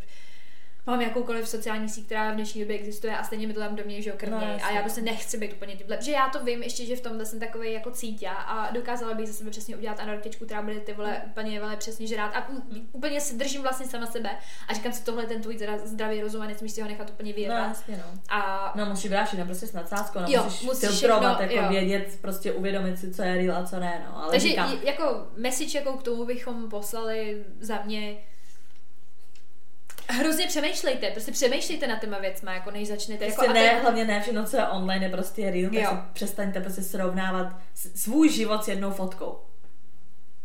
mám 0.88 1.02
jakoukoliv 1.02 1.48
sociální 1.50 1.90
síť, 1.90 2.06
která 2.06 2.32
v 2.32 2.36
dnešní 2.36 2.62
době 2.62 2.76
existuje 2.78 3.18
a 3.18 3.24
stejně 3.24 3.48
mi 3.48 3.54
to 3.54 3.60
tam 3.60 3.76
do 3.76 3.84
mě, 3.86 4.02
že 4.02 4.10
jo, 4.10 4.16
krmě. 4.20 4.38
No, 4.60 4.66
a 4.66 4.72
já 4.72 4.82
prostě 4.82 5.02
nechci 5.02 5.38
být 5.38 5.54
úplně 5.54 5.76
tímhle, 5.76 5.98
že 6.02 6.12
já 6.12 6.30
to 6.30 6.44
vím 6.44 6.64
ještě, 6.64 6.86
že 6.86 6.96
v 6.96 7.02
tomhle 7.02 7.26
jsem 7.26 7.40
takový 7.40 7.74
jako 7.74 7.92
cítě 7.92 8.28
a 8.30 8.70
dokázala 8.72 9.14
bych 9.14 9.28
ze 9.28 9.34
sebe 9.34 9.50
přesně 9.52 9.76
udělat 9.78 10.00
anorektičku, 10.00 10.46
která 10.46 10.62
bude 10.62 10.80
ty 10.80 10.94
vole 10.94 11.22
úplně 11.26 11.60
vele 11.60 11.78
přesně 11.78 12.08
žrát 12.08 12.28
a 12.36 12.48
úplně 12.92 13.22
si 13.22 13.36
držím 13.38 13.62
vlastně 13.62 13.86
sama 13.88 14.06
sebe 14.06 14.30
a 14.68 14.74
říkám 14.74 14.94
si, 14.94 15.04
tohle 15.04 15.24
je 15.24 15.28
ten 15.28 15.42
tvůj 15.42 15.60
zdravý 15.84 16.22
rozum 16.22 16.42
a 16.42 16.46
nesmíš 16.48 16.72
si 16.72 16.82
ho 16.82 16.88
nechat 16.88 17.10
úplně 17.10 17.32
No, 17.32 17.36
vyjebat. 17.36 17.68
jasně, 17.68 17.98
no. 17.98 18.20
A 18.30 18.72
No 18.76 18.86
musíš 18.86 19.12
vrášit, 19.12 19.38
no 19.38 19.46
prostě 19.46 19.68
s 19.68 19.74
nadsázkou, 19.74 20.20
no 20.20 20.26
Jo, 20.30 20.44
musíš, 20.44 20.62
musíš 20.62 20.90
filtrovat, 20.90 21.38
všechno, 21.38 21.56
jako 21.56 21.66
jo. 21.74 21.80
vědět, 21.80 22.18
prostě 22.22 22.52
uvědomit 22.52 23.00
si, 23.00 23.14
co 23.14 23.22
je 23.24 23.36
real 23.36 23.58
a 23.58 23.66
co 23.66 23.80
ne, 23.80 24.06
no. 24.10 24.18
Ale 24.24 24.32
Takže 24.32 24.48
říkám, 24.48 24.74
jako 24.84 25.28
message 25.38 25.78
jako 25.78 25.94
k 25.94 26.04
tomu 26.04 26.26
bychom 26.26 26.70
poslali 26.70 27.46
za 27.60 27.82
mě 27.86 28.18
Hrozně 30.10 30.47
přemýšlejte, 30.47 31.12
prostě 31.12 31.32
přemýšlejte 31.32 31.88
nad 31.88 31.99
těma 32.01 32.20
věcma, 32.20 32.53
jako 32.53 32.72
než 32.72 32.88
začnete. 32.88 33.26
Prostě 33.26 33.41
jako, 33.45 33.53
ne, 33.53 33.70
to- 33.76 33.82
hlavně 33.82 34.06
ne 34.06 34.22
všechno, 34.22 34.45
co 34.45 34.58
je 34.58 34.68
online, 34.68 35.06
je 35.06 35.10
prostě 35.10 35.51
real, 35.51 35.72
tak 35.95 36.06
přestaňte 36.14 36.62
prostě 36.62 36.82
srovnávat 36.84 37.47
svůj 37.95 38.30
život 38.30 38.64
s 38.64 38.68
jednou 38.68 38.91
fotkou. 38.91 39.38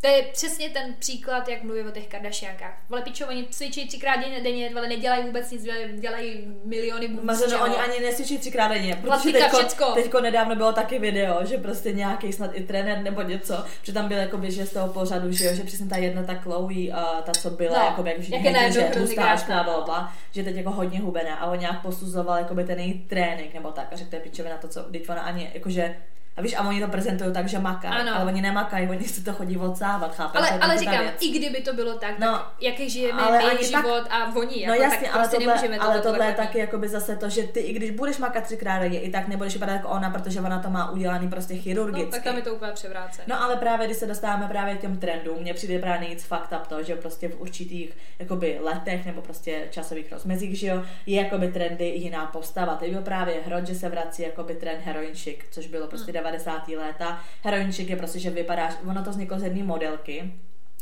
To 0.01 0.09
je 0.09 0.22
přesně 0.32 0.70
ten 0.70 0.94
příklad, 0.98 1.48
jak 1.48 1.62
mluví 1.62 1.80
o 1.80 1.90
těch 1.90 2.09
Kardashiankách. 2.09 2.78
Vole 2.88 3.03
pičo, 3.03 3.26
oni 3.26 3.46
cvičí 3.51 3.88
třikrát 3.88 4.16
denně, 4.16 4.40
denně 4.40 4.70
ale 4.76 4.88
nedělají 4.88 5.24
vůbec 5.24 5.51
nic, 5.51 5.62
dělají, 5.62 6.01
dělají 6.01 6.55
miliony 6.64 7.09
bůh 7.09 7.22
Mařeno, 7.22 7.62
oni 7.62 7.76
ani 7.76 8.01
neslyší 8.01 8.38
třikrát 8.38 8.68
denně, 8.68 8.96
protože 8.96 9.32
teďko, 9.32 9.57
všecko. 9.57 9.84
teďko 9.84 10.20
nedávno 10.20 10.57
bylo 10.57 10.72
taky 10.72 10.98
video, 10.98 11.44
že 11.44 11.59
prostě 11.59 11.92
nějaký 11.92 12.32
snad 12.32 12.51
i 12.55 12.62
trenér 12.62 12.98
nebo 12.98 13.22
něco, 13.22 13.64
že 13.82 13.92
tam 13.92 14.09
byl 14.09 14.18
jako 14.18 14.40
že 14.42 14.66
z 14.66 14.72
toho 14.72 14.88
pořadu, 14.92 15.32
že 15.32 15.44
jo, 15.44 15.55
že 15.55 15.64
přesně 15.64 15.86
ta 15.86 15.96
jedna 15.96 16.22
ta 16.22 16.34
Chloe, 16.34 16.92
a 16.92 17.22
ta, 17.22 17.32
co 17.32 17.51
byla, 17.51 17.78
No, 17.78 17.84
jako 17.84 18.05
jak 18.34 18.44
je 18.44 18.51
najednou 18.51 18.82
že 18.94 19.01
hustá, 19.01 19.62
bla, 19.62 20.12
že 20.32 20.42
teď 20.42 20.57
jako 20.57 20.70
hodně 20.70 21.01
hubená 21.01 21.36
a 21.36 21.51
on 21.51 21.59
nějak 21.59 21.82
posuzoval 21.82 22.38
jako 22.38 22.55
by 22.55 22.64
ten 22.64 22.78
její 22.78 22.98
trénink 22.98 23.55
nebo 23.55 23.70
tak 23.70 23.88
a 23.92 23.96
řekl, 23.96 24.11
to 24.11 24.16
je 24.16 24.22
pičovina 24.22 24.57
to, 24.57 24.68
co, 24.68 24.82
teď 24.82 25.09
ona 25.09 25.20
ani, 25.20 25.51
jakože 25.55 25.96
a 26.36 26.42
víš, 26.42 26.54
a 26.58 26.68
oni 26.68 26.80
to 26.80 26.88
prezentují 26.88 27.32
tak, 27.32 27.48
že 27.48 27.58
maká, 27.58 27.88
Ano. 27.90 28.16
ale 28.16 28.24
oni 28.32 28.42
nemakají, 28.42 28.88
oni 28.88 29.04
si 29.08 29.24
to 29.24 29.32
chodí 29.32 29.56
odsávat, 29.56 30.14
chápeš? 30.14 30.40
ale, 30.40 30.60
ale 30.60 30.78
říkám, 30.78 31.04
i 31.20 31.28
kdyby 31.30 31.60
to 31.60 31.72
bylo 31.72 31.94
tak, 31.94 32.18
No, 32.18 32.32
tak 32.32 32.52
jaký 32.60 32.90
žijeme 32.90 33.22
ale 33.22 33.38
my 33.38 33.44
ani 33.44 33.58
tak- 33.58 33.84
život 33.84 34.02
a 34.10 34.36
oni, 34.36 34.66
No 34.66 34.72
jako, 34.74 34.82
jasně, 34.82 35.06
tak 35.06 35.14
ale 35.14 35.22
prostě 35.22 35.36
tohle, 35.36 35.46
nemůžeme 35.54 35.78
ale 35.78 35.94
tohle 36.00 36.02
tohle 36.12 36.26
je 36.26 36.34
taky 36.34 36.58
jakoby 36.58 36.88
zase 36.88 37.16
to, 37.16 37.28
že 37.28 37.42
ty, 37.42 37.60
i 37.60 37.72
když 37.72 37.90
budeš 37.90 38.18
makat 38.18 38.44
třikrát 38.44 38.78
denně, 38.78 39.00
i 39.00 39.10
tak 39.10 39.28
nebudeš 39.28 39.52
vypadat 39.54 39.72
jako 39.72 39.88
ona, 39.88 40.10
protože 40.10 40.40
ona 40.40 40.58
to 40.58 40.70
má 40.70 40.90
udělaný 40.90 41.28
prostě 41.28 41.54
chirurgicky. 41.54 42.04
No, 42.04 42.10
tak 42.10 42.22
tam 42.22 42.36
je 42.36 42.42
to 42.42 42.54
úplně 42.54 42.72
převrácené. 42.72 43.24
No 43.28 43.42
ale 43.42 43.56
právě, 43.56 43.86
když 43.86 43.96
se 43.98 44.06
dostáváme 44.06 44.46
právě 44.48 44.74
k 44.74 44.80
těm 44.80 44.96
trendům, 44.98 45.38
mně 45.40 45.54
přijde 45.54 45.78
právě 45.78 46.00
nejvíc 46.00 46.24
fakt 46.24 46.52
up 46.60 46.66
to, 46.66 46.82
že 46.82 46.96
prostě 46.96 47.28
v 47.28 47.40
určitých 47.40 47.96
jakoby 48.18 48.58
letech 48.62 49.06
nebo 49.06 49.22
prostě 49.22 49.66
časových 49.70 50.12
rozmezích, 50.12 50.58
že 50.58 50.66
jo, 50.66 50.82
je 51.06 51.22
jakoby 51.22 51.48
trendy 51.52 51.84
jiná 51.88 52.26
postava. 52.26 52.74
Teď 52.76 52.92
byl 52.92 53.02
právě 53.02 53.34
hrot, 53.46 53.66
že 53.66 53.74
se 53.74 53.88
vrací 53.88 54.22
jakoby 54.22 54.54
trend 54.54 54.80
heroin 54.84 55.14
chic, 55.14 55.38
což 55.50 55.66
bylo 55.66 55.86
prostě 55.86 56.12
90. 56.20 56.68
léta. 56.68 57.20
Heroin 57.42 57.72
chic 57.72 57.88
je 57.88 57.96
prostě, 57.96 58.18
že 58.18 58.30
vypadáš, 58.30 58.74
ono 58.86 59.04
to 59.04 59.10
vzniklo 59.10 59.38
z 59.38 59.42
jedné 59.42 59.64
modelky, 59.64 60.32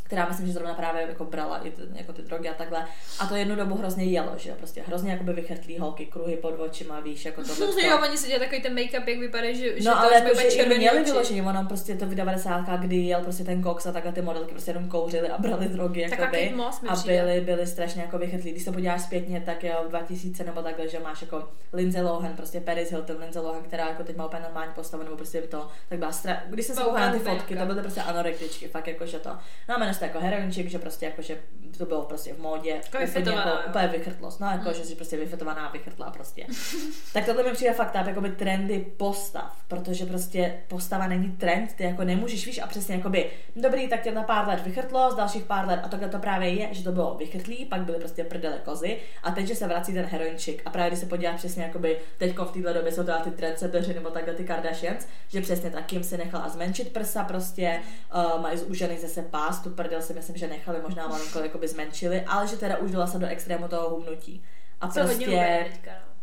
která 0.09 0.25
myslím, 0.29 0.47
že 0.47 0.53
zrovna 0.53 0.73
právě 0.73 1.01
jako 1.01 1.25
brala 1.25 1.57
i 1.57 1.71
ty, 1.71 1.81
jako 1.93 2.13
ty 2.13 2.21
drogy 2.21 2.49
a 2.49 2.53
takhle. 2.53 2.85
A 3.19 3.25
to 3.27 3.35
jednu 3.35 3.55
dobu 3.55 3.75
hrozně 3.75 4.03
jelo, 4.03 4.31
že 4.37 4.49
jo, 4.49 4.55
prostě 4.57 4.81
hrozně 4.87 5.11
jakoby 5.11 5.33
vychrtlý 5.33 5.77
holky, 5.79 6.05
kruhy 6.05 6.35
pod 6.37 6.59
očima, 6.59 6.99
víš, 6.99 7.25
jako 7.25 7.43
to. 7.57 7.63
jo, 7.81 7.99
oni 8.07 8.17
si 8.17 8.27
dělají 8.27 8.43
takový 8.49 8.61
ten 8.61 8.75
make-up, 8.75 9.07
jak 9.07 9.19
vypadá, 9.19 9.53
že, 9.53 9.81
že 9.81 9.89
No 9.89 9.95
to 9.95 9.99
ale 9.99 10.13
jako, 10.13 10.27
bude 10.33 10.51
že 10.51 10.65
měli 10.65 10.97
oči. 11.01 11.11
vyloženě, 11.11 11.43
ono 11.43 11.65
prostě 11.65 11.95
to 11.95 12.05
v 12.05 12.15
90. 12.15 12.65
kdy 12.79 12.95
jel 12.95 13.21
prostě 13.21 13.43
ten 13.43 13.61
koks 13.61 13.85
a 13.85 13.91
takhle 13.91 14.11
ty 14.11 14.21
modelky 14.21 14.51
prostě 14.51 14.71
jenom 14.71 14.89
kouřily 14.89 15.29
a 15.29 15.37
brali 15.37 15.67
drogy, 15.67 16.01
jakoby, 16.01 16.53
a 16.89 16.95
byly, 17.05 17.41
byly 17.41 17.67
strašně 17.67 18.01
jako 18.01 18.17
vychytlí. 18.17 18.51
Když 18.51 18.63
se 18.63 18.71
podíváš 18.71 19.01
zpětně, 19.01 19.41
tak 19.45 19.63
jo, 19.63 19.85
2000 19.89 20.43
nebo 20.43 20.61
takhle, 20.61 20.87
že 20.89 20.99
máš 20.99 21.21
jako 21.21 21.47
Lindsay 21.73 22.01
Lohan, 22.03 22.33
prostě 22.35 22.59
Paris 22.59 22.89
Hilton, 22.89 23.17
Lindsay 23.19 23.43
Lohan, 23.43 23.63
která 23.63 23.87
jako 23.87 24.03
teď 24.03 24.15
má 24.17 24.25
úplně 24.25 24.41
normální 24.43 24.73
postavu, 24.73 25.03
nebo 25.03 25.15
prostě 25.15 25.41
to, 25.41 25.67
tak 25.89 25.99
byla 25.99 26.11
stra... 26.11 26.43
Když 26.47 26.65
jsem 26.65 26.75
se 26.75 26.81
koukala 26.81 27.05
na 27.05 27.11
ty 27.13 27.19
fotky, 27.19 27.55
to 27.55 27.65
byly 27.65 27.81
prostě 27.81 28.01
anorektičky, 28.01 28.67
fakt 28.67 28.87
jako, 28.87 29.05
že 29.05 29.19
to. 29.19 29.29
No 29.69 29.75
a 29.75 29.77
se 29.99 30.05
to 30.05 30.05
jako 30.05 30.19
heroinčik, 30.19 30.69
že 30.69 30.79
prostě 30.79 31.05
jako, 31.05 31.21
že 31.21 31.37
to 31.77 31.85
bylo 31.85 32.01
prostě 32.01 32.33
v 32.33 32.39
módě, 32.39 32.69
Jako 32.69 33.19
úplně, 33.19 33.35
jako, 33.35 33.49
úplně 33.69 33.87
vychrtlost, 33.87 34.39
no 34.39 34.47
jako, 34.47 34.73
že 34.73 34.85
jsi 34.85 34.95
prostě 34.95 35.17
vyfetovaná, 35.17 35.69
vychrtlá 35.69 36.11
prostě. 36.11 36.45
tak 37.13 37.25
tohle 37.25 37.43
mi 37.43 37.51
přijde 37.51 37.73
fakt 37.73 37.91
tak, 37.91 38.07
jakoby 38.07 38.29
trendy 38.29 38.79
postav, 38.97 39.57
protože 39.67 40.05
prostě 40.05 40.59
postava 40.67 41.07
není 41.07 41.31
trend, 41.31 41.73
ty 41.73 41.83
jako 41.83 42.03
nemůžeš, 42.03 42.45
víš, 42.45 42.59
a 42.59 42.67
přesně 42.67 42.95
jakoby, 42.95 43.29
dobrý, 43.55 43.87
tak 43.87 44.01
tě 44.01 44.11
na 44.11 44.23
pár 44.23 44.47
let 44.47 44.61
vychrtlo, 44.63 45.11
z 45.11 45.15
dalších 45.15 45.43
pár 45.43 45.67
let, 45.67 45.79
a 45.83 45.87
takhle 45.87 46.09
to 46.09 46.19
právě 46.19 46.49
je, 46.49 46.67
že 46.71 46.83
to 46.83 46.91
bylo 46.91 47.15
vychrtlý, 47.15 47.65
pak 47.65 47.81
byly 47.81 47.97
prostě 47.97 48.23
prdele 48.23 48.61
kozy, 48.65 48.97
a 49.23 49.31
teď, 49.31 49.47
že 49.47 49.55
se 49.55 49.67
vrací 49.67 49.93
ten 49.93 50.05
heroinčik, 50.05 50.61
a 50.65 50.69
právě 50.69 50.89
když 50.89 50.99
se 50.99 51.05
podíváš 51.05 51.35
přesně 51.35 51.63
jakoby, 51.63 51.99
teď 52.17 52.37
v 52.37 52.51
této 52.51 52.73
době 52.73 52.91
jsou 52.91 53.03
teda 53.03 53.19
ty 53.19 53.31
trendsebeři 53.31 53.93
nebo 53.93 54.09
takhle 54.09 54.33
ty 54.33 54.43
Kardashians, 54.43 55.07
že 55.27 55.41
přesně 55.41 55.71
tak 55.71 55.85
Kim 55.85 56.03
si 56.03 56.17
nechala 56.17 56.49
zmenšit 56.49 56.93
prsa 56.93 57.23
prostě, 57.23 57.79
uh, 58.15 58.41
mají 58.41 58.57
zúžený 58.57 58.97
zase 58.97 59.21
pás, 59.21 59.59
tu 59.59 59.69
prdel 59.89 60.01
si 60.01 60.13
myslím, 60.13 60.37
že 60.37 60.47
nechali, 60.47 60.81
možná 60.81 61.07
malinko 61.07 61.39
jakoby 61.39 61.67
zmenšili, 61.67 62.21
ale 62.21 62.47
že 62.47 62.57
teda 62.57 62.77
už 62.77 62.91
dala 62.91 63.07
se 63.07 63.19
do 63.19 63.27
extrému 63.27 63.67
toho 63.67 63.89
hubnutí. 63.89 64.43
A 64.81 64.87
Co 64.87 64.99
hodně 64.99 65.15
prostě, 65.15 65.35
hubé 65.35 65.65
teďka, 65.71 65.91
no. 65.91 66.13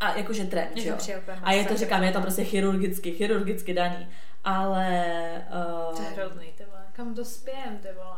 a 0.00 0.16
jakože 0.16 0.44
trend, 0.44 0.76
jo. 0.76 0.96
A 1.42 1.52
je 1.52 1.64
to, 1.64 1.76
říkám, 1.76 2.02
je 2.02 2.12
to 2.12 2.20
prostě 2.20 2.44
chirurgicky, 2.44 3.12
chirurgicky 3.12 3.74
daný. 3.74 4.08
Ale... 4.44 4.86
To 5.96 6.02
je 6.02 6.08
Uh, 6.08 6.14
hrozný, 6.14 6.52
ty 6.56 6.64
vole. 6.64 6.84
Kam 6.92 7.14
to 7.14 7.24
spějem, 7.24 7.78
ty 7.78 7.88
vole. 7.92 8.16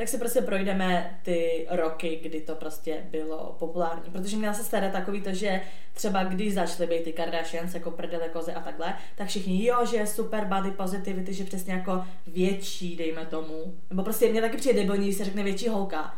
Tak 0.00 0.08
si 0.08 0.18
prostě 0.18 0.40
projdeme 0.40 1.18
ty 1.22 1.66
roky, 1.70 2.20
kdy 2.22 2.40
to 2.40 2.54
prostě 2.54 2.96
bylo 3.10 3.56
populární. 3.58 4.10
Protože 4.12 4.36
měla 4.36 4.54
se 4.54 4.64
staré 4.64 4.90
takový 4.90 5.20
to, 5.20 5.32
že 5.32 5.60
třeba 5.94 6.24
když 6.24 6.54
začaly 6.54 6.88
být 6.88 7.02
ty 7.02 7.12
Kardashians, 7.12 7.74
jako 7.74 7.90
prdele 7.90 8.28
kozy 8.28 8.52
a 8.52 8.60
takhle, 8.60 8.94
tak 9.16 9.28
všichni, 9.28 9.66
jo, 9.66 9.86
že 9.86 9.96
je 9.96 10.06
super 10.06 10.44
body 10.44 10.70
positivity, 10.70 11.34
že 11.34 11.44
přesně 11.44 11.72
jako 11.72 12.04
větší, 12.26 12.96
dejme 12.96 13.26
tomu. 13.26 13.74
Nebo 13.90 14.02
prostě 14.02 14.28
mě 14.28 14.40
taky 14.40 14.56
přijde 14.56 14.80
debilní, 14.80 15.06
když 15.06 15.16
se 15.16 15.24
řekne 15.24 15.42
větší 15.42 15.68
holka. 15.68 16.16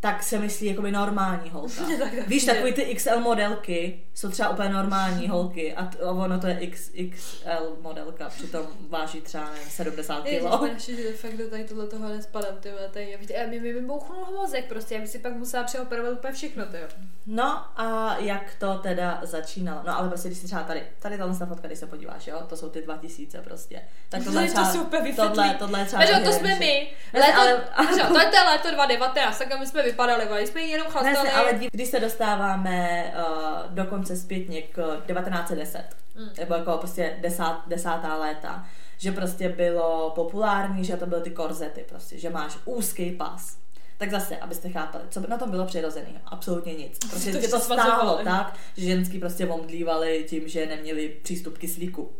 Tak 0.00 0.22
se 0.22 0.38
myslí 0.38 0.66
jako 0.66 0.82
by 0.82 0.90
normální 0.92 1.50
holka. 1.50 1.82
Tak 1.98 2.28
Víš, 2.28 2.44
takový 2.44 2.72
ty 2.72 2.94
XL 2.94 3.20
modelky 3.20 4.00
jsou 4.14 4.30
třeba 4.30 4.48
úplně 4.48 4.68
normální 4.68 5.28
holky 5.28 5.74
a, 5.74 5.84
t- 5.84 5.98
a 5.98 6.10
ono 6.10 6.38
to 6.40 6.46
je 6.46 6.66
XXL 6.66 7.76
modelka, 7.80 8.28
přitom 8.28 8.66
váží 8.88 9.20
třeba 9.20 9.44
nevím, 9.50 9.70
70 9.70 10.26
Ježiš, 10.26 10.40
kilo. 10.40 10.66
naši, 10.72 10.96
že 10.96 11.12
fakt 11.12 11.36
do 11.36 11.50
tady 11.50 11.64
tohle 11.64 11.86
toho 11.86 12.08
nespadám, 12.08 12.54
ty 12.60 12.70
tady, 12.92 13.18
já 13.30 13.46
mi, 13.46 13.60
mi, 13.60 13.72
mi 13.74 13.80
bouchnul 13.80 14.26
mozek 14.36 14.64
prostě, 14.68 14.94
já 14.94 15.00
bych 15.00 15.10
si 15.10 15.18
pak 15.18 15.32
musela 15.32 15.64
přeoperovat 15.64 16.12
úplně 16.12 16.32
všechno, 16.32 16.66
ty 16.66 16.76
jo. 16.76 16.86
No 17.26 17.64
a 17.80 18.16
jak 18.18 18.54
to 18.58 18.74
teda 18.78 19.20
začínalo? 19.22 19.80
No 19.86 19.98
ale 19.98 20.08
prostě 20.08 20.28
když 20.28 20.38
si 20.38 20.46
třeba 20.46 20.62
tady, 20.62 20.82
tady 20.98 21.18
tahle 21.18 21.36
ta 21.38 21.46
fotka, 21.46 21.66
když 21.66 21.78
se 21.78 21.86
podíváš, 21.86 22.26
jo, 22.26 22.40
to 22.48 22.56
jsou 22.56 22.68
ty 22.68 22.82
2000 22.82 23.40
prostě. 23.42 23.80
Tak 24.08 24.24
tohle 24.24 24.40
To 24.42 24.46
je 24.46 24.46
to 24.48 24.52
třeba, 24.54 24.72
jsou 24.72 24.82
úplně 24.82 25.12
tohle, 25.14 25.54
tohle 25.58 25.78
je 25.80 25.84
třeba 25.86 26.02
Takže 26.06 26.20
to 26.24 26.32
jsme 26.32 26.58
my. 26.58 26.90
Léto, 27.14 27.40
ale- 27.40 27.64
ale, 27.74 27.86
to 27.88 28.18
je 28.20 28.26
to 28.26 28.36
léto 28.46 28.70
2019, 28.70 29.38
tak 29.38 29.58
my 29.60 29.66
jsme 29.66 29.82
vypadali, 29.90 30.26
vole. 30.26 30.46
jsme 30.46 30.60
jenom 30.60 30.86
chlastali. 30.86 31.28
ne, 31.28 31.32
ale 31.32 31.52
když 31.72 31.88
se 31.88 32.00
dostáváme 32.00 33.04
uh, 33.18 33.74
dokonce 33.74 34.16
zpětně 34.16 34.62
k 34.62 34.76
1910, 35.06 35.84
Mm. 36.14 36.28
nebo 36.38 36.54
jako 36.54 36.78
prostě 36.78 37.16
desát, 37.20 37.62
desátá 37.66 38.16
léta, 38.16 38.66
že 38.98 39.12
prostě 39.12 39.48
bylo 39.48 40.10
populární, 40.14 40.84
že 40.84 40.96
to 40.96 41.06
byly 41.06 41.20
ty 41.22 41.30
korzety 41.30 41.84
prostě, 41.88 42.18
že 42.18 42.30
máš 42.30 42.58
úzký 42.64 43.10
pas. 43.10 43.56
Tak 43.98 44.10
zase, 44.10 44.36
abyste 44.36 44.68
chápali, 44.68 45.04
co 45.10 45.20
by 45.20 45.26
na 45.28 45.38
tom 45.38 45.50
bylo 45.50 45.66
přirozený? 45.66 46.18
Absolutně 46.26 46.74
nic. 46.74 46.98
Prostě 47.10 47.32
To, 47.32 47.48
to, 47.50 47.60
stálo 47.60 48.20
tak, 48.24 48.54
že 48.76 48.84
ženský 48.84 49.18
prostě 49.18 49.46
omdlívali 49.46 50.24
tím, 50.28 50.48
že 50.48 50.66
neměli 50.66 51.08
přístup 51.22 51.54
k 51.58 51.60
kyslíku. 51.60 52.10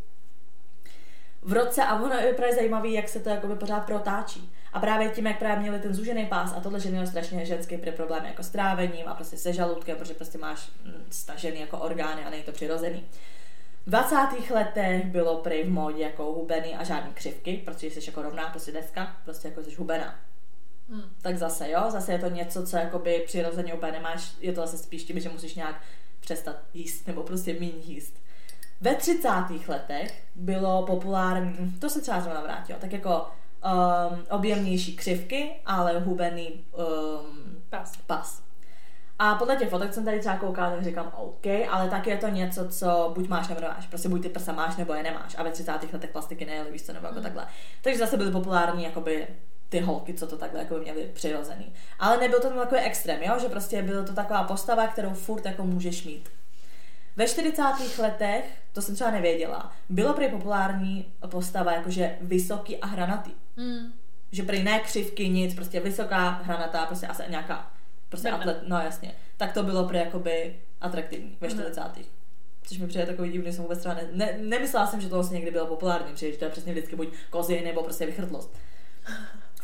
V 1.43 1.53
roce, 1.53 1.85
a 1.85 2.01
ono 2.01 2.15
je 2.15 2.33
právě 2.35 2.55
zajímavý, 2.55 2.93
jak 2.93 3.09
se 3.09 3.21
to 3.21 3.29
jakoby 3.29 3.55
pořád 3.57 3.81
protáčí. 3.81 4.53
A 4.73 4.81
právě 4.81 5.09
tím, 5.09 5.27
jak 5.27 5.39
právě 5.39 5.61
měli 5.61 5.79
ten 5.79 5.95
zúžený 5.95 6.27
pás 6.27 6.55
a 6.57 6.61
tohle, 6.61 6.81
že 6.81 6.91
měl 6.91 7.07
strašně 7.07 7.47
ženský 7.47 7.77
prý 7.77 7.93
problémy 7.93 8.29
jako 8.29 8.43
s 8.43 8.51
trávením 8.51 9.09
a 9.09 9.15
prostě 9.15 9.37
se 9.37 9.53
žaludkem, 9.53 9.97
protože 9.97 10.15
prostě 10.15 10.39
máš 10.39 10.71
mm, 10.85 11.05
stažený 11.11 11.61
jako 11.61 11.79
orgány 11.79 12.25
a 12.25 12.31
není 12.31 12.43
to 12.43 12.53
přirozený. 12.53 13.05
V 13.87 13.91
20. 13.91 14.17
letech 14.51 15.07
bylo 15.07 15.37
prej 15.37 15.65
v 15.65 15.71
módě 15.71 16.03
jako 16.03 16.25
hubený 16.25 16.77
a 16.77 16.85
žádný 16.85 17.13
křivky, 17.15 17.63
protože 17.65 17.87
jsi 17.87 18.01
jako 18.07 18.23
rovná, 18.23 18.51
prostě 18.51 18.73
deska, 18.73 19.17
prostě 19.25 19.49
jako 19.49 19.63
jsi 19.63 19.75
hubená. 19.75 20.19
Hmm. 20.91 21.03
Tak 21.23 21.39
zase, 21.39 21.71
jo, 21.71 21.85
zase 21.89 22.13
je 22.13 22.19
to 22.19 22.29
něco, 22.29 22.67
co 22.67 22.77
jakoby 22.77 23.23
přirozeně 23.27 23.75
úplně 23.75 23.93
nemáš, 23.93 24.33
je 24.41 24.53
to 24.53 24.61
zase 24.61 24.79
spíš 24.79 25.05
tím, 25.05 25.21
že 25.21 25.29
musíš 25.29 25.55
nějak 25.55 25.83
přestat 26.21 26.57
jíst, 26.75 27.07
nebo 27.07 27.23
prostě 27.23 27.53
méně 27.53 27.83
jíst. 27.85 28.15
Ve 28.81 28.95
30. 28.95 29.29
letech 29.69 30.23
bylo 30.35 30.87
populární, 30.87 31.73
to 31.79 31.91
se 31.91 32.01
třeba 32.01 32.21
zrovna 32.21 32.41
vrátilo, 32.41 32.79
tak 32.79 32.93
jako 32.93 33.27
um, 33.65 34.25
objemnější 34.31 34.97
křivky, 34.97 35.51
ale 35.67 35.99
hubený 36.01 36.65
um, 36.73 37.63
Pas. 37.71 37.93
pas. 38.07 38.43
A 39.19 39.35
podle 39.35 39.57
těch 39.57 39.69
fotek 39.71 39.95
jsem 39.95 40.05
tady 40.05 40.21
třeba 40.21 40.37
koukala, 40.37 40.71
tak 40.71 40.85
říkám 40.85 41.13
OK, 41.17 41.47
ale 41.71 41.91
tak 41.91 42.07
je 42.07 42.17
to 42.17 42.29
něco, 42.29 42.69
co 42.69 43.13
buď 43.15 43.29
máš 43.29 43.49
nebo 43.49 43.61
nemáš. 43.61 43.87
Prostě 43.87 44.09
buď 44.09 44.23
ty 44.23 44.29
prsa 44.29 44.53
máš 44.53 44.77
nebo 44.77 44.95
je 44.95 45.03
nemáš. 45.03 45.35
A 45.39 45.43
ve 45.43 45.51
30. 45.51 45.93
letech 45.93 46.11
plastiky 46.11 46.45
nejeli, 46.45 46.71
víš 46.73 46.83
co, 46.83 46.93
nebo 46.93 47.07
jako 47.07 47.19
Mm. 47.19 47.23
takhle. 47.23 47.47
Takže 47.83 47.99
zase 47.99 48.17
byly 48.17 48.31
populární 48.31 48.85
jakoby 48.85 49.27
ty 49.69 49.81
holky, 49.81 50.15
co 50.15 50.27
to 50.27 50.37
takhle 50.37 50.61
jako 50.61 50.75
měly 50.75 51.11
přirozený. 51.15 51.73
Ale 51.99 52.17
nebyl 52.17 52.41
to 52.41 52.51
takový 52.51 52.81
extrém, 52.81 53.23
jo? 53.23 53.35
že 53.41 53.49
prostě 53.49 53.83
byla 53.83 54.03
to 54.05 54.13
taková 54.13 54.43
postava, 54.43 54.87
kterou 54.87 55.11
furt 55.11 55.45
jako 55.47 55.65
můžeš 55.65 56.05
mít. 56.05 56.29
Ve 57.17 57.29
40. 57.29 57.63
letech, 57.99 58.45
to 58.73 58.83
jsem 58.83 58.95
třeba 58.95 59.11
nevěděla, 59.11 59.73
bylo 59.89 60.15
prý 60.15 60.29
populární 60.29 61.13
postava 61.31 61.73
jakože 61.73 62.19
vysoký 62.21 62.77
a 62.77 62.87
hranatý 62.87 63.31
Hmm. 63.57 63.93
že 64.33 64.43
prý 64.43 64.63
ne 64.63 64.81
křivky, 64.81 65.29
nic, 65.29 65.55
prostě 65.55 65.81
vysoká, 65.81 66.29
hranatá, 66.31 66.87
prostě 66.87 67.07
asi 67.07 67.23
nějaká, 67.29 67.71
prostě 68.09 68.29
Brna. 68.29 68.39
atlet, 68.41 68.63
no 68.69 68.79
jasně. 68.81 69.15
Tak 69.37 69.53
to 69.53 69.63
bylo 69.63 69.89
prý 69.89 69.99
jakoby 69.99 70.61
atraktivní 70.81 71.37
ve 71.41 71.49
Mhm. 71.49 71.57
40. 71.59 72.05
Což 72.63 72.79
mi 72.79 72.87
přijde 72.87 73.07
takový 73.07 73.33
divný, 73.33 73.53
jsem 73.53 73.63
vůbec 73.63 73.79
třeba 73.79 73.95
ne, 73.95 74.03
ne, 74.13 74.39
nemyslela 74.41 74.87
jsem, 74.87 75.01
že 75.01 75.09
to 75.09 75.15
vlastně 75.15 75.35
někdy 75.35 75.51
bylo 75.51 75.67
populární, 75.67 76.15
přijde, 76.15 76.33
že 76.33 76.39
to 76.39 76.45
je 76.45 76.51
přesně 76.51 76.73
vždycky 76.73 76.97
buď 76.97 77.09
kozy 77.31 77.61
nebo 77.65 77.83
prostě 77.83 78.07
vychrtlost. 78.07 78.55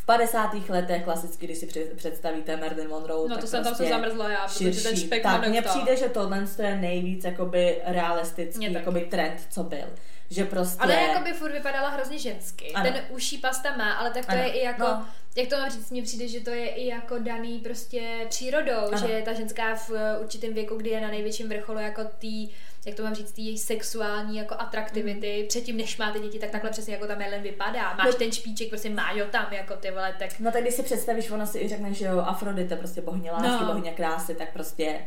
V 0.07 0.15
50. 0.17 0.69
letech 0.69 1.03
klasicky, 1.03 1.45
když 1.45 1.57
si 1.57 1.67
představíte 1.95 2.57
Marilyn 2.57 2.89
Monroe, 2.89 3.29
No 3.29 3.35
tak 3.35 3.41
to 3.41 3.47
jsem 3.47 3.63
tam 3.63 3.71
prostě 3.71 3.83
se 3.83 3.89
zamrzla 3.89 4.29
já, 4.31 4.47
protože 4.47 4.63
ten 4.63 4.73
širší. 4.73 5.05
špek 5.05 5.23
Tak 5.23 5.47
mně 5.47 5.61
přijde, 5.61 5.95
že 5.97 6.09
tohle 6.09 6.45
je 6.63 6.75
nejvíc 6.75 7.23
jakoby 7.23 7.81
realistický 7.85 8.73
jakoby 8.73 9.01
trend, 9.01 9.47
co 9.49 9.63
byl. 9.63 9.87
Že 10.29 10.45
prostě... 10.45 10.77
Ale 10.79 10.93
jako 10.93 11.23
by 11.23 11.33
furt 11.33 11.51
vypadala 11.51 11.89
hrozně 11.89 12.19
žensky. 12.19 12.71
Ano. 12.73 12.91
Ten 12.91 13.01
uší 13.09 13.37
pasta 13.37 13.75
má, 13.77 13.93
ale 13.93 14.11
tak 14.11 14.25
to 14.25 14.31
Ano. 14.31 14.41
je 14.41 14.47
i 14.49 14.63
jako, 14.63 14.83
No. 14.83 15.05
jak 15.35 15.49
to 15.49 15.57
mám 15.57 15.71
říct, 15.71 15.91
mně 15.91 16.01
přijde, 16.03 16.27
že 16.27 16.39
to 16.39 16.49
je 16.49 16.67
i 16.69 16.87
jako 16.87 17.19
daný 17.19 17.59
prostě 17.59 18.25
přírodou, 18.29 18.87
Ano. 18.93 18.97
že 19.07 19.21
ta 19.25 19.33
ženská 19.33 19.75
v 19.75 19.91
eh, 19.95 20.17
určitém 20.19 20.53
věku, 20.53 20.75
kdy 20.75 20.89
je 20.89 21.01
na 21.01 21.07
největším 21.07 21.49
vrcholu 21.49 21.79
jako 21.79 22.01
tý, 22.17 22.49
jak 22.87 22.95
to 22.95 23.03
mám 23.03 23.15
říct, 23.15 23.31
tý 23.31 23.45
její 23.45 23.57
sexuální 23.57 24.37
jako 24.37 24.55
atraktivity, 24.59 25.45
předtím 25.49 25.77
než 25.77 25.97
máte 25.97 26.19
děti, 26.19 26.39
tak 26.39 26.49
takhle 26.49 26.69
přesně 26.69 26.93
jako 26.93 27.07
ta 27.07 27.15
Marilyn 27.15 27.41
vypadá. 27.41 27.93
Máš 27.93 28.07
No. 28.07 28.13
ten 28.13 28.31
špíček, 28.31 28.69
prostě 28.69 28.89
má 28.89 29.11
jo 29.11 29.25
tam 29.31 29.47
jako 29.53 29.75
ty 29.75 29.91
vole, 29.91 30.15
tak 30.19 30.39
No 30.39 30.51
tak 30.51 30.61
když 30.61 30.73
si 30.73 30.83
představíš, 30.83 31.31
ona 31.31 31.45
si 31.45 31.59
i 31.59 31.67
řekne, 31.67 31.93
že 31.93 32.05
jo, 32.05 32.19
Afrodite, 32.19 32.75
prostě 32.75 33.01
bohyně 33.01 33.31
lásky, 33.31 33.47
No. 33.47 33.59
no. 33.61 33.65
bohyně 33.65 33.91
krásy, 33.91 34.35
tak 34.35 34.53
prostě 34.53 34.99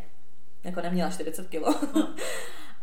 jako 0.64 0.80
neměla 0.80 1.10
40 1.10 1.48
kilo. 1.48 1.74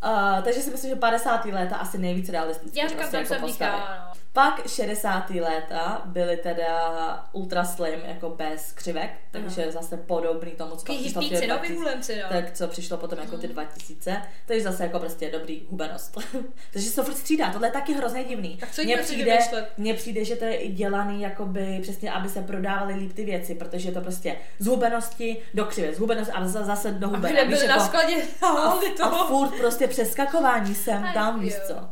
Uh, 0.03 0.43
takže 0.43 0.59
si 0.61 0.69
myslím, 0.71 0.89
že 0.89 0.95
50. 0.95 1.45
léta 1.45 1.75
asi 1.75 1.97
nejvíc 1.97 2.29
realistické. 2.29 2.79
já 2.79 2.87
říkám, 2.87 2.97
prostě 2.99 3.17
tam 3.17 3.25
jsem 3.25 3.41
postavy. 3.41 3.71
říkala, 3.71 4.05
no. 4.07 4.13
Pak 4.33 4.67
60. 4.69 5.29
léta 5.29 6.01
byly 6.05 6.37
teda 6.37 7.25
ultra 7.31 7.63
slim, 7.65 7.99
jako 8.05 8.29
bez 8.29 8.71
křivek, 8.71 9.09
takže 9.31 9.71
zase 9.71 9.97
podobný 9.97 10.51
tomu, 10.51 10.69
co 10.71 10.77
Takový 10.77 10.99
přišlo 10.99 11.21
no, 11.21 11.27
2000 11.29 11.67
vyhulenci, 11.67 12.19
no. 12.23 12.29
tak 12.29 12.51
co 12.53 12.67
přišlo 12.67 12.97
potom 12.97 13.19
jako 13.19 13.37
ty 13.37 13.47
2000, 13.47 14.21
takže 14.45 14.63
zase 14.63 14.83
jako 14.83 14.99
prostě 14.99 15.31
dobrý 15.31 15.61
hubenost. 15.69 16.17
takže 16.73 16.89
se 16.89 16.95
to 16.95 17.03
furt 17.03 17.17
střídá, 17.17 17.51
tohle 17.51 17.67
je 17.67 17.71
taky 17.71 17.93
hrozně 17.93 18.23
divný. 18.23 18.57
Tak 18.57 18.71
co 18.71 18.83
Mně 18.83 18.95
musí 18.97 19.13
přijde, 19.13 19.37
mně 19.77 19.93
přijde, 19.93 20.25
že 20.25 20.35
to 20.35 20.45
je 20.45 20.55
i 20.55 20.71
dělaný 20.71 21.21
jakoby 21.21 21.79
přesně, 21.81 22.11
aby 22.11 22.29
se 22.29 22.41
prodávaly 22.41 22.93
líp 22.93 23.13
ty 23.13 23.25
věci, 23.25 23.55
protože 23.55 23.89
je 23.89 23.93
to 23.93 24.01
prostě 24.01 24.35
z 24.59 24.65
hubenosti 24.67 25.37
do 25.53 25.65
křivě, 25.65 25.95
z 25.95 25.99
hubenosti 25.99 26.31
a 26.33 26.47
zase- 26.47 26.91
do 26.91 27.07
A 27.15 27.19
kde 27.19 27.45
víš, 27.45 27.57
byli 27.59 27.65
jako- 27.67 27.83
skladě 27.83 28.15
a, 28.41 28.47
a 28.47 28.79
a 29.03 29.27
furt 29.27 29.57
prostě 29.57 29.86
přeskakování 29.87 30.75
sem 30.75 31.03
Aj, 31.03 31.13
tam, 31.13 31.39
víš 31.39 31.55
co. 31.67 31.89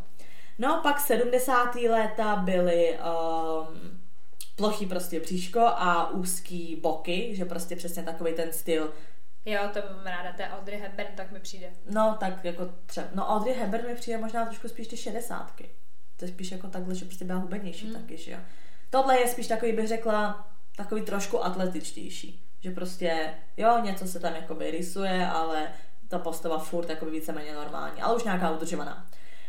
No 0.60 0.80
pak 0.84 1.00
70. 1.00 1.76
léta 1.76 2.36
byly 2.36 2.98
um, 3.00 4.02
plochý 4.56 4.86
prostě 4.86 5.20
příško 5.20 5.60
a 5.60 6.10
úzký 6.10 6.76
boky, 6.82 7.30
že 7.36 7.46
prostě 7.46 7.76
přesně 7.76 8.04
takový 8.04 8.34
ten 8.34 8.54
styl. 8.54 8.94
Jo, 9.46 9.62
to 9.74 9.80
mám 9.96 10.06
ráda, 10.06 10.34
to 10.34 10.42
je 10.42 10.50
Audrey 10.50 10.80
Hepburn, 10.80 11.10
tak 11.16 11.32
mi 11.32 11.40
přijde. 11.40 11.68
No, 11.90 12.18
tak 12.20 12.46
jako 12.46 12.70
třeba, 12.86 13.08
no 13.16 13.28
Audrey 13.28 13.56
Hepburn 13.56 13.88
mi 13.88 13.96
přijde 13.96 14.18
možná 14.18 14.46
trošku 14.46 14.68
spíš 14.68 14.88
ty 14.88 14.98
šedesátky. 14.98 15.70
To 16.18 16.26
je 16.26 16.30
spíš 16.32 16.52
jako 16.52 16.68
takhle, 16.68 16.96
že 16.96 17.06
prostě 17.06 17.26
byla 17.26 17.40
hubenější 17.40 17.86
Hmm. 17.86 17.96
taky, 18.02 18.18
že 18.18 18.32
jo. 18.32 18.38
Tohle 18.90 19.20
je 19.20 19.28
spíš 19.28 19.48
takový, 19.48 19.74
bych 19.74 19.88
řekla, 19.88 20.48
takový 20.76 21.02
trošku 21.02 21.46
atletičtější. 21.46 22.42
Že 22.62 22.72
prostě, 22.72 23.34
jo, 23.58 23.80
něco 23.84 24.08
se 24.08 24.20
tam 24.20 24.36
jakoby 24.36 24.72
rysuje, 24.72 25.28
ale 25.28 25.68
ta 26.08 26.20
postava 26.20 26.58
furt 26.60 26.90
jakoby 26.90 27.12
víceméně 27.12 27.54
normální, 27.54 28.02
ale 28.02 28.16
už 28.16 28.24
nějaká 28.24 28.52
udržovaná. 28.52 29.08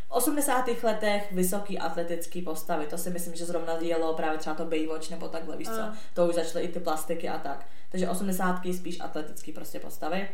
V 0.09 0.11
80. 0.11 0.65
letech 0.83 1.33
vysoký 1.33 1.79
atletický 1.79 2.43
postavy, 2.43 2.87
to 2.87 2.99
si 2.99 3.11
myslím, 3.11 3.35
že 3.35 3.45
zrovna 3.45 3.73
jelo 3.81 4.15
právě 4.15 4.39
třeba 4.39 4.57
to 4.57 4.65
Baywatch 4.65 5.11
nebo 5.11 5.29
takhle, 5.29 5.57
víš 5.57 5.69
co, 5.69 5.81
A. 5.83 5.95
to 6.15 6.27
už 6.27 6.35
začaly 6.35 6.65
i 6.65 6.69
ty 6.69 6.81
plastiky 6.81 7.29
a 7.29 7.39
tak. 7.39 7.67
Takže 7.91 8.09
80. 8.09 8.61
spíš 8.77 9.01
atletický 9.01 9.53
prostě 9.53 9.81
postavy. 9.81 10.29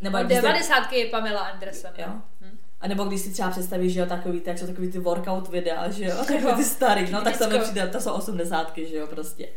Nebo 0.00 0.16
Od 0.16 0.18
jak 0.18 0.26
když 0.26 0.38
jste- 0.38 0.46
90. 0.48 0.92
je 0.92 1.06
Pamela 1.06 1.40
Anderson. 1.40 1.90
Jo. 1.98 2.06
Hm. 2.40 2.58
a 2.80 2.88
nebo 2.88 3.04
když 3.04 3.20
si 3.20 3.32
třeba 3.32 3.50
představíš, 3.50 3.92
že 3.92 4.00
jo, 4.00 4.06
takový, 4.06 4.40
ty, 4.40 4.50
jak 4.50 4.58
jsou 4.58 4.66
takový 4.66 4.92
ty 4.92 4.98
workout 4.98 5.48
videa, 5.48 5.90
že 5.90 6.04
jo, 6.04 6.16
takový 6.16 6.54
ty 6.56 6.64
starý, 6.64 7.10
no 7.10 7.22
tak 7.22 7.38
to 7.38 7.48
mi 7.48 7.58
přijde, 7.58 7.86
to 7.88 8.00
jsou 8.00 8.12
osmdesátky, 8.12 8.86
že 8.86 8.96
jo, 8.96 9.06
prostě. 9.06 9.48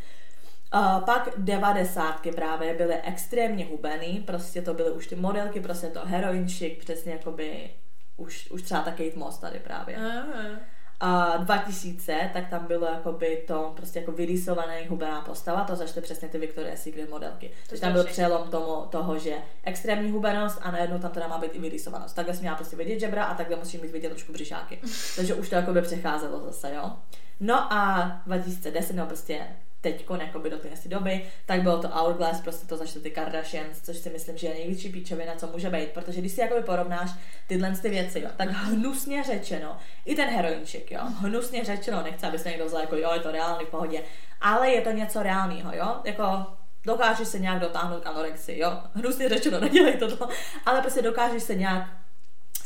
A 0.71 0.99
pak 0.99 1.29
devadesátky 1.37 2.31
právě 2.31 2.73
byly 2.73 2.95
extrémně 2.95 3.65
hubený, 3.65 4.23
prostě 4.27 4.61
to 4.61 4.73
byly 4.73 4.91
už 4.91 5.07
ty 5.07 5.15
modelky, 5.15 5.61
prostě 5.61 5.87
to 5.87 5.99
heroin 6.05 6.49
chic, 6.49 6.79
přesně 6.79 7.11
jakoby 7.11 7.69
už, 8.17 8.51
už 8.51 8.61
třeba 8.61 8.81
ta 8.81 8.91
Kate 8.91 9.15
Moss 9.15 9.37
tady 9.37 9.59
právě. 9.59 9.95
Aha. 9.95 10.59
A 10.99 11.37
2000, 11.37 12.29
tak 12.33 12.49
tam 12.49 12.65
bylo 12.67 12.85
jakoby 12.85 13.43
to 13.47 13.73
prostě 13.75 13.99
jako 13.99 14.11
vyrýsovaný 14.11 14.87
hubená 14.87 15.21
postava, 15.21 15.63
to 15.63 15.75
začaly 15.75 16.01
přesně 16.01 16.27
ty 16.27 16.37
Victoria's 16.37 16.83
Secret 16.83 17.09
modelky. 17.09 17.51
Takže 17.69 17.81
tam 17.81 17.93
byl 17.93 18.03
přelom 18.03 18.49
tomu, 18.49 18.85
toho, 18.89 19.19
že 19.19 19.35
extrémní 19.63 20.11
hubenost 20.11 20.59
a 20.61 20.71
najednou 20.71 20.99
tam 20.99 21.11
teda 21.11 21.27
má 21.27 21.37
být 21.37 21.55
i 21.55 21.59
vyrýsovanost. 21.59 22.15
Takhle 22.15 22.33
jsi 22.33 22.41
měla 22.41 22.55
prostě 22.55 22.75
vidět 22.75 22.99
žebra 22.99 23.23
a 23.23 23.35
takhle 23.35 23.55
musí 23.55 23.77
mít 23.77 23.91
vidět 23.91 24.09
trošku 24.09 24.33
břišáky. 24.33 24.79
Takže 25.15 25.33
už 25.33 25.49
to 25.49 25.55
jakoby 25.55 25.81
přecházelo 25.81 26.39
zase, 26.39 26.73
jo. 26.75 26.91
No 27.39 27.73
a 27.73 28.11
2010, 28.25 28.95
no 28.95 29.05
prostě 29.05 29.47
teďko, 29.81 30.15
jakoby 30.15 30.49
do 30.49 30.57
té 30.57 30.69
doby, 30.85 31.25
tak 31.45 31.61
bylo 31.61 31.81
to 31.81 31.87
Hourglass, 31.87 32.41
prostě 32.41 32.67
to 32.67 32.77
začaly 32.77 33.01
ty 33.03 33.11
Kardashians, 33.11 33.81
což 33.81 33.97
si 33.97 34.09
myslím, 34.09 34.37
že 34.37 34.47
je 34.47 34.53
největší 34.53 34.89
píčovina, 34.89 35.35
co 35.35 35.47
může 35.47 35.69
být, 35.69 35.89
protože 35.89 36.21
když 36.21 36.31
si 36.31 36.41
jakoby 36.41 36.61
porovnáš 36.61 37.11
tyhle 37.47 37.71
ty 37.81 37.89
věci, 37.89 38.19
jo, 38.19 38.29
tak 38.37 38.49
hnusně 38.49 39.23
řečeno, 39.23 39.77
i 40.05 40.15
ten 40.15 40.29
heroinčik, 40.29 40.91
jo, 40.91 41.01
hnusně 41.19 41.65
řečeno, 41.65 42.03
nechci, 42.03 42.25
aby 42.25 42.39
se 42.39 42.49
někdo 42.49 42.65
vzal 42.65 42.81
jako, 42.81 42.95
jo, 42.95 43.11
je 43.13 43.19
to 43.19 43.31
reálný 43.31 43.65
v 43.65 43.69
pohodě, 43.69 44.01
ale 44.41 44.69
je 44.69 44.81
to 44.81 44.91
něco 44.91 45.23
reálného, 45.23 45.71
jo, 45.75 45.95
jako 46.03 46.45
dokážeš 46.85 47.27
se 47.27 47.39
nějak 47.39 47.59
dotáhnout 47.59 48.03
k 48.03 48.07
anorexii, 48.07 48.59
jo, 48.59 48.81
hnusně 48.93 49.29
řečeno, 49.29 49.59
nedělej 49.61 49.97
to, 49.97 50.29
ale 50.65 50.81
prostě 50.81 51.01
dokážeš 51.01 51.43
se 51.43 51.55
nějak 51.55 51.83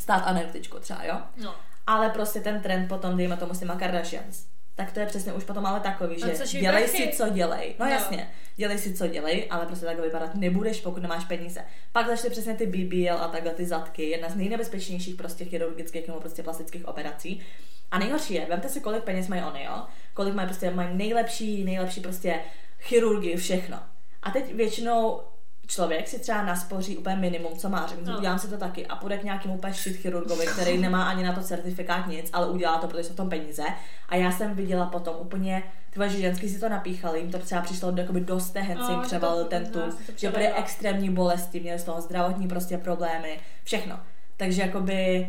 stát 0.00 0.22
anorektičkou 0.26 0.78
třeba, 0.78 1.04
jo, 1.04 1.16
No. 1.36 1.54
ale 1.86 2.08
prostě 2.10 2.40
ten 2.40 2.60
trend 2.62 2.88
potom, 2.88 3.16
dejme 3.16 3.36
tomu 3.36 3.54
s 3.54 3.58
těma 3.58 3.76
Kardashians, 3.76 4.44
tak 4.74 4.92
to 4.92 5.00
je 5.00 5.06
přesně 5.06 5.32
už 5.32 5.44
potom 5.44 5.66
ale 5.66 5.80
takový, 5.80 6.16
No, 6.20 6.28
že 6.46 6.58
jí 6.58 6.62
dělej 6.62 6.82
prachy. 6.84 7.02
si, 7.12 7.16
co 7.16 7.28
dělej. 7.28 7.74
No, 7.78 7.86
No. 7.86 7.92
jasně, 7.92 8.30
dělej 8.56 8.78
si, 8.78 8.94
co 8.94 9.06
dělej, 9.06 9.46
ale 9.50 9.66
prostě 9.66 9.86
takhle 9.86 10.04
vypadat 10.06 10.34
nebudeš, 10.34 10.80
pokud 10.80 11.02
nemáš 11.02 11.24
peníze. 11.24 11.60
Pak 11.92 12.06
začne 12.06 12.30
přesně 12.30 12.54
ty 12.54 12.66
BBL 12.66 13.16
a 13.22 13.28
takhle 13.28 13.52
ty 13.52 13.66
zadky, 13.66 14.02
jedna 14.08 14.28
z 14.28 14.36
nejnebezpečnějších 14.36 15.14
prostě 15.14 15.44
chirurgických 15.44 16.08
nebo 16.08 16.20
prostě 16.20 16.42
plastických 16.42 16.88
operací. 16.88 17.42
A 17.90 17.98
nejhorší 17.98 18.34
je, 18.34 18.46
vemte 18.46 18.68
si, 18.68 18.80
kolik 18.80 19.02
peněz 19.04 19.28
mají 19.28 19.42
oni, 19.42 19.64
jo? 19.64 19.82
Kolik 20.14 20.34
mají 20.34 20.48
prostě, 20.48 20.70
mají 20.70 20.96
nejlepší, 20.96 21.64
nejlepší 21.64 22.00
prostě 22.00 22.40
chirurgii, 22.80 23.36
všechno. 23.36 23.78
A 24.22 24.30
teď 24.30 24.54
většinou 24.54 25.20
člověk 25.66 26.08
si 26.08 26.18
třeba 26.18 26.42
naspoří 26.44 26.96
úplně 26.96 27.16
minimum, 27.16 27.56
co 27.58 27.68
má, 27.68 27.86
řekne, 27.86 28.04
No. 28.06 28.12
no. 28.12 28.18
udělám 28.18 28.38
si 28.38 28.48
to 28.48 28.56
taky 28.58 28.86
a 28.86 28.96
půjde 28.96 29.18
k 29.18 29.24
nějakému 29.24 29.54
úplně 29.54 29.72
shit 29.74 29.96
chirurgovi, 29.96 30.46
který 30.46 30.78
nemá 30.78 31.04
ani 31.04 31.22
na 31.24 31.32
to 31.32 31.40
certifikát 31.42 32.06
nic, 32.06 32.30
ale 32.32 32.46
udělá 32.50 32.78
to, 32.78 32.86
protože 32.88 33.04
jsou 33.04 33.12
v 33.12 33.16
tom 33.16 33.30
peníze. 33.30 33.62
A 34.08 34.16
já 34.16 34.32
jsem 34.32 34.54
viděla 34.54 34.86
potom 34.86 35.14
úplně, 35.18 35.62
ty 35.90 36.00
že 36.08 36.20
ženský 36.20 36.48
si 36.48 36.60
to 36.60 36.68
napíchali, 36.68 37.20
jim 37.20 37.30
to 37.30 37.38
třeba 37.38 37.60
přišlo 37.60 37.90
do, 37.90 38.00
jakoby 38.02 38.20
do 38.20 38.40
stehen, 38.40 38.78
No, 38.78 38.86
to- 38.96 39.00
převalil 39.06 39.44
ten 39.44 39.62
jsem 39.64 39.72
to 39.72 39.80
že 40.16 40.30
byly 40.30 40.52
extrémní 40.52 41.10
bolesti, 41.10 41.60
měli 41.60 41.78
z 41.78 41.84
toho 41.84 42.00
zdravotní 42.00 42.48
prostě 42.48 42.78
problémy, 42.78 43.40
všechno. 43.64 44.00
Takže 44.36 44.62
jakoby 44.62 45.28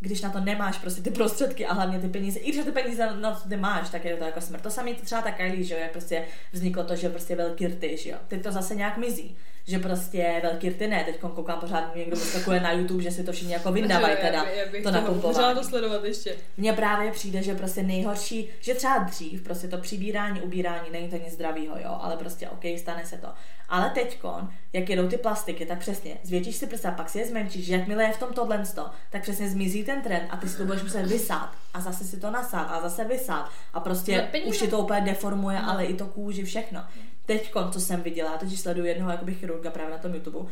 když 0.00 0.20
na 0.22 0.30
to 0.30 0.40
nemáš 0.40 0.78
prostě 0.78 1.02
ty 1.02 1.10
prostředky 1.10 1.66
a 1.66 1.72
hlavně 1.74 1.98
ty 1.98 2.08
peníze, 2.08 2.38
i 2.38 2.52
když 2.52 2.64
ty 2.64 2.72
peníze 2.72 3.08
na 3.20 3.34
to 3.34 3.48
ty 3.48 3.56
máš, 3.56 3.90
tak 3.90 4.04
je 4.04 4.16
to 4.16 4.24
jako 4.24 4.40
smrt. 4.40 4.62
To 4.62 4.70
samé 4.70 4.94
třeba 4.94 5.22
ta 5.22 5.30
Kylie, 5.30 5.64
že 5.64 5.74
jo, 5.74 5.80
jak 5.80 5.90
prostě 5.92 6.24
vzniklo 6.52 6.84
to, 6.84 6.96
že 6.96 7.08
prostě 7.08 7.36
velký 7.36 7.66
rty, 7.66 7.96
že 7.96 8.10
jo. 8.10 8.16
Teď 8.28 8.42
to 8.42 8.52
zase 8.52 8.74
nějak 8.74 8.96
mizí, 8.96 9.36
že 9.66 9.78
prostě 9.78 10.40
velký 10.42 10.68
rty 10.68 10.86
ne, 10.88 11.04
teď 11.04 11.18
koukám 11.20 11.60
pořád 11.60 11.96
někdo 11.96 12.16
vyskakuje 12.16 12.60
na 12.60 12.72
YouTube, 12.72 13.02
že 13.02 13.10
si 13.10 13.24
to 13.24 13.32
všichni 13.32 13.52
jako 13.52 13.72
vyndávají 13.72 14.16
teda, 14.20 14.46
to 14.82 14.90
nakupování. 14.90 15.64
sledovat 15.64 16.04
ještě. 16.04 16.36
Mně 16.56 16.72
právě 16.72 17.10
přijde, 17.12 17.42
že 17.42 17.54
prostě 17.54 17.82
nejhorší, 17.82 18.48
že 18.60 18.74
třeba 18.74 18.98
dřív 18.98 19.42
prostě 19.42 19.68
to 19.68 19.78
přibírání, 19.78 20.40
ubírání 20.40 20.90
není 20.92 21.08
to 21.08 21.16
nic 21.16 21.32
zdravýho, 21.32 21.76
jo, 21.78 21.98
ale 22.00 22.16
prostě 22.16 22.48
OK, 22.48 22.64
stane 22.78 23.06
se 23.06 23.16
to. 23.18 23.28
Ale 23.68 23.90
teďkon, 23.90 24.50
jak 24.72 24.88
jedou 24.90 25.08
ty 25.08 25.16
plastiky, 25.16 25.66
tak 25.66 25.78
přesně, 25.78 26.16
zvětšíš 26.22 26.56
si 26.56 26.66
prsa, 26.66 26.90
pak 26.90 27.08
si 27.10 27.18
je 27.18 27.26
zmenšíš, 27.26 27.66
že 27.66 27.72
jakmile 27.76 28.04
je 28.04 28.12
v 28.12 28.18
tom 28.18 28.32
tohle, 28.32 28.62
tak 29.10 29.22
přesně 29.22 29.48
zmizí 29.50 29.84
ten 29.84 30.02
trend 30.02 30.26
a 30.30 30.36
ty 30.36 30.48
si 30.48 30.56
to 30.56 30.64
budeš 30.64 30.82
muset 30.82 31.06
vysát 31.06 31.50
a 31.74 31.80
zase 31.80 32.04
si 32.04 32.20
to 32.20 32.30
nasát 32.30 32.62
a 32.64 32.80
zase 32.80 33.04
vysát 33.04 33.50
a 33.72 33.78
No, 33.78 33.80
prostě 33.80 34.28
peníze. 34.30 34.50
už 34.50 34.58
ti 34.58 34.68
to 34.68 34.78
úplně 34.78 35.00
deformuje, 35.00 35.62
No. 35.62 35.70
ale 35.70 35.84
i 35.84 35.94
to 35.94 36.06
kůži, 36.06 36.44
všechno. 36.44 36.84
Teďkon, 37.32 37.72
co 37.72 37.80
jsem 37.80 38.02
viděla, 38.02 38.38
totiž 38.38 38.60
sleduju 38.60 38.86
jednoho 38.86 39.10
jakoby 39.10 39.34
chirurga 39.34 39.70
právě 39.70 39.90
na 39.90 39.98
tom 39.98 40.14
YouTube 40.14 40.50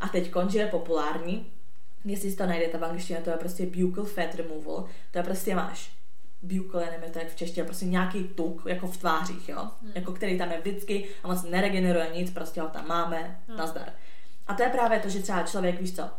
a 0.00 0.08
teďkon, 0.08 0.50
že 0.50 0.58
je 0.58 0.66
populární, 0.66 1.46
jestli 2.04 2.30
si 2.30 2.36
to 2.36 2.46
najdete 2.46 2.78
v 2.78 2.84
angličtině, 2.84 3.18
to 3.18 3.30
je 3.30 3.36
prostě 3.36 3.66
buccal 3.66 4.04
fat 4.04 4.34
removal, 4.34 4.88
to 5.10 5.18
je 5.18 5.22
prostě 5.22 5.54
máš 5.54 5.92
buccal, 6.42 6.80
já 6.80 6.90
nevím, 6.90 7.10
to 7.10 7.18
jak 7.18 7.28
v 7.28 7.36
češtině, 7.36 7.64
prostě 7.64 7.84
nějaký 7.84 8.24
tuk, 8.24 8.62
jako 8.66 8.86
v 8.86 8.96
tvářích, 8.96 9.48
jo, 9.48 9.70
hmm. 9.82 9.92
jako 9.94 10.12
který 10.12 10.38
tam 10.38 10.52
je 10.52 10.60
vždycky 10.60 11.08
a 11.22 11.28
moc 11.28 11.42
neregeneruje 11.42 12.10
nic, 12.14 12.30
prostě 12.30 12.60
ho 12.60 12.68
tam 12.68 12.88
máme, 12.88 13.40
hmm. 13.48 13.56
nazdar. 13.56 13.92
A 14.46 14.54
to 14.54 14.62
je 14.62 14.68
právě 14.68 14.98
to, 14.98 15.08
že 15.08 15.22
třeba 15.22 15.42
člověk, 15.42 15.80
víš 15.80 15.96
co, 15.96 16.10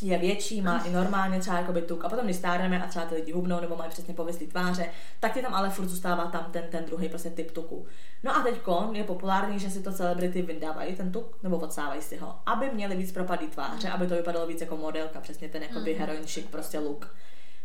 je 0.00 0.18
větší, 0.18 0.60
má 0.60 0.78
i 0.84 0.90
normálně 0.90 1.40
třeba 1.40 1.58
jakoby 1.58 1.82
tuk 1.82 2.04
a 2.04 2.08
potom 2.08 2.24
když 2.24 2.36
stárneme 2.36 2.84
a 2.84 2.86
třeba 2.86 3.04
ty 3.06 3.14
lidi 3.14 3.32
hubnou 3.32 3.60
nebo 3.60 3.76
mají 3.76 3.90
přesně 3.90 4.14
povyslý 4.14 4.46
tváře, 4.46 4.90
tak 5.20 5.36
je 5.36 5.42
tam 5.42 5.54
ale 5.54 5.70
furt 5.70 5.88
zůstává 5.88 6.24
tam 6.26 6.46
ten, 6.50 6.64
ten 6.70 6.84
druhý 6.84 7.08
prostě 7.08 7.30
typ 7.30 7.50
tuku. 7.50 7.86
No 8.22 8.36
a 8.36 8.42
teď 8.42 8.54
je 8.92 9.04
populární, 9.04 9.58
že 9.58 9.70
si 9.70 9.82
to 9.82 9.92
celebrity 9.92 10.42
vyndávají 10.42 10.96
ten 10.96 11.12
tuk 11.12 11.38
nebo 11.42 11.58
odsávají 11.58 12.02
si 12.02 12.16
ho, 12.16 12.38
aby 12.46 12.70
měli 12.70 12.96
víc 12.96 13.12
propadlý 13.12 13.46
tváře, 13.46 13.88
aby 13.88 14.06
to 14.06 14.14
vypadalo 14.14 14.46
víc 14.46 14.60
jako 14.60 14.76
modelka, 14.76 15.20
přesně 15.20 15.48
ten 15.48 15.62
jakoby 15.62 15.94
heroin 15.94 16.26
chic 16.26 16.46
prostě 16.46 16.78
look. 16.78 17.14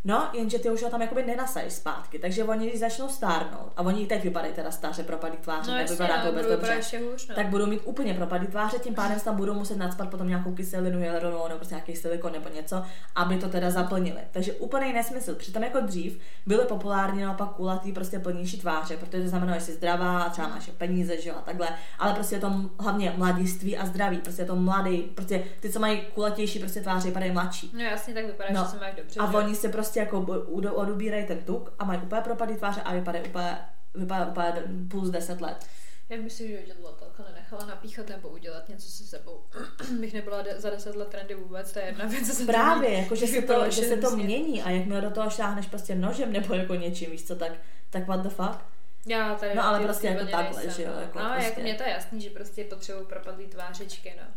No, 0.07 0.29
jenže 0.33 0.59
ty 0.59 0.69
už 0.69 0.83
ho 0.83 0.89
tam 0.89 1.01
jakoby 1.01 1.23
nenasaješ 1.25 1.73
zpátky, 1.73 2.19
takže 2.19 2.43
oni 2.43 2.67
když 2.67 2.79
začnou 2.79 3.09
stárnout, 3.09 3.71
a 3.77 3.81
oni 3.81 4.01
i 4.03 4.07
teď 4.07 4.23
vypadají 4.23 4.53
teda 4.53 4.71
staře 4.71 5.03
propadlý 5.03 5.37
tváře, 5.37 5.71
No 5.71 5.77
nevypadá 5.77 6.17
to 6.17 6.25
no, 6.25 6.29
vůbec 6.31 6.45
budou 6.45 6.55
vypadat 6.55 6.75
dobře 6.75 6.99
hůř, 6.99 7.27
no. 7.27 7.35
tak 7.35 7.47
budou 7.47 7.65
mít 7.65 7.81
úplně 7.85 8.13
propadlý 8.13 8.47
tváře, 8.47 8.79
tím 8.79 8.95
pádem 8.95 9.19
se 9.19 9.25
tam 9.25 9.35
budou 9.35 9.53
muset 9.53 9.75
nadspat 9.77 10.09
potom 10.09 10.27
nějakou 10.27 10.51
kyselinu 10.51 10.99
hyaluronovou 10.99 11.47
nebo 11.47 11.57
prostě 11.57 11.75
nějaký 11.75 11.95
silikon 11.95 12.31
nebo 12.31 12.49
něco, 12.55 12.83
aby 13.15 13.37
to 13.37 13.49
teda 13.49 13.69
zaplnili. 13.71 14.19
Takže 14.31 14.53
úplný 14.53 14.93
nesmysl. 14.93 15.35
Přitom 15.35 15.63
jako 15.63 15.79
dřív 15.79 16.19
byly 16.45 16.65
populární 16.65 17.21
naopak 17.21 17.49
kulatý 17.49 17.91
prostě 17.91 18.19
plnější 18.19 18.59
tváře, 18.61 18.97
protože 18.97 19.23
to 19.23 19.29
znamená, 19.29 19.53
že 19.57 19.65
jsi 19.65 19.73
zdravá, 19.73 20.29
třeba 20.29 20.47
máš 20.47 20.69
peníze, 20.77 21.21
že 21.21 21.29
jo, 21.29 21.35
a 21.37 21.41
takhle, 21.41 21.67
ale 21.99 22.13
prostě 22.13 22.35
je 22.35 22.39
to 22.41 22.51
hlavně 22.79 23.13
mladiství 23.17 23.77
a 23.77 23.85
zdraví, 23.85 24.17
prostě 24.17 24.41
je 24.41 24.45
to 24.45 24.55
mladý, 24.55 24.97
prostě 25.01 25.43
ty, 25.59 25.69
co 25.69 25.79
mají 25.79 26.01
kulatější 26.13 26.59
prostě 26.59 26.81
tváře, 26.81 27.07
vypadají 27.07 27.31
mladší. 27.31 27.71
No 27.73 27.83
jasně, 27.83 28.13
tak 28.13 28.25
vypadá, 28.25 28.49
No. 28.53 28.63
že 28.63 28.69
se 28.69 28.77
máš 28.77 28.93
dobře. 28.95 29.19
A 29.19 29.31
že? 29.31 29.37
oni 29.37 29.55
se 29.55 29.69
prostě 29.69 29.96
jako 29.99 30.19
u- 30.47 30.69
odubírají 30.75 31.25
ten 31.25 31.37
tuk 31.43 31.73
a 31.79 31.85
mají 31.85 31.99
úplně 32.01 32.21
propadlý 32.21 32.55
tváře 32.55 32.81
a 32.81 32.93
vypadají 32.93 33.25
úplně, 33.29 33.57
vypadá 33.95 34.25
úplně 34.27 34.53
plus 34.91 35.09
10 35.09 35.41
let. 35.41 35.65
Já 36.09 36.17
myslím, 36.17 36.47
že 36.47 36.59
udělatelka 36.59 37.23
nenechala 37.23 37.65
napíchat 37.65 38.09
nebo 38.09 38.29
udělat 38.29 38.69
něco 38.69 38.87
se 38.91 39.03
sebou. 39.03 39.39
Bych 39.99 40.13
nebyla 40.13 40.41
de- 40.41 40.59
za 40.61 40.69
deset 40.69 40.95
let 40.95 41.07
trendy 41.07 41.35
vůbec, 41.35 41.71
to 41.71 41.79
je 41.79 41.85
jedna 41.85 42.05
věc. 42.05 42.45
Právě, 42.45 42.93
jako, 42.93 43.15
že, 43.15 43.27
se 43.27 43.41
to, 43.41 43.69
že 43.71 43.81
se 43.83 43.97
to 43.97 44.15
mění 44.15 44.63
a 44.63 44.69
jakmile 44.69 45.01
do 45.01 45.09
toho 45.11 45.29
šáhneš 45.29 45.65
prostě 45.67 45.95
nožem 45.95 46.33
nebo 46.33 46.53
jako 46.53 46.75
něčím, 46.75 47.11
víš 47.11 47.23
co, 47.27 47.35
tak, 47.35 47.51
tak 47.89 48.07
what 48.07 48.21
the 48.21 48.29
fuck. 48.29 48.59
Já 49.05 49.35
tady 49.35 49.55
No, 49.55 49.65
ale 49.65 49.79
prostě 49.79 50.07
jako 50.07 50.25
takhle, 50.31 50.43
nejsem, 50.63 50.71
že 50.71 50.83
jo, 50.83 50.89
no. 50.95 51.01
jako 51.01 51.19
no, 51.19 51.25
prostě. 51.29 51.49
jako 51.49 51.61
mě 51.61 51.73
to 51.75 51.83
je 51.83 51.89
jasný, 51.89 52.21
že 52.21 52.29
prostě 52.29 52.63
potřebují 52.63 53.05
propadlý 53.05 53.45
tvářičky, 53.45 54.13
no. 54.21 54.27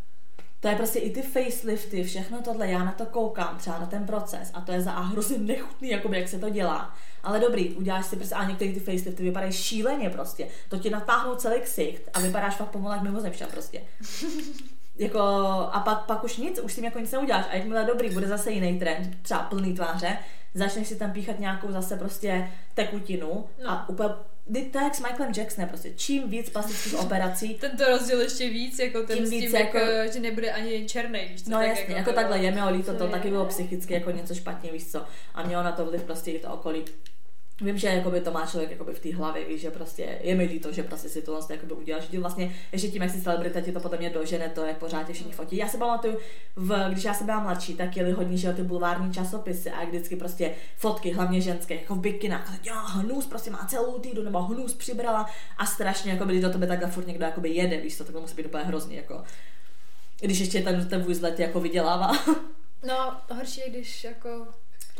To 0.61 0.69
je 0.69 0.77
prostě 0.77 0.99
i 0.99 1.11
ty 1.11 1.23
facelifty, 1.23 2.05
všechno 2.05 2.43
tohle, 2.43 2.69
já 2.69 2.85
na 2.85 2.93
to 2.93 3.07
koukám, 3.07 3.59
třeba 3.59 3.79
na 3.79 3.87
ten 3.87 4.07
proces 4.07 4.51
a 4.55 4.61
to 4.61 4.73
je 4.73 4.81
za 4.81 4.93
a 4.93 5.01
hrozně 5.01 5.39
nechutný, 5.39 5.89
jakoby, 5.91 6.19
jak 6.19 6.29
se 6.29 6.39
to 6.39 6.51
dělá. 6.51 6.95
Ale 7.23 7.41
dobrý, 7.41 7.75
uděláš 7.75 8.07
si 8.07 8.17
prostě, 8.17 8.35
a 8.35 8.45
některé 8.45 8.73
ty 8.73 8.81
facelifty 8.81 9.23
vypadají 9.23 9.53
šíleně 9.53 10.11
prostě. 10.11 10.49
To 10.69 10.79
ti 10.79 10.91
natáhnou 10.91 11.35
celý 11.35 11.61
ksicht 11.61 12.03
a 12.15 12.21
vypadáš 12.21 12.57
fakt 12.57 12.69
pomalu 12.69 12.95
jak 12.95 13.03
mimozemšťan 13.03 13.49
prostě. 13.51 13.81
Jako, 14.99 15.21
a 15.73 15.81
pak, 15.85 16.05
pak 16.07 16.25
už 16.25 16.37
nic, 16.37 16.59
už 16.61 16.73
s 16.73 16.75
tím 16.75 16.85
jako 16.85 16.99
nic 16.99 17.13
neuděláš. 17.13 17.45
A 17.51 17.57
jakmile 17.57 17.85
dobrý, 17.85 18.11
bude 18.11 18.29
zase 18.29 18.51
jiný 18.51 18.79
trend, 18.79 19.17
třeba 19.23 19.41
plný 19.41 19.75
tváře, 19.75 20.19
začneš 20.55 20.89
si 20.89 20.97
tam 20.97 21.13
píchat 21.13 21.39
nějakou 21.39 21.73
zase 21.73 21.97
prostě 21.97 22.51
tekutinu 22.75 23.45
No. 23.65 23.71
a 23.71 23.89
úplně 23.89 24.09
Teď 24.53 24.72
to 24.72 24.78
jak 24.78 24.95
s 24.95 25.01
Michaelem 25.01 25.32
Jacksonem, 25.36 25.68
prostě 25.68 25.91
čím 25.97 26.30
víc 26.30 26.51
plastických 26.51 26.95
operací, 26.99 27.55
Tento 27.55 27.84
rozdíl 27.84 28.20
ještě 28.20 28.49
víc, 28.51 28.78
jako 28.78 29.03
ten 29.03 29.16
Tím 29.16 29.26
s 29.26 29.30
víc 29.30 29.45
tím, 29.45 29.57
jako, 29.57 29.78
jako- 29.78 30.12
že 30.12 30.20
nebude 30.20 30.53
ani 30.53 30.88
černý, 30.88 31.20
víš 31.32 31.43
co, 31.43 31.51
No 31.51 31.59
tak 31.59 31.66
jasně, 31.68 31.82
jako, 31.82 31.93
jako 31.93 32.11
to- 32.11 32.14
takhle 32.16 32.38
je 32.38 32.51
mi 32.51 32.61
líto, 32.70 32.95
to 32.95 33.05
je- 33.05 33.11
taky 33.11 33.28
bylo 33.30 33.47
psychicky 33.47 33.95
jako 33.95 34.11
něco 34.11 34.34
špatně, 34.34 34.72
víš 34.72 34.86
co. 34.86 35.05
A 35.34 35.43
mělo 35.47 35.62
na 35.62 35.72
to 35.72 35.84
vliv 35.84 36.03
prostě 36.03 36.30
i 36.30 36.38
to 36.38 36.49
okolí. 36.55 36.84
Vím, 37.61 37.79
že 37.79 37.89
jakoby 37.89 38.21
to 38.21 38.31
má 38.31 38.47
člověk 38.47 38.71
jakoby 38.71 38.93
v 38.93 39.01
té 39.01 39.15
hlavě, 39.15 39.45
víš, 39.45 39.61
že 39.61 39.71
prostě 39.71 40.19
je 40.21 40.35
mi 40.35 40.45
líto, 40.45 40.73
že 40.73 40.83
prostě 40.83 41.09
si 41.09 41.23
to 41.23 41.33
vlastně 41.33 41.55
jakoby 41.55 41.75
udělal, 41.75 42.03
že 42.13 42.21
vlastně 42.21 42.57
ještě 42.73 42.89
tím, 42.89 43.03
jak 43.03 43.11
jsi 43.11 43.23
celebrita, 43.23 43.61
ti 43.61 43.73
to 43.73 43.81
potom 43.81 43.99
mě 43.99 44.11
dožene 44.11 44.49
to, 44.49 44.65
jak 44.65 44.79
pořád 44.79 45.07
tě 45.07 45.13
všichni 45.13 45.33
fotí. 45.33 45.57
Já 45.57 45.69
si 45.69 45.79
pamatuju, 45.79 46.19
v, 46.57 46.89
když 46.91 47.05
já 47.05 47.15
jsem 47.15 47.27
byla 47.27 47.41
mladší, 47.41 47.75
tak 47.75 47.97
jeli 47.97 48.13
hodně, 48.13 48.37
že 48.37 48.53
ty 48.53 48.63
bulvární 48.63 49.13
časopisy 49.13 49.71
a 49.71 49.85
vždycky 49.85 50.17
prostě 50.17 50.55
fotky, 50.77 51.13
hlavně 51.13 51.41
ženské, 51.41 51.75
jako 51.75 51.95
v 51.95 52.01
bikinách, 52.01 52.67
jo, 52.67 52.75
hnus 52.75 53.27
prostě 53.27 53.51
má 53.51 53.67
celou 53.71 53.99
týdu, 53.99 54.23
nebo 54.23 54.43
hnus 54.43 54.75
přibrala 54.75 55.27
a 55.59 55.67
strašně, 55.67 56.13
jako 56.13 56.25
když 56.25 56.41
do 56.41 56.51
tebe 56.51 56.67
takhle 56.67 56.91
furt 56.91 57.07
někdo 57.07 57.25
jakoby 57.25 57.49
jede, 57.49 57.77
víš 57.77 57.97
co, 57.97 58.05
tak 58.05 58.15
to 58.15 58.21
musí 58.21 58.35
být 58.35 58.47
úplně 58.47 58.65
hrozný, 58.65 58.97
jako. 58.97 59.23
Když 60.21 60.39
ještě 60.39 60.63
ten, 60.63 60.89
ten 60.89 61.03
vůzlet 61.03 61.41
jako 61.41 61.61
vydělává. 61.61 62.13
No, 62.89 63.17
horší 63.35 63.61
je, 63.61 63.71
když 63.71 64.05
jako 64.05 64.47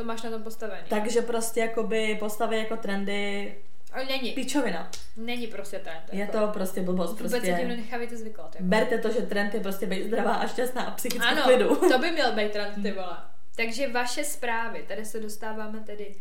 to 0.01 0.07
máš 0.07 0.23
na 0.23 0.31
tom 0.31 0.43
postavený. 0.43 0.83
Takže 0.89 1.23
prostě 1.23 1.61
jakoby 1.61 2.17
postavy 2.21 2.57
jako 2.59 2.77
trendy, 2.77 3.55
Ale 3.93 4.05
není, 4.05 4.33
píčovina. 4.33 4.91
není 5.17 5.47
prostě 5.47 5.79
trend. 5.79 6.03
Je 6.13 6.21
jako. 6.21 6.33
to 6.39 6.49
prostě 6.49 6.81
blbost. 6.83 7.11
Vůbec 7.11 7.31
se 7.31 7.41
tím 7.41 7.51
Prostě 7.51 7.69
nenechávajte 7.69 8.17
zvyklat. 8.17 8.55
Jako. 8.55 8.65
berte 8.67 8.99
to, 8.99 9.13
že 9.13 9.23
trend 9.23 9.55
je 9.55 9.61
prostě 9.61 9.87
být 9.87 10.05
zdravá 10.07 10.35
a 10.35 10.47
šťastná 10.47 10.83
a 10.83 10.91
psychicky 10.91 11.29
Ano, 11.29 11.43
klidu. 11.43 11.77
to 11.77 11.99
by 11.99 12.11
měl 12.11 12.33
být 12.33 12.53
trend, 12.53 12.83
ty 12.83 12.93
vole. 13.01 13.17
Takže 13.57 13.89
vaše 13.93 14.25
zprávy, 14.25 14.85
tady 14.89 15.05
se 15.05 15.21
dostáváme 15.21 15.81
tedy 15.81 16.15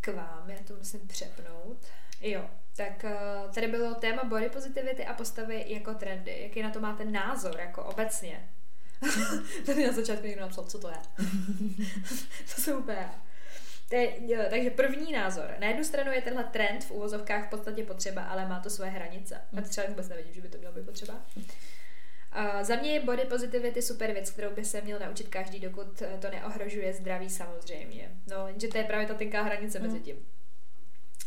k 0.00 0.08
vám, 0.08 0.44
já 0.50 0.56
to 0.66 0.74
musím 0.74 1.00
přepnout. 1.08 1.78
Jo, 2.20 2.44
tak 2.76 3.04
eh, 3.04 3.16
tady 3.54 3.66
bylo 3.68 3.94
téma 3.94 4.24
body 4.24 4.48
positivity 4.48 5.06
a 5.06 5.14
postavy 5.14 5.64
jako 5.66 5.94
trendy. 5.94 6.38
Jaký 6.42 6.62
na 6.62 6.70
to 6.70 6.80
máte 6.80 7.04
názor, 7.04 7.56
jako 7.60 7.84
obecně? 7.84 8.48
tady 9.66 9.86
na 9.86 9.92
začátku 9.92 10.26
někdo 10.26 10.40
napsal, 10.40 10.64
co 10.64 10.78
to 10.78 10.88
je. 10.88 10.96
to 12.54 12.62
jsem 12.62 12.78
úplně 12.78 12.98
já. 12.98 13.22
Te, 13.88 14.08
jo, 14.20 14.42
takže 14.50 14.70
první 14.70 15.12
názor. 15.12 15.54
Na 15.60 15.66
jednu 15.66 15.84
stranu 15.84 16.12
je 16.12 16.22
tenhle 16.22 16.44
trend 16.44 16.84
v 16.84 16.90
úvozovkách 16.90 17.46
v 17.46 17.50
podstatě 17.50 17.84
potřeba, 17.84 18.22
ale 18.22 18.48
má 18.48 18.60
to 18.60 18.70
své 18.70 18.88
hranice. 18.88 19.40
A 19.58 19.60
třeba 19.60 19.86
vůbec 19.86 20.08
nevidím, 20.08 20.34
že 20.34 20.40
by 20.40 20.48
to 20.48 20.58
mělo 20.58 20.74
být 20.74 20.86
potřeba. 20.86 21.14
Uh, 21.36 22.62
za 22.62 22.76
mě 22.76 22.92
je 22.92 23.00
body 23.00 23.24
positivity 23.24 23.82
super 23.82 24.12
věc, 24.12 24.30
kterou 24.30 24.54
by 24.54 24.64
se 24.64 24.80
měl 24.80 24.98
naučit 24.98 25.28
každý, 25.28 25.60
dokud 25.60 26.02
eh, 26.02 26.18
to 26.20 26.30
neohrožuje 26.30 26.94
zdraví 26.94 27.30
samozřejmě. 27.30 28.10
No, 28.26 28.48
jenže 28.48 28.68
to 28.68 28.78
je 28.78 28.84
právě 28.84 29.06
ta 29.06 29.14
tenká 29.14 29.42
hranice 29.42 29.78
mezi 29.78 30.00
tím. 30.00 30.16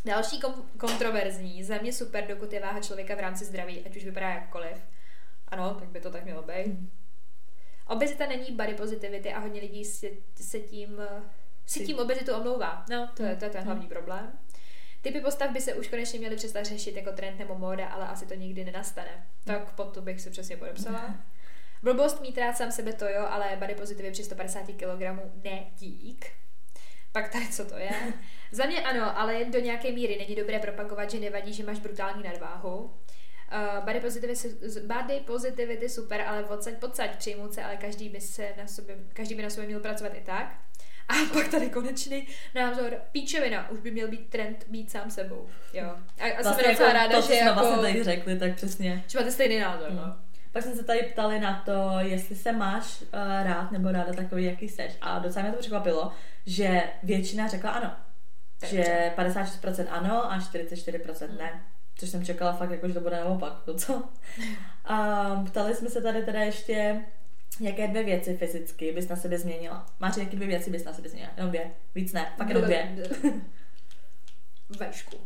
Další 0.05 0.39
kom- 0.39 0.69
kontroverzní, 0.78 1.63
za 1.63 1.78
mě 1.78 1.93
super, 1.93 2.28
dokud 2.28 2.53
je 2.53 2.59
váha 2.59 2.80
člověka 2.80 3.15
v 3.15 3.19
rámci 3.19 3.45
zdraví, 3.45 3.86
ať 3.86 3.95
už 3.95 4.05
vypadá 4.05 4.30
jakkoliv. 4.30 4.78
Ano, 5.47 5.76
tak 5.80 5.89
by 5.89 6.01
to 6.01 6.11
tak 6.11 6.24
mělo 6.24 6.43
být. 6.43 7.01
Obezita 7.92 8.26
není 8.26 8.52
body 8.52 8.74
positivity 8.74 9.34
a 9.34 9.39
hodně 9.39 9.62
lidí 9.62 9.86
se, 9.86 10.08
se 10.36 10.60
tím 10.60 11.00
eh, 11.00 11.22
si 11.66 11.86
tím 11.86 12.00
obezitu 12.00 12.34
omlouvá. 12.34 12.86
No, 12.89 13.10
to 13.18 13.24
je, 13.24 13.36
to 13.36 13.46
je 13.46 13.52
ten 13.52 13.64
hlavní 13.64 13.88
problém. 13.88 14.32
Typy 15.02 15.22
postav 15.22 15.52
by 15.52 15.62
se 15.62 15.74
už 15.74 15.88
konečně 15.88 16.20
měly 16.20 16.36
přestat 16.36 16.66
řešit 16.66 16.96
jako 16.96 17.12
trend 17.12 17.39
nebo 17.39 17.56
móda, 17.56 17.88
ale 17.88 18.08
asi 18.08 18.26
to 18.26 18.34
nikdy 18.34 18.66
nenastane. 18.66 19.28
Tak 19.44 19.72
pod 19.72 19.94
to 19.94 20.02
bych 20.02 20.22
si 20.22 20.30
přesně 20.30 20.58
podepsala. 20.58 21.16
Blbost 21.84 22.22
mít 22.22 22.38
rád 22.38 22.58
sám 22.58 22.72
sebe 22.72 22.94
to 22.94 23.06
jo, 23.06 23.26
ale 23.30 23.58
body 23.60 23.76
pozitivy 23.76 24.12
při 24.12 24.24
150 24.24 24.64
kg 24.64 25.02
ne 25.44 25.66
dík. 25.78 26.26
Pak 27.12 27.32
tady, 27.32 27.48
co 27.48 27.66
to 27.66 27.78
je? 27.78 27.92
Za 28.52 28.66
mě 28.66 28.82
ano, 28.82 29.20
ale 29.20 29.34
jen 29.34 29.52
do 29.52 29.60
nějaké 29.60 29.92
míry 29.92 30.18
není 30.18 30.36
dobré 30.36 30.60
propagovat, 30.60 31.12
že 31.12 31.20
nevadí, 31.20 31.54
že 31.54 31.64
máš 31.64 31.80
brutální 31.80 32.24
nadváhu. 32.24 32.94
Uh, 33.52 33.86
body, 33.86 33.99
positivity, 33.99 34.49
body 34.88 35.20
positivity 35.26 35.89
super, 35.89 36.22
ale 36.22 36.45
odsaď 36.45 36.74
podsaď 36.74 37.18
přijmout 37.18 37.54
se, 37.54 37.64
ale 37.64 37.78
každý 37.78 38.10
by, 38.10 38.22
se 38.22 38.47
na 38.58 38.68
sobě, 38.68 38.95
každý 39.14 39.36
by 39.36 39.43
na 39.43 39.49
sobě 39.49 39.68
měl 39.68 39.80
pracovat 39.80 40.14
i 40.16 40.22
tak. 40.22 40.56
A 41.10 41.14
pak 41.34 41.47
tady 41.47 41.70
konečný 41.70 42.28
názor, 42.56 42.97
píčevina, 43.12 43.70
už 43.70 43.80
by 43.80 43.91
měl 43.91 44.08
být 44.08 44.30
trend 44.30 44.66
být 44.68 44.91
sám 44.91 45.12
sebou. 45.12 45.49
Jo. 45.74 45.86
A, 46.20 46.24
a 46.24 46.41
Vlastně 46.43 46.64
jsem 46.64 46.72
docela 46.72 46.89
jako 46.89 46.99
ráda, 46.99 47.16
to, 47.16 47.22
že 47.22 47.28
jsme 47.28 47.36
jako, 47.36 47.60
vlastně 47.60 47.82
tady 47.82 48.04
řekli, 48.04 48.39
tak 48.39 48.56
přesně. 48.56 49.04
že 49.08 49.20
máte 49.20 49.32
stejný 49.32 49.60
názor. 49.60 49.91
No. 49.91 50.06
Mm. 50.06 50.14
Pak 50.52 50.64
jsme 50.64 50.76
se 50.76 50.84
tady 50.84 51.04
ptali 51.04 51.39
na 51.39 51.64
to, 51.66 51.91
jestli 51.99 52.36
se 52.36 52.52
máš 52.52 53.02
uh, 53.02 53.08
rád 53.43 53.72
nebo 53.72 53.91
ráda 53.91 54.14
takový, 54.14 54.45
jaký 54.45 54.70
seš. 54.70 54.93
A 55.02 55.20
docela 55.20 55.43
mě 55.43 55.52
to 55.52 55.60
překvapilo, 55.60 56.12
že 56.45 56.84
většina 57.04 57.47
řekla 57.47 57.72
ano. 57.72 57.91
Takže. 58.60 58.76
Že 58.76 59.12
56% 59.18 59.86
ano 59.89 60.32
a 60.32 60.39
44% 60.39 61.38
ne. 61.38 61.64
Což 62.02 62.10
jsem 62.10 62.26
čekala 62.26 62.54
fakt, 62.54 62.72
jako, 62.72 62.88
že 62.88 62.93
to 62.93 62.99
bude 62.99 63.18
naopak. 63.18 63.64
To 63.66 63.74
co? 63.74 64.04
A 64.86 65.36
ptali 65.45 65.76
jsme 65.76 65.89
se 65.89 66.02
tady 66.02 66.26
teda 66.26 66.39
ještě, 66.39 67.06
jaké 67.60 67.88
dvě 67.88 68.04
věci 68.04 68.38
fyzicky 68.38 68.91
bys 68.91 69.08
na 69.08 69.16
sebe 69.16 69.38
změnila. 69.38 69.86
Máš 69.99 70.18
jaké 70.18 70.36
dvě 70.36 70.47
věci 70.47 70.70
bys 70.70 70.84
na 70.84 70.93
sebe 70.93 71.10
změnila? 71.10 71.34
Jenom 71.38 71.49
dvě. 71.49 71.72
Víc 71.95 72.14
ne. 72.14 72.34
Fakt 72.38 72.49
jenom 72.49 72.64
dvě. 72.64 72.95
Vešku. 74.70 75.18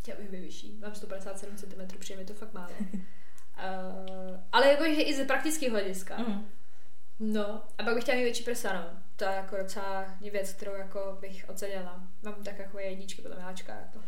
Chtěla 0.00 0.18
bych 0.20 0.30
vyšší. 0.30 0.78
Mám 0.82 0.94
157 0.94 1.56
cm, 1.56 1.98
přijde 1.98 2.20
mi 2.20 2.26
to 2.26 2.34
fakt 2.34 2.52
málo. 2.52 2.74
Uh, 2.80 2.98
ale 4.52 4.68
jako 4.68 4.84
že 4.84 5.02
i 5.02 5.14
z 5.14 5.26
praktického 5.26 5.72
hlediska. 5.72 6.18
Mm. 6.18 6.48
No, 7.20 7.62
a 7.78 7.82
pak 7.84 7.94
bych 7.94 8.02
chtěla 8.02 8.18
mít 8.18 8.24
větší 8.24 8.44
prsa, 8.44 8.72
no. 8.72 9.00
To 9.16 9.24
je 9.24 9.30
jako 9.30 9.56
docela 9.56 10.06
věc, 10.20 10.52
kterou 10.52 10.74
jako 10.74 11.18
bych 11.20 11.44
ocenila. 11.48 12.02
Mám 12.22 12.34
tak 12.44 12.58
jako 12.58 12.78
jedničky 12.78 13.22
podle 13.22 13.36
miláčka, 13.36 13.74
jako. 13.74 13.98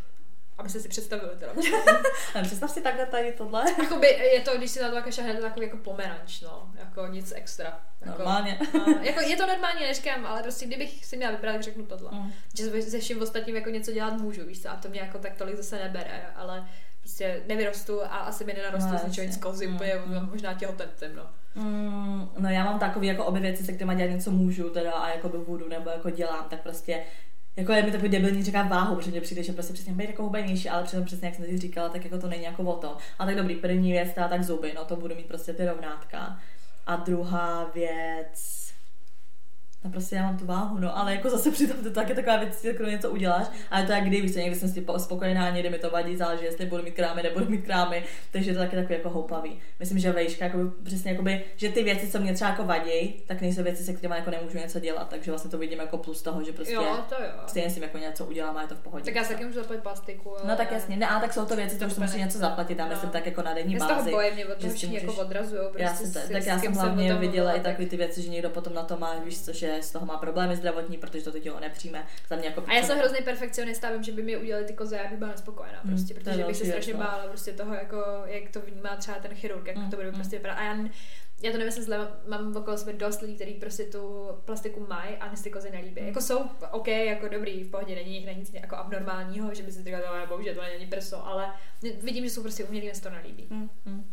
Abyste 0.59 0.81
si 0.81 0.89
představili 0.89 1.31
teda. 1.39 1.53
Představ 2.43 2.71
si 2.71 2.81
takhle 2.81 3.07
tady 3.07 3.33
tohle. 3.33 3.65
Jakoby 3.83 4.07
je 4.07 4.41
to, 4.41 4.57
když 4.59 4.71
si 4.71 4.83
na 4.83 4.89
to 4.91 4.97
jako 4.97 5.11
šahne, 5.11 5.35
to 5.35 5.43
takový 5.43 5.67
jako 5.67 5.77
pomeranč, 5.79 6.41
no. 6.41 6.71
Jako 6.79 7.07
nic 7.07 7.33
extra. 7.37 7.81
Jako, 8.01 8.19
Normálně. 8.19 8.59
No, 8.87 8.95
jako 9.03 9.21
je 9.21 9.37
to 9.37 9.47
normálně, 9.47 9.87
neříkám, 9.87 10.27
ale 10.27 10.43
prostě 10.43 10.67
kdybych 10.67 11.05
si 11.05 11.17
měla 11.17 11.33
vybrat, 11.33 11.53
tak 11.53 11.63
řeknu 11.63 11.87
tohle. 11.87 12.11
Mm. 12.13 12.33
Že 12.59 12.83
se- 12.83 12.99
vším 13.01 13.23
ostatním 13.23 13.57
jako 13.57 13.71
něco 13.71 13.93
dělat 13.93 14.13
můžu, 14.21 14.45
víš 14.47 14.63
co, 14.63 14.71
a 14.71 14.77
to 14.77 14.89
mě 14.89 15.01
jako 15.01 15.19
tak 15.19 15.35
tolik 15.35 15.57
zase 15.57 15.79
nebere, 15.79 16.27
ale 16.37 16.69
prostě 17.01 17.43
nevyrostu 17.47 18.03
a 18.05 18.07
asi 18.07 18.45
mi 18.45 18.53
nenarostu 18.53 18.91
No, 18.93 18.99
z 18.99 19.05
ničeho 19.05 19.27
nic 19.27 19.37
kozy, 19.37 19.67
Mm, 19.67 19.75
úplně 19.75 19.95
mm. 20.07 20.29
možná 20.31 20.55
těhotenstvím, 20.55 21.17
no. 21.17 21.27
Mm, 21.55 22.29
no 22.39 22.49
já 22.49 22.65
mám 22.65 22.79
takový 22.79 23.07
jako 23.07 23.25
obě 23.25 23.41
věci, 23.43 23.65
se 23.65 23.73
kterými 23.73 23.97
dělat 23.97 24.11
něco 24.11 24.31
můžu 24.31 24.71
teda 24.71 24.93
a 24.93 25.09
jako 25.09 25.29
by 25.29 25.39
budu 25.39 25.69
nebo 25.69 25.91
jako 25.91 26.11
dělám, 26.11 26.47
tak 26.51 26.61
prostě 26.63 27.05
jako 27.57 27.73
je 27.73 27.83
mi 27.83 27.91
takový 27.91 28.09
debilní 28.09 28.43
říká 28.43 28.63
váhu, 28.63 28.97
protože 28.97 29.11
mně 29.11 29.21
přijde, 29.21 29.43
že 29.43 29.53
prostě 29.53 29.73
přesně 29.73 29.93
být 29.93 30.09
jako 30.09 30.23
hubenější, 30.23 30.69
ale 30.69 30.85
přitom 30.85 31.05
přesně 31.05 31.29
jak 31.29 31.35
jsem 31.35 31.45
teď 31.45 31.57
říkala, 31.57 31.89
tak 31.89 32.05
jako 32.05 32.19
to 32.19 32.29
není 32.29 32.45
jako 32.45 32.63
o 32.63 32.77
tom. 32.77 32.97
A 33.19 33.27
tak 33.27 33.37
dobrý, 33.37 33.55
první 33.55 33.93
věc, 33.93 34.15
teda 34.15 34.29
tak 34.29 34.43
zuby, 34.43 34.73
no 34.77 34.85
to 34.85 34.97
budu 34.97 35.15
mít 35.15 35.27
prostě 35.27 35.53
ty 35.53 35.67
rovnátka. 35.67 36.39
A 36.87 36.97
druhá 36.97 37.71
věc, 37.75 38.67
No 39.87 39.93
prostě 39.93 40.17
já 40.17 40.23
mám 40.23 40.39
tu 40.39 40.47
váhu, 40.47 40.79
no, 40.79 40.99
ale 40.99 41.15
jako 41.15 41.31
zase 41.31 41.51
přitom 41.51 41.77
to 41.85 41.91
taky 41.91 42.15
taková 42.15 42.37
věc, 42.37 42.57
kterou 42.59 42.91
něco 42.91 43.11
uděláš, 43.11 43.47
ale 43.71 43.87
to 43.87 43.93
jak 43.93 44.05
kdy, 44.05 44.21
víš 44.21 44.35
někdy 44.35 44.55
jsem 44.57 44.69
si 44.69 44.81
po- 44.81 44.99
spokojená, 44.99 45.51
někdy 45.51 45.71
mi 45.71 45.79
to 45.79 45.91
vadí, 45.91 46.17
záleží, 46.17 46.45
jestli 46.45 46.67
budu 46.67 46.83
mít 46.83 46.95
krámy, 46.95 47.23
nebudu 47.23 47.47
mít 47.51 47.65
krámy, 47.65 48.05
takže 48.31 48.53
to 48.53 48.59
taky 48.59 48.77
takový 48.77 48.95
jako 48.95 49.11
houpavý. 49.11 49.59
Myslím, 49.81 49.99
že 49.99 50.13
vejška, 50.13 50.45
jakoby, 50.45 50.71
přesně 50.85 51.11
jakoby, 51.11 51.45
že 51.57 51.69
ty 51.69 51.83
věci, 51.83 52.09
co 52.11 52.19
mě 52.19 52.35
třeba 52.35 52.51
jako 52.51 52.65
vadí, 52.65 53.23
tak 53.27 53.41
nejsou 53.41 53.63
věci, 53.63 53.85
se 53.85 53.93
kterými 53.93 54.15
jako 54.17 54.31
nemůžu 54.31 54.59
něco 54.59 54.81
dělat, 54.81 55.09
takže 55.09 55.31
vlastně 55.31 55.51
to 55.51 55.59
vidím 55.59 55.79
jako 55.79 55.99
plus 55.99 56.23
toho, 56.23 56.43
že 56.43 56.53
prostě 56.53 56.75
Jo, 56.75 56.97
to 57.09 57.15
jo. 57.15 57.31
stejně 57.47 57.71
si 57.71 57.81
jako 57.81 57.99
něco 57.99 58.25
udělám 58.27 58.57
a 58.57 58.63
je 58.63 58.69
to 58.69 58.75
v 58.75 58.79
pohodě. 58.81 59.05
Tak 59.05 59.15
já 59.15 59.25
si 59.25 59.33
taky 59.33 59.45
můžu 59.45 59.59
zaplatit 59.61 59.83
plastiku. 59.83 60.31
No 60.49 60.57
tak 60.57 60.73
jasně, 60.73 60.97
ne, 60.97 61.07
a 61.09 61.21
tak 61.21 61.33
jsou 61.33 61.45
to 61.45 61.57
věci, 61.57 61.79
to 61.79 61.87
už 61.87 61.93
si 61.93 62.01
musí 62.01 62.19
něco 62.19 62.39
zaplatit, 62.39 62.79
já 62.79 62.87
myslím 62.87 63.07
No. 63.09 63.13
tak 63.13 63.27
jako 63.27 63.43
na 63.43 63.55
denní 63.55 63.73
Já 63.75 63.79
toho 63.81 63.95
bázi. 63.95 64.11
mě 64.35 64.47
od 64.47 64.51
že 64.51 64.55
toho 64.61 64.71
si 64.71 64.77
všichni 64.77 64.95
jako 64.95 65.07
můžeš- 65.07 65.21
odrazují. 65.21 65.61
Prostě 65.63 65.83
Já 65.83 65.95
s- 65.95 66.13
tak 66.33 66.43
s 66.43 66.47
já 66.47 66.59
jsem 66.59 66.73
hlavně 66.73 67.15
viděla 67.15 67.53
i 67.53 67.55
tak- 67.61 67.63
takové 67.77 67.89
ty 67.89 67.97
věci, 67.97 68.23
že 68.23 68.29
někdo 68.31 68.51
potom 68.51 68.75
na 68.75 68.83
to 68.83 68.97
má, 68.97 69.15
víš 69.25 69.41
co, 69.45 69.53
že 69.53 69.76
z 69.83 69.91
toho 69.91 70.07
má 70.07 70.19
problémy 70.19 70.57
zdravotní, 70.57 70.97
protože 70.99 71.25
to 71.25 71.41
tělo 71.41 71.61
nepřijme. 71.61 72.07
Za 72.29 72.37
mě 72.37 72.47
jako 72.47 72.65
A 72.67 72.73
já 72.75 72.83
jsem 72.83 72.99
hrozný 72.99 73.19
perfekcionista, 73.25 73.91
vím, 73.93 74.03
že 74.03 74.13
by 74.13 74.23
mi 74.23 74.37
udělali 74.37 74.65
ty 74.67 74.73
kozy, 74.73 74.97
já 74.97 75.09
bych 75.09 75.19
byla 75.19 75.31
nespokojená, 75.31 75.81
Hmm, 75.85 75.95
prostě, 75.97 76.15
to 76.15 76.21
protože 76.21 76.45
bych 76.45 76.57
se 76.57 76.65
strašně 76.65 76.93
věc, 76.93 77.01
no. 77.01 77.07
bála 77.11 77.27
prostě 77.29 77.53
toho, 77.53 77.75
jako, 77.75 77.97
jak 78.27 78.51
to 78.51 78.61
vnímá 78.61 78.97
třeba 78.97 79.19
ten 79.19 79.35
chirurg, 79.35 79.67
jak 79.67 79.77
Hmm, 79.77 79.91
to 79.91 79.97
bude 79.97 80.09
hmm. 80.09 80.15
prostě 80.15 80.37
vypadat. 80.37 80.55
A 80.55 80.63
já, 80.65 80.77
já 81.43 81.53
to 81.53 81.59
nemyslím 81.59 81.85
zle, 81.85 82.09
mám 82.29 82.57
okolo 82.57 82.79
sebe 82.79 82.93
dost 82.93 83.21
lidí, 83.21 83.35
kteří 83.35 83.55
prostě 83.55 83.85
tu 83.85 84.29
plastiku 84.45 84.87
mají 84.89 85.17
a 85.17 85.29
mě 85.29 85.37
si 85.37 85.43
ty 85.43 85.51
kozy 85.51 85.71
nelíbí. 85.71 86.01
Hmm. 86.01 86.09
Jako 86.09 86.21
jsou 86.21 86.39
OK, 86.73 86.89
jako 86.89 87.29
dobrý, 87.29 87.65
v 87.65 87.71
pohodě, 87.71 87.95
není 87.95 88.27
na 88.27 88.33
nic 88.33 88.53
jako 88.53 88.77
abnormálního, 88.77 89.55
že 89.55 89.63
by 89.63 89.73
si 89.73 89.85
říkala, 89.85 90.21
"No, 90.21 90.27
bohužel 90.27 90.55
to 90.55 90.61
není 90.63 90.87
prso, 90.87 91.27
ale 91.27 91.53
vidím, 92.03 92.25
že 92.25 92.31
jsou 92.31 92.43
prostě 92.43 92.65
umělí, 92.65 92.87
mě 92.87 92.95
se 92.95 93.03
to 93.03 93.11
nelíbí. 93.11 93.47
Mm, 93.51 93.71
mm. 93.85 94.05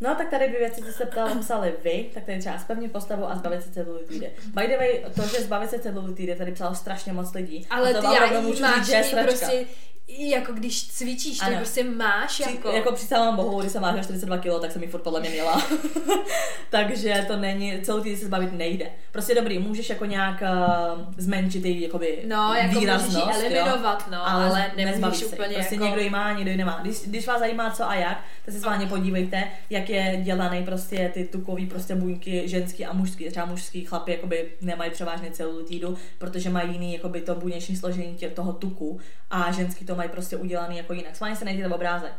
No 0.00 0.14
tak 0.14 0.30
tady 0.30 0.48
dvě 0.48 0.58
věci, 0.58 0.82
co 0.82 0.92
se 0.92 1.06
ptala, 1.06 1.34
psali 1.34 1.74
vy, 1.84 2.10
tak 2.14 2.24
tady 2.24 2.38
třeba 2.38 2.58
spevnit 2.58 2.92
postavu 2.92 3.30
a 3.30 3.36
zbavit 3.36 3.62
se 3.62 3.70
celulitídy. 3.70 4.30
By 4.54 4.66
the 4.66 4.76
way, 4.76 5.04
to, 5.14 5.22
že 5.22 5.42
zbavit 5.42 5.70
se 5.70 5.78
celulitídy, 5.78 6.34
tady 6.34 6.52
psalo 6.52 6.74
strašně 6.74 7.12
moc 7.12 7.34
lidí. 7.34 7.66
Ale 7.70 7.90
a 7.90 8.00
to 8.00 8.08
ty 8.08 8.14
já 8.14 8.32
jí 8.32 8.42
můžu 8.42 8.62
máš 8.62 8.86
říct, 8.86 9.10
že 9.10 9.16
prostě 9.22 9.66
jako 10.08 10.52
když 10.52 10.88
cvičíš, 10.88 11.38
tak 11.38 11.48
Ano. 11.48 11.56
prostě 11.56 11.84
máš 11.84 12.30
Při, 12.40 12.42
jako... 12.42 12.70
jako 12.70 12.92
přísahám 12.92 13.36
bohu, 13.36 13.60
když 13.60 13.72
jsem 13.72 13.82
vážila 13.82 14.02
42 14.02 14.38
kg, 14.38 14.60
tak 14.60 14.72
jsem 14.72 14.82
ji 14.82 14.88
furt 14.88 15.00
podle 15.02 15.20
mě 15.20 15.30
měla. 15.30 15.62
Takže 16.70 17.24
to 17.28 17.36
není, 17.36 17.80
celou 17.82 18.00
týden 18.00 18.18
se 18.18 18.26
zbavit 18.26 18.52
nejde. 18.52 18.90
Prostě 19.12 19.34
dobrý, 19.34 19.58
můžeš 19.58 19.88
jako 19.90 20.04
nějak 20.04 20.42
uh, 20.42 21.00
zmenšit 21.16 21.64
její 21.64 21.82
jakoby 21.82 22.18
No, 22.28 22.54
jako 22.54 22.66
můžeš 22.66 22.80
výraznost, 22.80 23.16
ji 23.16 23.22
eliminovat, 23.46 24.04
jo? 24.06 24.12
no, 24.12 24.28
ale 24.30 24.58
nemůžeš 24.76 24.84
nezbaví 24.92 25.16
se. 25.16 25.26
úplně 25.26 25.54
Prostě 25.54 25.74
jako- 25.74 25.84
někdo 25.84 26.00
ji 26.00 26.10
má, 26.10 26.32
někdo 26.32 26.50
ji 26.50 26.56
nemá. 26.56 26.78
Když, 26.82 26.96
když 27.06 27.26
vás 27.26 27.38
zajímá 27.38 27.70
co 27.70 27.88
a 27.88 27.94
jak, 27.94 28.24
tak 28.44 28.54
se 28.54 28.60
s 28.60 28.64
vámi 28.64 28.86
podívejte, 28.86 29.44
jak 29.70 29.90
je 29.90 30.20
dělaný 30.22 30.64
prostě 30.64 31.10
ty 31.14 31.24
tukový 31.24 31.66
prostě 31.66 31.94
buňky 31.94 32.48
ženský 32.48 32.86
a 32.86 32.92
mužský. 32.92 33.28
Třeba 33.30 33.46
mužský 33.46 33.84
chlapy 33.84 34.12
jakoby 34.12 34.48
nemají 34.60 34.90
převážně 34.90 35.30
celulitídu, 35.30 35.96
protože 36.18 36.50
mají 36.50 36.72
jiný 36.72 36.92
jakoby 36.94 37.20
to 37.20 37.34
buněční 37.34 37.76
složení 37.76 38.14
tě, 38.14 38.28
toho 38.28 38.52
tuku 38.52 39.00
a 39.30 39.52
ženský 39.52 39.84
to 39.84 39.94
mají 39.98 40.10
prostě 40.10 40.36
udělaný 40.36 40.76
jako 40.76 40.92
jinak. 40.92 41.16
S 41.16 41.20
vámi 41.20 41.36
se 41.36 41.44
nejděte 41.44 41.68
v 41.68 41.72
obrázek 41.72 42.12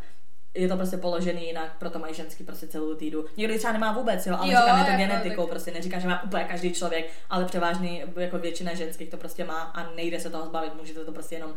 je 0.53 0.67
to 0.67 0.77
prostě 0.77 0.97
položený 0.97 1.45
jinak, 1.45 1.75
proto 1.80 1.99
mají 1.99 2.13
ženský 2.13 2.43
prostě 2.43 2.67
celou 2.67 2.95
týdu. 2.95 3.25
Někdo 3.38 3.57
třeba 3.57 3.73
nemá 3.73 3.91
vůbec, 3.91 4.25
jo, 4.27 4.36
ale 4.39 4.53
Jo, 4.53 4.59
říkám, 4.59 4.77
je 4.80 4.86
to 4.86 4.91
jako, 4.91 5.01
genetikou, 5.13 5.41
tak- 5.41 5.49
prostě 5.49 5.71
neříkám, 5.71 6.01
že 6.01 6.07
má 6.07 6.23
úplně 6.23 6.43
každý 6.43 6.73
člověk, 6.73 7.11
ale 7.30 7.45
převážný, 7.45 8.03
jako 8.17 8.38
většina 8.38 8.73
ženských 8.73 9.09
to 9.09 9.17
prostě 9.17 9.43
má 9.45 9.61
a 9.61 9.89
nejde 9.95 10.19
se 10.19 10.30
toho 10.30 10.45
zbavit, 10.45 10.75
můžete 10.75 11.05
to 11.05 11.11
prostě 11.11 11.36
jenom, 11.36 11.53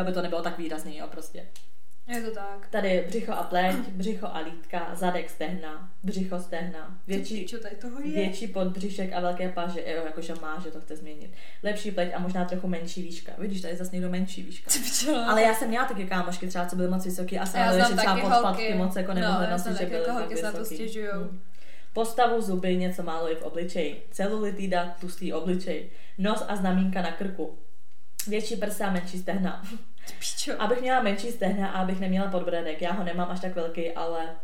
aby 0.00 0.12
to 0.12 0.22
nebylo 0.22 0.42
tak 0.42 0.58
výrazný, 0.58 0.96
jo, 0.96 1.06
prostě. 1.10 1.46
Je 2.08 2.20
to 2.22 2.30
tak. 2.30 2.68
Tady 2.70 3.04
břicho 3.08 3.32
a 3.32 3.42
pleť, 3.42 3.76
břicho 3.76 4.26
a 4.26 4.38
lítka, 4.38 4.94
zadek 4.94 5.30
stehna, 5.30 5.90
břicho 6.02 6.38
stehna, 6.40 6.98
větší, 7.06 7.46
Čo 7.46 7.58
tady 7.58 7.76
toho 7.76 8.00
je? 8.00 8.10
větší 8.10 8.46
podbřišek 8.46 9.12
a 9.12 9.20
velké 9.20 9.48
paže, 9.48 9.80
jo, 9.86 10.02
jakože 10.04 10.34
má, 10.34 10.60
že 10.64 10.70
to 10.70 10.80
chce 10.80 10.96
změnit. 10.96 11.30
Lepší 11.62 11.90
pleť 11.90 12.10
a 12.14 12.18
možná 12.18 12.44
trochu 12.44 12.68
menší 12.68 13.02
výška. 13.02 13.32
Vidíš, 13.38 13.60
tady 13.60 13.74
je 13.74 13.78
zase 13.78 13.90
někdo 13.92 14.10
menší 14.10 14.42
výška. 14.42 14.70
Ale 15.28 15.42
já 15.42 15.54
jsem 15.54 15.68
měla 15.68 15.84
taky 15.84 16.04
kámošky, 16.06 16.46
třeba 16.46 16.66
co 16.66 16.76
byly 16.76 16.88
moc 16.88 17.04
vysoký 17.04 17.38
a 17.38 17.46
stále, 17.46 17.78
že 17.78 17.96
třeba 17.96 18.12
holky. 18.12 18.74
moc 18.74 18.96
jako 18.96 19.14
No, 19.14 19.20
nemohly 19.20 19.44
já 19.44 19.50
nosit, 19.50 19.76
že 19.78 19.86
byly 19.86 19.98
jako 20.00 20.12
holky 20.12 20.36
se 20.36 20.52
to 20.52 20.64
stěžujou. 20.64 21.20
Hmm. 21.20 21.40
Postavu 21.92 22.40
zuby, 22.42 22.76
něco 22.76 23.02
málo 23.02 23.32
i 23.32 23.34
v 23.34 23.42
obličeji. 23.42 24.06
Celulitida, 24.10 24.96
tlustý 25.00 25.32
obličej. 25.32 25.90
Nos 26.18 26.44
a 26.48 26.56
znamínka 26.56 27.02
na 27.02 27.12
krku. 27.12 27.58
Větší 28.28 28.56
prsa, 28.56 28.90
menší 28.90 29.18
stehna. 29.18 29.62
Pičo. 30.18 30.52
Abych 30.62 30.80
měla 30.80 31.02
menší 31.02 31.30
stehna 31.32 31.68
a 31.70 31.80
abych 31.80 32.00
neměla 32.00 32.30
podbradek. 32.30 32.82
Já 32.82 32.92
ho 32.92 33.04
nemám 33.04 33.30
až 33.30 33.40
tak 33.40 33.54
velký, 33.54 33.90
ale 33.92 34.36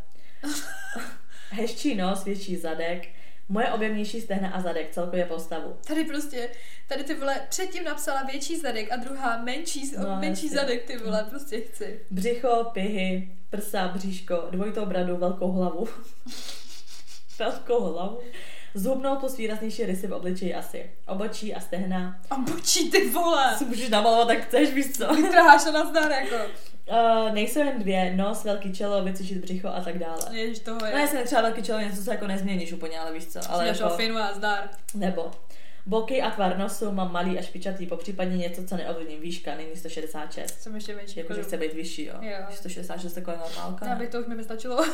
hezčí 1.51 1.95
nos, 1.95 2.25
větší 2.25 2.57
zadek. 2.57 3.09
Moje 3.49 3.73
objemnější 3.73 4.21
stehna 4.21 4.51
a 4.51 4.61
zadek, 4.61 4.91
celkově 4.91 5.25
postavu. 5.25 5.77
Tady 5.87 6.05
prostě, 6.05 6.49
tady 6.89 7.05
ty 7.05 7.15
vole, 7.15 7.41
předtím 7.49 7.85
napsala 7.85 8.23
větší 8.23 8.61
zadek 8.61 8.93
a 8.93 8.97
druhá 8.97 9.43
menší, 9.43 9.93
No, 9.99 10.03
no, 10.09 10.17
menší 10.21 10.47
jasně. 10.47 10.59
zadek, 10.61 10.85
ty 10.85 10.97
vole, 10.97 11.27
prostě 11.31 11.61
chci. 11.61 12.01
Břicho, 12.11 12.65
pihy, 12.73 13.29
prsa, 13.51 13.89
bříško, 13.89 14.47
dvojitou 14.51 14.87
bradu, 14.87 15.17
velkou 15.17 15.53
hlavu. 15.53 15.89
velkou 17.39 17.93
hlavu. 17.93 18.21
Zhubnou 18.75 19.17
plus 19.17 19.37
výraznější 19.37 19.87
rysy 19.87 20.07
v 20.07 20.13
obličeji 20.13 20.55
asi. 20.55 20.91
Obočí 21.09 21.55
a 21.55 21.61
stehna. 21.61 22.19
A 22.31 22.37
bočí 22.39 22.91
ty 22.91 23.11
vole. 23.11 23.55
Si 23.59 23.65
můžeš 23.65 23.89
namalovat, 23.89 24.29
tak 24.29 24.39
chceš, 24.47 24.75
víš 24.75 24.93
co. 24.93 25.15
Vytrháš 25.15 25.65
to 25.65 25.73
na 25.73 25.85
zdar, 25.87 26.11
jako. 26.13 26.37
Uh, 26.91 27.33
nejsou 27.35 27.59
jen 27.59 27.79
dvě, 27.79 28.13
nos, 28.17 28.45
velký 28.45 28.73
čelo, 28.73 29.05
vycvičit 29.05 29.39
břicho 29.39 29.69
a 29.69 29.81
tak 29.81 29.99
dále. 29.99 30.19
Ježiš, 30.31 30.59
toho 30.59 30.87
je. 30.87 30.93
No 30.93 30.99
jasně, 30.99 31.23
třeba 31.23 31.43
velký 31.43 31.63
čelo, 31.63 31.81
něco 31.81 32.03
se 32.03 32.11
jako 32.11 32.27
nezměníš 32.27 32.73
úplně, 32.73 33.01
ale 33.01 33.13
víš 33.13 33.27
co. 33.27 33.39
Ale 33.39 33.49
Ale 33.49 33.67
jako, 33.67 33.89
finu 33.89 34.19
a 34.19 34.35
zdar. 34.35 34.69
nebo 34.95 35.31
boky 35.87 36.23
a 36.23 36.31
tvar 36.31 36.59
nosu 36.59 36.93
mám 36.93 37.13
malý 37.13 37.39
a 37.39 37.43
špičatý, 37.43 37.87
popřípadně 37.87 38.37
něco, 38.37 38.65
co 38.65 38.77
neovlivním. 38.77 39.21
Výška, 39.21 39.55
není 39.55 39.77
166. 39.77 40.63
Jsem 40.63 40.75
ještě 40.75 40.97
menší. 40.97 41.19
Jakože 41.19 41.41
jako- 41.41 41.49
chce 41.49 41.57
být 41.57 41.75
vyšší, 41.75 42.05
jo. 42.05 42.15
Jo. 42.21 42.37
166 42.51 43.17
jako 43.17 43.31
je 43.31 43.37
normálka. 43.37 43.87
Já 43.87 43.95
ne? 43.95 43.99
bych 44.01 44.09
to 44.09 44.21
už 44.21 44.27
mi 44.27 44.45
stačilo. 44.45 44.85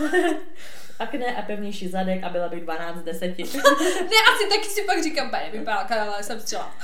Akné 0.99 1.36
a 1.36 1.43
pevnější 1.43 1.88
zadek 1.88 2.24
a 2.24 2.28
byla 2.28 2.49
bych 2.49 2.62
12 2.62 2.99
z 2.99 3.03
10. 3.03 3.38
ne, 3.38 4.18
asi 4.34 4.49
taky 4.49 4.68
si 4.68 4.82
pak 4.82 5.03
říkám, 5.03 5.30
pane, 5.30 5.51
vypálka, 5.51 6.05
ale 6.05 6.22
jsem 6.22 6.40
střela. 6.40 6.74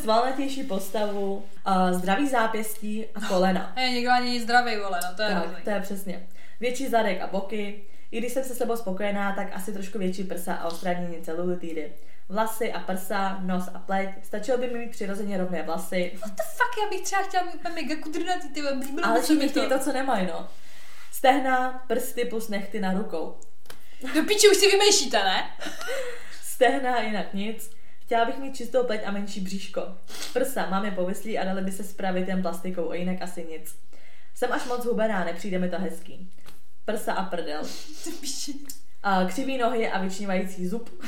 Svalnatější 0.00 0.62
postavu, 0.68 1.34
uh, 1.66 1.98
zdravý 1.98 2.28
zápěstí 2.28 3.04
a 3.14 3.20
kolena. 3.28 3.72
Je 3.80 3.90
někdo 3.90 4.10
ani 4.10 4.40
zdravý, 4.40 4.76
vole, 4.76 5.00
no 5.10 5.16
to 5.16 5.22
je 5.22 5.28
Tak, 5.28 5.64
to 5.64 5.70
je 5.70 5.80
přesně. 5.80 6.26
Větší 6.60 6.88
zadek 6.88 7.20
a 7.20 7.26
boky. 7.26 7.82
I 8.10 8.18
když 8.18 8.32
jsem 8.32 8.44
se 8.44 8.54
sebou 8.54 8.76
spokojená, 8.76 9.32
tak 9.32 9.48
asi 9.52 9.72
trošku 9.72 9.98
větší 9.98 10.24
prsa 10.24 10.54
a 10.54 10.66
odstranění 10.66 11.22
celulitidy. 11.22 11.92
Vlasy 12.28 12.72
a 12.72 12.80
prsa, 12.80 13.38
nos 13.40 13.68
a 13.74 13.78
pleť. 13.78 14.08
Stačilo 14.22 14.58
by 14.58 14.66
mi 14.68 14.78
mít 14.78 14.90
přirozeně 14.90 15.38
rovné 15.38 15.62
vlasy, 15.62 16.12
What 16.20 16.30
the 16.30 16.42
fuck, 16.42 16.82
já 16.82 16.88
bych 16.90 17.00
třeba 17.00 17.22
chtěla 17.22 17.44
mít 17.44 17.54
úplně 17.54 17.74
mega 17.74 18.02
kudrnatý, 18.02 18.48
ty 18.48 18.62
blíbilo 18.62 19.06
ale 19.06 19.18
mi 19.18 19.24
všichni 19.24 19.48
chtějí 19.48 19.68
to, 19.68 19.78
co 19.78 19.92
nemají, 19.92 20.26
no. 20.26 20.48
Stehna, 21.12 21.84
prsty 21.86 22.24
plus 22.24 22.48
nechty 22.48 22.80
na 22.80 22.92
rukou. 22.92 23.36
Do 24.14 24.22
piči 24.22 24.48
už 24.48 24.56
si 24.56 24.70
vymýšíte, 24.70 25.24
ne? 25.24 25.50
Stehna 26.42 27.00
jinak 27.00 27.34
nic. 27.34 27.70
Chtěla 28.00 28.24
bych 28.24 28.38
mít 28.38 28.56
čistou 28.56 28.84
pleť 28.84 29.00
a 29.04 29.10
menší 29.10 29.40
bříško. 29.40 29.82
Prsa 30.32 30.66
mám 30.70 30.84
je 30.84 30.90
povislí 30.90 31.38
a 31.38 31.44
dali 31.44 31.62
by 31.62 31.72
se 31.72 31.84
spravit 31.84 32.28
jen 32.28 32.42
plastikou, 32.42 32.90
a 32.90 32.94
jinak 32.94 33.22
asi 33.22 33.44
nic. 33.44 33.78
Jsem 34.34 34.52
až 34.52 34.64
moc 34.64 34.84
hubená, 34.84 35.24
nepřijde 35.24 35.58
mi 35.58 35.68
to 35.68 35.78
hezký. 35.78 36.30
Prsa 36.84 37.12
a 37.12 37.24
prdel. 37.24 37.62
A 39.02 39.24
křivý 39.24 39.58
nohy 39.58 39.88
a 39.88 40.02
vyčnívající 40.02 40.68
zub. 40.68 41.04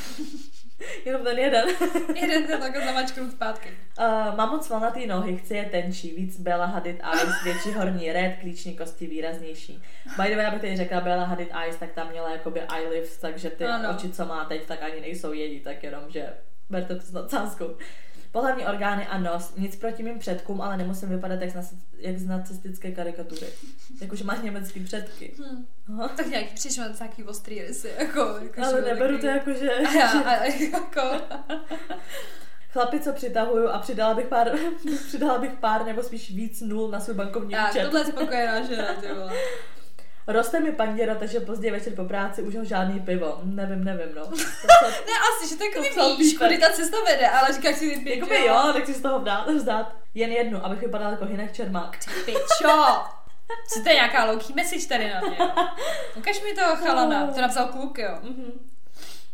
Jenom 1.04 1.24
ten 1.24 1.38
jeden. 1.38 1.68
Jeden 2.14 2.46
to 2.46 2.58
takhle 2.58 2.84
zamačknout 2.86 3.30
zpátky. 3.32 3.68
Uh, 3.98 4.36
mám 4.36 4.50
moc 4.50 4.66
svalnatý 4.66 5.06
nohy, 5.06 5.36
chci 5.36 5.54
je 5.54 5.64
tenčí, 5.64 6.14
víc 6.14 6.40
Bella 6.40 6.66
Hadid 6.66 7.00
Eyes, 7.12 7.42
větší 7.44 7.72
horní 7.72 8.12
red, 8.12 8.36
klíční 8.40 8.76
kosti 8.76 9.06
výraznější. 9.06 9.82
By 10.22 10.28
the 10.28 10.36
way, 10.36 10.46
abych 10.46 10.60
tady 10.60 10.76
řekla 10.76 11.00
Bella 11.00 11.24
Hadid 11.24 11.48
Eyes, 11.64 11.76
tak 11.76 11.92
tam 11.92 12.10
měla 12.10 12.30
jakoby 12.32 12.60
eye 12.60 12.88
lift, 12.88 13.20
takže 13.20 13.50
ty 13.50 13.64
Ano. 13.64 13.90
oči, 13.90 14.12
co 14.12 14.24
má 14.24 14.44
teď, 14.44 14.66
tak 14.66 14.82
ani 14.82 15.00
nejsou 15.00 15.32
její, 15.32 15.60
tak 15.60 15.82
jenom, 15.82 16.00
že 16.08 16.26
berte 16.70 16.94
to 16.94 17.02
s 17.02 17.12
nadsázkou. 17.12 17.76
Pohlavní 18.32 18.66
orgány 18.66 19.06
a 19.06 19.18
nos, 19.18 19.54
nic 19.56 19.76
proti 19.76 20.02
mým 20.02 20.18
předkům, 20.18 20.60
ale 20.60 20.76
nemusím 20.76 21.08
vypadat 21.08 21.40
jak 21.40 21.50
z, 21.50 21.54
naci- 21.54 21.76
jak 21.98 22.18
z 22.18 22.26
nacistické 22.26 22.92
karikatury. 22.92 23.46
Jakože 24.00 24.24
má 24.24 24.36
německý 24.36 24.84
předky. 24.84 25.34
Hm. 25.38 25.66
Aha. 25.88 26.08
Tak 26.08 26.26
nějaký 26.26 26.54
přišel 26.54 26.84
na 26.88 26.94
nějaký 27.00 27.24
ostrý 27.24 27.62
rysy, 27.62 27.90
jako, 27.98 28.20
jako 28.42 28.62
Ale 28.64 28.82
neberu 28.82 29.18
to 29.18 29.26
takový- 29.26 29.50
jako, 29.50 29.60
že... 29.60 29.70
A 29.88 29.92
já, 29.98 30.08
a, 30.20 30.44
jako, 30.44 31.20
Chlapi, 32.72 33.00
co 33.00 33.12
přitahuju 33.12 33.68
a 33.68 33.78
přidala 33.78 34.14
bych 34.14 34.26
pár, 34.26 34.50
přidala 35.08 35.38
bych 35.38 35.52
pár 35.52 35.84
nebo 35.86 36.02
spíš 36.02 36.30
víc 36.30 36.60
nul 36.60 36.90
na 36.90 37.00
svůj 37.00 37.14
bankovní 37.16 37.54
tak, 37.54 37.70
účet. 37.70 37.84
tohle 37.84 38.00
je 38.00 38.04
spokojená 38.06 38.62
žena, 38.66 38.94
ty 38.94 39.06
vole. 39.14 39.32
Roste 40.28 40.60
mi 40.60 40.72
panděro, 40.72 41.14
takže 41.14 41.40
pozdě 41.40 41.70
večer 41.72 41.92
po 41.92 42.04
práci 42.04 42.42
už 42.42 42.56
ho 42.56 42.64
žádný 42.64 43.00
pivo. 43.00 43.40
Nevím, 43.44 43.84
nevím, 43.84 44.14
no. 44.14 44.26
To 44.26 44.36
se- 44.36 44.44
Ne, 45.06 45.12
asi, 45.28 45.48
že 45.48 45.56
takový 45.56 46.16
víš, 46.18 46.38
kudy 46.38 46.58
ta 46.58 46.68
cesta 46.72 46.96
vede, 47.06 47.28
ale 47.28 47.52
říkáš 47.52 47.76
si 47.76 47.90
ty 47.90 47.96
pičo. 48.00 48.14
Jakoby 48.14 48.46
jo, 48.46 48.70
tak 48.72 48.86
si 48.86 48.94
z 48.94 49.00
toho 49.02 49.18
vzdát, 49.18 49.48
vzdát. 49.48 49.94
Jen 50.14 50.32
jednu, 50.32 50.64
abych 50.64 50.80
vypadala 50.80 51.10
jako 51.10 51.24
Hinek 51.24 51.52
Čermák. 51.52 51.98
Pičo! 52.24 53.02
Co 53.68 53.82
to 53.82 53.88
je 53.88 53.94
nějaká 53.94 54.24
low 54.24 54.42
message 54.54 54.86
tady 54.88 55.10
na 55.10 55.20
mě? 55.20 55.38
Ukaž 56.16 56.42
mi 56.42 56.52
toho 56.54 56.76
chalana, 56.76 57.26
to 57.32 57.40
napsal 57.40 57.66
kluk, 57.66 57.98
jo. 57.98 58.18
Mhm. 58.22 58.52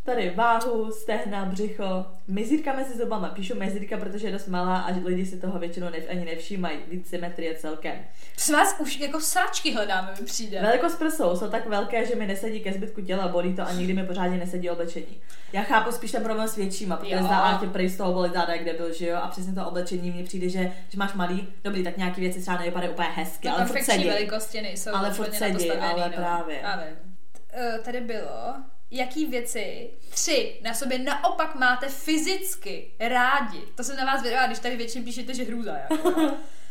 Tady 0.04 0.30
váhu, 0.30 0.92
stehna, 0.92 1.44
břicho, 1.44 2.06
mezírka 2.28 2.72
mezi 2.72 2.98
zubama. 2.98 3.28
Píšu 3.28 3.54
mezírka, 3.58 3.96
protože 3.96 4.26
je 4.28 4.32
dost 4.32 4.46
malá 4.48 4.78
a 4.78 4.90
lidi 5.04 5.26
si 5.26 5.40
toho 5.40 5.58
většinou 5.58 5.90
nev, 5.90 6.04
ani 6.10 6.24
nevšímají. 6.24 6.78
Víc 6.90 7.08
symetrie 7.08 7.54
celkem. 7.54 7.94
S 8.36 8.48
vás 8.50 8.76
už 8.80 8.98
jako 9.00 9.20
sračky 9.20 9.72
hledáme, 9.74 10.12
mi 10.20 10.26
přijde. 10.26 10.60
Velikost 10.62 10.98
prsou 10.98 11.36
jsou 11.36 11.48
tak 11.50 11.66
velké, 11.68 12.06
že 12.06 12.14
mi 12.14 12.26
nesedí 12.26 12.60
ke 12.60 12.72
zbytku 12.72 13.00
těla, 13.00 13.28
bolí 13.28 13.54
to 13.54 13.62
a 13.62 13.72
nikdy 13.72 13.92
mi 13.92 14.06
pořádně 14.06 14.38
nesedí 14.38 14.70
oblečení. 14.70 15.20
Já 15.52 15.62
chápu 15.62 15.92
spíš 15.92 16.12
ten 16.12 16.22
problém 16.22 16.48
s 16.48 16.56
většíma, 16.56 16.96
protože 16.96 17.14
Jo. 17.14 17.22
zdá 17.26 17.58
tě 17.60 17.66
prý 17.66 17.88
z 17.88 17.96
toho 17.96 18.12
bolit 18.12 18.32
záda, 18.32 18.56
kde 18.56 18.72
byl, 18.72 18.92
že 18.94 19.06
jo, 19.08 19.16
a 19.22 19.28
přesně 19.28 19.52
to 19.52 19.66
oblečení 19.68 20.10
mně 20.10 20.24
přijde, 20.24 20.48
že 20.48 20.72
když 20.86 20.96
máš 20.96 21.14
malý, 21.14 21.48
dobrý, 21.64 21.84
tak 21.84 21.96
nějaký 21.96 22.20
věci 22.20 22.40
třeba 22.40 22.58
nevypadají 22.58 22.92
úplně 22.92 23.08
hezky, 23.08 23.48
No, 23.48 23.56
ale 23.56 23.66
furt 23.66 23.82
sedí. 23.84 24.08
velikosti 24.08 24.62
nejsou 24.62 24.90
Ale 24.94 25.10
furt 25.10 25.34
sedí, 25.34 25.70
ale 25.70 26.08
no. 26.08 26.16
právě. 26.16 26.56
Vím. 26.56 27.16
Eh, 27.52 27.78
Tady 27.84 28.00
bylo, 28.00 28.54
jaký 28.94 29.26
věci 29.26 29.90
tři 30.10 30.60
na 30.62 30.74
sobě 30.74 30.98
naopak 30.98 31.54
máte 31.54 31.88
fyzicky 31.88 32.90
rádi. 33.00 33.60
To 33.74 33.84
jsem 33.84 33.96
na 33.96 34.04
vás 34.04 34.22
věděla, 34.22 34.46
když 34.46 34.58
tady 34.58 34.76
většině 34.76 35.04
píšete, 35.04 35.34
že 35.34 35.44
hrůza. 35.44 35.76
Jako. 35.76 36.32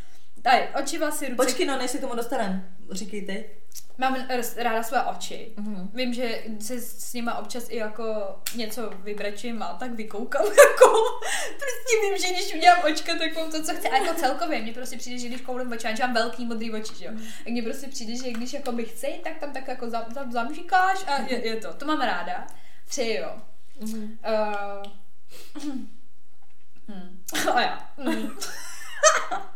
Tady, 0.43 0.67
oči, 0.81 0.97
vlasy, 0.97 1.29
ruce. 1.29 1.35
Počkej, 1.35 1.65
no, 1.65 1.77
než 1.77 1.91
se 1.91 1.97
k 1.97 2.01
tomu 2.01 2.15
dostaneme, 2.15 2.75
říkej 2.91 3.25
ty. 3.25 3.49
Mám 3.97 4.27
ráda 4.57 4.83
své 4.83 5.03
oči. 5.03 5.53
Mhm. 5.57 5.89
Vím, 5.93 6.13
že 6.13 6.43
se 6.59 6.81
s 6.81 7.13
nima 7.13 7.37
občas 7.37 7.69
i 7.69 7.77
jako 7.77 8.35
něco 8.55 8.89
vybrečím 8.89 9.63
a 9.63 9.73
tak 9.73 9.91
vykoukám, 9.91 10.45
jako 10.45 11.19
prostě 11.47 12.01
vím, 12.01 12.17
že 12.17 12.33
když 12.33 12.55
udělám 12.55 12.79
očka, 12.91 13.15
tak 13.17 13.35
mám 13.35 13.51
to, 13.51 13.63
co 13.63 13.73
chci. 13.73 13.89
A 13.89 13.97
jako 13.97 14.19
celkově, 14.19 14.61
mně 14.61 14.73
prostě 14.73 14.97
přijde, 14.97 15.19
že 15.19 15.27
když 15.27 15.41
koulím 15.41 15.71
oči, 15.71 15.87
já 15.87 16.07
mám 16.07 16.13
velký 16.13 16.45
modrý 16.45 16.71
oči, 16.71 16.95
že 16.95 17.05
jo. 17.05 17.11
Tak 17.43 17.47
mně 17.47 17.63
prostě 17.63 17.87
přijde, 17.87 18.15
že 18.15 18.31
když 18.31 18.53
jako 18.53 18.71
bych 18.71 18.91
chci, 18.91 19.21
tak 19.23 19.37
tam 19.39 19.53
tak 19.53 19.67
jako 19.67 19.89
zam, 19.89 20.05
zam, 20.13 20.31
zamžikáš 20.31 20.99
a 21.07 21.21
je, 21.21 21.47
je, 21.47 21.55
to. 21.55 21.73
To 21.73 21.85
mám 21.85 22.01
ráda. 22.01 22.47
Tři, 22.85 23.17
jo. 23.21 23.35
Mhm. 23.79 24.17
Uh, 25.55 25.63
hmm. 26.87 27.23
A 27.53 27.61
já. 27.61 27.89
Hmm. 27.97 28.37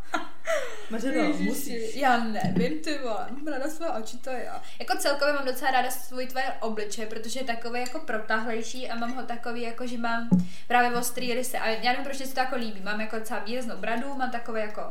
Mařeno, 0.90 1.22
Ježiši, 1.22 1.42
musíš. 1.44 1.94
Já 1.94 2.24
nevím, 2.24 2.80
ty 2.80 2.98
vole, 2.98 3.26
mám 3.30 3.46
ráda 3.46 3.68
své 3.68 3.90
oči, 3.90 4.18
to 4.18 4.30
jo. 4.30 4.52
Jako 4.78 4.96
celkově 4.96 5.34
mám 5.34 5.44
docela 5.46 5.70
ráda 5.70 5.90
svůj 5.90 6.26
tvoje 6.26 6.52
obličej, 6.60 7.06
protože 7.06 7.40
je 7.40 7.44
takový 7.44 7.80
jako 7.80 7.98
protahlejší 7.98 8.90
a 8.90 8.96
mám 8.96 9.14
ho 9.14 9.22
takový, 9.22 9.62
jako 9.62 9.86
že 9.86 9.98
mám 9.98 10.28
právě 10.68 10.98
ostrý 10.98 11.34
rysy. 11.34 11.56
A 11.56 11.68
já 11.68 11.90
nevím, 11.90 12.04
proč 12.04 12.16
se 12.16 12.34
to 12.34 12.40
jako 12.40 12.56
líbí. 12.56 12.80
Mám 12.80 13.00
jako 13.00 13.18
docela 13.18 13.40
výraznou 13.40 13.76
bradu, 13.76 14.14
mám 14.14 14.30
takový 14.30 14.60
jako 14.60 14.82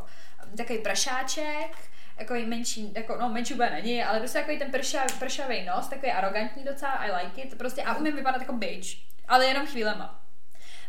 takový 0.58 0.80
prašáček, 0.80 1.78
jako 2.20 2.34
menší, 2.46 2.94
jako, 2.96 3.18
no 3.20 3.30
menší 3.30 3.54
úplně 3.54 3.70
není, 3.70 4.04
ale 4.04 4.20
prostě 4.20 4.40
takový 4.40 4.60
ten 4.60 4.72
prša, 4.72 5.06
pršavý 5.20 5.66
nos, 5.66 5.88
takový 5.88 6.12
arrogantní 6.12 6.64
docela, 6.64 6.92
I 6.92 7.12
like 7.12 7.42
it, 7.42 7.58
prostě 7.58 7.84
a 7.84 7.96
umím 7.96 8.16
vypadat 8.16 8.42
jako 8.42 8.54
bitch, 8.54 8.88
ale 9.28 9.46
jenom 9.46 9.68
chvílema. 9.68 10.27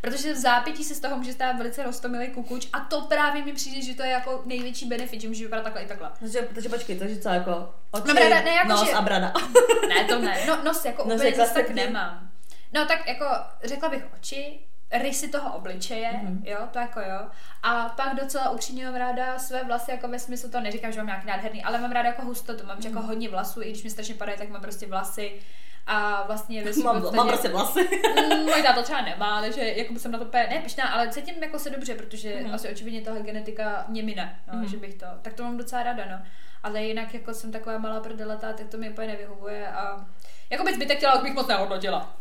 Protože 0.00 0.32
v 0.32 0.36
zápětí 0.36 0.84
se 0.84 0.94
z 0.94 1.00
toho 1.00 1.16
může 1.16 1.32
stát 1.32 1.56
velice 1.56 1.82
rostomilý 1.82 2.26
kukuč 2.28 2.68
a 2.72 2.80
to 2.80 3.00
právě 3.00 3.44
mi 3.44 3.52
přijde, 3.52 3.82
že 3.82 3.94
to 3.94 4.02
je 4.02 4.10
jako 4.10 4.42
největší 4.44 4.86
benefit, 4.88 5.20
že 5.20 5.28
může 5.28 5.44
vypadat 5.44 5.62
takhle 5.62 5.82
i 5.82 5.86
takhle. 5.86 6.10
Takže, 6.20 6.48
takže 6.54 6.68
počkej, 6.68 6.98
takže 6.98 7.16
co 7.18 7.28
jako 7.28 7.74
oči, 7.90 8.06
Mám 8.06 8.16
ráda- 8.16 8.42
ne, 8.44 8.50
jako 8.50 8.68
nos 8.68 8.86
že- 8.86 8.92
a 8.92 9.02
brada. 9.02 9.32
Ne, 9.88 10.04
to 10.04 10.18
ne. 10.18 10.38
No, 10.46 10.62
nos 10.64 10.84
jako 10.84 11.04
Nos 11.04 11.14
úplně 11.14 11.34
zase 11.36 11.54
tak 11.54 11.70
nemám. 11.70 12.30
No 12.72 12.86
tak 12.86 13.08
jako 13.08 13.24
řekla 13.64 13.88
bych 13.88 14.04
oči, 14.20 14.60
rysy 14.92 15.28
toho 15.28 15.54
obličeje, 15.56 16.10
Mhm. 16.12 16.26
mm-hmm. 16.38 16.46
jo, 16.50 16.58
to 16.72 16.78
jako 16.78 17.00
jo. 17.00 17.20
A 17.62 17.88
pak 17.88 18.14
docela 18.14 18.50
upřímně 18.50 18.84
mám 18.84 18.94
ráda 18.94 19.38
své 19.38 19.64
vlasy, 19.64 19.90
jako 19.90 20.08
ve 20.08 20.18
smyslu 20.18 20.50
to 20.50 20.60
neříkám, 20.60 20.92
že 20.92 20.98
mám 20.98 21.06
nějaký 21.06 21.26
nádherný, 21.26 21.64
ale 21.64 21.78
mám 21.80 21.92
ráda 21.92 22.08
jako 22.08 22.22
hustotu, 22.24 22.66
mám 22.66 22.78
jako 22.84 22.98
Mhm. 22.98 23.06
hodně 23.08 23.28
vlasů, 23.28 23.62
i 23.62 23.70
když 23.70 23.82
mi 23.82 23.90
strašně 23.90 24.14
padají, 24.14 24.38
tak 24.38 24.48
mám 24.48 24.60
prostě 24.62 24.86
vlasy 24.86 25.32
a 25.90 26.24
vlastně 26.26 26.64
ve 26.64 26.82
mám, 26.82 26.94
podstatě- 26.96 27.16
mám 27.16 27.28
prostě 27.28 27.48
vlasy. 27.48 27.88
Mm, 28.30 28.38
můj 28.42 28.62
táta 28.62 28.82
třeba 28.82 29.00
nemá, 29.00 29.40
takže 29.40 29.60
jako 29.60 29.94
jsem 29.98 30.10
na 30.12 30.18
to 30.18 30.24
úplně 30.24 30.46
nepišná, 30.50 30.84
ale 30.88 31.08
cítím 31.08 31.42
jako 31.42 31.58
se 31.58 31.70
dobře, 31.70 31.94
protože 31.94 32.34
Mhm. 32.36 32.48
mm. 32.48 32.54
asi 32.54 32.68
očividně 32.70 33.00
tahle 33.00 33.20
genetika 33.20 33.84
mě 33.88 34.02
mine, 34.02 34.40
no, 34.52 34.58
Mhm. 34.58 34.68
že 34.68 34.76
bych 34.76 34.94
to, 34.94 35.06
tak 35.22 35.32
to 35.34 35.42
mám 35.42 35.56
docela 35.56 35.82
ráda, 35.82 36.04
no. 36.10 36.18
Ale 36.62 36.82
jinak 36.82 37.14
jako 37.14 37.34
jsem 37.34 37.52
taková 37.52 37.78
malá 37.78 38.00
prdeletá, 38.00 38.52
tak 38.52 38.66
to 38.66 38.76
mi 38.78 38.90
úplně 38.90 39.08
nevyhovuje 39.08 39.68
a 39.68 40.06
jako 40.50 40.64
bych 40.64 40.74
zbytek 40.74 41.00
těla 41.00 41.16
bych 41.22 41.34
moc 41.34 41.46
nehodnotila. 41.46 42.16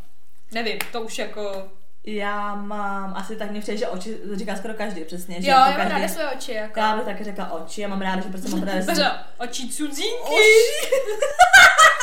Nevím, 0.51 0.77
to 0.91 1.01
už 1.01 1.17
jako... 1.17 1.67
Já 2.09 2.55
mám 2.55 3.13
asi 3.17 3.35
tak 3.35 3.51
mě 3.51 3.61
přijde, 3.61 3.77
že 3.77 3.87
oči 3.87 4.15
to 4.15 4.35
říká 4.35 4.55
skoro 4.55 4.73
každý 4.73 5.03
přesně. 5.03 5.41
Že 5.41 5.49
Jo, 5.51 5.57
jako 5.57 5.61
já 5.63 5.67
mám 5.69 5.77
každý, 5.77 5.93
ráda 6.01 6.07
své 6.13 6.31
oči, 6.31 6.51
jako. 6.53 6.79
Já 6.79 6.95
bych 6.95 7.05
taky 7.05 7.23
řekla 7.23 7.51
oči, 7.51 7.81
já 7.81 7.87
mám 7.87 8.01
ráda, 8.01 8.21
že 8.21 8.29
prostě 8.29 8.49
mám 8.49 8.63
ráda, 8.67 8.79
že 8.79 8.85
Peře, 8.85 9.11
oči 9.39 9.69
cudzínky. 9.69 10.33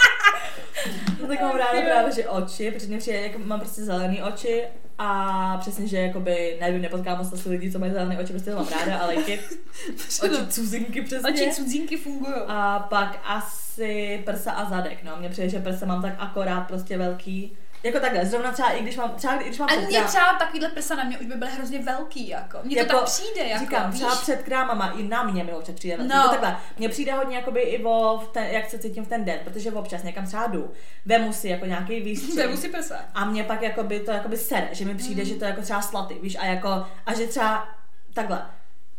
No, 1.23 1.29
tak 1.29 1.41
mám 1.41 1.57
ráda 1.57 1.81
právě, 1.81 2.13
že 2.13 2.29
oči, 2.29 2.71
protože 2.71 2.87
mě 2.87 2.99
přijde, 2.99 3.21
jako 3.21 3.39
mám 3.39 3.61
prostě 3.61 3.85
zelený 3.85 4.23
oči 4.23 4.63
a 4.99 5.59
přesně, 5.61 5.87
že 5.87 5.97
jakoby, 5.97 6.59
nevím, 6.61 6.83
nepotkám 6.83 7.19
moc 7.19 7.33
asi 7.33 7.49
lidí, 7.49 7.73
co 7.73 7.79
mají 7.79 7.93
zelené 7.93 8.19
oči, 8.19 8.33
prostě 8.33 8.51
to 8.51 8.57
mám 8.57 8.69
ráda, 8.69 8.99
ale 8.99 9.15
it. 9.15 9.59
Oči 10.23 10.47
cuzinky 10.49 11.03
přesně. 11.03 11.31
Oči 11.31 11.51
cudzínky 11.51 11.97
fungují. 11.97 12.35
A 12.49 12.79
pak 12.79 13.21
asi 13.25 14.23
prsa 14.25 14.53
a 14.53 14.71
zadek, 14.71 15.05
no. 15.05 15.17
Mně 15.17 15.29
přijde, 15.29 15.49
že 15.49 15.61
prsa 15.61 15.87
mám 15.87 16.03
tak 16.03 16.15
akorát 16.19 16.61
prostě 16.61 16.99
velký. 16.99 17.57
Jako 17.85 18.01
takhle, 18.01 18.27
zrovna 18.27 18.53
třeba 18.53 18.71
i 18.71 18.83
když 18.83 18.97
mám, 18.97 19.11
třeba 19.11 19.37
když 19.37 19.59
mám 19.59 19.69
A 19.69 19.75
mě 19.77 19.99
krám- 19.99 20.09
třeba 20.09 20.33
takovýhle 20.39 20.69
prsa 20.69 20.95
na 20.95 21.05
mě 21.05 21.19
už 21.19 21.27
by 21.27 21.35
byly 21.35 21.51
hrozně 21.51 21.79
velký, 21.83 22.29
jako. 22.29 22.59
Mně 22.63 22.85
to 22.85 22.97
tak 22.97 23.05
přijde, 23.05 23.49
jako, 23.49 23.61
Říkám, 23.61 23.91
víš? 23.91 24.01
třeba 24.01 24.17
před 24.17 24.43
krámama 24.43 24.91
i 24.91 25.03
na 25.03 25.23
mě 25.23 25.45
mi 25.45 25.53
občas 25.53 25.75
přijde 25.75 25.97
velký. 25.97 26.13
No. 26.15 26.23
No. 26.25 26.29
takhle, 26.31 26.57
mně 26.79 26.89
přijde 26.89 27.13
hodně 27.13 27.37
jakoby 27.37 27.61
i 27.61 27.85
o, 27.85 28.21
v 28.25 28.29
ten, 28.33 28.45
jak 28.45 28.71
se 28.71 28.79
cítím 28.79 29.05
v 29.05 29.09
ten 29.09 29.25
den, 29.25 29.39
protože 29.45 29.73
občas 29.73 30.03
někam 30.03 30.27
třeba 30.27 30.47
jdu, 30.47 30.71
vemu 31.07 31.33
si 31.33 31.49
jako 31.49 31.67
nějaký 31.67 32.01
výstřel. 32.01 32.47
Vemu 32.47 32.57
si 32.57 32.69
prsa. 32.69 32.97
A 33.15 33.25
mě 33.25 33.45
pak 33.45 33.63
jakoby 33.63 34.01
to 34.01 34.11
jakoby 34.11 34.37
sere, 34.37 34.69
že 34.73 34.85
mi 34.85 34.95
přijde, 34.95 35.23
mm. 35.23 35.29
že 35.29 35.35
to 35.35 35.45
jako 35.45 35.63
třeba 35.63 35.83
slaty, 35.83 36.17
víš, 36.23 36.37
a 36.41 36.45
jako, 36.45 36.69
a 37.07 37.15
že 37.15 37.27
třeba 37.27 37.69
takhle, 38.15 38.43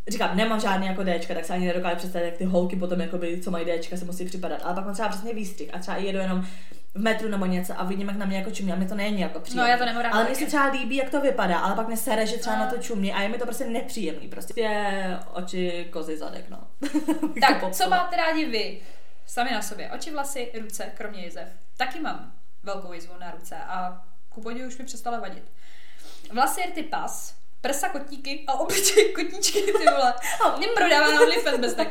říkám, 0.07 0.38
nemám 0.38 0.60
žádný 0.60 0.88
jako 0.88 1.03
Dčka, 1.03 1.34
tak 1.34 1.45
se 1.45 1.53
ani 1.53 1.68
nedokážu 1.68 1.95
představit, 1.95 2.26
jak 2.26 2.38
ty 2.38 2.45
holky 2.45 2.76
potom, 2.76 3.02
jakoby, 3.02 3.41
co 3.41 3.52
mají 3.52 3.66
Dčka, 3.66 3.98
se 3.98 4.06
musí 4.06 4.26
připadat. 4.26 4.62
Ale 4.64 4.76
pak 4.76 4.86
mám 4.86 4.94
třeba 4.94 5.10
přesně 5.10 5.34
výstřih 5.34 5.70
a 5.76 5.80
třeba 5.80 5.98
i 5.98 6.06
jedu 6.06 6.20
jenom 6.20 6.45
v 6.95 7.01
metru 7.01 7.30
nebo 7.30 7.45
něco 7.45 7.73
a 7.80 7.84
vidím, 7.84 8.07
jak 8.07 8.17
na 8.17 8.26
mě 8.26 8.38
jako 8.38 8.51
čumí 8.51 8.72
a 8.72 8.76
mě 8.76 8.88
to 8.88 8.95
není 8.95 9.22
jako 9.22 9.39
příjemné. 9.39 9.63
No, 9.63 9.69
já 9.69 9.77
to 9.77 9.85
nemám 9.85 10.05
Ale 10.13 10.23
mně 10.23 10.34
taky. 10.34 10.39
se 10.45 10.47
třeba 10.47 10.65
líbí, 10.72 10.95
jak 10.95 11.09
to 11.09 11.22
vypadá, 11.22 11.59
ale 11.59 11.76
pak 11.76 11.88
mě 11.88 11.97
sere, 11.97 12.27
že 12.27 12.38
třeba 12.38 12.55
No. 12.55 12.65
na 12.65 12.72
to 12.72 12.77
čumí 12.77 13.13
a 13.13 13.22
je 13.22 13.30
mi 13.30 13.38
to 13.38 13.45
prostě 13.45 13.65
nepříjemný. 13.65 14.27
Prostě 14.27 14.61
je 14.61 15.19
oči, 15.34 15.88
kozy, 15.91 16.17
zadek, 16.17 16.49
no. 16.49 16.67
Tak, 17.41 17.59
co 17.59 17.65
popsala. 17.65 17.97
máte 17.97 18.15
rádi 18.17 18.45
vy? 18.45 18.81
Sami 19.26 19.51
na 19.51 19.61
sobě. 19.61 19.91
Oči, 19.91 20.11
vlasy, 20.11 20.51
ruce, 20.61 20.91
kromě 20.97 21.23
jizev. 21.23 21.47
Taky 21.77 21.99
mám 21.99 22.31
velkou 22.63 22.93
jizvu 22.93 23.13
na 23.19 23.31
ruce 23.31 23.55
a 23.57 24.01
ku 24.30 24.41
podivu 24.41 24.67
už 24.67 24.77
mi 24.77 24.85
přestala 24.85 25.19
vadit. 25.19 25.43
Vlasy 26.34 26.61
je 26.61 26.67
ty 26.72 26.84
pas, 26.84 27.35
prsa 27.66 27.90
kotníky 27.90 28.44
a 28.48 28.60
obličej 28.60 29.06
kotníčky, 29.14 29.62
ty 29.62 29.72
vole. 29.72 30.14
Mě 30.58 30.68
prodává 30.68 31.12
na 31.12 31.22
OnlyFans 31.22 31.60
bez 31.60 31.74
tak. 31.74 31.88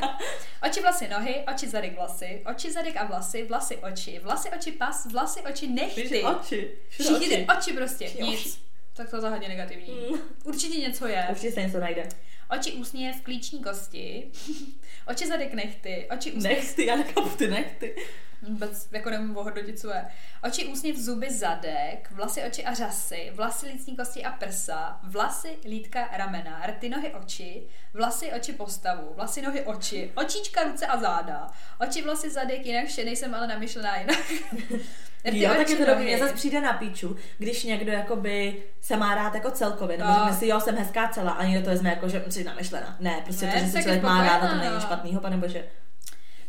Oči, 0.67 0.81
vlasy, 0.81 1.09
nohy, 1.09 1.45
oči, 1.55 1.69
zadek, 1.69 1.97
vlasy, 1.97 2.43
oči, 2.51 2.73
zadek 2.73 2.97
a 2.97 3.05
vlasy, 3.05 3.45
vlasy, 3.45 3.77
oči, 3.77 4.21
vlasy, 4.23 4.51
oči, 4.51 4.73
pas, 4.73 5.07
vlasy, 5.07 5.41
oči, 5.41 5.67
nechty. 5.67 6.23
oči. 6.23 6.71
Všichni 6.89 7.29
ty 7.29 7.47
oči 7.59 7.73
prostě, 7.73 8.11
nic. 8.21 8.61
Tak 8.97 9.11
to 9.11 9.17
je 9.17 9.31
hodně 9.31 9.49
negativní. 9.49 10.09
Mm. 10.11 10.19
Určitě 10.45 10.81
něco 10.81 11.07
je. 11.07 11.27
Určitě 11.31 11.53
se 11.53 11.61
něco 11.61 11.81
najde. 11.81 12.09
Oči, 12.51 12.73
úsměv, 12.73 13.21
klíční 13.23 13.62
kosti, 13.62 14.31
oči, 15.07 15.27
zadek, 15.27 15.55
nechty, 15.55 16.09
oči, 16.16 16.33
úsměv, 16.33 16.59
Nechty, 16.59 16.87
já 16.87 16.97
nechápu 16.97 17.29
ty 17.29 17.49
nechty. 17.49 17.97
Vůbec 18.43 18.89
jako 18.93 19.11
nemůžu 19.11 19.41
ohodnotit, 19.41 19.81
co 19.81 19.91
je. 19.91 20.05
Oči, 20.43 20.66
úsměv, 20.66 20.97
zuby, 20.97 21.31
zadek, 21.31 22.09
vlasy, 22.11 22.43
oči 22.43 22.65
a 22.65 22.75
řasy, 22.75 23.31
vlasy, 23.35 23.66
lícní 23.66 23.97
kosti 23.97 24.25
a 24.25 24.31
prsa, 24.31 25.01
vlasy, 25.03 25.59
lítka, 25.65 26.09
ramena, 26.12 26.66
rty, 26.66 26.89
nohy, 26.89 27.15
oči, 27.15 27.66
vlasy, 27.95 28.33
oči, 28.33 28.53
postavu, 28.53 29.12
vlasy, 29.16 29.43
nohy, 29.43 29.62
oči, 29.62 30.12
očička, 30.15 30.65
ruce 30.65 30.87
a 30.87 31.01
záda, 31.01 31.51
oči, 31.81 32.03
vlasy, 32.03 32.31
zadek, 32.31 32.66
jinak 32.66 32.87
vše, 32.87 33.05
nejsem 33.05 33.35
ale 33.35 33.47
namyšlená 33.47 33.97
jinak. 33.97 34.33
Rty, 35.29 35.41
Jo, 35.43 35.55
tak 35.57 35.71
je 35.71 35.77
to 35.77 35.85
dobrý. 35.85 36.05
Mně 36.05 36.19
zase 36.19 36.35
přijde 36.35 36.61
na 36.61 36.73
píču, 36.73 37.17
když 37.39 37.65
někdo 37.65 37.93
jakoby 37.93 38.57
se 38.81 38.97
má 38.97 39.15
rád 39.15 39.35
jako 39.35 39.51
celkově, 39.51 39.99
nebo 39.99 40.11
No. 40.11 40.17
řekne 40.17 40.33
si, 40.39 40.47
jo, 40.47 40.61
jsem 40.61 40.77
hezká 40.77 41.09
celá, 41.09 41.33
a 41.33 41.45
někdo 41.45 41.65
to 41.65 41.71
vezme 41.71 41.91
jako, 41.91 42.09
že 42.09 42.25
jsi 42.29 42.45
namyšlená. 42.45 42.97
Ne, 43.01 43.21
prostě 43.25 43.47
Ne, 43.47 43.53
to, 43.53 43.59
že 43.59 43.67
se 43.67 43.83
člověk 43.83 44.03
má 44.03 44.23
rád, 44.25 44.43
na 44.43 44.49
to 44.49 44.55
není 44.57 44.81
špatnýho, 44.81 45.21
pane 45.21 45.37
bože. 45.37 45.65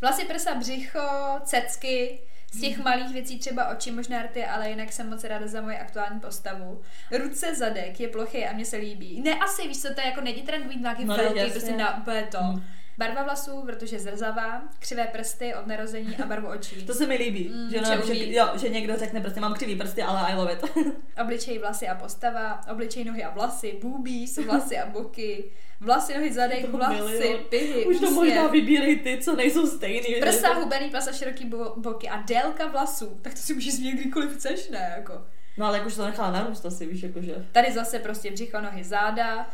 Vlasy, 0.00 0.24
prsa, 0.24 0.54
břicho, 0.54 1.00
cecky, 1.44 2.18
z 2.52 2.60
těch 2.60 2.78
malých 2.78 3.12
věcí 3.12 3.38
třeba 3.38 3.68
oči, 3.68 3.90
možná 3.90 4.22
rty, 4.22 4.44
ale 4.44 4.68
jinak 4.70 4.92
jsem 4.92 5.10
moc 5.10 5.24
ráda 5.24 5.46
za 5.46 5.60
moje 5.60 5.78
aktuální 5.78 6.20
postavu. 6.20 6.80
Ruce, 7.18 7.54
zadek 7.54 8.00
je 8.00 8.08
plochý 8.08 8.44
a 8.46 8.52
mně 8.52 8.64
se 8.64 8.76
líbí. 8.76 9.20
Ne, 9.24 9.34
asi, 9.34 9.68
víš 9.68 9.82
co, 9.82 9.94
to 9.94 10.00
je 10.00 10.06
jako 10.06 10.20
není 10.20 10.42
trend 10.42 10.66
být 10.66 10.80
nějaký 10.80 11.04
No, 11.04 11.16
velký, 11.16 11.50
prostě 11.50 11.76
na 11.76 11.98
úplně 11.98 12.22
to. 12.30 12.38
Hmm. 12.38 12.64
Barva 12.98 13.22
vlasů, 13.22 13.62
protože 13.66 13.98
zrzavá, 13.98 14.62
křivé 14.78 15.04
prsty 15.06 15.54
od 15.54 15.66
narození 15.66 16.16
a 16.16 16.26
barvu 16.26 16.48
očí. 16.48 16.86
To 16.86 16.94
se 16.94 17.06
mi 17.06 17.16
líbí, 17.16 17.48
Mm, 17.54 17.70
že, 17.70 17.80
no, 17.80 18.06
že, 18.06 18.32
jo, 18.32 18.48
že 18.54 18.68
někdo 18.68 18.96
řekne 18.96 19.20
prostě 19.20 19.40
mám 19.40 19.54
křivý 19.54 19.76
prsty, 19.76 20.02
ale 20.02 20.20
I 20.32 20.34
love 20.36 20.52
it. 20.52 20.64
Obličej, 21.22 21.58
vlasy 21.58 21.88
a 21.88 21.94
postava, 21.94 22.60
obličej, 22.72 23.04
nohy 23.04 23.24
a 23.24 23.30
vlasy, 23.30 23.78
boobies, 23.82 24.36
vlasy 24.38 24.78
a 24.78 24.86
boky, 24.86 25.44
vlasy, 25.80 26.14
nohy, 26.14 26.32
zadek, 26.32 26.66
To 26.70 26.76
vlasy, 26.76 27.02
milion. 27.02 27.40
pihy, 27.50 27.86
Už 27.86 28.00
to 28.00 28.10
možná 28.10 28.46
vybírej 28.46 28.96
ty, 28.98 29.18
co 29.22 29.36
nejsou 29.36 29.66
stejný. 29.66 30.14
Prsa, 30.20 30.54
hubený 30.54 30.90
pas 30.90 31.08
a 31.08 31.12
široký 31.12 31.44
bo- 31.44 31.74
boky 31.76 32.08
a 32.08 32.16
délka 32.22 32.66
vlasů. 32.66 33.18
Tak 33.22 33.32
to 33.34 33.40
si 33.40 33.54
můžeš 33.54 33.74
změnit 33.76 34.00
kdykoliv 34.00 34.32
chceš, 34.34 34.68
ne? 34.68 34.92
Jako. 34.96 35.12
No 35.58 35.66
ale 35.66 35.78
jak 35.78 35.86
už 35.86 35.94
to 35.94 36.04
nechala 36.04 36.30
narůst 36.30 36.66
asi, 36.66 36.86
víš, 36.86 37.02
jakože. 37.02 37.34
Tady 37.52 37.72
zase 37.72 37.98
prostě 37.98 38.30
břicho, 38.30 38.60
nohy, 38.60 38.84
záda. 38.84 39.48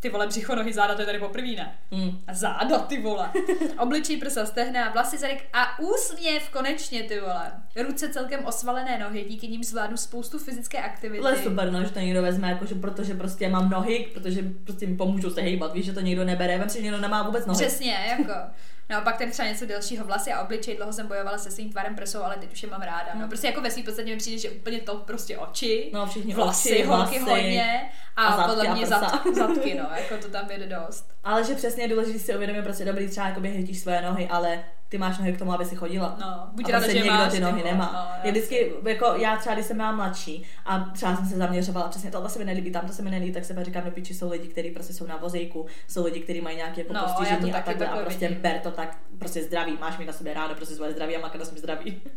Ty 0.00 0.08
vole, 0.08 0.26
břicho, 0.26 0.54
nohy, 0.54 0.72
záda, 0.72 0.94
to 0.94 1.02
je 1.02 1.06
tady 1.06 1.18
poprvé, 1.18 1.46
ne? 1.46 1.78
Mm. 1.90 2.18
A 2.26 2.34
záda, 2.34 2.78
ty 2.78 3.02
vole. 3.02 3.30
Obličej, 3.78 4.16
prsa, 4.16 4.46
stehna, 4.46 4.90
vlasy, 4.90 5.18
zadek 5.18 5.44
a 5.52 5.78
úsměv 5.78 6.48
konečně, 6.50 7.02
ty 7.02 7.20
vole. 7.20 7.52
Ruce 7.76 8.08
celkem 8.08 8.44
osvalené 8.44 8.98
nohy, 8.98 9.24
díky 9.28 9.48
nim 9.48 9.64
zvládnu 9.64 9.96
spoustu 9.96 10.38
fyzické 10.38 10.78
aktivity. 10.78 11.24
Je 11.28 11.36
super, 11.36 11.72
no, 11.72 11.84
že 11.84 11.90
to 11.90 11.98
někdo 12.00 12.22
vezme, 12.22 12.50
jakože 12.50 12.74
protože 12.74 13.14
prostě 13.14 13.48
mám 13.48 13.70
nohy, 13.70 14.06
protože 14.14 14.42
prostě 14.64 14.86
mi 14.86 14.96
pomůžou 14.96 15.30
se 15.30 15.40
hejbat, 15.40 15.74
víš, 15.74 15.86
že 15.86 15.92
to 15.92 16.00
někdo 16.00 16.24
nebere, 16.24 16.58
vem 16.58 16.68
si, 16.68 16.78
že 16.78 16.84
někdo 16.84 17.00
nemá 17.00 17.22
vůbec 17.22 17.46
nohy. 17.46 17.66
Přesně, 17.66 17.92
jako. 18.18 18.32
No 18.90 18.96
a 18.96 19.00
pak 19.00 19.16
ten 19.18 19.30
třeba 19.30 19.48
něco 19.48 19.66
delšího 19.66 20.04
vlasy 20.04 20.32
a 20.32 20.42
obličej, 20.42 20.76
dlouho 20.76 20.92
jsem 20.92 21.06
bojovala 21.06 21.38
se 21.38 21.50
svým 21.50 21.70
tvarem 21.72 21.94
prsou, 21.94 22.22
ale 22.22 22.36
teď 22.36 22.52
už 22.52 22.62
je 22.62 22.70
mám 22.70 22.82
ráda. 22.82 23.10
No 23.14 23.28
prostě 23.28 23.46
jako 23.46 23.60
ve 23.60 23.70
svým 23.70 23.84
podstatě 23.84 24.10
mi 24.10 24.16
přijde, 24.16 24.38
že 24.38 24.50
úplně 24.50 24.80
to 24.80 24.96
prostě 24.96 25.38
oči, 25.38 25.90
No 25.92 26.06
všichni 26.06 26.34
vlasy, 26.34 26.70
oči, 26.72 26.82
holky 26.82 27.18
vlasy. 27.18 27.30
hodně 27.42 27.90
a, 28.16 28.26
a 28.26 28.36
zadky 28.36 28.48
podle 28.50 28.68
a 28.68 28.74
mě 28.74 28.86
prsa. 28.86 29.00
zad, 29.00 29.26
zadky, 29.34 29.74
no, 29.74 29.88
jako 29.96 30.16
to 30.16 30.28
tam 30.28 30.50
jede 30.50 30.66
dost. 30.66 31.10
Ale 31.24 31.44
že 31.44 31.54
přesně 31.54 31.84
je 31.84 31.88
důležité 31.88 32.18
si 32.18 32.34
uvědomit, 32.36 32.62
prostě 32.62 32.84
dobrý 32.84 33.08
třeba 33.08 33.28
jakoby 33.28 33.48
hejtíš 33.48 33.78
své 33.80 34.02
nohy, 34.02 34.28
ale 34.30 34.64
ty 34.88 34.98
máš 34.98 35.18
nohy 35.18 35.32
k 35.32 35.38
tomu, 35.38 35.52
aby 35.52 35.64
si 35.64 35.76
chodila. 35.76 36.16
No, 36.20 36.48
buď 36.52 36.64
a 36.68 36.72
ráda, 36.72 36.78
prostě 36.84 36.98
že 36.98 37.04
někdo 37.04 37.18
máš, 37.18 37.32
ty 37.32 37.40
nohy 37.40 37.62
nemá. 37.64 37.86
vole, 37.86 38.16
no, 38.18 38.24
je 38.24 38.30
vždycky, 38.30 38.72
jako 38.88 39.06
já 39.16 39.36
třeba, 39.36 39.54
když 39.54 39.66
jsem 39.66 39.76
byla 39.76 39.92
mladší 39.92 40.44
a 40.64 40.78
třeba 40.80 41.16
jsem 41.16 41.26
se 41.26 41.36
zaměřovala, 41.36 41.88
přesně 41.88 42.10
tohle 42.10 42.30
se 42.30 42.38
mi 42.38 42.44
nelíbí, 42.44 42.70
tam 42.70 42.86
to 42.86 42.92
se 42.92 43.02
mi 43.02 43.10
nelíbí, 43.10 43.32
tak 43.32 43.44
se 43.44 43.54
pak 43.54 43.64
říkám 43.64 43.84
do 43.84 43.90
piči, 43.90 44.14
jsou 44.14 44.30
lidi, 44.30 44.48
kteří 44.48 44.70
prostě 44.70 44.92
jsou 44.92 45.06
na 45.06 45.16
vozejku, 45.16 45.66
jsou 45.88 46.04
lidi, 46.04 46.20
kteří 46.20 46.40
mají 46.40 46.56
nějaké 46.56 46.80
jako 46.80 46.92
No, 46.92 47.00
já 47.00 47.06
postižení 47.06 47.52
a 47.54 47.62
takhle 47.62 47.86
a 47.86 47.96
prostě 47.96 48.28
vidím. 48.28 48.42
ber 48.42 48.58
to 48.58 48.70
tak, 48.70 48.98
prostě 49.18 49.42
zdraví, 49.42 49.78
máš 49.80 49.98
mít 49.98 50.06
na 50.06 50.12
sobě 50.12 50.34
rádo, 50.34 50.54
prostě 50.54 50.74
svoje 50.74 50.92
zdraví 50.92 51.16
a 51.16 51.20
makat 51.20 51.40
na 51.40 51.44
zdraví. 51.44 52.02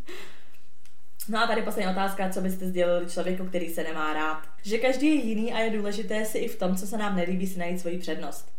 No 1.29 1.43
a 1.43 1.47
tady 1.47 1.61
poslední 1.61 1.91
otázka, 1.91 2.29
co 2.29 2.41
byste 2.41 2.67
sdělili 2.67 3.05
člověku, 3.09 3.45
který 3.45 3.69
se 3.69 3.83
nemá 3.83 4.13
rád. 4.13 4.41
Že 4.63 4.77
každý 4.77 5.07
je 5.07 5.13
jiný 5.13 5.53
a 5.53 5.59
je 5.59 5.69
důležité 5.69 6.25
si 6.25 6.37
i 6.37 6.47
v 6.47 6.59
tom, 6.59 6.75
co 6.75 6.87
se 6.87 6.97
nám 6.97 7.15
nelíbí, 7.15 7.47
si 7.47 7.59
najít 7.59 7.79
svoji 7.79 7.97
přednost. 7.97 8.51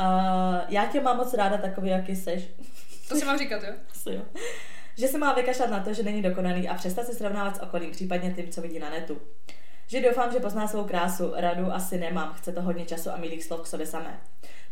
Uh, 0.00 0.04
já 0.68 0.86
tě 0.86 1.00
mám 1.00 1.16
moc 1.16 1.34
ráda 1.34 1.56
takový, 1.56 1.88
jaký 1.88 2.16
seš. 2.16 2.42
To 3.12 3.18
si 3.18 3.24
mám 3.24 3.38
říkat, 3.38 3.62
jo? 3.62 3.72
Asi 3.90 4.10
jo. 4.10 4.22
Že 4.98 5.08
se 5.08 5.18
má 5.18 5.32
vykašlat 5.32 5.70
na 5.70 5.80
to, 5.80 5.94
že 5.94 6.02
není 6.02 6.22
dokonalý 6.22 6.68
a 6.68 6.74
přestat 6.74 7.06
se 7.06 7.14
srovnávat 7.14 7.56
s 7.56 7.62
okolím, 7.62 7.90
případně 7.90 8.30
tím, 8.32 8.48
co 8.48 8.60
vidí 8.62 8.78
na 8.78 8.90
netu. 8.90 9.18
Že 9.86 10.00
doufám, 10.02 10.32
že 10.32 10.38
pozná 10.40 10.68
svou 10.68 10.84
krásu, 10.84 11.32
radu 11.36 11.72
asi 11.72 11.98
nemám, 11.98 12.32
chce 12.38 12.52
to 12.52 12.62
hodně 12.62 12.84
času 12.84 13.10
a 13.10 13.16
milých 13.16 13.44
slov 13.44 13.60
k 13.60 13.66
sobě 13.66 13.86
samé. 13.86 14.20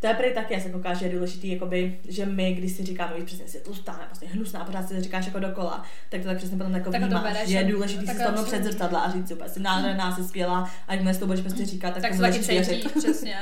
To 0.00 0.06
je 0.06 0.14
prý 0.14 0.34
taky, 0.34 0.54
já 0.54 0.60
se 0.60 0.70
kouká, 0.70 0.94
že 0.94 1.06
je 1.06 1.12
důležitý, 1.12 1.52
jakoby, 1.52 1.98
že 2.08 2.26
my, 2.26 2.52
když 2.54 2.72
si 2.72 2.84
říkáme, 2.84 3.14
víš, 3.16 3.24
přesně 3.24 3.48
si 3.48 3.60
tlustá, 3.60 3.92
nebo 3.92 4.04
prostě 4.06 4.26
hnusná, 4.26 4.64
pořád 4.64 4.88
si 4.88 4.94
to 4.94 5.00
říkáš 5.00 5.26
jako 5.26 5.38
dokola, 5.38 5.84
tak 6.08 6.20
to 6.20 6.26
tak 6.26 6.36
přesně 6.36 6.56
potom 6.56 6.74
jako 6.74 6.90
Tak 6.90 7.00
to 7.00 7.06
vnímáš, 7.06 7.22
bereš, 7.32 7.48
že 7.48 7.56
je 7.56 7.64
že- 7.66 7.72
důležitý 7.72 8.06
si 8.06 8.12
absolutně. 8.22 8.44
před 8.44 8.64
zrcadla 8.64 9.00
a 9.00 9.10
říct 9.12 9.28
si 9.28 9.34
úplně, 9.34 9.50
jsi 9.50 9.60
nádherná, 9.60 10.16
jsi 10.16 10.24
skvělá, 10.24 10.70
a 10.88 10.96
když 10.96 11.16
to 11.16 11.26
budeš 11.26 11.40
prostě 11.40 11.66
říkat, 11.66 11.94
tak, 11.94 12.02
Tak 12.02 12.12
to 12.16 12.18
taky 12.18 12.32
budeš 12.38 12.46
cítí, 12.46 12.52
věřit. 12.52 12.92
přesně. 12.98 13.38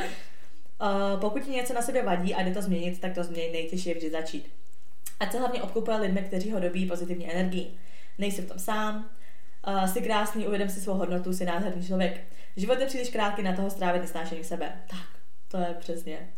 Uh, 1.15 1.21
pokud 1.21 1.43
ti 1.43 1.51
něco 1.51 1.75
na 1.75 1.83
sobě 1.83 2.03
vadí 2.03 2.35
a 2.35 2.43
jde 2.43 2.51
to 2.55 2.63
změnit, 2.63 3.01
tak 3.01 3.13
to 3.15 3.25
změnit 3.25 3.53
nejtěžší 3.53 3.89
je 3.89 3.95
vždy 3.95 4.11
začít. 4.11 4.49
Ať 5.21 5.33
se 5.33 5.39
hlavně 5.39 5.63
obklopuje 5.63 5.97
lidmi, 5.97 6.23
kteří 6.23 6.53
ho 6.53 6.61
dobí 6.61 6.87
pozitivní 6.87 7.33
energii. 7.33 7.75
Nejsi 8.19 8.43
v 8.43 8.49
tom 8.49 8.59
sám, 8.59 9.11
uh, 9.67 9.85
jsi 9.85 10.03
krásný, 10.03 10.47
uvědom 10.47 10.69
si 10.69 10.81
svou 10.81 10.95
hodnotu, 10.95 11.33
jsi 11.33 11.45
nádherný 11.45 11.87
člověk. 11.87 12.21
Život 12.57 12.81
je 12.81 12.87
příliš 12.87 13.09
krátký 13.09 13.43
na 13.43 13.57
toho 13.57 13.71
strávit 13.71 14.03
nesnášení 14.03 14.45
sebe. 14.45 14.73
Tak, 14.91 15.21
to 15.49 15.59
je 15.59 15.75
přesně. 15.79 16.29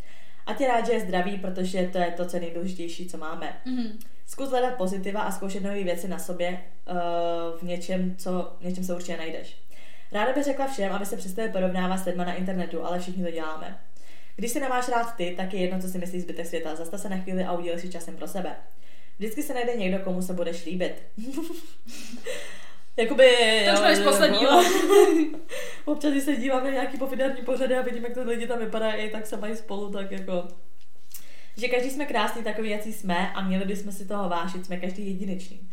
A 0.46 0.54
tě 0.54 0.68
rád, 0.68 0.86
že 0.86 0.92
je 0.92 1.00
zdravý, 1.00 1.38
protože 1.38 1.88
to 1.92 1.98
je 1.98 2.10
to, 2.10 2.26
co 2.26 2.36
je 2.36 2.40
nejdůležitější, 2.40 3.08
co 3.08 3.18
máme. 3.18 3.56
Mhm. 3.64 3.98
Zkus 4.26 4.50
hledat 4.50 4.74
pozitiva 4.74 5.20
a 5.20 5.30
zkoušet 5.30 5.62
nové 5.62 5.84
věci 5.84 6.08
na 6.08 6.18
sobě 6.18 6.60
uh, 6.90 6.96
v 7.58 7.62
něčem, 7.62 8.16
co, 8.16 8.56
v 8.60 8.64
něčem 8.64 8.84
se 8.84 8.94
určitě 8.94 9.16
najdeš. 9.16 9.56
Ráda 10.12 10.32
bych 10.32 10.44
řekla 10.44 10.66
všem, 10.66 10.92
aby 10.92 11.06
se 11.06 11.16
přestali 11.16 11.48
porovnávat 11.48 11.96
s 11.96 12.04
lidma 12.04 12.24
na 12.24 12.34
internetu, 12.34 12.84
ale 12.84 13.00
všichni 13.00 13.24
to 13.24 13.30
děláme. 13.30 13.78
Když 14.36 14.50
si 14.50 14.60
nemáš 14.60 14.88
rád 14.88 15.16
ty, 15.16 15.34
tak 15.36 15.54
je 15.54 15.60
jedno, 15.60 15.80
co 15.80 15.88
si 15.88 15.98
myslí 15.98 16.20
zbytek 16.20 16.46
světa. 16.46 16.74
Zastav 16.74 17.00
se 17.00 17.08
na 17.08 17.16
chvíli 17.16 17.44
a 17.44 17.52
udělej 17.52 17.80
si 17.80 17.88
časem 17.88 18.16
pro 18.16 18.28
sebe. 18.28 18.56
Vždycky 19.18 19.42
se 19.42 19.54
najde 19.54 19.76
někdo, 19.76 19.98
komu 19.98 20.22
se 20.22 20.32
budeš 20.32 20.64
líbit. 20.64 21.02
Jakoby... 22.96 23.26
To 23.66 23.72
už 23.72 23.80
máš 23.80 23.98
jo, 23.98 24.04
posledního. 24.04 24.50
Občas, 25.84 26.10
když 26.10 26.24
se 26.24 26.36
dívám 26.36 26.64
na 26.64 26.70
nějaký 26.70 26.98
pofiderní 26.98 27.42
pořady 27.42 27.76
a 27.76 27.82
vidím, 27.82 28.04
jak 28.04 28.14
to 28.14 28.24
lidi 28.24 28.46
tam 28.46 28.58
vypadají, 28.58 29.10
tak 29.10 29.26
se 29.26 29.36
mají 29.36 29.56
spolu, 29.56 29.90
tak 29.90 30.10
jako... 30.10 30.48
Že 31.56 31.68
každý 31.68 31.90
jsme 31.90 32.06
krásný, 32.06 32.42
takový, 32.42 32.70
jaký 32.70 32.92
jsme 32.92 33.32
a 33.32 33.40
měli 33.40 33.64
bychom 33.64 33.92
si 33.92 34.06
toho 34.06 34.28
vážit, 34.28 34.66
jsme 34.66 34.76
každý 34.76 35.06
jedinečný. 35.06 35.70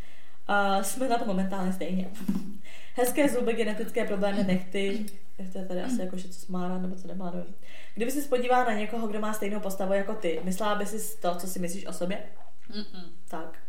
Uh, 0.50 0.84
jsme 0.84 1.08
na 1.08 1.18
to 1.18 1.26
momentálně 1.26 1.74
stejně. 1.74 2.10
Hezké 2.96 3.30
zuby, 3.30 3.54
genetické 3.54 4.06
problémy, 4.06 4.44
nechty, 4.44 5.06
to 5.52 5.58
je 5.58 5.66
tady 5.66 5.82
asi 5.82 6.02
jako, 6.02 6.18
že 6.18 6.30
co 6.30 6.52
má 6.52 6.68
rád, 6.68 6.82
nebo 6.82 6.96
co 6.96 7.08
nemá, 7.08 7.32
nevím. 7.32 7.56
Kdyby 7.96 8.12
se 8.12 8.30
podívala 8.30 8.64
na 8.64 8.74
někoho, 8.74 9.08
kdo 9.08 9.20
má 9.20 9.34
stejnou 9.34 9.60
postavu 9.60 9.94
jako 9.94 10.14
ty, 10.14 10.40
myslela 10.44 10.76
by 10.76 10.86
si 10.86 11.18
to, 11.18 11.36
co 11.36 11.48
si 11.48 11.60
myslíš 11.60 11.86
o 11.86 11.94
sobě? 11.94 12.24
Mm-mm. 12.72 13.04
Tak. 13.28 13.60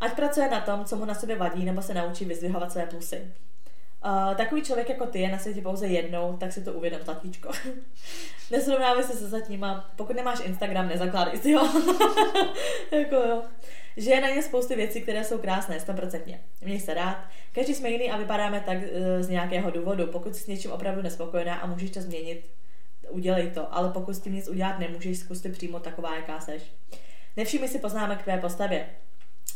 Ať 0.00 0.16
pracuje 0.16 0.50
na 0.50 0.60
tom, 0.60 0.84
co 0.84 0.96
mu 0.96 1.04
na 1.04 1.14
sobě 1.14 1.36
vadí, 1.36 1.64
nebo 1.64 1.82
se 1.82 1.94
naučí 1.94 2.24
vyzdvihovat 2.24 2.72
své 2.72 2.86
plusy. 2.86 3.32
Uh, 4.04 4.34
takový 4.34 4.62
člověk 4.62 4.88
jako 4.88 5.06
ty 5.06 5.20
je 5.20 5.30
na 5.30 5.38
světě 5.38 5.62
pouze 5.62 5.86
jednou, 5.86 6.36
tak 6.36 6.52
si 6.52 6.64
to 6.64 6.72
uvědom, 6.72 7.00
zlatíčko. 7.02 7.50
Nesrovnávej 8.50 9.04
se 9.04 9.12
se 9.12 9.28
zatníma. 9.28 9.90
Pokud 9.96 10.16
nemáš 10.16 10.40
Instagram, 10.44 10.88
nezakládej 10.88 11.38
si 11.38 11.52
ho. 11.52 11.68
jako 12.90 13.14
jo. 13.14 13.42
Že 13.96 14.10
je 14.10 14.20
na 14.20 14.28
ně 14.28 14.42
spousty 14.42 14.76
věcí, 14.76 15.00
které 15.00 15.24
jsou 15.24 15.38
krásné, 15.38 15.78
100%. 15.78 16.38
Měj 16.64 16.80
se 16.80 16.94
rád. 16.94 17.18
Každý 17.52 17.74
jsme 17.74 17.90
jiný 17.90 18.10
a 18.10 18.16
vypadáme 18.16 18.60
tak 18.60 18.78
uh, 18.78 19.22
z 19.22 19.28
nějakého 19.28 19.70
důvodu. 19.70 20.06
Pokud 20.06 20.36
jsi 20.36 20.42
s 20.42 20.46
něčím 20.46 20.72
opravdu 20.72 21.02
nespokojená 21.02 21.54
a 21.54 21.66
můžeš 21.66 21.90
to 21.90 22.00
změnit, 22.00 22.50
udělej 23.08 23.50
to. 23.50 23.74
Ale 23.74 23.90
pokud 23.90 24.12
s 24.12 24.20
tím 24.20 24.34
nic 24.34 24.48
udělat 24.48 24.78
nemůžeš, 24.78 25.18
zkus 25.18 25.40
ty 25.40 25.48
přímo 25.48 25.80
taková, 25.80 26.16
jaká 26.16 26.40
seš. 26.40 26.62
Nevšimni 27.36 27.68
si 27.68 27.78
poznámek 27.78 28.18
k 28.18 28.22
tvé 28.22 28.38
postavě. 28.38 28.86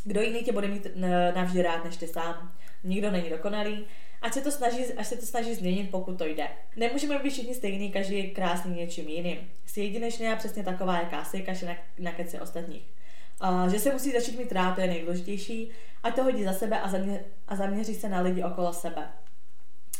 Kdo 0.04 0.20
jiný 0.20 0.42
tě 0.42 0.52
bude 0.52 0.68
mít 0.68 0.86
navždy 1.34 1.62
rád 1.62 1.84
než 1.84 1.96
ty 1.96 2.06
sám? 2.06 2.52
Nikdo 2.84 3.10
není 3.10 3.30
dokonalý. 3.30 3.86
Ať 4.24 4.32
se 4.32 4.40
to 4.40 4.50
snaží, 4.50 4.84
až 4.96 5.06
se 5.06 5.16
to 5.16 5.26
snaží 5.26 5.54
změnit, 5.54 5.90
pokud 5.90 6.18
to 6.18 6.26
jde. 6.26 6.48
Nemůžeme 6.76 7.18
být 7.18 7.30
všichni 7.30 7.54
stejný, 7.54 7.92
každý 7.92 8.18
je 8.18 8.30
krásný 8.30 8.74
něčím 8.74 9.08
jiným. 9.08 9.38
Jsi 9.66 9.80
jedinečný 9.80 10.28
a 10.28 10.36
přesně 10.36 10.64
taková, 10.64 10.98
jaká 10.98 11.24
jsi, 11.24 11.42
kaše 11.42 11.66
na, 11.66 11.74
na 11.98 12.12
keci 12.12 12.40
ostatních. 12.40 12.82
Uh, 13.42 13.68
že 13.68 13.78
se 13.78 13.92
musí 13.92 14.12
začít 14.12 14.38
mít 14.38 14.52
rád, 14.52 14.74
to 14.74 14.80
je 14.80 14.86
nejdůležitější. 14.86 15.70
Ať 16.02 16.14
to 16.14 16.22
hodí 16.22 16.44
za 16.44 16.52
sebe 16.52 16.80
a, 16.80 16.88
zamě, 16.88 17.24
a 17.48 17.56
zaměří 17.56 17.94
se 17.94 18.08
na 18.08 18.20
lidi 18.20 18.44
okolo 18.44 18.72
sebe. 18.72 19.08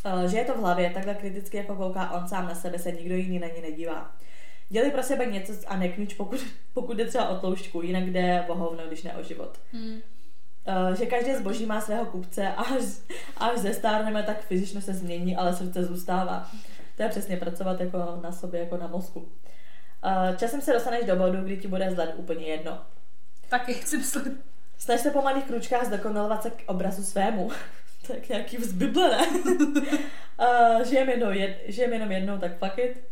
Uh, 0.06 0.24
že 0.30 0.38
je 0.38 0.44
to 0.44 0.55
v 0.55 0.60
hlavě, 0.60 0.90
takhle 0.90 1.14
kriticky 1.14 1.56
jako 1.56 1.76
kouká 1.76 2.10
on 2.10 2.28
sám 2.28 2.48
na 2.48 2.55
sebe, 2.55 2.78
se 2.78 2.92
nikdo 2.92 3.16
jiný 3.16 3.38
na 3.38 3.46
ně 3.46 3.62
nedívá. 3.62 4.16
Dělej 4.68 4.90
pro 4.90 5.02
sebe 5.02 5.26
něco 5.26 5.52
a 5.66 5.76
nekňuč, 5.76 6.14
pokud, 6.14 6.40
pokud 6.74 6.96
jde 6.96 7.05
třeba 7.05 7.28
o 7.28 7.40
tloušťku, 7.40 7.82
jinak 7.82 8.05
jde 8.05 8.44
o 8.48 8.55
hovno, 8.55 8.86
když 8.86 9.02
ne 9.02 9.16
o 9.16 9.22
život. 9.22 9.60
Hmm. 9.72 10.01
Uh, 10.69 10.95
že 10.95 11.07
každé 11.07 11.39
zboží 11.39 11.66
má 11.66 11.81
svého 11.81 12.07
kupce 12.07 12.49
a 12.49 12.62
až, 12.62 12.82
až 13.36 13.59
zestárneme, 13.59 14.23
tak 14.23 14.47
fyzično 14.47 14.81
se 14.81 14.95
změní, 14.95 15.36
ale 15.36 15.57
srdce 15.57 15.85
zůstává. 15.85 16.51
To 16.97 17.03
je 17.03 17.09
přesně 17.09 17.36
pracovat 17.36 17.81
jako 17.81 18.20
na 18.23 18.32
sobě, 18.32 18.61
jako 18.61 18.77
na 18.77 18.86
mozku. 18.86 19.20
Uh, 19.20 20.36
časem 20.36 20.61
se 20.61 20.73
dostaneš 20.73 21.05
do 21.05 21.16
bodu, 21.16 21.43
kdy 21.43 21.57
ti 21.57 21.69
bude 21.69 21.89
vzhled 21.89 22.15
úplně 22.16 22.47
jedno. 22.47 22.78
Taky 23.49 23.74
chci 23.74 23.97
myslet. 23.97 24.32
Snaž 24.78 25.01
se 25.01 25.11
po 25.11 25.23
malých 25.23 25.45
kručkách 25.45 25.86
zdokonalovat 25.86 26.43
se 26.43 26.51
k 26.51 26.62
obrazu 26.66 27.05
svému. 27.05 27.51
tak 28.07 28.28
nějaký 28.28 28.57
z 28.57 28.73
Bible, 28.73 29.11
ne? 29.11 29.27
uh, 30.41 30.85
žijem, 30.85 31.09
jenom 31.09 31.32
jed, 31.32 31.59
žijem 31.66 31.93
jenom 31.93 32.12
jednou, 32.12 32.39
tak 32.39 32.59
fuck 32.59 32.78
it. 32.78 33.05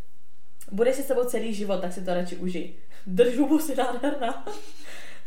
Budeš 0.73 0.97
si 0.97 1.03
sebou 1.03 1.25
celý 1.25 1.55
život, 1.55 1.81
tak 1.81 1.93
si 1.93 2.05
to 2.05 2.15
radši 2.15 2.37
užij. 2.37 2.75
Drž 3.07 3.37
hubu 3.37 3.59
si 3.59 3.77
nádherná. 3.77 4.45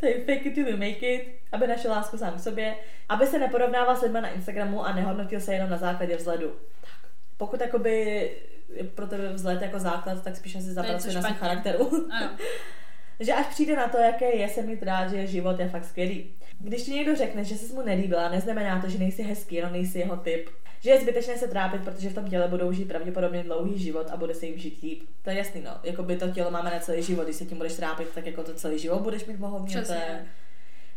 Tady 0.00 0.14
fake 0.14 0.46
it 0.46 0.54
till 0.54 0.68
you 0.68 0.76
make 0.76 1.14
it, 1.14 1.28
aby 1.52 1.66
našel 1.66 1.90
lásku 1.90 2.18
sám 2.18 2.34
k 2.34 2.40
sobě, 2.40 2.74
aby 3.08 3.26
se 3.26 3.38
neporovnával 3.38 3.96
s 3.96 4.02
lidmi 4.02 4.20
na 4.20 4.28
Instagramu 4.28 4.86
a 4.86 4.92
nehodnotil 4.92 5.40
se 5.40 5.54
jenom 5.54 5.70
na 5.70 5.78
základě 5.78 6.16
vzhledu. 6.16 6.56
Tak. 6.80 7.10
Pokud 7.36 7.60
jakoby 7.60 8.30
je 8.76 8.84
pro 8.84 9.06
tebe 9.06 9.32
vzhled 9.32 9.62
jako 9.62 9.78
základ, 9.78 10.24
tak 10.24 10.36
spíš 10.36 10.56
asi 10.56 10.72
zapracuje 10.72 11.14
na 11.14 11.22
svém 11.22 11.34
charakteru. 11.34 12.08
Ano. 12.10 12.30
že 13.20 13.32
až 13.32 13.46
přijde 13.46 13.76
na 13.76 13.88
to, 13.88 13.98
jaké 13.98 14.36
je 14.36 14.48
se 14.48 14.62
mít 14.62 14.82
rád, 14.82 15.08
že 15.08 15.26
život 15.26 15.60
je 15.60 15.68
fakt 15.68 15.84
skvělý. 15.84 16.30
Když 16.58 16.82
ti 16.82 16.90
někdo 16.90 17.16
řekne, 17.16 17.44
že 17.44 17.54
jsi 17.54 17.72
mu 17.72 17.82
nelíbila, 17.82 18.28
neznamená 18.28 18.80
to, 18.80 18.88
že 18.88 18.98
nejsi 18.98 19.22
hezký, 19.22 19.54
jenom 19.54 19.72
nejsi 19.72 19.98
jeho 19.98 20.16
typ. 20.16 20.50
Že 20.80 20.90
je 20.90 21.00
zbytečné 21.00 21.36
se 21.36 21.48
trápit, 21.48 21.84
protože 21.84 22.08
v 22.08 22.14
tom 22.14 22.30
těle 22.30 22.48
budou 22.48 22.72
žít 22.72 22.88
pravděpodobně 22.88 23.42
dlouhý 23.42 23.78
život 23.78 24.06
a 24.10 24.16
bude 24.16 24.34
se 24.34 24.46
jim 24.46 24.58
žít 24.58 24.82
líp. 24.82 25.02
To 25.22 25.30
je 25.30 25.36
jasný, 25.36 25.60
no. 25.60 25.70
Jakoby 25.84 26.16
to 26.16 26.28
tělo 26.28 26.50
máme 26.50 26.70
na 26.70 26.78
celý 26.78 27.02
život, 27.02 27.24
když 27.24 27.36
se 27.36 27.44
tím 27.44 27.56
budeš 27.56 27.72
trápit, 27.76 28.08
tak 28.14 28.26
jako 28.26 28.42
to 28.42 28.54
celý 28.54 28.78
život 28.78 29.00
budeš 29.00 29.24
mít 29.24 29.38
mohovně. 29.38 29.74
To 29.74 29.82
Přesně. 29.82 30.04
je... 30.08 30.26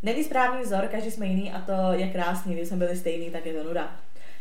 Není 0.04 0.24
správný 0.24 0.64
vzor, 0.64 0.88
každý 0.88 1.12
jsme 1.12 1.26
jiný 1.26 1.52
a 1.52 1.62
to 1.62 1.94
je 1.94 2.10
krásný, 2.10 2.54
když 2.54 2.68
jsme 2.68 2.78
byli 2.78 2.98
stejný, 2.98 3.32
tak 3.32 3.46
je 3.46 3.54
to 3.54 3.64
nuda. 3.64 3.96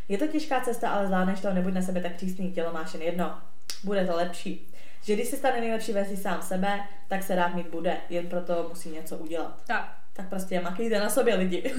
Je 0.09 0.19
to 0.19 0.27
těžká 0.27 0.61
cesta, 0.61 0.91
ale 0.91 1.07
zvládneš 1.07 1.41
to, 1.41 1.53
nebuď 1.53 1.75
na 1.75 1.83
sebe 1.83 2.01
tak 2.01 2.17
přísný, 2.17 2.53
tělo 2.53 2.73
máš 2.73 2.95
jen 2.95 3.03
jedno. 3.03 3.39
Bude 3.85 4.07
to 4.07 4.17
lepší. 4.17 4.69
Že 5.03 5.15
když 5.15 5.29
se 5.29 5.37
stane 5.37 5.61
nejlepší 5.61 5.93
verzí 5.93 6.17
sám 6.17 6.43
sebe, 6.43 6.81
tak 7.09 7.23
se 7.23 7.35
rád 7.35 7.55
mít 7.55 7.69
bude, 7.69 7.97
jen 8.09 8.27
proto 8.27 8.67
musí 8.69 8.89
něco 8.89 9.17
udělat. 9.17 9.63
Tak. 9.67 9.97
Tak 10.13 10.29
prostě 10.29 10.61
makejte 10.61 11.01
na 11.01 11.11
sobě 11.11 11.35
lidi. 11.35 11.75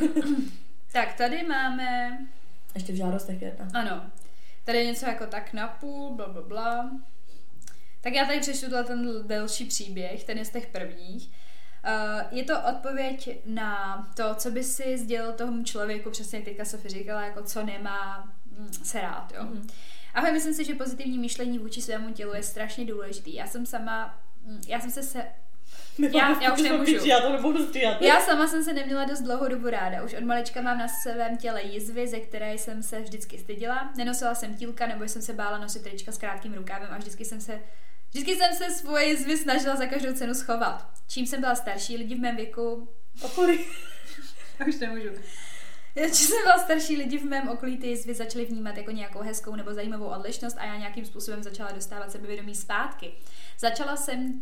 Tak 0.92 1.14
tady 1.14 1.44
máme, 1.44 2.18
Ještě 2.76 2.94
v 2.94 2.96
žádostech 2.96 3.42
jedna. 3.42 3.68
ano, 3.74 4.10
tady 4.64 4.78
je 4.78 4.86
něco 4.86 5.06
jako 5.06 5.26
tak 5.26 5.54
na 5.54 5.68
půl, 5.68 6.16
bla, 6.16 6.28
bla, 6.28 6.42
bla. 6.42 6.92
Tak 8.02 8.14
já 8.14 8.26
tady 8.26 8.40
přečtu 8.40 8.66
ten 8.88 9.28
delší 9.28 9.66
příběh, 9.66 10.24
ten 10.24 10.38
je 10.38 10.46
z 10.46 10.50
těch 10.50 10.68
prvních. 10.68 11.30
Uh, 11.86 12.38
je 12.38 12.44
to 12.44 12.54
odpověď 12.70 13.40
na 13.46 13.98
to, 14.16 14.36
co 14.36 14.52
by 14.52 14.64
si 14.64 14.98
sdělil 14.98 15.34
tomu 15.34 15.64
člověku, 15.64 16.10
přesně 16.10 16.42
teďka 16.42 16.66
Sofie 16.66 16.90
říkala, 16.90 17.26
jako 17.26 17.44
co 17.44 17.64
nemá 17.64 18.34
mm, 18.58 18.74
se 18.74 19.02
rád, 19.02 19.34
jo. 19.36 19.44
Mhm. 19.44 19.68
Ahoj, 20.14 20.32
myslím 20.32 20.54
si, 20.54 20.66
že 20.66 20.76
pozitivní 20.76 21.18
myšlení 21.18 21.60
vůči 21.60 21.82
svému 21.82 22.14
tělu 22.14 22.34
je 22.34 22.44
strašně 22.44 22.86
důležitý. 22.86 23.34
Já 23.34 23.48
jsem 23.48 23.66
sama, 23.66 24.20
mm, 24.44 24.62
já 24.68 24.80
jsem 24.80 24.92
se 24.92 25.04
se 25.04 25.26
Já- 26.00 26.44
já 26.44 26.54
už 26.54 26.62
nemůžu. 26.62 27.06
Já 27.06 27.20
to 27.20 27.30
nebudu 27.32 27.66
stříhat. 27.66 28.02
já 28.02 28.22
sama 28.22 28.48
jsem 28.48 28.64
se 28.64 28.74
neměla 28.74 29.06
dost 29.06 29.22
dlouhou 29.22 29.48
dobu 29.48 29.70
ráda. 29.70 30.04
Už 30.04 30.14
od 30.14 30.24
malička 30.24 30.62
mám 30.62 30.78
na 30.78 30.88
svém 30.88 31.38
těle 31.38 31.64
jizvy, 31.64 32.08
ze 32.08 32.20
které 32.20 32.54
jsem 32.54 32.84
se 32.84 33.00
vždycky 33.00 33.38
styděla. 33.38 33.92
Nenosila 33.98 34.36
jsem 34.36 34.56
tílka, 34.56 34.88
nebo 34.88 35.04
jsem 35.04 35.22
se 35.22 35.34
bála 35.34 35.58
nosit 35.58 35.84
trička 35.84 36.12
s 36.12 36.18
krátkým 36.18 36.54
rukávem 36.54 36.88
a 36.92 36.98
vždycky 36.98 37.26
jsem 37.26 37.42
se 37.42 37.60
Vždycky 38.10 38.36
jsem 38.36 38.54
se 38.56 38.76
svoje 38.76 39.06
jizvy 39.06 39.38
snažila 39.38 39.76
za 39.76 39.86
každou 39.86 40.14
cenu 40.14 40.34
schovat. 40.34 40.88
Čím 41.08 41.28
jsem 41.28 41.42
byla 41.42 41.56
starší, 41.56 41.98
lidi 41.98 42.16
v 42.16 42.20
mém 42.20 42.36
věku... 42.36 42.90
Já 44.60 44.66
už 44.68 44.76
nemůžu. 44.80 45.10
Čím 45.94 46.14
jsem 46.14 46.44
byla 46.44 46.58
starší, 46.58 46.98
lidi 46.98 47.18
v 47.18 47.24
mém 47.24 47.50
okolí 47.50 47.78
ty 47.78 47.88
jizvy 47.88 48.14
začali 48.14 48.46
vnímat 48.46 48.78
jako 48.78 48.92
nějakou 48.92 49.20
hezkou 49.20 49.56
nebo 49.56 49.74
zajímavou 49.74 50.06
odlišnost 50.06 50.58
a 50.58 50.66
já 50.66 50.78
nějakým 50.78 51.06
způsobem 51.06 51.44
začala 51.44 51.72
dostávat 51.72 52.12
sebevědomí 52.12 52.56
zpátky. 52.56 53.12
Začala 53.60 53.96
jsem 53.96 54.42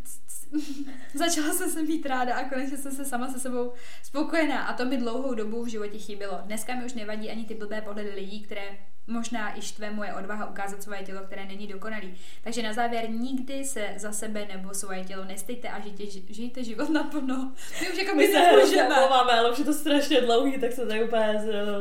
začala 1.14 1.54
jsem 1.54 1.70
se 1.70 1.82
mít 1.82 2.06
ráda 2.06 2.34
a 2.34 2.48
konečně 2.48 2.78
jsem 2.78 2.92
se 2.92 3.04
sama 3.04 3.28
se 3.28 3.40
sebou 3.40 3.72
spokojená 4.02 4.62
a 4.62 4.72
to 4.72 4.84
mi 4.84 4.96
dlouhou 4.96 5.34
dobu 5.34 5.64
v 5.64 5.68
životě 5.68 5.98
chybělo. 5.98 6.40
Dneska 6.44 6.74
mi 6.74 6.84
už 6.84 6.92
nevadí 6.94 7.30
ani 7.30 7.44
ty 7.44 7.54
blbé 7.54 7.80
pohledy 7.80 8.10
lidí, 8.10 8.42
které 8.42 8.78
možná 9.08 9.58
i 9.58 9.62
štve 9.62 9.90
moje 9.90 10.14
odvaha 10.14 10.46
ukázat 10.46 10.82
svoje 10.82 11.02
tělo, 11.02 11.20
které 11.20 11.46
není 11.46 11.66
dokonalý. 11.66 12.14
Takže 12.44 12.62
na 12.62 12.72
závěr 12.72 13.10
nikdy 13.10 13.64
se 13.64 13.86
za 13.96 14.12
sebe 14.12 14.46
nebo 14.54 14.74
svoje 14.74 15.04
tělo 15.04 15.24
nestejte 15.24 15.68
a 15.68 15.80
žijte, 15.80 16.04
žijte 16.28 16.64
život 16.64 16.90
naplno. 16.90 17.52
My 17.80 17.88
už 17.92 17.98
jako 17.98 18.16
My 18.16 18.26
se 18.26 18.38
omlouváme, 18.86 19.32
ale 19.32 19.52
už 19.52 19.58
je 19.58 19.64
to 19.64 19.74
strašně 19.74 20.20
dlouhý, 20.20 20.60
tak 20.60 20.72
se 20.72 20.86
tady 20.86 21.04
úplně 21.04 21.34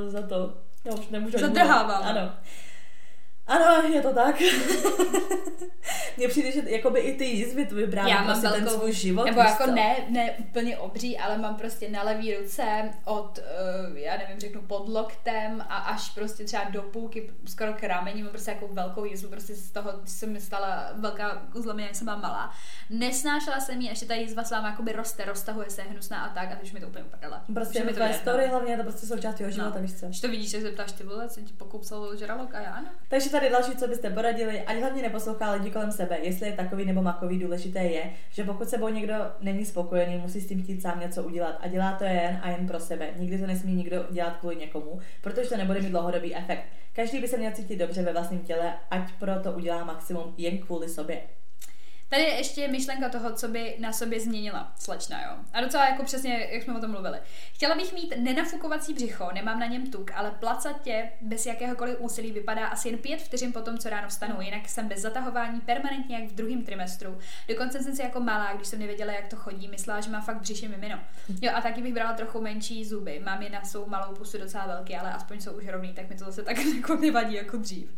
za 0.08 0.22
to. 0.22 0.58
Já 0.86 0.94
už 0.94 1.08
nemůžu. 1.08 1.38
Zadrhávám. 1.38 2.04
Ano. 2.04 2.34
Ano, 3.48 3.88
je 3.94 4.02
to 4.02 4.14
tak. 4.14 4.36
Mně 6.18 6.28
přijde, 6.28 6.52
že 6.52 6.62
jakoby 6.66 7.00
i 7.00 7.18
ty 7.18 7.26
jízvy 7.26 7.66
tu 7.66 7.76
vybrává 7.76 8.10
Já 8.10 8.16
mám 8.16 8.26
prostě 8.26 8.48
ten 8.48 8.64
velkou- 8.64 8.80
svůj 8.80 8.92
život. 8.94 9.26
Nebo 9.26 9.40
jako 9.40 9.66
ne, 9.72 9.96
ne 10.10 10.32
úplně 10.32 10.78
obří, 10.78 11.18
ale 11.18 11.38
mám 11.38 11.56
prostě 11.56 11.90
na 11.90 12.04
levý 12.04 12.36
ruce 12.36 12.64
od, 13.06 13.40
uh, 13.92 13.98
já 13.98 14.18
nevím, 14.18 14.40
řeknu 14.40 14.62
pod 14.62 14.90
loktem 14.90 15.66
a 15.70 15.76
až 15.78 16.10
prostě 16.10 16.44
třeba 16.44 16.64
do 16.70 16.82
půlky, 16.82 17.30
skoro 17.46 17.74
k 17.74 17.84
rameni, 17.84 18.22
mám 18.24 18.30
prostě 18.32 18.52
jako 18.52 18.68
velkou 18.72 19.06
jízvu, 19.06 19.30
prostě 19.30 19.56
z 19.56 19.72
toho 19.72 19.92
se 20.06 20.26
mi 20.26 20.42
stala 20.42 20.90
velká 20.94 21.42
uzlomina, 21.56 21.88
jak 21.88 21.96
jsem 21.96 22.06
byla 22.06 22.18
malá. 22.18 22.52
Nesnášela 22.90 23.60
jsem 23.60 23.82
ji, 23.82 23.90
ještě 23.90 24.06
ta 24.06 24.14
jízva 24.16 24.44
s 24.44 24.52
vámi 24.52 24.68
jakoby 24.68 24.92
roste, 24.92 25.26
roztahuje 25.26 25.70
se, 25.70 25.82
je 25.82 25.88
hnusná 25.90 26.24
a 26.26 26.30
tak, 26.34 26.52
a 26.52 26.58
už 26.64 26.72
mi 26.72 26.80
to 26.80 26.88
úplně 26.88 27.04
uprdele. 27.04 27.42
Prostě 27.54 27.84
mi 27.84 27.94
to 27.94 28.00
jedno. 28.00 28.18
story, 28.18 28.48
hlavně 28.48 28.72
je 28.74 28.78
to 28.78 28.84
prostě 28.84 29.08
součást 29.08 29.40
jeho 29.40 29.52
života, 29.52 29.76
No. 29.76 29.82
víš 29.82 29.94
co. 30.00 30.06
Když 30.06 30.22
to 30.22 30.28
vidíš, 30.28 30.52
tak 30.52 30.62
se 30.62 30.72
ptáš, 30.72 30.92
ty 30.92 31.04
vole, 31.04 31.30
co 31.30 31.42
ti 31.42 31.54
pokoupsal 31.54 32.16
žralok 32.16 32.56
a 32.56 32.60
já 32.62 32.72
ano. 32.72 32.88
Takže 33.10 33.30
tady 33.40 33.52
další, 33.52 33.76
co 33.76 33.88
byste 33.88 34.10
poradili, 34.10 34.62
ať 34.62 34.78
hlavně 34.78 35.02
neposlouchá 35.02 35.52
lidi 35.52 35.72
kolem 35.72 35.92
sebe, 35.92 36.18
jestli 36.22 36.48
je 36.48 36.54
takový 36.54 36.86
nebo 36.86 37.02
makový, 37.02 37.40
důležité 37.40 37.80
je, 37.80 38.14
že 38.30 38.44
pokud 38.44 38.70
sebou 38.70 38.90
někdo 38.90 39.14
není 39.42 39.66
spokojený, 39.66 40.18
musí 40.18 40.42
s 40.42 40.48
tím 40.48 40.64
chtít 40.64 40.82
sám 40.82 41.00
něco 41.00 41.24
udělat 41.24 41.58
a 41.60 41.68
dělá 41.68 41.92
to 41.92 42.04
jen 42.04 42.40
a 42.42 42.50
jen 42.50 42.68
pro 42.68 42.80
sebe. 42.80 43.10
Nikdy 43.18 43.40
to 43.40 43.48
nesmí 43.48 43.74
nikdo 43.74 44.06
dělat 44.12 44.38
kvůli 44.38 44.56
někomu, 44.56 45.00
protože 45.22 45.50
to 45.50 45.58
nebude 45.58 45.82
mít 45.82 45.90
dlouhodobý 45.90 46.36
efekt. 46.36 46.64
Každý 46.94 47.20
by 47.20 47.28
se 47.28 47.38
měl 47.38 47.52
cítit 47.52 47.76
dobře 47.76 48.04
ve 48.04 48.14
vlastním 48.14 48.40
těle, 48.40 48.74
ať 48.92 49.12
pro 49.20 49.40
to 49.44 49.52
udělá 49.52 49.84
maximum 49.84 50.34
jen 50.38 50.58
kvůli 50.58 50.90
sobě. 50.90 51.22
Tady 52.10 52.24
je 52.24 52.34
ještě 52.34 52.68
myšlenka 52.68 53.10
toho, 53.10 53.34
co 53.34 53.48
by 53.48 53.76
na 53.80 53.94
sobě 53.94 54.20
změnila 54.20 54.72
slečna, 54.80 55.22
jo. 55.24 55.32
A 55.54 55.62
docela 55.62 55.90
jako 55.90 56.04
přesně, 56.04 56.48
jak 56.52 56.64
jsme 56.64 56.78
o 56.78 56.82
tom 56.82 56.92
mluvili. 56.92 57.20
Chtěla 57.54 57.76
bych 57.76 57.94
mít 57.94 58.14
nenafukovací 58.18 58.94
břicho, 58.94 59.30
nemám 59.34 59.60
na 59.60 59.66
něm 59.66 59.92
tuk, 59.92 60.12
ale 60.16 60.32
placatě 60.32 61.10
bez 61.22 61.46
jakéhokoliv 61.46 62.00
úsilí 62.00 62.32
vypadá 62.32 62.68
asi 62.68 62.90
jen 62.90 62.98
pět 62.98 63.22
vteřin 63.22 63.54
po 63.54 63.62
tom, 63.62 63.78
co 63.78 63.90
ráno 63.90 64.08
vstanu. 64.08 64.42
Jinak 64.42 64.70
jsem 64.70 64.88
bez 64.88 65.00
zatahování 65.00 65.62
permanentně 65.62 66.20
jak 66.20 66.30
v 66.30 66.36
druhém 66.36 66.64
trimestru. 66.64 67.18
Dokonce 67.48 67.84
jsem 67.84 67.96
si 67.96 68.02
jako 68.02 68.20
malá, 68.20 68.54
když 68.54 68.68
jsem 68.68 68.80
nevěděla, 68.80 69.14
jak 69.14 69.28
to 69.28 69.36
chodí, 69.36 69.68
myslela, 69.68 70.02
že 70.02 70.10
má 70.10 70.22
fakt 70.22 70.42
břiše 70.42 70.68
mimino. 70.68 71.00
Jo, 71.42 71.52
a 71.56 71.62
taky 71.62 71.82
bych 71.82 71.94
brala 71.94 72.14
trochu 72.14 72.42
menší 72.42 72.86
zuby. 72.86 73.22
Mám 73.26 73.42
je 73.42 73.50
na 73.50 73.64
svou 73.64 73.86
malou 73.86 74.16
pusu 74.16 74.38
docela 74.38 74.68
velký, 74.68 74.96
ale 74.96 75.14
aspoň 75.14 75.42
jsou 75.42 75.52
už 75.52 75.68
rovný, 75.68 75.94
tak 75.94 76.10
mi 76.10 76.16
to 76.16 76.26
zase 76.26 76.44
tak 76.44 76.58
jako 76.78 76.96
nevadí 76.96 77.36
jako 77.36 77.58
dřív. 77.58 77.96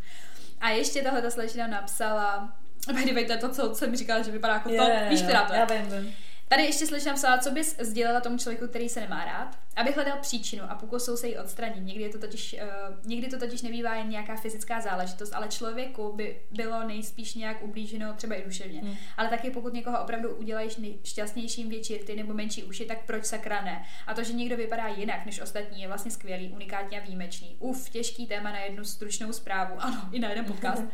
A 0.61 0.69
ještě 0.69 1.01
tahle 1.01 1.21
ta 1.21 1.29
slečna 1.29 1.67
napsala, 1.67 2.53
by 2.87 3.05
the 3.05 3.13
way, 3.13 3.25
to 3.25 3.31
je 3.31 3.37
to, 3.37 3.49
co 3.49 3.75
jsem 3.75 3.95
říkala, 3.95 4.21
že 4.21 4.31
vypadá 4.31 4.53
jako 4.53 4.69
to. 4.69 4.87
Víš, 5.09 5.21
která 5.21 5.45
to 5.45 5.53
je. 5.53 5.59
Já 5.59 5.65
vím, 5.65 5.91
vím. 5.91 6.15
Tady 6.49 6.63
ještě 6.63 6.87
slečna 6.87 7.13
psala, 7.13 7.37
co 7.37 7.51
bys 7.51 7.77
sdělila 7.79 8.19
tomu 8.19 8.37
člověku, 8.37 8.67
který 8.67 8.89
se 8.89 8.99
nemá 8.99 9.25
rád, 9.25 9.59
aby 9.75 9.91
hledal 9.91 10.17
příčinu 10.21 10.63
a 10.69 10.75
pokusil 10.75 11.17
se 11.17 11.27
ji 11.27 11.37
odstranit. 11.37 11.83
Někdy, 11.83 12.03
je 12.03 12.09
to 12.09 12.19
totiž, 12.19 12.55
uh, 12.63 13.07
někdy 13.09 13.27
to 13.27 13.39
totiž 13.39 13.61
nebývá 13.61 13.95
jen 13.95 14.09
nějaká 14.09 14.35
fyzická 14.35 14.81
záležitost, 14.81 15.33
ale 15.33 15.47
člověku 15.47 16.13
by 16.15 16.41
bylo 16.51 16.87
nejspíš 16.87 17.35
nějak 17.35 17.63
ublíženo 17.63 18.13
třeba 18.13 18.35
i 18.35 18.43
duševně. 18.45 18.81
Hmm. 18.81 18.95
Ale 19.17 19.29
taky 19.29 19.51
pokud 19.51 19.73
někoho 19.73 20.01
opravdu 20.01 20.35
udělají 20.35 20.69
šťastnějším 21.03 21.69
větší 21.69 21.97
rty 21.97 22.15
nebo 22.15 22.33
menší 22.33 22.63
uši, 22.63 22.85
tak 22.85 23.05
proč 23.05 23.25
sakra 23.25 23.61
ne? 23.61 23.85
A 24.07 24.13
to, 24.13 24.23
že 24.23 24.33
někdo 24.33 24.57
vypadá 24.57 24.87
jinak 24.87 25.25
než 25.25 25.41
ostatní, 25.41 25.81
je 25.81 25.87
vlastně 25.87 26.11
skvělý, 26.11 26.49
unikátní 26.49 26.99
a 26.99 27.03
výjimečný. 27.03 27.55
Uf, 27.59 27.89
těžký 27.89 28.27
téma 28.27 28.51
na 28.51 28.59
jednu 28.59 28.85
stručnou 28.85 29.33
zprávu. 29.33 29.75
Ano, 29.77 30.09
i 30.11 30.19
na 30.19 30.29
jeden 30.29 30.45
podcast. 30.45 30.83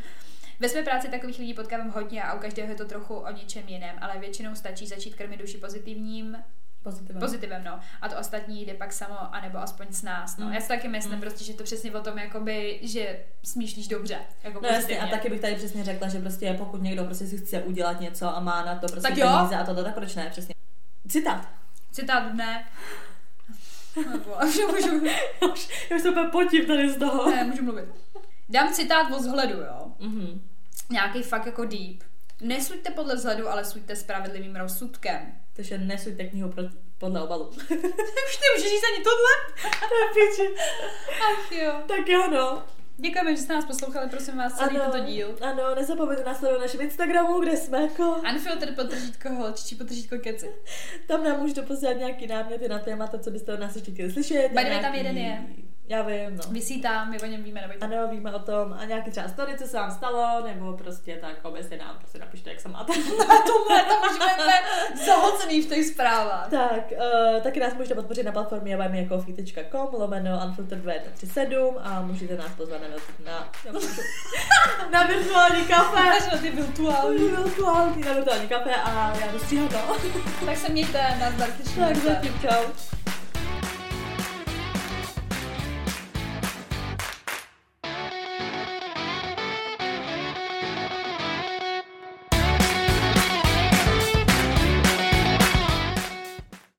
Ve 0.60 0.70
své 0.70 0.84
práci 0.84 1.08
takových 1.10 1.40
lidí 1.40 1.54
potkávám 1.54 1.90
hodně 1.92 2.24
a 2.24 2.34
u 2.34 2.40
každého 2.40 2.70
je 2.70 2.76
to 2.76 2.86
trochu 2.86 3.16
o 3.16 3.32
něčem 3.32 3.64
jiném, 3.68 3.96
ale 4.02 4.20
většinou 4.20 4.56
stačí 4.56 4.88
začít 4.88 5.16
krmit 5.16 5.40
duši 5.40 5.58
pozitivním 5.58 6.38
Pozitivně. 6.84 7.20
pozitivem, 7.20 7.64
no. 7.64 7.80
A 8.02 8.10
to 8.10 8.20
ostatní 8.20 8.66
jde 8.66 8.74
pak 8.74 8.94
samo, 8.94 9.36
anebo 9.36 9.58
aspoň 9.58 9.86
s 9.90 10.04
nás, 10.04 10.38
no. 10.38 10.46
Mm. 10.46 10.54
Já 10.54 10.62
si 10.62 10.68
taky 10.68 10.88
myslím 10.88 11.14
Mm. 11.16 11.22
prostě, 11.22 11.44
že 11.44 11.54
to 11.54 11.64
přesně 11.64 11.92
o 11.92 12.02
tom, 12.02 12.18
jakoby, 12.18 12.80
že 12.82 13.20
smýšlíš 13.44 13.88
dobře, 13.88 14.18
jako 14.44 14.60
No 14.64 14.70
jasně, 14.70 15.00
a 15.00 15.08
taky 15.08 15.30
bych 15.30 15.42
tady 15.42 15.56
přesně 15.56 15.84
řekla, 15.84 16.08
že 16.10 16.20
prostě 16.20 16.54
pokud 16.58 16.82
někdo 16.82 17.04
prostě 17.06 17.26
si 17.28 17.38
chce 17.38 17.62
udělat 17.64 18.00
něco 18.00 18.36
a 18.38 18.40
má 18.40 18.66
na 18.66 18.76
to 18.76 18.88
prostě 18.88 19.02
Tak 19.10 19.18
jo. 19.18 19.28
peníze 19.38 19.56
a 19.56 19.64
to, 19.66 19.84
tak 19.84 19.94
proč 19.96 20.16
ne, 20.16 20.30
přesně. 20.30 20.56
Citát. 21.08 21.48
Citát 21.92 22.32
dne. 22.32 22.66
Nebo, 24.12 24.42
a 24.42 24.46
můžu, 24.46 24.60
Já 25.42 25.48
už, 25.54 25.88
já 25.90 25.96
už 25.96 26.02
se 26.02 26.10
úplně 26.10 26.28
potím 26.32 26.66
tady 26.66 26.90
z 26.90 26.98
toho. 27.00 27.32
ne, 27.32 27.44
můžu 27.44 27.64
mluvit. 27.64 27.86
Dám 28.50 28.74
citát 28.74 29.12
o 29.12 29.18
vzhledu, 29.20 29.60
jo. 29.62 29.92
Mhm. 30.00 30.42
Nějaký 30.92 31.24
fakt 31.24 31.46
jako 31.46 31.66
deep. 31.66 32.04
Nesuďte 32.42 32.92
podle 32.92 33.16
vzhledu, 33.16 33.50
ale 33.50 33.66
suďte 33.66 33.96
spravedlivým 33.96 34.56
rozsudkem. 34.56 35.36
Takže 35.54 35.78
nesuďte 35.78 36.24
knihu 36.24 36.50
pro, 36.52 36.64
podle 36.98 37.22
obalu. 37.22 37.46
Už 37.50 37.60
nemůžeš 37.70 38.72
říct 38.72 38.84
ani 38.96 39.04
tohle? 39.04 39.32
to. 40.38 40.44
Ach 41.32 41.52
jo. 41.52 41.74
Tak 41.88 42.08
jo, 42.08 42.28
no. 42.32 42.64
Děkujeme, 42.98 43.36
že 43.36 43.42
jste 43.42 43.54
nás 43.54 43.66
poslouchali, 43.66 44.10
prosím 44.10 44.38
vás, 44.38 44.54
celý 44.54 44.78
tento 44.80 45.00
díl. 45.00 45.38
ano, 45.42 45.76
nezapomeňte 45.76 46.24
nás 46.24 46.42
na 46.42 46.58
našem 46.58 46.82
Instagramu, 46.82 47.40
kde 47.40 47.58
jsme 47.58 47.82
jako... 47.82 48.16
Unfiltered 48.34 48.76
potržítko 48.76 49.30
holčičí 49.30 49.76
potržítko 49.76 50.18
keci. 50.18 50.52
Tam 51.08 51.24
nám 51.24 51.40
můžete 51.40 51.62
posílat 51.62 51.94
nějaký 51.98 52.28
náměty 52.28 52.68
na 52.68 52.80
témata, 52.80 53.20
co 53.20 53.32
byste 53.32 53.54
od 53.54 53.60
nás 53.60 53.76
ještě 53.76 53.92
chtěli 53.92 54.12
slyšet. 54.12 54.48
By 54.50 54.56
way, 54.56 54.64
nějaký- 54.64 54.82
tam 54.82 54.94
jeden 54.94 55.18
je. 55.18 55.46
Já 55.88 56.02
vím, 56.02 56.38
no. 56.38 56.44
Vysí 56.52 56.82
tam, 56.82 57.12
my 57.12 57.20
o 57.22 57.26
něm 57.26 57.44
víme, 57.44 57.62
nebo 57.62 57.74
Ano, 57.82 58.08
víme 58.08 58.36
o 58.36 58.40
tom. 58.40 58.76
A 58.80 58.86
nějaký 58.86 59.12
třeba 59.12 59.28
story, 59.28 59.58
co 59.58 59.68
se 59.68 59.78
vám 59.78 59.92
stalo, 59.92 60.48
nebo 60.48 60.74
prostě 60.74 61.18
tak 61.22 61.36
obecně 61.44 61.78
nám 61.78 61.98
prostě 61.98 62.20
napište, 62.20 62.50
jak 62.50 62.60
se 62.60 62.70
máte. 62.70 62.94
Na 63.28 63.42
tomhle 63.42 63.84
tam 63.84 64.02
už 64.12 64.18
budeme 64.18 64.54
zahlcený 65.06 65.62
v 65.62 65.70
těch 65.70 65.86
zprávách. 65.86 66.50
tak, 66.50 66.92
uh, 66.92 67.42
taky 67.42 67.60
nás 67.60 67.74
můžete 67.74 67.96
podpořit 67.96 68.24
na 68.24 68.32
platformě 68.32 68.78
buymeacoffee.com 68.78 69.88
lomeno 69.92 70.42
unfiltered 70.48 70.82
237 70.82 71.78
a 71.84 72.02
můžete 72.02 72.38
nás 72.38 72.52
pozvat 72.58 72.82
na, 72.82 72.88
na, 73.26 73.50
na, 73.72 73.80
na 74.92 75.08
virtuální 75.08 75.66
kafe. 75.66 76.30
Na 76.32 76.42
ty 76.42 76.52
virtuální. 76.52 77.18
Virtuální, 77.18 78.02
na 78.02 78.14
virtuální 78.14 78.48
kafe 78.48 78.76
a 78.76 79.18
já 79.20 79.32
jdu 79.32 79.40
stříhat, 79.40 79.72
no. 79.72 79.96
Tak 80.46 80.58
se 80.58 80.70
mějte, 80.70 81.00
těšíme 81.58 81.88
Tak 81.88 81.98
zatím, 81.98 82.40
čau. 82.42 82.95